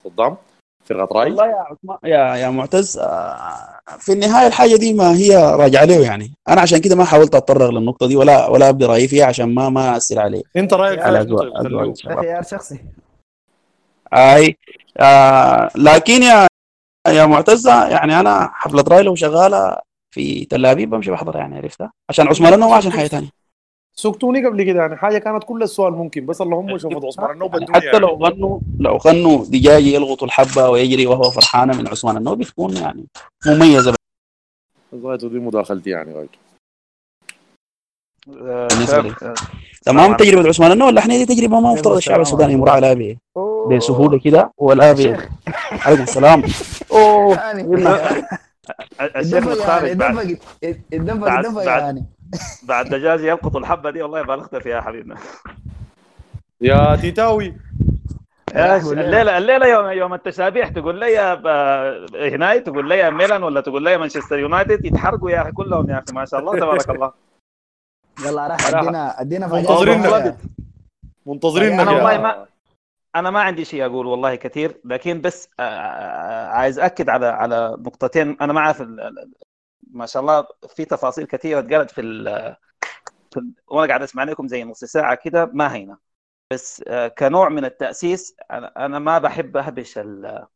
[0.05, 0.37] صدام؟
[0.85, 5.37] فرقة راي؟ والله يا عثمان يا يا معتز آه، في النهاية الحاجة دي ما هي
[5.37, 6.33] راجعة له يعني.
[6.49, 9.69] أنا عشان كده ما حاولت أتطرق للنقطة دي ولا ولا أبدي رأيي فيها عشان ما
[9.69, 10.43] ما اثر عليه.
[10.57, 12.79] أنت رأيك على طيب؟ خيار شخصي.
[14.15, 14.57] أي
[14.99, 16.47] آه لكن يا
[17.09, 19.79] يا معتزة يعني أنا حفلة راي لو شغالة
[20.15, 23.29] في تل أبيب بمشي بحضر يعني عرفتها؟ عشان عثمان النو عشان حاجة ثانية
[23.99, 24.97] سكتوني قبل كده يعني.
[24.97, 28.59] حاجة كانت كل السؤال ممكن بس اللهم شوفوا عثمان النوبه يعني الدنيا حتى لو غنوا
[28.81, 33.05] لو غنوا دجاج يلغط الحبة ويجري وهو فرحانة من عثمان النو بتكون يعني
[33.47, 33.95] مميزة.
[35.05, 36.39] غايته دي مداخلتي يعني غايته
[38.27, 39.15] بالنسبة لي
[39.85, 40.73] تمام؟ تجربة عثمان.
[40.73, 43.17] النو اللحنيه دي تجربة ما مفترض الشعب السوداني يمر عليها ب-
[43.73, 45.17] بسهولة كده والابي
[45.73, 46.43] عليكم السلام.
[46.93, 47.35] أوه.
[47.35, 47.63] يعني.
[49.17, 50.39] الشيخ اتدفق مختار يعني بعد.
[50.65, 51.15] اتدفق
[51.65, 52.05] بعد- يعني.
[52.63, 55.17] بعد دجاج يلقط الحبة دي والله بالغت فيها يا حبيبنا.
[56.61, 57.55] يا تيتاوي.
[58.55, 63.61] الليلة الليلة يوم يوم التشابيح تقول لي يا ب- هناي تقول لي يا ميلان ولا
[63.61, 67.13] تقول لي مانشستر يونايتد؟ يتحرقوا يا أخي كلهم يا أخي ما شاء الله تبارك الله.
[68.27, 68.67] يلا راح.
[68.67, 70.37] أدينا أدينا منتظرينك.
[71.27, 72.47] منتظرينك أنا والله ما
[73.17, 77.77] أنا ما عندي شيء أقول والله كثير لكن بس آه، آه، عايز اكد على على
[77.79, 78.37] نقطتين.
[78.41, 79.31] أنا ما ال-
[79.95, 82.57] ما شاء الله في تفاصيل كثيرة اتقالت في ال
[83.35, 85.99] في وأنا قاعد أسمع لكم زي نص ساعة كده ما هينة.
[86.53, 90.47] بس آه، كنوع من التأسيس أنا ما بحب أهبش ال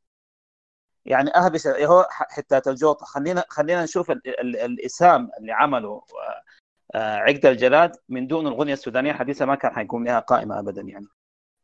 [1.04, 3.06] يعني أهبش هو حتات الجوطة.
[3.06, 6.42] خلينا خلينا نشوف ال ال الإسهام اللي عمله آه،
[6.98, 7.96] آه، عقد الجلاد.
[8.08, 11.06] من دون الاغنيه السودانية الحديثه ما كان حيكون لها قائمة ابدا يعني.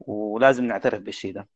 [0.01, 1.49] ولازم نعترف بالشيء ده.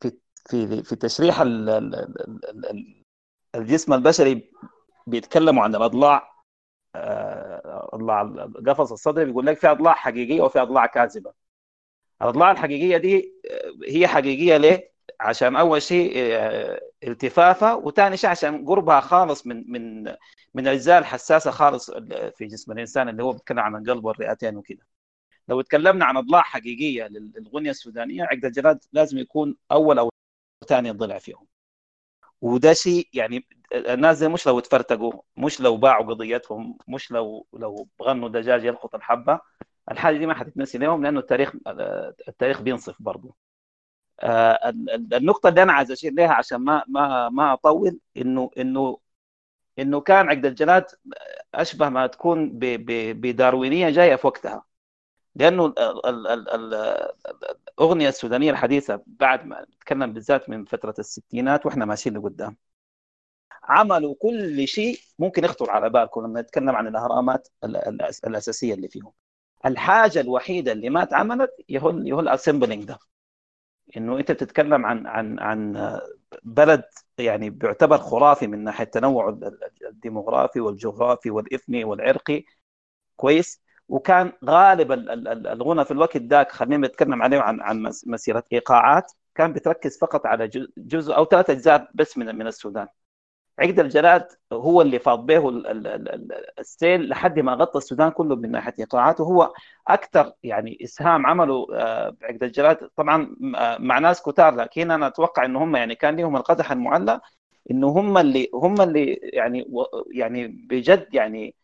[0.00, 0.18] في
[0.48, 3.03] في في تشريح ال-
[3.54, 4.50] الجسم البشري
[5.06, 6.34] بيتكلموا عن الأضلاع
[6.96, 11.32] آه، أضلاع القفص الصدري بيقول لك في أضلاع حقيقية وفي أضلاع كاذبة.
[12.22, 18.66] الأضلاع الحقيقية دي آه، هي حقيقية ليه؟ عشان أول شيء آه، التفافها وثاني شيء عشان
[18.66, 20.04] قربها خالص من من
[20.54, 21.90] من الاجزاء الحساسة خالص
[22.36, 24.86] في جسم الإنسان اللي هو بيتكلم عن القلب والرئتين وكده.
[25.48, 30.10] لو تكلمنا عن أضلاع حقيقية لل- للغنية السودانية عقد الجلاد لازم يكون أول أو
[30.68, 31.46] ثاني ضلع فيهم.
[32.44, 37.88] وده شيء يعني الناس دي مش لو تفرتقوا مش لو باعوا قضيتهم مش لو لو
[38.02, 39.40] غنوا دجاج يلقط الحبة
[39.90, 41.52] الحاجة دي ما حتتنسي لهم لأنه التاريخ
[42.28, 43.36] التاريخ بينصف برضه
[44.20, 48.50] آه، ال- ال- النقطة اللي أنا عايز أشير لها عشان ما ما ما أطول إنه
[48.58, 48.98] إنه
[49.78, 50.86] إنه كان عقد الجلاد
[51.54, 52.50] أشبه ما تكون
[53.14, 54.64] بداروينية جاية في وقتها.
[55.34, 57.12] لأنه ال- ال- ال- ال-
[57.78, 62.56] الأغنية السودانية الحديثة بعد ما نتكلم بالذات من فترة الستينات وإحنا ماشيين لقدام.
[63.62, 68.88] عملوا كل شيء ممكن يخطر على بالكم لما نتكلم عن الأهرامات ال- ال- الأساسية اللي
[68.88, 69.12] فيهم.
[69.66, 72.98] الحاجة الوحيدة اللي ما اتعملت هو هو ال assembling ده.
[73.96, 75.98] إنه أنت بتتكلم عن عن عن
[76.42, 76.84] بلد
[77.18, 79.38] يعني بيعتبر خرافي من ناحية التنوع
[79.88, 82.44] الديموغرافي والجغرافي والإثني والعرقي.
[83.16, 87.82] كويس؟ وكان غالب ال- ال- ال- الغنى في الوقت ذاك خلينا نتكلم عليه عن عن
[87.82, 90.48] مس- مسيرة إيقاعات كان بتركز فقط على
[90.78, 92.86] جزء- أو ثلاث أجزاء بس من من السودان.
[93.58, 98.10] عقد الجلاد هو اللي فاض به ال- ال- ال- ال- السيل لحد ما غطى السودان
[98.10, 99.52] كله من ناحية ايقاعاته هو
[99.88, 102.88] أكثر يعني إسهام عمله آه، بعقد الجلاد.
[102.96, 107.20] طبعا آه، مع ناس كتار لكن أنا أتوقع إن هم يعني كان لهم القدح المعلى
[107.70, 109.66] إنه هم اللي هم اللي يعني
[110.12, 111.63] يعني بجد يعني آه،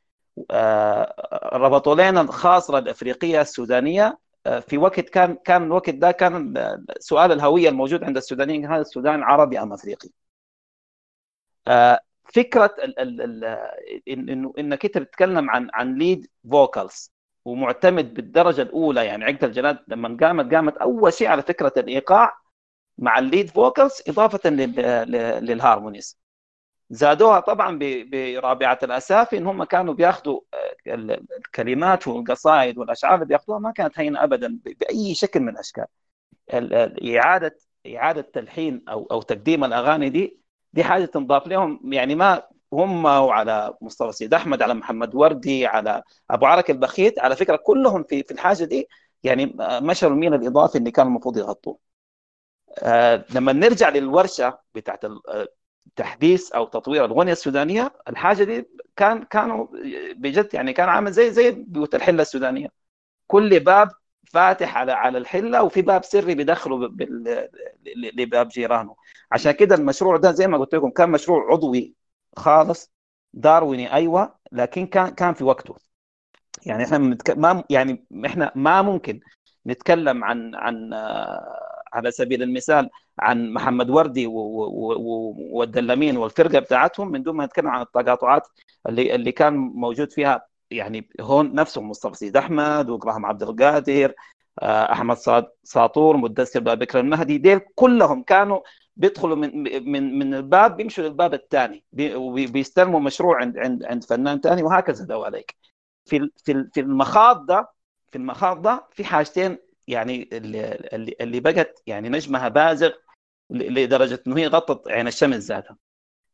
[1.52, 7.32] ربطوا لنا الخاصره الأفريقية السودانية آه، في وقت كان كان الوقت ده كان آه، سؤال
[7.32, 10.08] الهوية الموجود عند السودانيين هذا السودان عربي أم أفريقي؟
[11.68, 12.00] آه،
[12.34, 12.74] فكرة
[14.08, 17.12] انه إنك أنت بتتكلم عن عن lead vocals
[17.44, 22.38] ومعتمد بالدرجة الأولى يعني عقد الجلاد لما قامت قامت أول شيء على فكرة الإيقاع
[22.98, 24.74] مع ال lead vocals إضافة لل-
[25.10, 26.18] لل- لل harmonies
[26.90, 27.78] زادوها طبعا
[28.12, 33.98] برابعة الأثافي إن هم كانوا بياخذوا آه، ال- الكلمات والقصائد والأشعار اللي بياخذوها ما كانت
[33.98, 35.84] هينة ابدا بأي شكل من الأشكال.
[36.54, 37.58] ال- ال- إعادة
[37.96, 40.40] إعادة تلحين أو أو تقديم الأغاني دي
[40.72, 41.80] دي حاجة تنضاف لهم.
[41.94, 47.36] يعني ما هم وعلى مصطفى سيد أحمد على محمد وردي على أبو عركي البخيت على
[47.36, 48.88] فكرة كلهم في في الحاجة دي
[49.22, 51.78] يعني مشوا الميل الإضافي اللي كان المفروض يغطوه.
[52.82, 55.04] آه لما نرجع للورشة بتاعت
[55.96, 59.66] تحديث أو تطوير الأغنية السودانية الحاجة دي كان كانوا
[60.16, 62.68] بجد يعني كان عامل زي زي بيوت الحلة السودانية
[63.26, 63.90] كل باب
[64.32, 66.90] فاتح على على الحلة وفي باب سري بيدخله
[68.14, 68.96] لباب جيرانه
[69.32, 71.94] عشان كده المشروع ده زي ما قلت لكم كان مشروع عضوي
[72.36, 72.92] خالص
[73.32, 75.76] دارويني أيوه لكن كان كان في وقته
[76.66, 76.98] يعني إحنا.
[77.36, 79.20] ما يعني إحنا ما ممكن
[79.66, 80.90] نتكلم عن عن
[81.92, 84.26] على سبيل المثال عن محمد وردي
[85.52, 88.48] والدلمين والفرقة بتاعتهم من دون ما نتكلم عن التقاطعات
[88.88, 94.12] اللي اللي كان موجود فيها يعني هون نفسهم مصطفى سيد أحمد وإبراهيم عبد القادر
[94.62, 95.16] أحمد
[95.64, 98.60] ساطور مدثر بكر المهدي ديل كلهم كانوا
[98.96, 99.62] بيدخلوا من
[99.92, 105.54] من من الباب بيمشوا للباب الثاني بيستلموا مشروع عند عند عند فنان ثاني وهكذا دواليك
[106.04, 107.68] في في في المخاض ده
[108.10, 109.58] في المخاض ده في حاجتين
[109.90, 112.90] يعني اللي اللي بقت يعني نجمها بازغ
[113.50, 115.76] لدرجة إنه هي غطت عين الشمس ذاتها.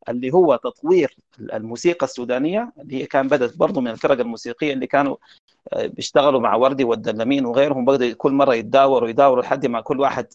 [0.08, 5.16] اللي هو تطوير الموسيقى السودانية اللي هي كان بدأت برضه من الفرق الموسيقية اللي كانوا
[5.76, 10.26] بيشتغلوا مع وردي والدلمين وغيرهم بدأوا كل مرة يتداوروا يداوروا لحد ما كل واحد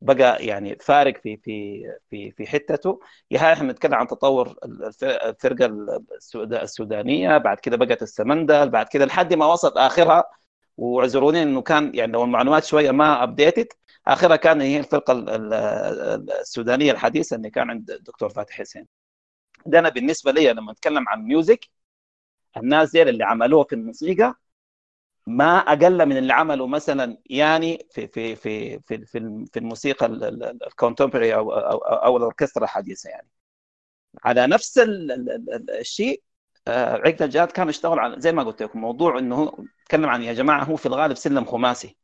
[0.00, 3.00] بقى يعني فارق في في في في حتته.
[3.30, 4.54] يا إحنا بنتكلم عن تطور
[5.02, 5.66] الفرقة
[6.62, 10.24] السودانية بعد كده بقت السمندل بعد كده لحد ما وصل آخرها
[10.78, 13.68] وأعذروني إنه كان يعني لو المعلومات شوية ما updated
[14.08, 15.14] آخرها كان هي الفرقة
[16.42, 18.86] السودانية الحديثة اللي كان عند الدكتور فاتح حسين.
[19.66, 21.66] ده أنا بالنسبة لي لما أتكلم عن music
[22.56, 24.34] الناس دي اللي عملوها في الموسيقى
[25.26, 30.06] ما أقل من اللي عملوا مثلا يعني في في في في في, في الموسيقى
[30.66, 33.28] ال contemporary أو أو, أو الأوركسترا الحديثة يعني.
[34.24, 34.80] على نفس
[35.80, 36.22] الشيء
[36.68, 39.52] عقد الجلاد كان يشتغل على زي ما قلت لكم موضوع إنه
[39.86, 41.96] تكلم عن يا جماعة هو في الغالب سلم خماسي.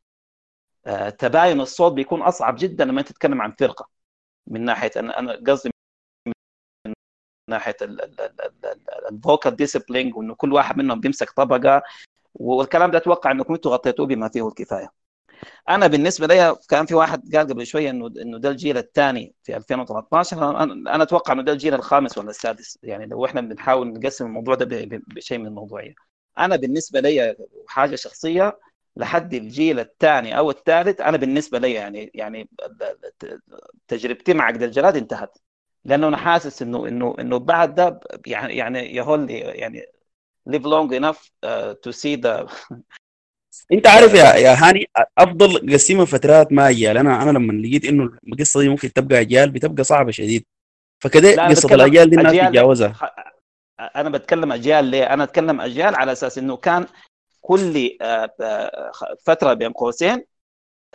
[1.19, 3.89] تباين الصوت بيكون أصعب جدا لما تتكلم عن فرقة.
[4.47, 5.71] من ناحية أنا أنا قصدي
[6.27, 6.33] من
[7.51, 7.77] ناحية
[9.11, 11.83] ال vocal discipline وإنه كل واحد منهم بيمسك طبقة.
[12.35, 15.04] والكلام ده أتوقع إنكم أنتم غطيتوه بما فيه الكفاية.
[15.69, 19.57] أنا بالنسبة لي كان في واحد قال قبل شوية انه إنه ده الجيل الثاني في
[19.57, 22.79] 2013 أنا أتوقع إنه ده الجيل الخامس ولا السادس.
[22.83, 25.95] يعني لو إحنا بنحاول نقسم الموضوع ده بشيء من الموضوعية.
[26.39, 27.37] أنا بالنسبة لي
[27.69, 28.59] حاجة شخصية
[28.97, 32.49] لحد الجيل الثاني أو الثالث أنا بالنسبة لي يعني يعني
[33.89, 35.39] تجربتي مع عقد الجلاد انتهت.
[35.85, 39.83] لأنه أنا حاسس انه انه إنه بعد ده يعني يعني يهول يعني
[40.51, 42.47] live long enough uh, to see the
[43.73, 44.87] انت عارف يا يا هاني
[45.19, 49.51] أفضل قسيمة فترات ما اجيال أنا أنا لما لقيت إنه القصة دي ممكن تبقى أجيال
[49.51, 50.45] بتبقى صعبة شديد.
[51.01, 52.95] فكده قصة الأجيال دي الناس تتجاوزها
[53.97, 56.87] أنا بتكلم أجيال ليه؟ أنا أتكلم أجيال على أساس إنه كان
[57.41, 57.91] كل
[59.27, 60.25] فترة بين قوسين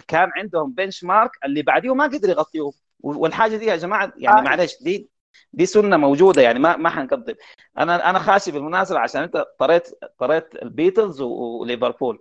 [0.07, 2.71] كان عندهم بنش مارك اللي بعديه ما قدر يغطيه.
[3.03, 5.09] والحاجة دي يا جماعة يعني معلش دي
[5.53, 7.35] دي سنة موجودة يعني ما ما حنكذب
[7.77, 9.89] أنا أنا خاشي بالمناسبة عشان أنت طريت
[10.19, 12.19] طريت البيتلز وليفربول.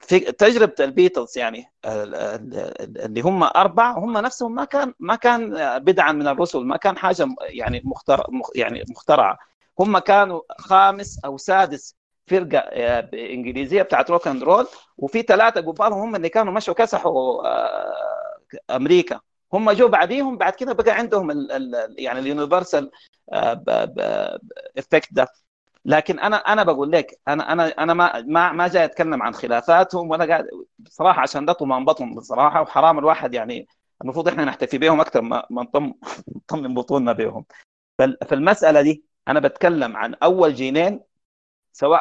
[0.00, 6.28] في تجربة البيتلز يعني اللي هم أربعة هم نفسهم ما كان ما كان بدعا من
[6.28, 8.24] الرسل ما كان حاجة يعني مخترع
[8.54, 9.38] يعني مخترعة.
[9.80, 12.58] هم كانوا خامس أو سادس فرقة
[13.14, 14.66] إنجليزية بتاعت rock and roll
[14.98, 17.42] وفي ثلاثة قبالهم هم اللي كانوا مشوا كسحوا
[18.70, 19.20] أمريكا.
[19.52, 22.90] هم جو بعديهم بعد كده بقى عندهم ال ال يعني ال universal
[24.78, 25.28] افكت ده.
[25.84, 30.10] لكن أنا أنا بقول لك أنا أنا أنا ما ما ما جاي أتكلم عن خلافاتهم
[30.10, 30.46] ولا قاعد
[30.78, 33.68] بصراحه عشان ده طمان بطن بصراحة وحرام الواحد يعني
[34.02, 35.92] المفروض إحنا نحتفي بهم أكثر ما نطم
[36.36, 37.44] نطمن بطوننا بهم
[38.28, 41.00] فالمسألة دي أنا بتكلم عن أول جيلين
[41.72, 42.00] سواء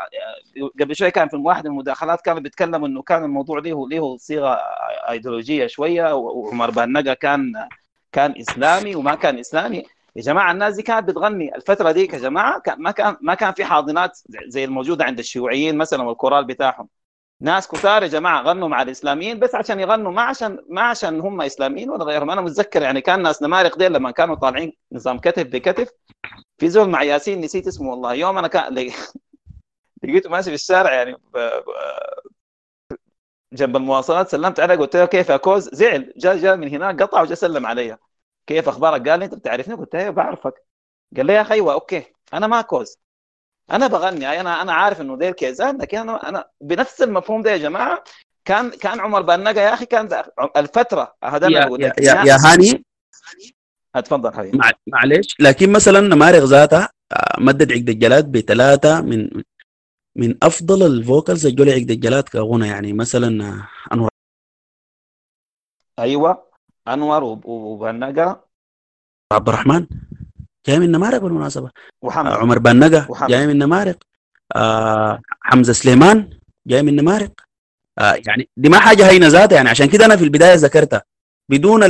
[0.81, 4.59] قبل شوي كان في واحد من المداخلات كانوا بيتكلموا إنه كان الموضوع له له صيغة
[5.09, 7.53] إيديولوجية شوية وعمر بانجا كان
[8.11, 9.83] كان إسلامي وما كان إسلامي.
[10.15, 11.55] يا جماعة الناس دي كانت بتغني.
[11.55, 16.03] الفترة ديك يا جماعة ما كان ما كان في حاضنات زي الموجودة عند الشيوعيين مثلا
[16.03, 16.89] والكورال بتاعهم.
[17.41, 21.41] ناس كثار يا جماعة غنوا مع الإسلاميين بس عشان يغنوا ما عشان ما عشان هم
[21.41, 22.29] إسلاميين ولا غيرهم.
[22.31, 25.89] أنا متذكر يعني كان ناس نمارق ديل لما كانوا طالعين نظام كتف بكتف
[26.57, 28.13] في زول مع ياسين نسيت اسمه والله.
[28.13, 31.17] يوم أنا كان لقيته ماشي في الشارع يعني.
[33.53, 36.13] جنب المواصلات سلمت عليه قلت له كيف يا كوز؟ زعل.
[36.17, 37.97] جاء جاء من هناك قطع وجا سلم علي.
[38.47, 40.53] كيف أخبارك؟ قال لي أنت بتعرفني؟ قلت له بعرفك.
[41.17, 42.03] قال لي يا أخي أيوه أوكي.
[42.33, 42.97] أنا ما كوز.
[43.71, 44.41] أنا بغني.
[44.41, 48.03] أنا أنا عارف إنه ديل كيزان لكن أنا أنا بنفس المفهوم ده يا جماعة.
[48.45, 50.23] كان كان عمر بنقا يا أخي كان
[50.57, 52.37] الفترة هذا يا, يا, يا, يا.
[52.45, 52.85] هاني.
[53.95, 54.57] اتفضل حبيبي.
[54.57, 54.71] مع...
[54.87, 59.29] معلش لكن مثلا نمارق ذاتها آه، مدد عقد الجلاد بثلاثه من
[60.15, 62.93] من أفضل الفوكالز اللي عقد الجلاد كغنى يعني.
[62.93, 64.09] مثلا آه، أنور.
[65.99, 66.52] أيوه.
[66.87, 68.43] أنور وب- وبنقه
[69.33, 69.85] عبد الرحمن
[70.67, 71.69] جاي من نمارق بالمناسبة.
[72.29, 72.59] آه، عمر
[73.09, 73.27] وحمزة.
[73.29, 73.97] جاي من نمارق.
[74.55, 76.29] آه حمزة سليمان
[76.67, 77.31] جاي من نمارق.
[77.99, 81.03] آه يعني دي ما حاجة هينة ذاتها يعني عشان كده أنا في البداية ذكرتها.
[81.49, 81.83] بدون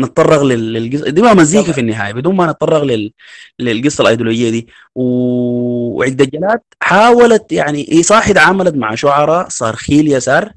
[0.00, 2.12] نتطرق لل- للقصه دي ما مزيكا في النهاية.
[2.12, 3.12] بدون ما نتطرق لل...
[3.58, 4.68] للقصة الأيديولوجية دي.
[4.94, 10.52] و- وعقد الجلاد حاولت يعني هي صح تعاملت مع شعراء صارخي اليسار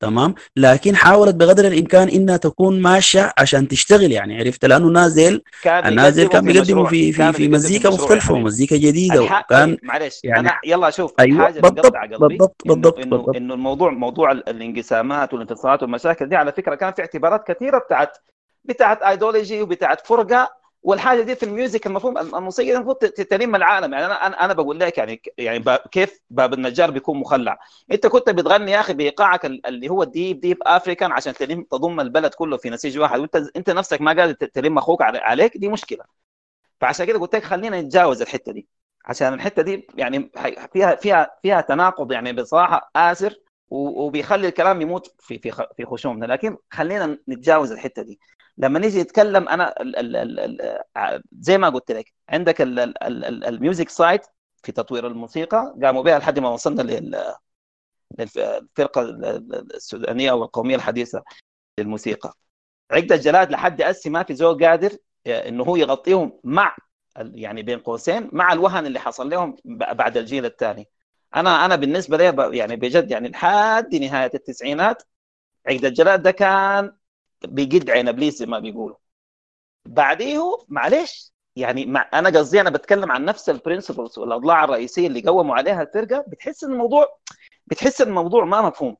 [0.00, 5.86] تمام لكن حاولت بقدر الإمكان إنها تكون ماشية عشان تشتغل يعني عرفت لأنه نازل كان
[5.86, 6.86] النازل كان بيقدموا.
[6.88, 8.34] في في في مزيكا مختلفة.
[8.34, 11.92] ومزيكا جديدة الحق وكان طيب معلش يعني أنا يلا شوف الحاجة اللي بالضبط
[12.26, 16.92] بالضبط بالضبط انه بالضبط انه الموضوع موضوع ال- الانقسامات والانفصالات والمشاكل دي على فكرة كان
[16.92, 18.18] في اعتبارات كثيرة بتاعت
[18.64, 20.50] بتاعت ايديولوجي وبتاعت فرقة
[20.82, 23.92] والحاجة دي في ال music المفهوم الموسيقى المفروض ت- تلم العالم.
[23.92, 27.58] يعني أنا أنا بقول لك يعني يعني كيف باب النجار بيكون مخلع.
[27.92, 31.62] أنت كنت بتغني يا أخي بإيقاعك ال- اللي هو ال deep deep African عشان تلم
[31.62, 33.20] تضم البلد كله في نسيج واحد.
[33.20, 36.04] وأنت أنت نفسك ما قادر تلم أخوك عليك دي مشكلة.
[36.80, 38.68] فعشان كده قلت لك خلينا نتجاوز الحتة دي.
[39.04, 40.30] عشان الحتة دي يعني
[40.72, 43.34] فيها فيها فيها تناقض يعني بصراحة آسر
[43.70, 48.20] و- وبيخلي الكلام يموت في في في خشومنا لكن خلينا نتجاوز الحتة دي.
[48.58, 52.78] لما نيجي نتكلم أنا ال ال ال ال ع- زي ما قلت لك عندك ال-
[52.78, 54.26] ال- ال- ال- ال music side
[54.62, 57.34] في تطوير الموسيقى قاموا بها لحد ما وصلنا لل
[58.18, 61.22] للفرقة ال- ال- السودانية أو القوميه الحديثة
[61.78, 62.34] للموسيقى.
[62.90, 66.76] عقد الجلاد لحد أسي ما في زول قادر إنه هو يغطيهم مع
[67.16, 70.88] يعني بين قوسين مع الوهن اللي حصل لهم بعد الجيل الثاني.
[71.36, 75.02] أنا أنا بالنسبة لي يعني بجد يعني لحد نهاية التسعينات
[75.66, 76.92] عقد الجلاد ده كان
[77.46, 78.96] بيقد عين إبليس زي ما بيقولوا.
[79.86, 85.56] بعديه معلش يعني مع أنا قصدي أنا بتكلم عن نفس البرنسبلز والأضلاع الرئيسية اللي قوموا
[85.56, 87.18] عليها الفرقة بتحس إن الموضوع
[87.66, 88.96] بتحس إن الموضوع ما مفهوم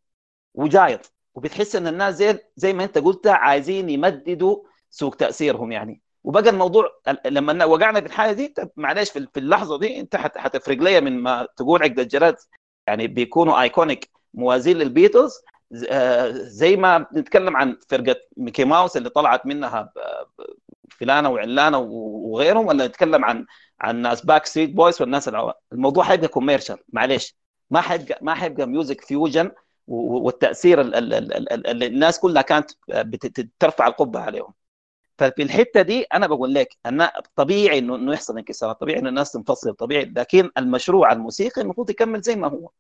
[0.55, 6.03] وجايط وبتحس إن الناس زي زي ما أنت قلت عايزين يمددوا سوق تأثيرهم يعني.
[6.25, 10.77] وبقى الموضوع ال- لما وقعنا في الحالة دي معلش في اللحظة دي أنت حت- حتفرق
[10.79, 12.37] لي من ما تقول عقد الجلاد
[12.87, 15.33] يعني بيكونوا iconic موازين للبيتلز
[16.33, 19.93] زي ما بنتكلم عن فرقة Mickey Mouse اللي طلعت منها
[20.91, 23.47] فلانة وعلانة وغيرهم ولا نتكلم عن
[23.81, 27.37] عن ناس Backstreet Boys والناس العوام الموضوع حيبقى commercial معلش
[27.71, 29.51] ما حيبقى ما حيبقى music fusion
[29.87, 34.55] والتأثير ال- ال- ال- ال- ال- الناس كلها كانت بت- ترفع القبة عليهم.
[35.19, 39.33] ففي الحتة دي أنا بقول لك أن طبيعي انه إنه يحصل انكسارات طبيعي إنه الناس
[39.33, 40.05] تنفصل طبيعي.
[40.05, 42.71] لكن المشروع الموسيقي المفروض يكمل زي ما هو.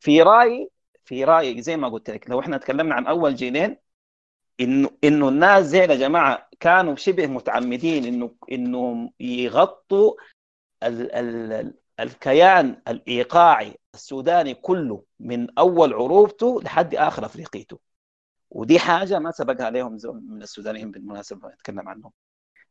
[0.00, 0.68] في رأيي
[1.12, 3.76] في رايي زي ما قلت لك لو إحنا تكلمنا عن أول جيلين
[4.60, 10.14] إنه إنه الناس زي يا جماعة كانوا شبه متعمدين إنه إنهم يغطوا
[10.82, 17.78] ال ال الكيان الإيقاعي السوداني كله من أول عروبته لحد آخر أفريقيته.
[18.50, 22.12] ودي حاجة ما سبقها عليهم زول من السودانيين بالمناسبة نتكلم عنهم.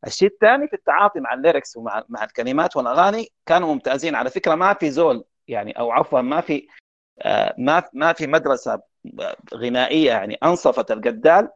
[0.08, 4.16] الشيء الثاني في التعاطي مع الليركس ومع مع الكلمات والأغاني كانوا ممتازين.
[4.16, 6.68] على فكرة ما في زول يعني أو عفوا ما في
[7.58, 8.82] ما ما في مدرسة
[9.56, 11.50] غنائية يعني أنصفت القدال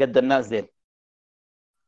[0.00, 0.68] قد الناس ديل.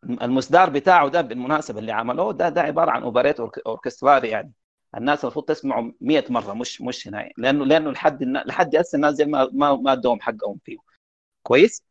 [0.05, 4.53] المصدر بتاعه ده بالمناسبة اللي عملوه ده ده عبارة عن أوبريت أوركسترالي يعني.
[4.97, 7.29] الناس المفروض تسمعه 100 مرة مش مش هنا.
[7.39, 10.77] لأنه لأنه لحد لحد هسه الناس دي ما ما ما ادوهم حقهم فيه.
[11.43, 11.83] كويس؟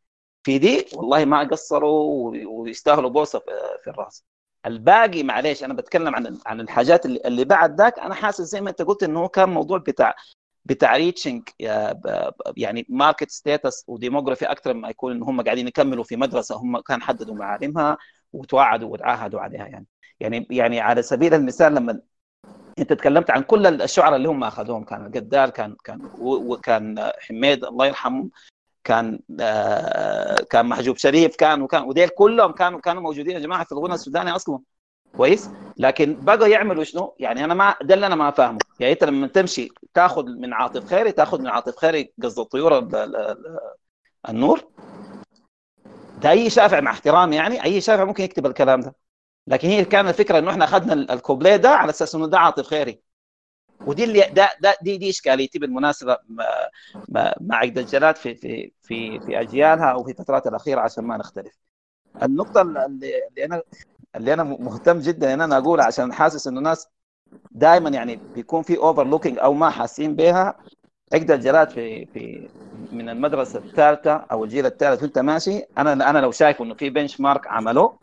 [0.44, 3.40] في دي والله ما قصروا ويستاهلوا بوسه
[3.84, 4.24] في الرأس.
[4.66, 8.82] الباقي معلش أنا بتكلم عن عن الحاجات اللي, بعد ذاك أنا حاسس زي ما أنت
[8.82, 10.16] قلت إنه كان موضوع بتاع
[10.66, 11.50] بتاع reaching
[12.58, 17.02] يعني market status وديموغرافي أكثر ما يكون إن هم قاعدين يكملوا في مدرسة هم كان
[17.02, 17.98] حددوا معالمها
[18.34, 19.86] وتوعدوا وتعاهدوا عليها يعني.
[20.20, 22.02] يعني يعني على سبيل المثال لما
[22.80, 27.86] أنت تكلمت عن كل الشعراء اللي هم أخذوهم كان القدال كان كان وكان حميد الله
[27.86, 28.30] يرحمه
[28.84, 33.72] كان آه، كان محجوب شريف كان وكان وديل كلهم كانوا كانوا موجودين يا جماعة في
[33.72, 34.60] الغنى السوداني أصلا.
[35.18, 35.50] كويس.
[35.78, 38.58] لكن بقوا يعملوا شنو؟ يعني أنا ما ده اللي أنا ما فاهمه.
[38.80, 42.96] يعني أنت لما تمشي تاخذ من عاطف خيري تاخذ من عاطف خيري قصد الطيور ال-
[42.96, 43.60] ال- ال-
[44.30, 44.64] النور.
[46.22, 48.96] ده أي شافع مع احترامي يعني أي شافع ممكن يكتب الكلام ده.
[49.48, 52.68] لكن هي كان الفكرة إنه إحنا أخذنا ال- الكوبليه ده على أساس إنه ده عاطف
[52.68, 53.02] خيري.
[53.86, 56.18] ودي اللي ده, ده دي دي اشكاليتي بالمناسبة
[57.42, 61.54] مع الجلاد في في في في أجيالها أو في الفترات الأخيرة عشان ما نختلف.
[62.24, 63.62] النقطة اللي أنا
[64.16, 66.88] اللي أنا مهتم جدا إن أنا اقولها عشان حاسس إنه الناس
[67.52, 70.56] دائما يعني بيكون في overlooking أو ما حاسين بها
[71.14, 72.50] عقد الجلاد في في
[72.92, 77.48] من المدرسة الثالثة أو الجيل الثالث وأنت ماشي أنا أنا لو شايف إنه في benchmark
[77.48, 78.00] عملوه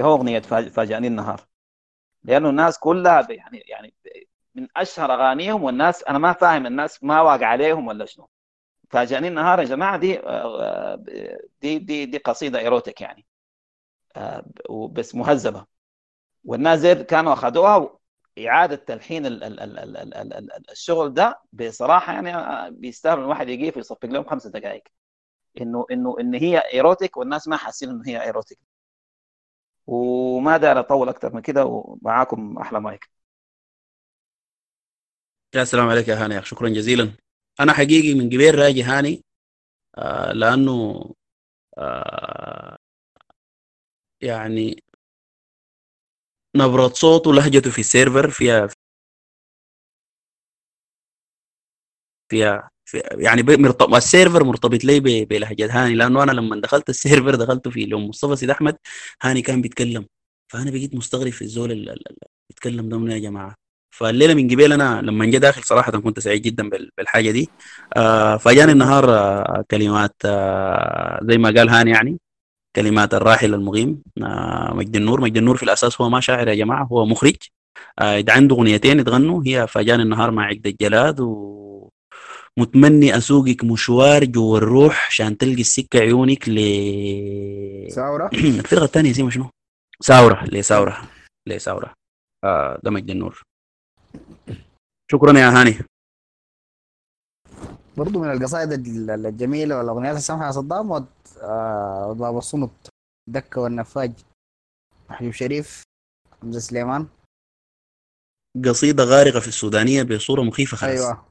[0.00, 1.40] هو اغنيه فاج- فاجأني النهار.
[2.24, 3.94] لأنه الناس كلها يعني يعني
[4.54, 8.28] من أشهر أغانيهم والناس أنا ما فاهم الناس ما واقع عليهم ولا شنو.
[8.90, 11.04] فاجاني النهار يا جماعة دي آه،
[11.62, 13.24] دي دي دي قصيدة erotic يعني.
[14.70, 15.66] وبس مهذبة.
[16.44, 17.98] والناس كانوا أخذوها
[18.38, 23.18] اعاده تلحين ال ال ال ال ال ال ال الشغل ده بصراحة يعني آه، بيستاهل
[23.18, 24.82] الواحد يجي يصفق لهم خمسة دقائق
[25.60, 28.58] انه انه إن هي erotic والناس ما حاسين انه هي erotic
[29.86, 33.10] وما داير أطول أكثر من كده ومعاكم أحلى مايك.
[35.54, 37.12] يا سلام عليك يا هاني شكرا جزيلا.
[37.60, 39.24] أنا حقيقي من قبل راجي هاني
[39.98, 41.04] آه لأنه
[41.78, 42.78] آه
[44.24, 44.82] يعني
[46.56, 48.68] نبرة صوته ولهجته في ال server فيها
[52.30, 56.60] فيها في يعني ب- مرتبط ال server مرتبط لي ب- بلهجة هاني لأنه أنا لما
[56.60, 58.76] دخلت ال server دخلته في لو مصطفى سيد أحمد
[59.22, 60.06] هاني كان بيتكلم.
[60.52, 62.16] فأنا بقيت مستغرب في الزول ال- ال- ال-
[62.50, 63.54] بيتكلم ده يا جماعة.
[63.90, 67.48] فالليلة من قبل أنا لما جا داخل صراحة كنت سعيد جدا بال- بالحاجة دي.
[67.96, 72.18] آه فجاني النهار آه كلمات آه زي ما قال هاني يعني.
[72.76, 74.02] كلمات الراحل المقيم.
[74.22, 75.20] آه مجد النور.
[75.20, 77.36] مجد النور في الأساس هو ما شاعر يا جماعة هو مخرج.
[77.98, 81.20] آه ده عنده أغنيتين يتغنوا هي فجاني النهار مع عقد الجلاد
[82.58, 86.58] ومتمني أسوقك مشوار جوا الروح عشان تلقي السكة عيونك ل
[87.90, 88.30] ساورة؟
[88.64, 89.50] الفرقة الثانية اسمها شنو؟
[90.00, 91.08] ساورة لساوره
[91.48, 91.94] لساوره
[92.44, 93.42] آه ده مجد النور.
[95.12, 95.78] شكرا يا هاني.
[97.96, 101.06] برضو من القصائد ال- الجميلة والأغنيات السمحة يا صدام وض-
[101.42, 102.70] آه، ضباب الصمت
[103.30, 104.12] دكة والنفاج
[105.10, 105.82] محجوب شريف
[106.42, 107.06] حمزة سليمان.
[108.64, 110.90] قصيدة غارقة في السودانية بصورة مخيفة خلاص.
[111.00, 111.24] أيوة.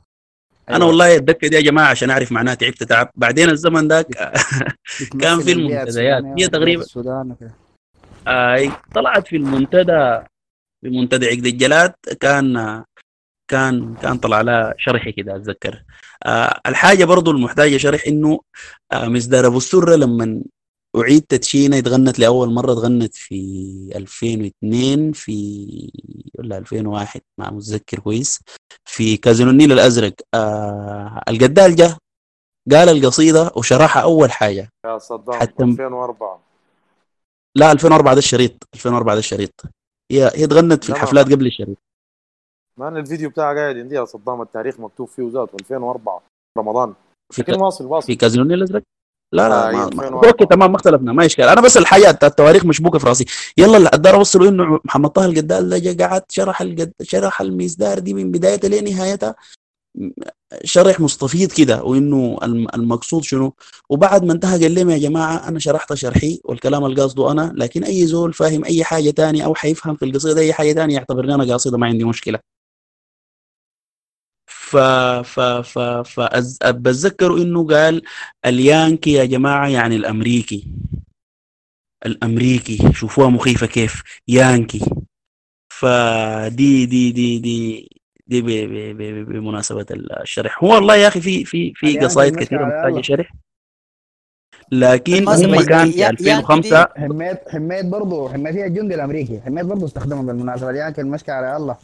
[0.70, 3.10] أنا والله الدكة دي يا جماعة عشان أعرف معناها تعبت تعب.
[3.16, 4.08] بعدين الزمن ذاك
[5.22, 7.36] كان في المنتديات السودانية هي تقريبا السودان
[8.28, 10.20] آه طلعت في المنتدى
[10.82, 11.94] في منتدى عقد الجلاد.
[12.20, 12.58] كان
[13.48, 15.84] كان كان طلع لها شرحي كده أتذكر.
[16.26, 18.40] آه الحاجة برضو المحتاجة شرح إنه
[18.92, 20.42] آه مصدر أبو السرة لما
[20.98, 25.92] اعيد تدشينها اتغنت لأول مرة اتغنت في 2002 في
[26.40, 28.40] ولا 2001 ما متذكر كويس
[28.86, 30.14] في كازينو النيل الأزرق.
[30.34, 31.98] آه القدال جه
[32.72, 34.70] قال القصيدة وشرحها أول حاجة.
[34.86, 36.40] يا صدام حتى 2004
[37.56, 39.62] لا 2004 ده الشريط 2004 ده الشريط.
[40.12, 41.78] هي هي اتغنت في الحفلات قبل الشريط.
[42.78, 46.22] ما أنا الفيديو بتاعها قاعد عندي صدام التاريخ مكتوب فيه ذاته 2004
[46.58, 46.94] رمضان.
[47.34, 48.82] في لكن ك- واصل واصل في كازينو الأزرق؟
[49.34, 50.28] لا لا آه، ما هي ما 2004.
[50.30, 53.26] أوكي تمام ما اختلفنا ما اشكال أنا بس الحاجة التواريخ مشبوكه في راسي.
[53.58, 56.92] يلا الدار أوصله إنه محمد طه القدال ده جا قعد شرح القد...
[57.02, 59.36] شرح المصدار دي من بدايتها لنهايتها
[60.64, 63.54] شرح مستفيض كده وإنه الم- المقصود شنو؟
[63.90, 67.84] وبعد ما انتهى قال لهم يا جماعة أنا شرحت شرحي والكلام اللي قصده أنا لكن
[67.84, 71.44] أي زول فاهم أي حاجة تانية أو حيفهم في القصيدة أي حاجة تانية يعتبرني أنا
[71.44, 72.40] قاصدة ما عندي مشكلة.
[74.74, 74.78] ف
[75.34, 76.20] ف ف ف
[76.68, 78.02] بتذكروا إنه قال
[78.46, 80.68] اليانكي يا جماعة يعني الأمريكي.
[82.06, 82.94] الأمريكي.
[82.94, 84.04] شوفوها مخيفة كيف.
[84.28, 84.80] يانكي.
[85.74, 87.90] فدي دي دي دي
[88.28, 90.64] دي ب- ب- ب- بمناسبة الشرح.
[90.64, 93.02] هو والله يا أخي في في في قصائد كثيرة محتاجة.
[93.02, 93.34] شرح.
[94.72, 99.42] لكن هم كان في يا- 2005 حميت حميت برضه حميت فيها الجندي الأمريكي.
[99.42, 100.70] حميت برضه استخدمه بالمناسبة.
[100.70, 101.78] اليانكي المشكلة على الله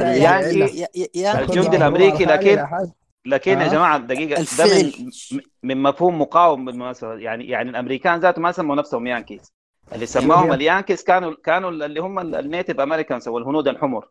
[0.00, 0.58] يعني-.
[0.60, 2.92] يا- يا- يا- تاخذ الجندي على حالي لكن-.
[3.26, 3.68] لكن يا آه.
[3.68, 9.06] جماعة دقيقة ده من من مفهوم مقاوم بالمناسبه يعني يعني الأمريكان ذاتهم ما سموا نفسهم
[9.06, 9.52] يانكيز
[9.92, 10.52] اللي سماهم.
[10.52, 14.08] ال Yankees كانوا كانوا اللي هم ال Native Americans أو الهنود الحمر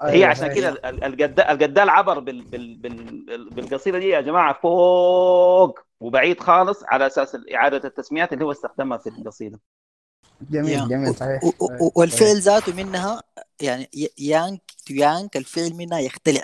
[0.00, 0.54] هي أيوة، عشان أيوة.
[0.54, 7.06] كده ال- الجدال عبر بال بال بال بالقصيدة دي يا جماعة فوق وبعيد خالص على
[7.06, 9.60] أساس إعادة التسميات اللي هو استخدمها في القصيدة
[10.50, 10.86] جميل يا.
[10.88, 11.40] جميل صحيح.
[11.96, 13.22] والفعل ذاته منها
[13.60, 16.42] يعني yank to yank الفعل منها يختلع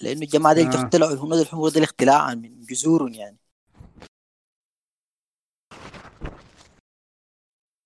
[0.00, 0.68] لأنه الجماعة دي آه.
[0.84, 3.36] اختلعوا الهنود الحمر دي اختلاعا من جذور يعني.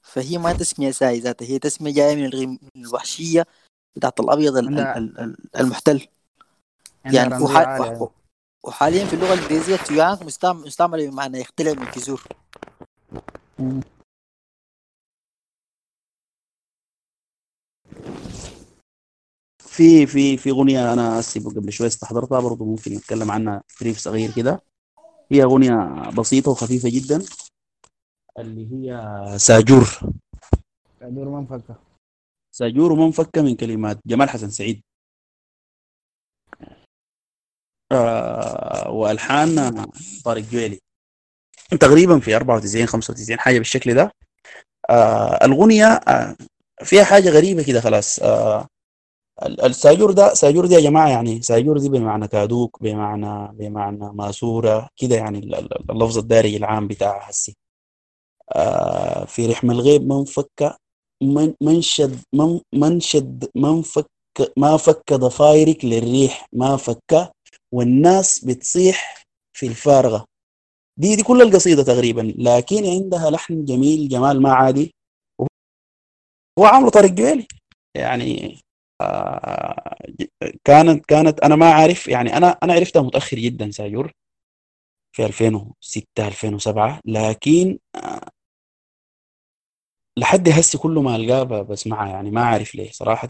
[0.02, 3.46] فهي ما تسمية ساي ذاتها هي تسمية جاية من الوحشية
[3.96, 6.08] بتاعت الأبيض ال- عندها- ال- ال- المحتل.
[7.04, 7.80] يعني وحال.
[7.80, 8.10] وح-
[8.64, 12.22] وحاليا في اللغة الإنجليزية تيانك مستعمل مستعملة بمعنى يختلع من جذور.
[19.76, 24.30] في في في أغنية أنا هسي قبل شوي استحضرتها برضه ممكن نتكلم عنها بريف صغير
[24.36, 24.62] كده.
[25.32, 27.22] هي أغنية بسيطة وخفيفة جدا
[28.38, 30.00] اللي هي ساجور.
[31.00, 31.76] ما مفكة
[32.52, 34.82] ساجور ومنفكه من كلمات جمال حسن سعيد.
[37.92, 39.84] آه والحان
[40.24, 40.78] طارق جويلي.
[41.80, 44.10] تقريبا في 94 95 حاجة بالشكل ده.
[44.90, 46.36] آه الأغنية آه
[46.84, 48.18] فيها حاجة غريبة كده خلاص.
[48.18, 48.68] آه
[49.42, 55.16] الساجور ده ساجور دي يا جماعة يعني ساجور دي بمعنى كادوك بمعنى بمعنى ماسورة كده
[55.16, 57.56] يعني ال- ال- اللفظ الدارج العام بتاعها هسي.
[58.56, 60.76] آه في رحم الغيب منفك
[61.22, 64.06] من منشد من منشد منفك
[64.56, 67.32] ما فك ضفايرك للريح ما فك
[67.72, 69.24] والناس بتصيح
[69.56, 70.24] في الفارغة.
[71.00, 74.94] دي دي كل القصيدة تقريبا لكن عندها لحن جميل جمال ما عادي
[76.58, 77.46] هو عامله طارق جويلي.
[77.96, 78.58] يعني
[80.64, 84.12] كانت كانت أنا ما عارف يعني أنا أنا عرفتها متأخر جدا ساجور
[85.16, 88.28] في 2006 2007 لكن آه،
[90.18, 93.28] لحد هسه كل ما ألقاه ب- بسمعها يعني ما عارف ليه صراحة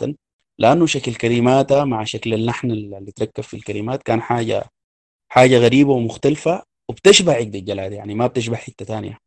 [0.59, 4.65] لأنه شكل كلماتها مع شكل اللحن اللي تركب في الكلمات كان حاجة
[5.33, 9.18] حاجة غريبة ومختلفة وبتشبه عقد الجلاد يعني ما بتشبه حتة تانية.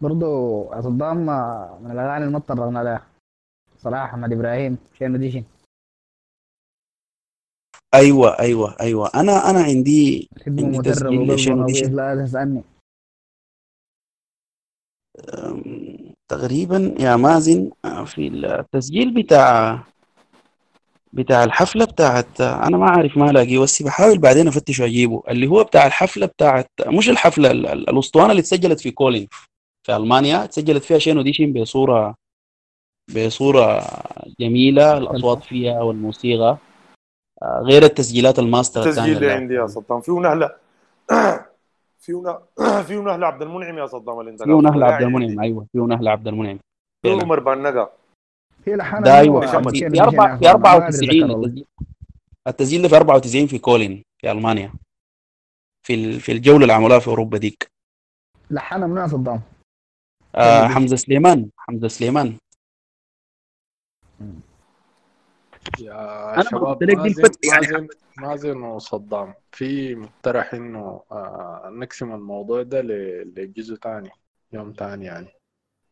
[0.00, 1.16] برضو صدام
[1.82, 3.06] من الاغاني اللي ما تطرقنا لها.
[3.78, 5.44] صراحة أحمد إبراهيم شين ديشن
[7.94, 9.10] أيوه أيوه أيوه.
[9.14, 12.62] أنا أنا عندي عندي تسجيل وقلبه لشنو نظيف ديشن لا تسالني
[15.34, 19.84] أم، تقريبا يا مازن آه، في التسجيل بتاع
[21.12, 25.22] بتاع الحفلة بتاعت أنا ما عارف ما ألاقيه بس بحاول بعدين أفتش وأجيبه.
[25.28, 29.28] اللي هو بتاع الحفلة بتاعت مش الحفلة ال- ال- الأسطوانة اللي اتسجلت في كولين
[29.86, 32.14] في ألمانيا اتسجلت فيها شين أوديشن بصورة
[33.16, 33.86] بصورة
[34.40, 36.58] جميلة الأصوات فيها والموسيقى.
[37.42, 40.00] آه، غير التسجيلات الماستر التسجيل اللي عندي يا صدام.
[40.00, 40.50] فيه نهله
[41.98, 45.02] فيه نه- فيه نهله عبد المنعم يا صدام اللي انت نهل ده عبد.
[45.02, 46.58] المنعم أيوه فيه نهل عبد المنعم.
[47.04, 47.22] فعلا.
[47.22, 47.88] عمر بانجا
[48.64, 51.64] في لحن ده إنه في, شين في, أربع ديشن في ما أدري 94 اتذكر والله
[52.48, 54.72] التسجيل ده في 94 في كولين في ألمانيا.
[55.86, 57.70] في ال- في الجولة اللي عملوها في أوروبا ديك.
[58.50, 59.40] لحنها منو يا صدام.
[60.34, 60.68] آه.
[60.68, 62.36] حمزة سليمان حمزة سليمان
[65.80, 67.14] يا أنا شباب قلت لك دي
[67.48, 74.10] يعني مازن مازن وصدام في مقترح إنه آه نقسم الموضوع ده ل- لجزء تاني
[74.52, 75.28] يوم تاني يعني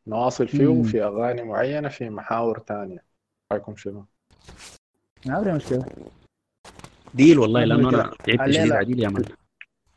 [0.07, 0.83] نواصل فيه مم.
[0.83, 3.05] في أغاني معينة في محاور تانية
[3.53, 4.05] رأيكم شنو؟
[5.27, 5.87] ما في مشكلة
[7.15, 9.25] ديل والله مشكله أنا تعبت شديد عديل يا مان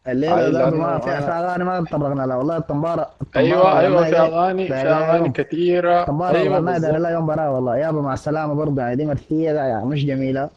[0.08, 2.36] الليلة اي ده ما في أغاني ما تطرقنا لها.
[2.36, 6.02] والله الطنباره أيوه أيوه في ده أغاني في لها أغاني يوم كثيرة.
[6.02, 6.96] الطنبارة أيوه والله بالضبط.
[6.96, 7.78] لها يوم برا والله.
[7.78, 10.50] يابا مع السلامة برضه يعني دي مرثيه يعني مش جميلة.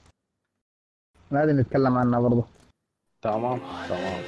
[1.31, 2.45] لازم نتكلم عنها برضه.
[3.23, 4.21] تمام تمام.